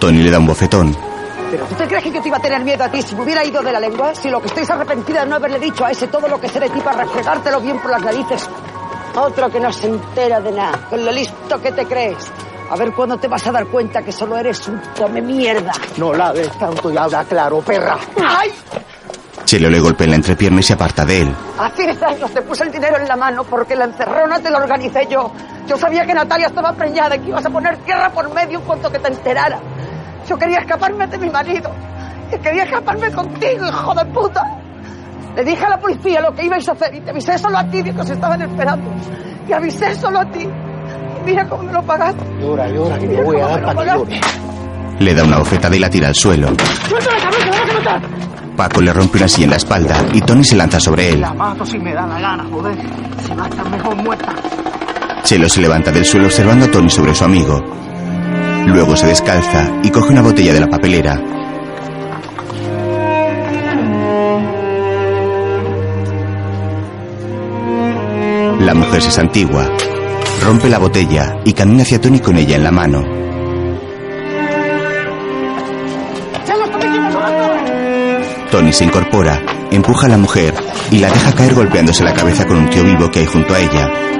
Tony 0.00 0.22
le 0.22 0.30
da 0.30 0.38
un 0.40 0.46
bofetón. 0.46 1.11
¿Pero 1.52 1.66
tú 1.66 1.74
te 1.74 1.86
crees 1.86 2.02
que 2.02 2.10
yo 2.10 2.22
te 2.22 2.28
iba 2.28 2.38
a 2.38 2.40
tener 2.40 2.64
miedo 2.64 2.82
a 2.82 2.88
ti 2.88 3.02
si 3.02 3.14
me 3.14 3.24
hubiera 3.24 3.44
ido 3.44 3.60
de 3.60 3.70
la 3.70 3.78
lengua? 3.78 4.14
Si 4.14 4.30
lo 4.30 4.40
que 4.40 4.46
estoy 4.46 4.62
es 4.62 4.70
arrepentida 4.70 5.20
de 5.20 5.26
no 5.28 5.36
haberle 5.36 5.58
dicho 5.58 5.84
a 5.84 5.90
ese 5.90 6.06
todo 6.06 6.26
lo 6.26 6.40
que 6.40 6.48
sé 6.48 6.58
de 6.58 6.70
ti 6.70 6.80
para 6.80 7.04
refregártelo 7.04 7.60
bien 7.60 7.78
por 7.78 7.90
las 7.90 8.00
narices. 8.00 8.48
Otro 9.14 9.50
que 9.50 9.60
no 9.60 9.70
se 9.70 9.88
entera 9.88 10.40
de 10.40 10.50
nada, 10.50 10.86
con 10.88 11.04
lo 11.04 11.12
listo 11.12 11.60
que 11.60 11.72
te 11.72 11.84
crees. 11.84 12.16
A 12.70 12.76
ver 12.76 12.94
cuándo 12.94 13.18
te 13.18 13.28
vas 13.28 13.46
a 13.46 13.52
dar 13.52 13.66
cuenta 13.66 14.00
que 14.00 14.12
solo 14.12 14.38
eres 14.38 14.66
un 14.66 14.80
come 14.96 15.20
mierda. 15.20 15.72
No 15.98 16.14
la 16.14 16.32
ves 16.32 16.50
tanto 16.58 16.90
y 16.90 16.96
habla 16.96 17.22
claro, 17.24 17.60
perra. 17.60 17.98
¡Ay! 18.26 18.50
Chelo 19.44 19.68
le 19.68 19.78
golpea 19.78 20.06
en 20.06 20.12
la 20.12 20.16
entrepierna 20.16 20.60
y 20.60 20.62
se 20.62 20.72
aparta 20.72 21.04
de 21.04 21.20
él. 21.20 21.36
Hace 21.58 21.82
10 21.82 22.02
años 22.02 22.30
te 22.30 22.40
puse 22.40 22.64
el 22.64 22.72
dinero 22.72 22.96
en 22.96 23.06
la 23.06 23.16
mano 23.16 23.44
porque 23.44 23.76
la 23.76 23.84
encerrona 23.84 24.40
te 24.40 24.50
la 24.50 24.56
organicé 24.56 25.06
yo. 25.06 25.30
Yo 25.66 25.76
sabía 25.76 26.06
que 26.06 26.14
Natalia 26.14 26.46
estaba 26.46 26.72
preñada 26.72 27.16
y 27.16 27.18
que 27.18 27.28
ibas 27.28 27.44
a 27.44 27.50
poner 27.50 27.76
tierra 27.84 28.08
por 28.08 28.32
medio 28.32 28.58
en 28.60 28.64
cuanto 28.64 28.90
que 28.90 28.98
te 28.98 29.08
enterara. 29.08 29.60
Yo 30.28 30.36
quería 30.38 30.58
escaparme 30.58 31.06
de 31.06 31.18
mi 31.18 31.30
marido. 31.30 31.70
Y 32.34 32.38
quería 32.38 32.64
escaparme 32.64 33.10
contigo, 33.12 33.66
hijo 33.66 33.94
de 33.94 34.04
puta. 34.06 34.58
Le 35.36 35.44
dije 35.44 35.64
a 35.64 35.70
la 35.70 35.78
policía 35.78 36.20
lo 36.20 36.34
que 36.34 36.44
ibais 36.44 36.68
a 36.68 36.72
hacer 36.72 36.94
y 36.94 37.00
te 37.00 37.10
avisé 37.10 37.38
solo 37.38 37.58
a 37.58 37.64
ti 37.64 37.82
de 37.82 37.92
que 37.94 38.00
os 38.00 38.10
estaban 38.10 38.42
esperando. 38.42 38.90
Te 39.46 39.54
avisé 39.54 39.94
solo 39.94 40.20
a 40.20 40.24
ti. 40.26 40.40
Y 40.42 41.24
mira 41.24 41.46
cómo 41.48 41.62
me 41.62 41.72
lo 41.72 41.82
pagaste. 41.82 42.24
Llora, 42.40 42.68
llora, 42.68 42.98
que 42.98 43.08
te 43.08 43.22
voy 43.22 43.40
a 43.40 43.46
dar 43.46 43.74
para 43.74 43.96
que. 44.04 44.20
Le 44.98 45.14
da 45.14 45.24
una 45.24 45.38
bofetada 45.38 45.74
y 45.74 45.78
la 45.78 45.90
tira 45.90 46.08
al 46.08 46.14
suelo. 46.14 46.48
¡Suéltame, 46.88 47.18
cabrón, 47.18 47.40
que 47.40 47.50
me 47.50 47.50
vas 47.50 47.70
a 47.70 47.74
matar! 47.74 48.02
Paco 48.56 48.80
le 48.82 48.92
rompe 48.92 49.16
una 49.18 49.28
silla 49.28 49.44
en 49.44 49.50
la 49.50 49.56
espalda 49.56 49.96
y 50.12 50.20
Tony 50.20 50.44
se 50.44 50.56
lanza 50.56 50.78
sobre 50.78 51.08
él. 51.10 51.20
La 51.22 51.32
mato 51.32 51.64
si 51.64 51.78
me 51.78 51.94
da 51.94 52.06
la 52.06 52.20
gana, 52.20 52.44
joder. 52.52 52.76
Si 53.22 53.34
va 53.34 53.44
a 53.44 53.48
estar 53.48 53.68
mejor 53.70 53.96
muerta. 53.96 54.34
Chelo 55.22 55.48
se 55.48 55.60
levanta 55.62 55.90
del 55.90 56.04
suelo 56.04 56.26
observando 56.26 56.66
a 56.66 56.70
Tony 56.70 56.90
sobre 56.90 57.14
su 57.14 57.24
amigo. 57.24 57.58
Luego 58.66 58.96
se 58.96 59.06
descalza 59.06 59.68
y 59.82 59.90
coge 59.90 60.12
una 60.12 60.22
botella 60.22 60.52
de 60.52 60.60
la 60.60 60.68
papelera. 60.68 61.20
La 68.60 68.74
mujer 68.74 69.02
se 69.02 69.10
santigua, 69.10 69.68
rompe 70.44 70.68
la 70.68 70.78
botella 70.78 71.40
y 71.44 71.52
camina 71.52 71.82
hacia 71.82 72.00
Tony 72.00 72.20
con 72.20 72.36
ella 72.36 72.56
en 72.56 72.64
la 72.64 72.70
mano. 72.70 73.04
Tony 78.50 78.72
se 78.72 78.84
incorpora, 78.84 79.42
empuja 79.70 80.06
a 80.06 80.10
la 80.10 80.18
mujer 80.18 80.54
y 80.90 80.98
la 80.98 81.10
deja 81.10 81.32
caer 81.32 81.54
golpeándose 81.54 82.04
la 82.04 82.14
cabeza 82.14 82.44
con 82.44 82.58
un 82.58 82.70
tío 82.70 82.84
vivo 82.84 83.10
que 83.10 83.20
hay 83.20 83.26
junto 83.26 83.54
a 83.54 83.60
ella. 83.60 84.11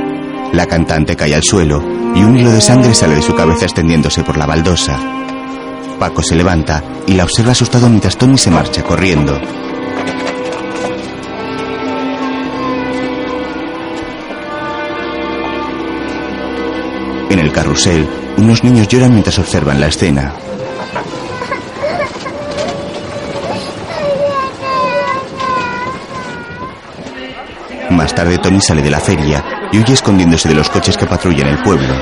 La 0.53 0.67
cantante 0.67 1.17
cae 1.17 1.35
al 1.35 1.43
suelo 1.43 1.83
y 2.15 2.23
un 2.23 2.37
hilo 2.37 2.51
de 2.51 2.61
sangre 2.61 2.93
sale 2.93 3.15
de 3.15 3.23
su 3.23 3.35
cabeza 3.35 3.65
extendiéndose 3.65 4.23
por 4.23 4.37
la 4.37 4.45
baldosa. 4.45 4.99
Paco 5.99 6.23
se 6.23 6.37
levanta 6.37 6.85
y 7.07 7.15
la 7.15 7.25
observa 7.25 7.53
asustado 7.53 7.89
mientras 7.89 8.19
Tony 8.19 8.37
se 8.37 8.51
marcha 8.51 8.83
corriendo. 8.83 9.41
En 17.31 17.39
el 17.39 17.51
carrusel, 17.51 18.07
unos 18.37 18.63
niños 18.63 18.89
lloran 18.89 19.13
mientras 19.13 19.39
observan 19.39 19.81
la 19.81 19.87
escena. 19.87 20.35
Más 27.91 28.15
tarde 28.15 28.37
Tony 28.37 28.61
sale 28.61 28.83
de 28.83 28.91
la 28.91 29.01
feria 29.01 29.52
y 29.73 29.79
huye 29.79 29.95
escondiéndose 29.95 30.49
de 30.49 30.55
los 30.55 30.69
coches 30.69 30.97
que 30.97 31.07
patrullan 31.07 31.49
el 31.49 31.63
pueblo. 31.63 31.95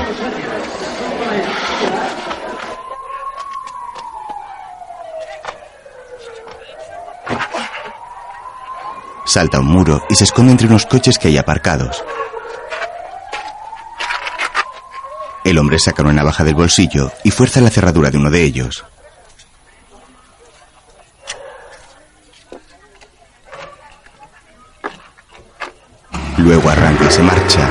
Salta 9.25 9.61
un 9.61 9.67
muro 9.67 10.03
y 10.09 10.15
se 10.15 10.25
esconde 10.25 10.51
entre 10.51 10.67
unos 10.67 10.85
coches 10.85 11.17
que 11.17 11.29
hay 11.29 11.37
aparcados. 11.37 12.03
El 15.45 15.57
hombre 15.57 15.79
saca 15.79 16.03
una 16.03 16.11
navaja 16.11 16.43
del 16.43 16.55
bolsillo 16.55 17.11
y 17.23 17.31
fuerza 17.31 17.61
la 17.61 17.69
cerradura 17.69 18.11
de 18.11 18.17
uno 18.17 18.29
de 18.29 18.43
ellos. 18.43 18.85
Luego 26.43 26.69
arranca 26.69 27.05
y 27.05 27.11
se 27.11 27.21
marcha. 27.21 27.69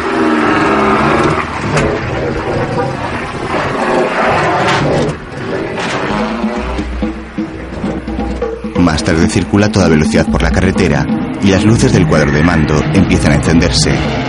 Más 8.79 9.05
tarde 9.05 9.29
circula 9.29 9.67
a 9.67 9.73
toda 9.73 9.89
velocidad 9.89 10.27
por 10.27 10.43
la 10.43 10.51
carretera 10.51 11.05
y 11.43 11.49
las 11.49 11.65
luces 11.65 11.93
del 11.93 12.07
cuadro 12.07 12.31
de 12.33 12.43
mando 12.43 12.81
empiezan 12.95 13.33
a 13.33 13.35
encenderse. 13.37 14.20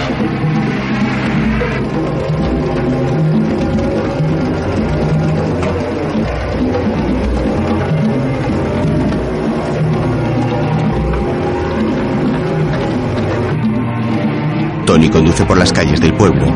Tony 14.92 15.10
conduce 15.10 15.46
por 15.46 15.58
las 15.58 15.72
calles 15.72 16.02
del 16.02 16.14
pueblo. 16.14 16.54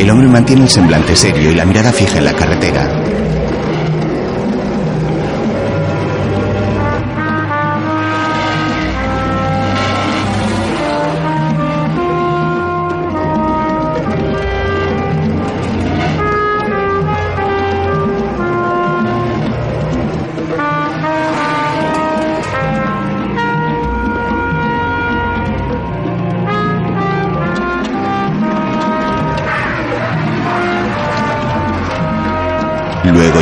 El 0.00 0.10
hombre 0.10 0.26
mantiene 0.26 0.62
el 0.62 0.68
semblante 0.68 1.14
serio 1.14 1.52
y 1.52 1.54
la 1.54 1.64
mirada 1.64 1.92
fija 1.92 2.18
en 2.18 2.24
la 2.24 2.32
carretera. 2.32 3.37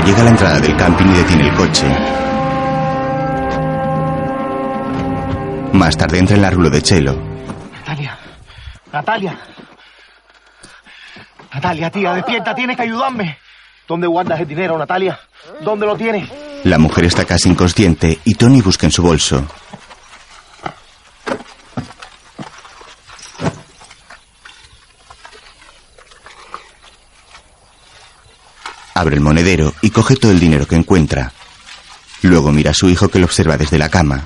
Llega 0.07 0.21
a 0.21 0.25
la 0.25 0.31
entrada 0.31 0.61
del 0.61 0.77
camping 0.77 1.07
y 1.07 1.15
detiene 1.15 1.49
el 1.49 1.55
coche. 1.55 1.87
Más 5.73 5.97
tarde 5.97 6.19
entra 6.19 6.37
en 6.37 6.43
la 6.43 6.51
rulo 6.51 6.71
de 6.71 6.81
Chelo. 6.81 7.17
Natalia. 7.73 8.19
Natalia. 8.93 9.39
Natalia, 11.53 11.91
tía, 11.91 12.15
despierta, 12.15 12.55
tienes 12.55 12.77
que 12.77 12.83
ayudarme. 12.83 13.39
¿Dónde 13.89 14.07
guardas 14.07 14.41
el 14.41 14.47
dinero, 14.47 14.79
Natalia? 14.79 15.19
¿Dónde 15.61 15.87
lo 15.87 15.97
tienes? 15.97 16.31
La 16.65 16.79
mujer 16.79 17.05
está 17.05 17.25
casi 17.25 17.49
inconsciente 17.49 18.19
y 18.25 18.35
Tony 18.35 18.61
busca 18.61 18.87
en 18.87 18.93
su 18.93 19.03
bolso. 19.03 19.47
Abre 28.97 29.17
el 29.17 29.21
monedero 29.21 29.75
y 29.83 29.91
coge 29.91 30.17
todo 30.17 30.33
el 30.33 30.41
dinero 30.41 30.65
que 30.67 30.75
encuentra. 30.75 31.31
Luego 32.23 32.51
mira 32.51 32.71
a 32.71 32.75
su 32.75 32.89
hijo 32.89 33.09
que 33.09 33.19
lo 33.19 33.27
observa 33.27 33.59
desde 33.59 33.77
la 33.77 33.91
cama. 33.91 34.25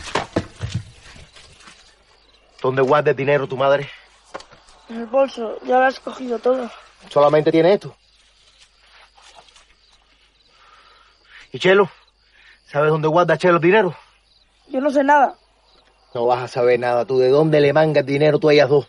¿Dónde 2.62 2.80
guarda 2.80 3.10
el 3.10 3.16
dinero 3.16 3.48
tu 3.48 3.56
madre? 3.56 3.90
En 4.88 5.00
el 5.00 5.06
bolso, 5.06 5.58
ya 5.66 5.80
lo 5.80 5.86
has 5.86 5.98
cogido 5.98 6.38
todo. 6.38 6.70
Solamente 7.08 7.50
tiene 7.50 7.74
esto. 7.74 7.96
¿Y 11.50 11.58
Chelo? 11.58 11.90
¿Sabes 12.70 12.90
dónde 12.92 13.08
guarda 13.08 13.36
Chelo 13.36 13.56
el 13.56 13.62
dinero? 13.62 13.96
Yo 14.68 14.80
no 14.80 14.92
sé 14.92 15.02
nada. 15.02 15.34
No 16.14 16.26
vas 16.26 16.44
a 16.44 16.48
saber 16.48 16.78
nada 16.78 17.04
tú. 17.04 17.18
¿De 17.18 17.28
dónde 17.28 17.60
le 17.60 17.72
mangas 17.72 18.06
dinero 18.06 18.38
tú 18.38 18.48
a 18.48 18.52
ellas 18.52 18.68
dos? 18.68 18.86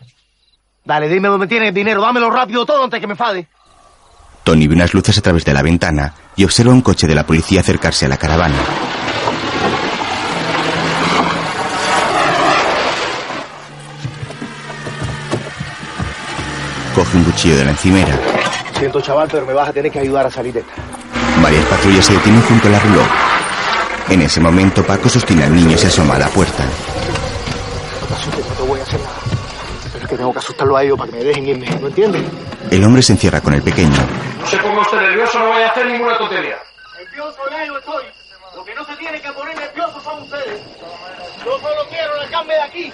Dale, 0.84 1.08
dime 1.08 1.26
dónde 1.26 1.48
tienes 1.48 1.70
el 1.70 1.74
dinero. 1.74 2.02
Dámelo 2.02 2.30
rápido 2.30 2.64
todo 2.64 2.84
antes 2.84 3.00
que 3.00 3.08
me 3.08 3.14
enfade. 3.14 3.48
Tony 4.44 4.66
ve 4.66 4.74
unas 4.74 4.92
luces 4.92 5.16
a 5.18 5.20
través 5.20 5.44
de 5.44 5.52
la 5.52 5.62
ventana 5.62 6.14
y 6.34 6.44
observa 6.44 6.72
un 6.72 6.82
coche 6.82 7.06
de 7.06 7.14
la 7.14 7.24
policía 7.24 7.60
acercarse 7.60 8.06
a 8.06 8.08
la 8.08 8.16
caravana. 8.16 8.56
Coge 16.94 17.16
un 17.16 17.24
cuchillo 17.24 17.56
de 17.56 17.64
la 17.64 17.70
encimera. 17.70 18.18
Siento, 18.78 19.00
chaval, 19.00 19.28
pero 19.30 19.46
me 19.46 19.52
vas 19.52 19.68
a 19.68 19.72
tener 19.72 19.90
que 19.90 20.00
ayudar 20.00 20.26
a 20.26 20.30
salir 20.30 20.52
de 20.52 20.60
esta. 20.60 20.72
Varias 21.40 21.64
patrullas 21.66 22.04
se 22.04 22.12
detienen 22.12 22.42
junto 22.42 22.68
a 22.68 22.70
la 22.72 22.78
roulotte. 22.80 23.10
En 24.10 24.22
ese 24.22 24.40
momento, 24.40 24.84
Paco 24.84 25.08
sostiene 25.08 25.44
al 25.44 25.54
niño 25.54 25.72
y 25.72 25.78
se 25.78 25.86
asoma 25.86 26.16
a 26.16 26.18
la 26.18 26.28
puerta. 26.28 26.64
No 26.64 28.06
te 28.08 28.14
asustes, 28.14 28.46
no 28.46 28.54
te 28.54 28.62
voy 28.62 28.80
a 28.80 28.82
hacer 28.82 29.00
nada. 29.00 29.14
Pero 29.92 30.04
es 30.04 30.10
que 30.10 30.16
tengo 30.16 30.32
que 30.32 30.38
asustarlo 30.38 30.76
a 30.76 30.82
ellos 30.82 30.98
para 30.98 31.10
que 31.10 31.18
me 31.18 31.24
dejen 31.24 31.46
irme. 31.46 31.66
¿No 31.80 31.86
entiendes? 31.86 32.22
El 32.70 32.84
hombre 32.84 33.02
se 33.02 33.12
encierra 33.12 33.40
con 33.40 33.54
el 33.54 33.62
pequeño. 33.62 33.96
No 34.52 34.58
se 34.58 34.64
ponga 34.64 34.80
usted 34.82 35.00
nervioso, 35.00 35.38
no 35.38 35.48
vaya 35.48 35.66
a 35.66 35.70
hacer 35.70 35.86
ninguna 35.86 36.18
tontería. 36.18 36.58
Nervioso 36.98 37.38
ya 37.50 37.64
yo 37.64 37.78
estoy. 37.78 38.04
Lo 38.54 38.64
que 38.66 38.74
no 38.74 38.84
se 38.84 38.96
tiene 38.96 39.18
que 39.18 39.32
poner 39.32 39.56
nervioso 39.58 39.98
son 40.02 40.22
ustedes. 40.24 40.60
Yo 41.42 41.58
solo 41.58 41.88
quiero 41.88 42.16
largarme 42.16 42.52
de 42.54 42.60
aquí. 42.60 42.92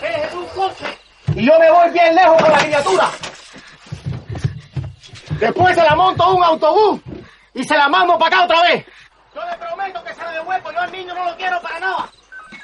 Es 0.00 0.32
un 0.32 0.46
coche. 0.46 0.98
Y 1.34 1.44
yo 1.46 1.58
me 1.58 1.70
voy 1.70 1.90
bien 1.90 2.14
lejos 2.14 2.42
con 2.42 2.50
la 2.52 2.58
criatura. 2.58 3.10
Después 5.38 5.74
se 5.74 5.82
la 5.84 5.94
monto 5.94 6.22
a 6.22 6.32
un 6.32 6.42
autobús 6.42 7.00
y 7.52 7.64
se 7.64 7.76
la 7.76 7.88
mando 7.90 8.18
para 8.18 8.36
acá 8.36 8.44
otra 8.46 8.62
vez. 8.62 8.86
Yo 9.34 9.42
le 9.44 9.56
prometo 9.58 10.02
que 10.02 10.14
se 10.14 10.22
la 10.22 10.32
devuelvo. 10.32 10.72
Yo 10.72 10.80
al 10.80 10.90
niño 10.92 11.14
no 11.14 11.24
lo 11.26 11.36
quiero 11.36 11.60
para 11.60 11.80
nada. 11.80 12.08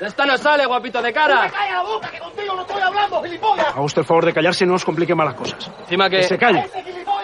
Esta 0.01 0.25
no 0.25 0.37
sale, 0.39 0.65
guapito 0.67 1.03
de 1.03 1.13
¡No 1.13 1.21
me 1.21 1.29
cara. 1.29 1.51
calla 1.51 1.73
la 1.73 1.83
boca, 1.83 2.11
que 2.11 2.19
contigo 2.19 2.55
no 2.57 2.63
estoy 2.63 2.83
hablando, 2.83 3.23
gilipollas! 3.23 3.67
Haga 3.69 3.81
usted 3.83 4.01
el 4.01 4.07
favor 4.07 4.25
de 4.25 4.33
callarse 4.33 4.65
y 4.65 4.67
no 4.67 4.73
nos 4.73 4.85
complique 4.85 5.15
más 5.15 5.27
las 5.27 5.35
cosas. 5.37 5.71
Encima 5.83 6.11
que... 6.11 6.17
Que 6.17 6.23
se 6.25 6.37
calle. 6.39 6.59
Ese 6.61 6.83
gilipollas 6.83 7.24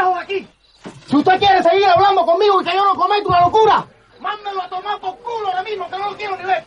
lejos 0.00 0.14
de 0.14 0.20
aquí. 0.20 0.48
Si 1.06 1.16
usted 1.16 1.38
quiere 1.38 1.62
seguir 1.62 1.86
hablando 1.86 2.24
conmigo 2.24 2.60
y 2.60 2.64
que 2.64 2.72
yo 2.72 2.84
no 2.84 2.94
cometo 2.94 3.28
una 3.28 3.40
locura, 3.40 3.86
mándelo 4.20 4.62
a 4.62 4.68
tomar 4.68 5.00
por 5.00 5.16
culo 5.18 5.48
ahora 5.48 5.62
mismo, 5.62 5.90
que 5.90 5.98
no 5.98 6.10
lo 6.10 6.16
quiero 6.16 6.36
ni 6.36 6.44
ver. 6.44 6.64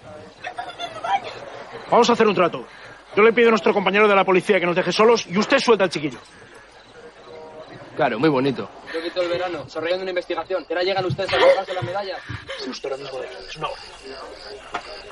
Vamos 1.89 2.09
a 2.09 2.13
hacer 2.13 2.27
un 2.27 2.35
trato. 2.35 2.65
Yo 3.15 3.23
le 3.23 3.33
pido 3.33 3.47
a 3.49 3.51
nuestro 3.51 3.73
compañero 3.73 4.07
de 4.07 4.15
la 4.15 4.23
policía 4.23 4.59
que 4.59 4.65
nos 4.65 4.75
deje 4.75 4.91
solos 4.91 5.25
y 5.27 5.37
usted 5.37 5.59
suelta 5.59 5.83
al 5.85 5.89
chiquillo. 5.89 6.19
Claro, 7.95 8.19
muy 8.19 8.29
bonito. 8.29 8.67
Yo 8.91 9.01
quito 9.03 9.21
el 9.21 9.29
verano, 9.29 9.63
desarrollando 9.65 10.01
una 10.01 10.11
investigación. 10.11 10.65
Ahora 10.67 10.81
llegan 10.81 11.05
ustedes 11.05 11.31
a 11.31 11.37
colgarse 11.37 11.73
las 11.73 11.83
medallas. 11.83 12.19
Si 12.63 12.69
usted 12.69 12.89
lo 12.89 12.97
mismo 12.97 13.19
de 13.19 13.27
es 13.27 13.55
una 13.57 13.67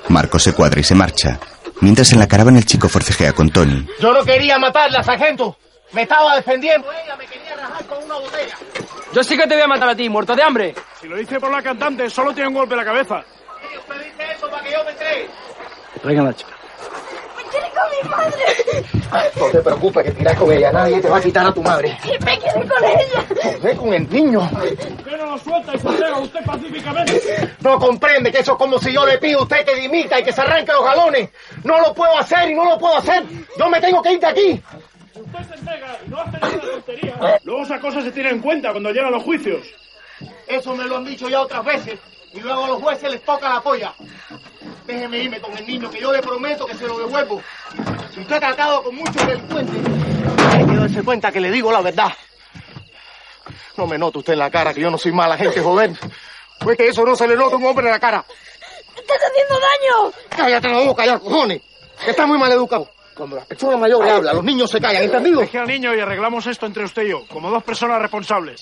Marco 0.09 0.39
se 0.39 0.53
cuadra 0.53 0.79
y 0.79 0.83
se 0.83 0.95
marcha. 0.95 1.39
Mientras 1.81 2.11
en 2.11 2.19
la 2.19 2.27
caravana 2.27 2.57
el 2.57 2.65
chico 2.65 2.89
forcejea 2.89 3.33
con 3.33 3.51
Tony. 3.51 3.87
Yo 3.99 4.11
no 4.11 4.23
quería 4.23 4.57
matarla, 4.57 5.03
sargento. 5.03 5.57
Me 5.93 6.03
estaba 6.03 6.35
defendiendo. 6.35 6.89
Ella 6.91 7.15
me 7.17 7.25
quería 7.25 7.55
rajar 7.55 7.85
con 7.85 8.03
una 8.03 8.15
botella. 8.15 8.57
Yo 9.13 9.23
sí 9.23 9.37
que 9.37 9.45
te 9.45 9.55
voy 9.55 9.63
a 9.63 9.67
matar 9.67 9.89
a 9.89 9.95
ti, 9.95 10.07
muerto 10.07 10.35
de 10.35 10.43
hambre. 10.43 10.75
Si 10.99 11.07
lo 11.07 11.17
dice 11.17 11.39
por 11.39 11.51
la 11.51 11.61
cantante, 11.61 12.09
solo 12.09 12.33
tiene 12.33 12.47
un 12.47 12.55
golpe 12.55 12.75
en 12.75 12.79
la 12.79 12.85
cabeza. 12.85 13.23
Sí, 13.23 13.77
usted 13.77 14.05
dice 14.05 14.31
eso 14.31 14.49
para 14.49 14.63
que 14.63 14.71
yo 14.71 14.83
me 14.85 14.91
entregue. 14.91 15.29
Traigan 16.01 16.25
la 16.25 16.33
chica. 16.33 16.51
¡Me 17.35 17.43
quiere 17.43 17.67
con 17.71 17.83
mi 17.91 18.09
madre! 18.09 18.43
No 19.35 19.45
te 19.47 19.59
preocupes, 19.59 20.05
que 20.05 20.11
tiras 20.11 20.37
con 20.37 20.51
ella. 20.51 20.71
Nadie 20.71 21.01
te 21.01 21.09
va 21.09 21.17
a 21.17 21.21
quitar 21.21 21.45
a 21.45 21.53
tu 21.53 21.61
madre. 21.61 21.97
¡Me 22.23 22.39
quiere 22.39 22.67
con 22.67 22.83
ella! 22.85 23.57
Ve 23.61 23.75
con 23.75 23.93
el 23.93 24.09
niño. 24.09 24.49
¿Por 24.49 25.03
qué 25.03 25.17
no 25.17 25.25
lo 25.25 25.37
suelta 25.37 25.75
y 25.75 25.79
se 25.79 25.87
usted 25.87 26.45
pacíficamente? 26.45 27.55
No 27.59 27.77
comprende 27.77 28.31
que 28.31 28.39
eso 28.39 28.53
es 28.53 28.57
como 28.57 28.79
si 28.79 28.93
yo 28.93 29.05
le 29.05 29.17
pido 29.17 29.39
a 29.39 29.43
usted 29.43 29.65
que 29.65 29.75
dimita 29.75 30.19
y 30.19 30.23
que 30.23 30.31
se 30.31 30.39
arranque 30.39 30.71
los 30.71 30.85
galones. 30.85 31.29
No 31.65 31.79
lo 31.81 31.93
puedo 31.93 32.17
hacer 32.17 32.49
y 32.49 32.55
no 32.55 32.63
lo 32.63 32.77
puedo 32.77 32.97
hacer. 32.97 33.23
Yo 33.57 33.69
me 33.69 33.81
tengo 33.81 34.01
que 34.01 34.13
ir 34.13 34.19
de 34.21 34.27
aquí. 34.27 34.63
Usted 35.13 35.47
se 35.49 35.55
entrega 35.55 35.99
y 36.05 36.09
no 36.09 36.21
hace 36.21 36.39
ninguna 36.41 36.71
tontería. 36.71 37.39
Luego 37.43 37.63
esa 37.63 37.79
cosa 37.79 38.01
se 38.01 38.11
tiene 38.11 38.29
en 38.29 38.39
cuenta 38.39 38.71
cuando 38.71 38.91
llegan 38.91 39.11
los 39.11 39.23
juicios. 39.23 39.67
Eso 40.47 40.75
me 40.75 40.85
lo 40.85 40.97
han 40.97 41.05
dicho 41.05 41.27
ya 41.29 41.41
otras 41.41 41.65
veces. 41.65 41.99
Y 42.33 42.39
luego 42.39 42.63
a 42.63 42.67
los 42.69 42.81
jueces 42.81 43.11
les 43.11 43.23
toca 43.23 43.49
la 43.49 43.61
polla. 43.61 43.93
Déjeme 44.85 45.19
irme 45.19 45.39
con 45.41 45.57
el 45.57 45.67
niño, 45.67 45.89
que 45.89 45.99
yo 45.99 46.11
le 46.11 46.21
prometo 46.21 46.65
que 46.65 46.75
se 46.75 46.87
lo 46.87 46.97
devuelvo. 46.97 47.41
Si 48.13 48.21
usted 48.21 48.35
ha 48.35 48.39
tratado 48.39 48.83
con 48.83 48.95
muchos 48.95 49.27
delincuentes, 49.27 49.75
hay 50.53 50.65
que 50.65 50.75
darse 50.75 51.03
cuenta 51.03 51.31
que 51.31 51.41
le 51.41 51.51
digo 51.51 51.71
la 51.71 51.81
verdad. 51.81 52.11
No 53.77 53.87
me 53.87 53.97
nota 53.97 54.19
usted 54.19 54.33
en 54.33 54.39
la 54.39 54.49
cara 54.49 54.73
que 54.73 54.81
yo 54.81 54.89
no 54.89 54.97
soy 54.97 55.11
mala 55.11 55.37
gente, 55.37 55.61
joder. 55.61 55.91
Pues 56.59 56.77
que 56.77 56.87
eso 56.87 57.03
no 57.05 57.15
se 57.15 57.27
le 57.27 57.35
nota 57.35 57.55
a 57.55 57.57
un 57.57 57.65
hombre 57.65 57.85
en 57.85 57.91
la 57.91 57.99
cara. 57.99 58.23
¡Estás 58.95 59.17
haciendo 59.17 59.55
daño! 59.55 60.13
Cállate 60.29 60.69
la 60.69 60.79
boca 60.79 61.05
ya, 61.05 61.19
cojones. 61.19 61.61
Que 62.03 62.11
está 62.11 62.25
muy 62.25 62.37
mal 62.37 62.51
educado. 62.51 62.89
Cuando 63.21 63.35
las 63.35 63.45
personas 63.45 63.79
mayores 63.79 64.11
hablan, 64.11 64.35
los 64.37 64.43
niños 64.43 64.71
se 64.71 64.81
callan, 64.81 65.03
¿entendido? 65.03 65.41
Deje 65.41 65.59
al 65.59 65.67
niño 65.67 65.95
y 65.95 65.99
arreglamos 65.99 66.47
esto 66.47 66.65
entre 66.65 66.85
usted 66.85 67.03
y 67.03 67.09
yo, 67.09 67.27
como 67.27 67.51
dos 67.51 67.61
personas 67.61 68.01
responsables. 68.01 68.59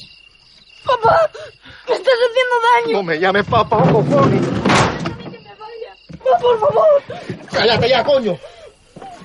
¡Papá! 0.84 1.32
¡Me 1.88 1.96
estás 1.96 2.14
haciendo 2.14 2.56
daño! 2.76 2.98
No 2.98 3.04
me 3.04 3.18
llames 3.18 3.46
papá, 3.46 3.78
cojones. 3.90 4.42
¡No, 6.12 6.42
por 6.42 6.60
favor! 6.60 7.04
Cállate 7.50 7.88
ya, 7.88 8.04
coño. 8.04 8.38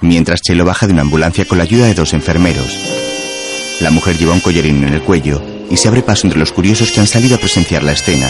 Mientras 0.02 0.40
Chelo 0.40 0.64
baja 0.64 0.86
de 0.86 0.92
una 0.92 1.02
ambulancia 1.02 1.44
con 1.48 1.58
la 1.58 1.64
ayuda 1.64 1.86
de 1.86 1.94
dos 1.94 2.12
enfermeros. 2.12 2.78
La 3.80 3.90
mujer 3.90 4.16
lleva 4.16 4.34
un 4.34 4.40
collarín 4.40 4.86
en 4.86 4.94
el 4.94 5.02
cuello 5.02 5.42
y 5.68 5.76
se 5.76 5.88
abre 5.88 6.02
paso 6.02 6.28
entre 6.28 6.38
los 6.38 6.52
curiosos 6.52 6.92
que 6.92 7.00
han 7.00 7.08
salido 7.08 7.34
a 7.34 7.40
presenciar 7.40 7.82
la 7.82 7.90
escena. 7.90 8.28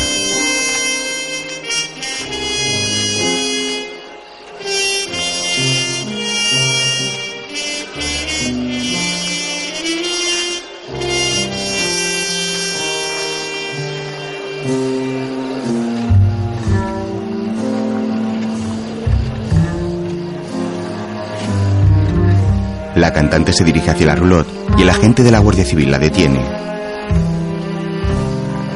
La 22.97 23.13
cantante 23.13 23.53
se 23.53 23.65
dirige 23.65 23.91
hacia 23.91 24.07
la 24.07 24.15
roulotte 24.15 24.49
y 24.79 24.83
el 24.83 24.91
agente 24.91 25.23
de 25.23 25.31
la 25.31 25.41
Guardia 25.41 25.65
Civil 25.65 25.91
la 25.91 25.99
detiene. 25.99 26.41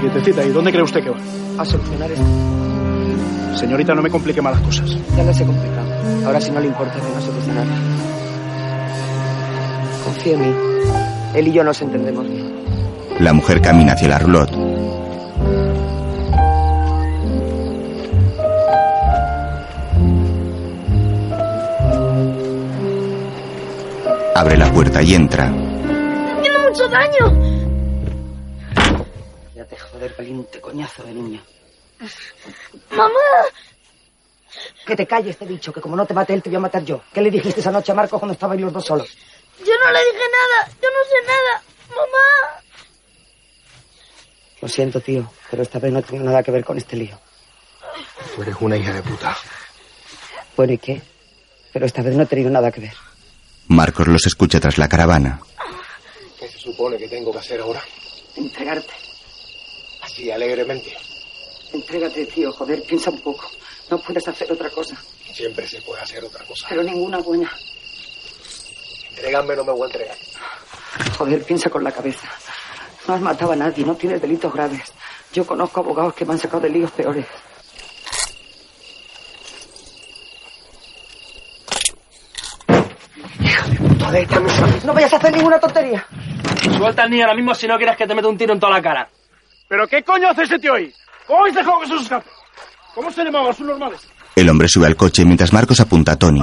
Quietecita, 0.00 0.44
¿y 0.44 0.50
dónde 0.50 0.72
cree 0.72 0.82
usted 0.82 1.02
que 1.02 1.10
va? 1.10 1.18
A 1.58 1.64
solucionar 1.64 2.10
esto. 2.10 2.24
Señorita, 3.56 3.94
no 3.94 4.02
me 4.02 4.10
complique 4.10 4.42
más 4.42 4.54
las 4.54 4.62
cosas. 4.62 4.96
Ya 5.16 5.22
les 5.22 5.40
he 5.40 5.44
complicado. 5.44 5.88
Ahora 6.26 6.40
si 6.40 6.50
no 6.50 6.60
le 6.60 6.66
importa, 6.66 6.94
venga 6.94 7.18
a 7.18 7.20
solucionarlo. 7.20 7.72
Confía 10.04 10.34
en 10.34 10.40
mí. 10.40 10.54
Él 11.34 11.48
y 11.48 11.52
yo 11.52 11.62
nos 11.64 11.80
entendemos 11.82 12.28
bien. 12.28 12.58
La 13.20 13.32
mujer 13.32 13.60
camina 13.60 13.92
hacia 13.92 14.08
la 14.08 14.18
roulotte. 14.18 14.67
Abre 24.38 24.56
la 24.56 24.70
puerta 24.70 25.02
y 25.02 25.14
entra. 25.14 25.50
¡Tiene 25.50 26.58
mucho 26.60 26.88
daño! 26.88 27.26
Ya 29.52 29.64
te 29.64 29.76
joder, 29.76 30.14
valiente 30.16 30.60
coñazo 30.60 31.02
de 31.02 31.12
niño. 31.12 31.42
¡Mamá! 32.90 33.10
Que 34.86 34.94
te 34.94 35.08
calles, 35.08 35.36
te 35.36 35.44
he 35.44 35.48
dicho, 35.48 35.72
que 35.72 35.80
como 35.80 35.96
no 35.96 36.06
te 36.06 36.14
mate 36.14 36.34
él, 36.34 36.42
te 36.44 36.50
voy 36.50 36.56
a 36.58 36.60
matar 36.60 36.84
yo. 36.84 37.02
¿Qué 37.12 37.20
le 37.20 37.32
dijiste 37.32 37.58
esa 37.58 37.72
noche 37.72 37.90
a 37.90 37.96
Marco 37.96 38.16
cuando 38.16 38.34
estabais 38.34 38.60
los 38.60 38.72
dos 38.72 38.86
solos? 38.86 39.08
Yo 39.58 39.72
no 39.84 39.90
le 39.90 39.98
dije 40.04 40.24
nada. 40.30 40.72
Yo 40.80 40.88
no 40.88 41.02
sé 41.10 41.26
nada. 41.26 41.62
¡Mamá! 41.88 42.62
Lo 44.62 44.68
siento, 44.68 45.00
tío, 45.00 45.28
pero 45.50 45.64
esta 45.64 45.80
vez 45.80 45.92
no 45.92 46.00
tengo 46.00 46.22
nada 46.22 46.44
que 46.44 46.52
ver 46.52 46.64
con 46.64 46.78
este 46.78 46.94
lío. 46.94 47.18
Tú 48.36 48.42
eres 48.42 48.54
una 48.60 48.76
hija 48.76 48.92
de 48.92 49.02
puta. 49.02 49.36
Bueno, 50.56 50.74
¿y 50.74 50.78
qué? 50.78 51.02
Pero 51.72 51.86
esta 51.86 52.02
vez 52.02 52.14
no 52.14 52.22
he 52.22 52.26
tenido 52.26 52.50
nada 52.50 52.70
que 52.70 52.82
ver. 52.82 53.07
Marcos 53.68 54.08
los 54.08 54.26
escucha 54.26 54.60
tras 54.60 54.78
la 54.78 54.88
caravana. 54.88 55.40
¿Qué 56.38 56.48
se 56.48 56.58
supone 56.58 56.96
que 56.96 57.08
tengo 57.08 57.32
que 57.32 57.38
hacer 57.38 57.60
ahora? 57.60 57.82
Entregarte. 58.36 58.92
Así, 60.02 60.30
alegremente. 60.30 60.96
Entrégate, 61.72 62.24
tío, 62.26 62.50
joder, 62.52 62.82
piensa 62.84 63.10
un 63.10 63.20
poco. 63.20 63.50
No 63.90 63.98
puedes 63.98 64.26
hacer 64.26 64.50
otra 64.50 64.70
cosa. 64.70 64.96
Siempre 65.32 65.66
se 65.68 65.80
puede 65.82 66.00
hacer 66.02 66.24
otra 66.24 66.44
cosa. 66.44 66.66
Pero 66.68 66.82
ninguna 66.82 67.18
buena. 67.18 67.50
Entrégame, 69.10 69.56
no 69.56 69.64
me 69.64 69.72
voy 69.72 69.82
a 69.82 69.92
entregar. 69.92 70.16
Joder, 71.18 71.44
piensa 71.44 71.68
con 71.68 71.84
la 71.84 71.92
cabeza. 71.92 72.28
No 73.06 73.14
has 73.14 73.20
matado 73.20 73.52
a 73.52 73.56
nadie, 73.56 73.84
no 73.84 73.96
tienes 73.96 74.20
delitos 74.20 74.52
graves. 74.52 74.82
Yo 75.32 75.46
conozco 75.46 75.80
abogados 75.80 76.14
que 76.14 76.24
me 76.24 76.32
han 76.32 76.38
sacado 76.38 76.62
de 76.62 76.70
líos 76.70 76.90
peores. 76.92 77.26
No 84.84 84.94
vayas 84.94 85.12
a 85.12 85.16
hacer 85.16 85.36
ninguna 85.36 85.58
tontería. 85.58 86.04
Suelta 86.76 87.02
al 87.02 87.10
niño 87.10 87.24
ahora 87.24 87.34
mismo 87.36 87.54
si 87.54 87.66
no 87.66 87.76
quieres 87.76 87.96
que 87.96 88.06
te 88.06 88.14
meta 88.14 88.28
un 88.28 88.38
tiro 88.38 88.54
en 88.54 88.60
toda 88.60 88.72
la 88.72 88.82
cara. 88.82 89.08
¿Pero 89.68 89.86
qué 89.86 90.02
coño 90.02 90.28
hace 90.30 90.44
ese 90.44 90.58
tío 90.58 90.74
ahí? 90.74 90.92
¿Cómo 91.26 91.40
habéis 91.40 91.56
dejado 91.56 91.80
que 91.80 91.86
se 91.88 91.94
os 91.94 92.02
escape? 92.02 92.28
¿Cómo 92.94 93.10
se 93.10 93.22
llamaban 93.22 93.54
sus 93.54 93.66
normales? 93.66 94.08
El 94.34 94.48
hombre 94.48 94.66
sube 94.68 94.86
al 94.86 94.96
coche 94.96 95.24
mientras 95.24 95.52
Marcos 95.52 95.80
apunta 95.80 96.12
a 96.12 96.16
Tony. 96.16 96.40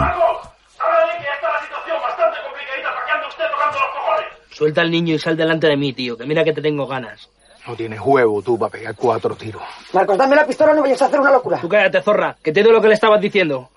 Suelta 4.51 4.81
al 4.81 4.91
niño 4.91 5.15
y 5.15 5.19
sal 5.19 5.35
delante 5.35 5.67
de 5.67 5.75
mí, 5.75 5.91
tío, 5.93 6.15
que 6.17 6.25
mira 6.25 6.43
que 6.43 6.53
te 6.53 6.61
tengo 6.61 6.87
ganas. 6.87 7.29
No 7.67 7.75
tienes 7.75 7.99
huevo 7.99 8.41
tú 8.41 8.57
para 8.59 8.71
pegar 8.71 8.95
cuatro 8.95 9.35
tiros. 9.35 9.63
Marcos, 9.91 10.17
dame 10.17 10.35
la 10.35 10.45
pistola, 10.45 10.73
no 10.73 10.81
vayas 10.81 11.01
a 11.01 11.05
hacer 11.05 11.19
una 11.19 11.31
locura. 11.31 11.57
Tú 11.59 11.67
cállate, 11.67 12.01
zorra, 12.01 12.35
que 12.41 12.51
te 12.51 12.61
doy 12.61 12.71
lo 12.71 12.79
que 12.81 12.87
le 12.87 12.93
estabas 12.93 13.19
diciendo. 13.19 13.69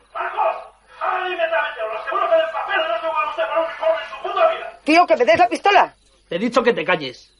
Tío, 4.88 5.06
que 5.06 5.18
me 5.18 5.26
des 5.26 5.38
la 5.38 5.46
pistola. 5.50 5.94
Te 6.30 6.36
he 6.36 6.38
dicho 6.38 6.62
que 6.62 6.72
te 6.72 6.82
calles. 6.82 7.30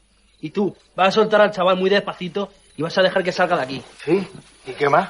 Y 0.43 0.51
tú, 0.51 0.77
vas 0.95 1.09
a 1.09 1.13
soltar 1.13 1.41
al 1.41 1.51
chaval 1.51 1.79
muy 1.79 1.89
despacito 1.89 2.53
y 2.77 2.83
vas 2.83 2.99
a 2.99 3.01
dejar 3.01 3.25
que 3.25 3.33
salga 3.33 3.57
de 3.57 3.63
aquí. 3.63 3.83
¿Sí? 4.05 4.29
¿Y 4.67 4.73
qué 4.73 4.87
más? 4.91 5.09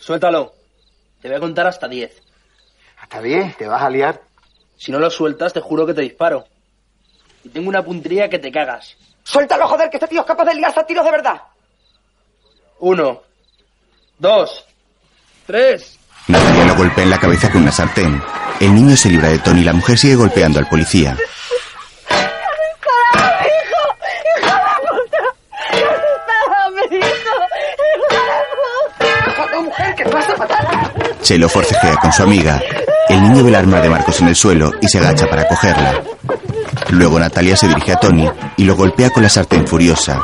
Suéltalo. 0.00 0.52
Te 1.22 1.28
voy 1.28 1.36
a 1.36 1.40
contar 1.40 1.68
hasta 1.68 1.86
diez. 1.86 2.20
¿Hasta 3.00 3.22
diez? 3.22 3.56
¿Te 3.56 3.68
vas 3.68 3.82
a 3.82 3.88
liar? 3.88 4.20
Si 4.76 4.90
no 4.90 4.98
lo 4.98 5.08
sueltas, 5.10 5.52
te 5.52 5.60
juro 5.60 5.86
que 5.86 5.94
te 5.94 6.00
disparo. 6.00 6.44
Y 7.44 7.50
tengo 7.50 7.68
una 7.68 7.84
puntería 7.84 8.28
que 8.28 8.40
te 8.40 8.50
cagas. 8.50 8.96
Suéltalo, 9.22 9.68
joder, 9.68 9.90
que 9.90 9.98
este 9.98 10.08
tío 10.08 10.22
es 10.22 10.26
capaz 10.26 10.46
de 10.46 10.56
liarse 10.56 10.80
a 10.80 10.84
tiros 10.84 11.04
de 11.04 11.10
verdad. 11.12 11.40
Uno. 12.80 13.22
Dos. 14.18 14.66
Tres. 15.46 16.00
Natalia 16.26 16.64
lo 16.64 16.74
golpea 16.74 17.04
en 17.04 17.10
la 17.10 17.20
cabeza 17.20 17.48
con 17.52 17.62
una 17.62 17.70
sartén. 17.70 18.20
El 18.58 18.74
niño 18.74 18.96
se 18.96 19.08
libra 19.08 19.28
de 19.28 19.38
Tony 19.38 19.60
y 19.60 19.64
la 19.64 19.72
mujer 19.72 19.96
sigue 19.96 20.16
golpeando 20.16 20.58
al 20.58 20.66
policía. 20.66 21.16
Chelo 31.30 31.48
forcejea 31.48 31.94
con 31.98 32.10
su 32.12 32.24
amiga. 32.24 32.60
El 33.08 33.22
niño 33.22 33.44
ve 33.44 33.50
el 33.50 33.54
arma 33.54 33.80
de 33.80 33.88
Marcos 33.88 34.20
en 34.20 34.26
el 34.26 34.34
suelo 34.34 34.72
y 34.80 34.88
se 34.88 34.98
agacha 34.98 35.28
para 35.30 35.46
cogerla. 35.46 36.02
Luego 36.88 37.20
Natalia 37.20 37.54
se 37.56 37.68
dirige 37.68 37.92
a 37.92 38.00
Tony 38.00 38.28
y 38.56 38.64
lo 38.64 38.74
golpea 38.74 39.10
con 39.10 39.22
la 39.22 39.28
sartén 39.28 39.64
furiosa. 39.64 40.20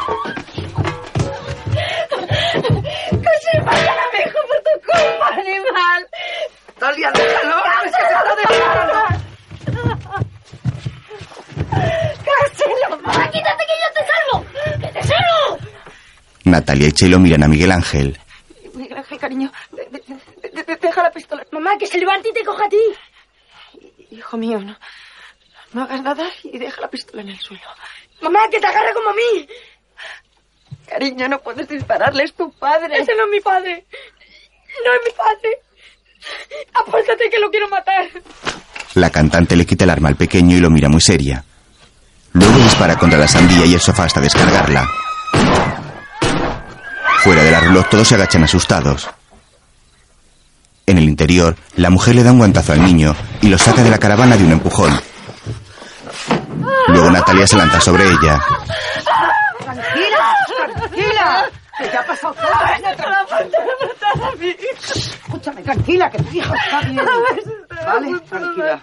¡Casi 2.51 3.59
matan 3.65 3.87
a 3.87 4.07
mi 4.13 4.19
hijo 4.19 4.41
por 4.49 4.59
tu 4.65 4.81
culpa, 4.85 5.29
animal! 5.33 6.07
¡Natalia, 6.75 7.13
déjalo! 7.13 7.55
¡Quítate 13.33 13.65
que 13.67 13.77
yo 13.83 13.89
te 13.95 14.03
salvo! 14.11 14.45
¡Que 14.81 14.89
te 14.89 15.03
salvo! 15.03 15.59
Natalia 16.45 16.89
y 16.89 16.93
Chelo 16.93 17.19
miran 17.19 17.45
a 17.45 17.49
Miguel 17.49 17.73
Ángel. 17.73 18.19
Miguel 18.75 18.99
Ángel, 18.99 19.19
cariño, 19.19 19.53
de- 19.73 19.85
de- 19.85 20.51
de- 20.51 20.63
de- 20.65 20.77
deja 20.77 21.03
la 21.03 21.11
pistola. 21.11 21.45
Mamá, 21.53 21.77
que 21.79 21.87
se 21.87 21.99
levante 21.99 22.29
y 22.29 22.33
te 22.33 22.45
coja 22.45 22.65
a 22.65 22.69
ti. 22.69 22.77
Hijo 24.11 24.36
mío, 24.47 24.61
no, 24.61 24.77
no 25.73 25.83
hagas 25.83 26.03
nada 26.03 26.31
y 26.43 26.59
deja 26.59 26.81
la 26.81 26.89
pistola 26.89 27.23
en 27.23 27.31
el 27.31 27.39
suelo. 27.39 27.65
Mamá, 28.21 28.49
que 28.51 28.61
te 28.61 28.67
agarre 28.67 28.95
como 28.95 29.11
a 29.11 29.15
mí. 29.15 29.49
Cariño, 30.89 31.29
no 31.29 31.41
puedes 31.41 31.69
dispararle, 31.69 32.25
es 32.25 32.35
tu 32.35 32.51
padre. 32.53 32.97
Ese 32.97 33.15
no 33.15 33.25
es 33.25 33.31
mi 33.31 33.41
padre. 33.41 33.85
No 34.85 34.93
es 34.93 35.01
mi 35.05 35.13
padre. 35.13 35.59
Apártate 36.75 37.31
que 37.31 37.39
lo 37.39 37.51
quiero 37.51 37.69
matar. 37.69 38.09
La 38.95 39.11
cantante 39.11 39.57
le 39.57 39.67
quita 39.67 39.85
el 39.85 39.91
arma 39.91 40.09
al 40.09 40.17
pequeño 40.17 40.57
y 40.57 40.61
lo 40.61 40.71
mira 40.71 40.89
muy 40.89 41.01
seria. 41.01 41.45
Luego 42.33 42.59
dispara 42.59 42.97
contra 42.99 43.19
la 43.19 43.29
sandía 43.29 43.67
y 43.67 43.75
el 43.75 43.81
sofá 43.81 44.05
hasta 44.05 44.21
descargarla. 44.21 44.89
Fuera 47.23 47.43
de 47.43 47.51
la 47.51 47.61
roulotte 47.61 47.91
todos 47.91 48.09
se 48.09 48.15
agachan 48.15 48.45
asustados. 48.45 49.09
En 50.89 50.99
el 50.99 51.05
interior, 51.05 51.57
la 51.75 51.91
mujer 51.91 52.15
le 52.15 52.23
da 52.23 52.31
un 52.31 52.39
guantazo 52.39 52.73
al 52.73 52.85
niño 52.85 53.17
y 53.43 53.49
lo 53.49 53.59
saca 53.59 53.83
de 53.83 53.91
la 53.91 53.99
caravana 53.99 54.37
de 54.37 54.45
un 54.45 54.53
empujón. 54.53 54.93
Luego 56.87 57.11
Natalia 57.11 57.45
se 57.45 57.57
lanza 57.57 57.81
sobre 57.81 58.05
ella. 58.05 58.41
¡Tranquila! 59.65 60.37
¡Tranquila! 60.77 61.51
Que 61.77 61.85
ya 61.87 62.01
ha 62.01 62.07
pasado 62.07 62.35
todo. 62.35 62.47
Escúchame, 64.95 65.63
tranquila, 65.63 66.09
que 66.09 66.23
tu 66.23 66.37
hijo 66.37 66.55
está 66.55 66.81
bien. 66.83 67.05
¿Vale? 67.85 68.21
Tranquila. 68.29 68.81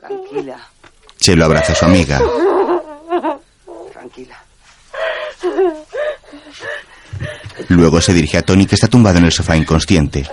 Tranquila. 0.00 0.58
Chelo 1.20 1.44
abraza 1.44 1.72
a 1.72 1.76
su 1.76 1.84
amiga. 1.84 2.20
Tranquila. 3.92 4.36
Luego 7.68 8.00
se 8.00 8.12
dirige 8.12 8.38
a 8.38 8.42
Tony 8.42 8.66
que 8.66 8.74
está 8.74 8.88
tumbado 8.88 9.18
en 9.18 9.26
el 9.26 9.32
sofá 9.32 9.56
inconsciente. 9.56 10.28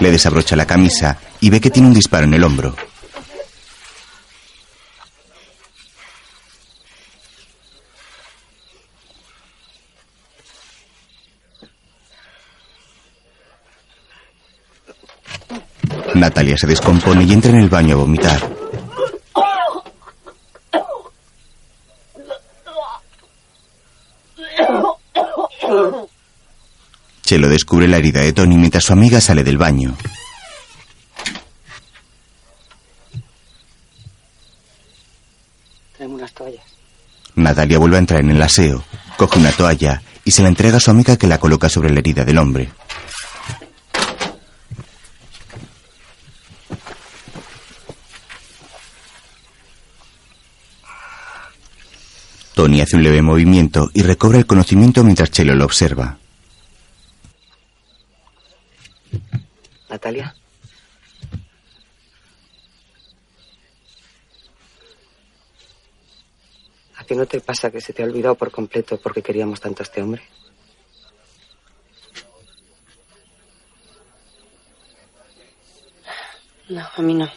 Le 0.00 0.10
desabrocha 0.10 0.56
la 0.56 0.66
camisa 0.66 1.18
y 1.40 1.50
ve 1.50 1.60
que 1.60 1.70
tiene 1.70 1.88
un 1.88 1.94
disparo 1.94 2.24
en 2.24 2.34
el 2.34 2.44
hombro. 2.44 2.74
Natalia 16.14 16.56
se 16.56 16.66
descompone 16.66 17.24
y 17.24 17.32
entra 17.32 17.50
en 17.50 17.58
el 17.58 17.68
baño 17.68 17.94
a 17.94 17.98
vomitar. 17.98 18.40
Chelo 27.26 27.48
descubre 27.48 27.88
la 27.88 27.96
herida 27.96 28.20
de 28.20 28.32
Tony 28.32 28.56
mientras 28.56 28.84
su 28.84 28.92
amiga 28.92 29.20
sale 29.20 29.42
del 29.42 29.58
baño. 29.58 29.96
Traemos 35.96 36.20
unas 36.20 36.32
toallas. 36.32 36.64
Natalia 37.34 37.78
vuelve 37.78 37.96
a 37.96 37.98
entrar 37.98 38.20
en 38.20 38.30
el 38.30 38.40
aseo, 38.40 38.84
coge 39.16 39.40
una 39.40 39.50
toalla 39.50 40.02
y 40.24 40.30
se 40.30 40.42
la 40.42 40.48
entrega 40.48 40.76
a 40.76 40.80
su 40.80 40.92
amiga 40.92 41.16
que 41.16 41.26
la 41.26 41.38
coloca 41.38 41.68
sobre 41.68 41.90
la 41.90 41.98
herida 41.98 42.24
del 42.24 42.38
hombre. 42.38 42.68
Tony 52.54 52.80
hace 52.82 52.94
un 52.94 53.02
leve 53.02 53.20
movimiento 53.20 53.90
y 53.92 54.02
recobra 54.02 54.38
el 54.38 54.46
conocimiento 54.46 55.02
mientras 55.02 55.32
Chelo 55.32 55.56
lo 55.56 55.64
observa. 55.64 56.18
Natalia. 59.88 60.34
¿A 66.96 67.04
ti 67.04 67.14
no 67.14 67.26
te 67.26 67.40
pasa 67.40 67.70
que 67.70 67.80
se 67.80 67.92
te 67.92 68.02
ha 68.02 68.06
olvidado 68.06 68.34
por 68.34 68.50
completo 68.50 69.00
porque 69.00 69.22
queríamos 69.22 69.60
tanto 69.60 69.82
a 69.82 69.84
este 69.84 70.02
hombre? 70.02 70.22
No, 76.68 76.84
a 76.96 77.02
mí 77.02 77.14
no. 77.14 77.30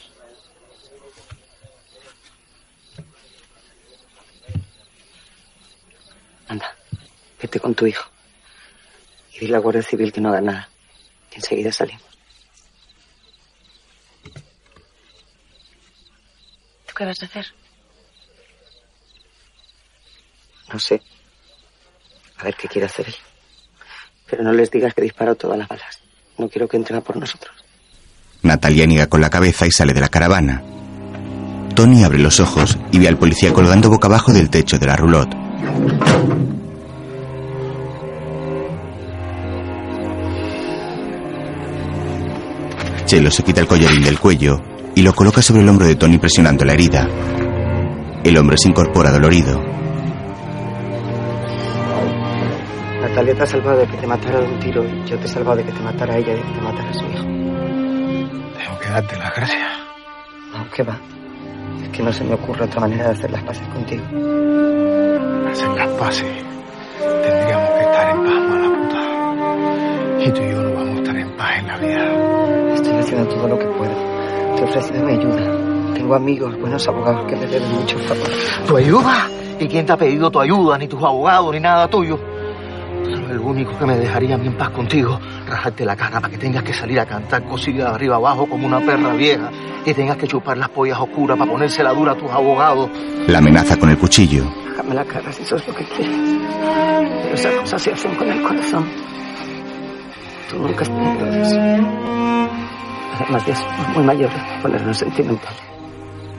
Anda, 6.47 6.75
vete 7.39 7.59
con 7.59 7.75
tu 7.75 7.85
hijo. 7.85 8.09
Y 9.33 9.41
dile 9.41 9.53
a 9.53 9.57
la 9.57 9.59
Guardia 9.59 9.83
Civil 9.83 10.11
que 10.11 10.19
no 10.19 10.29
haga 10.29 10.41
nada. 10.41 10.68
Enseguida 11.39 11.71
salimos. 11.71 12.03
¿Tú 16.85 16.93
qué 16.97 17.05
vas 17.05 17.23
a 17.23 17.25
hacer? 17.27 17.45
No 20.73 20.77
sé. 20.79 21.01
A 22.39 22.43
ver 22.43 22.55
qué 22.55 22.67
quiere 22.67 22.87
hacer 22.87 23.07
él. 23.07 23.15
Pero 24.29 24.43
no 24.43 24.51
les 24.51 24.69
digas 24.69 24.93
que 24.93 25.01
disparo 25.01 25.35
todas 25.35 25.57
las 25.57 25.69
balas. 25.69 26.01
No 26.37 26.49
quiero 26.49 26.67
que 26.67 26.75
entren 26.75 26.99
a 26.99 27.01
por 27.01 27.15
nosotros. 27.15 27.55
Natalia 28.41 28.85
niega 28.85 29.07
con 29.07 29.21
la 29.21 29.29
cabeza 29.29 29.65
y 29.65 29.71
sale 29.71 29.93
de 29.93 30.01
la 30.01 30.09
caravana. 30.09 30.61
Tony 31.73 32.03
abre 32.03 32.19
los 32.19 32.41
ojos 32.41 32.77
y 32.91 32.99
ve 32.99 33.07
al 33.07 33.17
policía 33.17 33.53
colgando 33.53 33.89
boca 33.89 34.07
abajo 34.09 34.33
del 34.33 34.49
techo 34.49 34.77
de 34.77 34.87
la 34.87 34.97
roulotte. 34.97 35.33
Chelo 43.09 43.31
se 43.31 43.41
quita 43.41 43.61
el 43.61 43.65
collarín 43.65 44.03
del 44.03 44.19
cuello 44.19 44.61
y 44.93 45.01
lo 45.01 45.15
coloca 45.15 45.41
sobre 45.41 45.63
el 45.63 45.69
hombro 45.69 45.87
de 45.87 45.95
Tony 45.95 46.19
presionando 46.19 46.63
la 46.63 46.73
herida. 46.73 47.09
El 48.23 48.37
hombre 48.37 48.55
se 48.55 48.69
incorpora 48.69 49.09
dolorido. 49.09 49.59
Natalia 53.01 53.33
te 53.33 53.41
ha 53.41 53.45
salvado 53.47 53.79
de 53.79 53.87
que 53.87 53.97
te 53.97 54.05
matara 54.05 54.41
de 54.41 54.45
un 54.45 54.59
tiro 54.59 54.83
y 54.85 55.09
yo 55.09 55.17
te 55.17 55.25
he 55.25 55.27
salvado 55.27 55.57
de 55.57 55.63
que 55.63 55.71
te 55.71 55.81
matara 55.81 56.13
a 56.13 56.17
ella 56.17 56.33
y 56.33 56.35
de 56.35 56.41
que 56.43 56.51
te 56.51 56.61
matara 56.61 56.87
a 56.87 56.93
su 56.93 57.05
hijo. 57.05 57.23
Tengo 57.23 58.79
que 58.79 58.89
darte 58.89 59.17
las 59.17 59.35
gracias. 59.35 59.71
No, 60.53 60.69
¿qué 60.69 60.83
va? 60.83 60.99
Es 61.81 61.89
que 61.89 62.03
no 62.03 62.13
se 62.13 62.23
me 62.23 62.35
ocurre 62.35 62.65
otra 62.65 62.79
manera 62.79 63.05
de 63.05 63.11
hacer 63.13 63.31
las 63.31 63.41
paces 63.41 63.67
contigo. 63.69 64.03
Hacer 65.49 65.69
las 65.69 65.89
paces. 65.97 66.43
Tendríamos 66.99 67.69
que 67.71 67.81
estar 67.81 68.09
en 68.11 68.23
paz, 68.23 68.49
mala 68.49 68.69
puta. 68.77 70.23
Y 70.23 70.31
tú 70.31 70.43
y 70.43 70.51
yo 70.51 70.61
no 70.61 70.73
vamos 70.75 70.95
a 70.95 70.99
estar 70.99 71.17
en 71.17 71.37
paz 71.37 71.57
en 71.57 71.67
la 71.67 71.77
vida. 71.79 72.38
Haciendo 73.09 73.33
todo 73.33 73.47
lo 73.47 73.57
que 73.57 73.65
puedo. 73.65 73.91
Te 74.55 74.61
he 74.61 74.65
ofrecido 74.65 75.03
mi 75.03 75.13
ayuda. 75.13 75.95
Tengo 75.95 76.13
amigos, 76.13 76.55
buenos 76.59 76.87
abogados 76.87 77.25
que 77.25 77.35
me 77.35 77.47
deben 77.47 77.71
mucho 77.71 77.97
favor. 77.97 78.27
¿Tu 78.67 78.77
ayuda? 78.77 79.27
¿Y 79.59 79.67
quién 79.67 79.83
te 79.83 79.93
ha 79.93 79.97
pedido 79.97 80.29
tu 80.29 80.39
ayuda? 80.39 80.77
Ni 80.77 80.87
tus 80.87 81.01
abogados, 81.01 81.51
ni 81.51 81.59
nada 81.59 81.87
tuyo. 81.87 82.19
Eres 83.03 83.31
el 83.31 83.39
único 83.39 83.75
que 83.79 83.85
me 83.87 83.97
dejaría 83.97 84.35
a 84.35 84.37
mí 84.37 84.45
en 84.45 84.55
paz 84.55 84.69
contigo. 84.69 85.19
Rajarte 85.47 85.85
la 85.85 85.95
cara 85.95 86.21
para 86.21 86.29
que 86.29 86.37
tengas 86.37 86.61
que 86.61 86.71
salir 86.71 86.99
a 86.99 87.07
cantar 87.07 87.45
cosillas 87.45 87.89
de 87.89 87.95
arriba 87.95 88.17
abajo 88.17 88.45
como 88.47 88.67
una 88.67 88.79
perra 88.79 89.11
vieja. 89.13 89.49
Y 89.87 89.91
tengas 89.95 90.17
que 90.17 90.27
chupar 90.27 90.59
las 90.59 90.69
pollas 90.69 90.99
oscuras 90.99 91.35
para 91.35 91.51
ponérsela 91.51 91.91
dura 91.95 92.11
a 92.11 92.15
tus 92.15 92.29
abogados. 92.29 92.91
La 93.25 93.39
amenaza 93.39 93.75
con 93.77 93.89
el 93.89 93.97
cuchillo. 93.97 94.43
Déjame 94.69 94.93
la 94.93 95.05
cara 95.05 95.31
si 95.31 95.41
eso 95.41 95.55
es 95.55 95.67
lo 95.67 95.73
que 95.73 95.83
quieres. 95.83 96.15
Pero 97.23 97.33
esas 97.33 97.55
cosas 97.55 97.81
se 97.81 97.91
hacen 97.91 98.13
con 98.13 98.29
el 98.29 98.43
corazón. 98.43 98.87
Tú 100.51 100.59
nunca 100.59 100.83
has 100.83 100.89
tenido 100.89 101.25
eso. 101.41 102.58
Somos 103.19 103.43
muy 103.97 104.25
para 104.27 104.61
ponernos 104.61 104.97
sentimentales. 104.97 105.59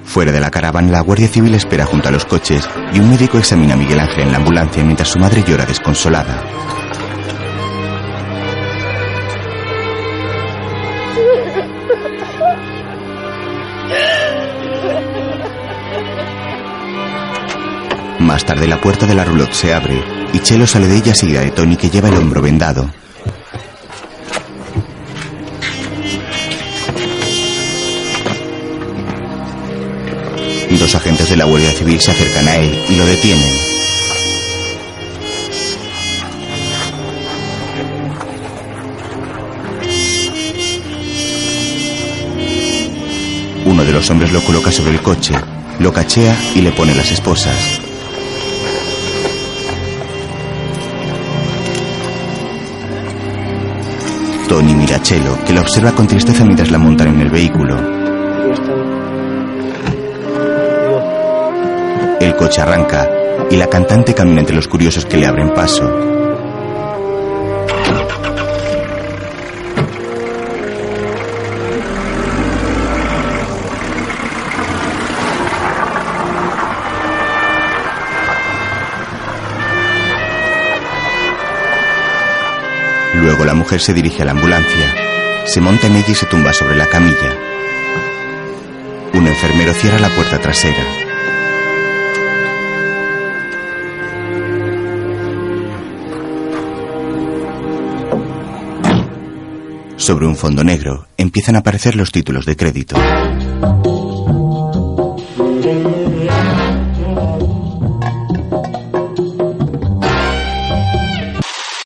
Fuera 0.04 0.32
de 0.32 0.40
la 0.40 0.50
caravana, 0.50 0.90
la 0.90 1.00
Guardia 1.02 1.28
Civil 1.28 1.54
espera 1.54 1.84
junto 1.84 2.08
a 2.08 2.10
los 2.10 2.24
coches 2.24 2.66
y 2.94 3.00
un 3.00 3.10
médico 3.10 3.36
examina 3.36 3.74
a 3.74 3.76
Miguel 3.76 4.00
Ángel 4.00 4.24
en 4.24 4.32
la 4.32 4.38
ambulancia 4.38 4.82
mientras 4.82 5.08
su 5.08 5.18
madre 5.18 5.44
llora 5.46 5.66
desconsolada. 5.66 6.42
Más 18.20 18.44
tarde 18.44 18.66
la 18.66 18.80
puerta 18.80 19.06
de 19.06 19.14
la 19.14 19.24
roulotte 19.24 19.52
se 19.52 19.74
abre 19.74 20.02
y 20.32 20.38
Chelo 20.38 20.66
sale 20.66 20.86
de 20.86 20.96
ella 20.96 21.14
seguida 21.14 21.40
de 21.40 21.50
Tony 21.50 21.76
que 21.76 21.90
lleva 21.90 22.08
el 22.08 22.16
hombro 22.16 22.40
vendado. 22.40 22.88
Dos 30.80 30.94
agentes 30.94 31.28
de 31.28 31.36
la 31.36 31.44
Guardia 31.44 31.70
Civil 31.72 32.00
se 32.00 32.10
acercan 32.10 32.48
a 32.48 32.56
él 32.56 32.82
y 32.88 32.96
lo 32.96 33.04
detienen. 33.04 33.52
Uno 43.66 43.84
de 43.84 43.92
los 43.92 44.08
hombres 44.08 44.32
lo 44.32 44.40
coloca 44.40 44.72
sobre 44.72 44.92
el 44.92 45.02
coche, 45.02 45.34
lo 45.80 45.92
cachea 45.92 46.34
y 46.54 46.62
le 46.62 46.72
pone 46.72 46.94
las 46.94 47.12
esposas. 47.12 47.58
Tony 54.48 54.74
mira 54.74 54.96
a 54.96 55.02
Chelo, 55.02 55.44
que 55.44 55.52
la 55.52 55.60
observa 55.60 55.92
con 55.92 56.06
tristeza 56.06 56.42
mientras 56.46 56.70
la 56.70 56.78
montan 56.78 57.08
en 57.08 57.20
el 57.20 57.28
vehículo. 57.28 57.99
Coche 62.40 62.62
arranca 62.62 63.06
y 63.50 63.56
la 63.56 63.66
cantante 63.66 64.14
camina 64.14 64.40
entre 64.40 64.56
los 64.56 64.66
curiosos 64.66 65.04
que 65.04 65.18
le 65.18 65.26
abren 65.26 65.52
paso. 65.52 65.84
Luego 83.16 83.44
la 83.44 83.52
mujer 83.52 83.82
se 83.82 83.92
dirige 83.92 84.22
a 84.22 84.24
la 84.24 84.30
ambulancia, 84.30 84.94
se 85.44 85.60
monta 85.60 85.88
en 85.88 85.96
ella 85.96 86.08
y 86.08 86.14
se 86.14 86.24
tumba 86.24 86.54
sobre 86.54 86.74
la 86.74 86.86
camilla. 86.86 87.36
Un 89.12 89.26
enfermero 89.26 89.74
cierra 89.74 89.98
la 89.98 90.08
puerta 90.08 90.38
trasera. 90.38 91.09
Sobre 100.10 100.26
un 100.26 100.34
fondo 100.34 100.64
negro 100.64 101.06
empiezan 101.16 101.54
a 101.54 101.60
aparecer 101.60 101.94
los 101.94 102.10
títulos 102.10 102.44
de 102.44 102.56
crédito. 102.56 102.96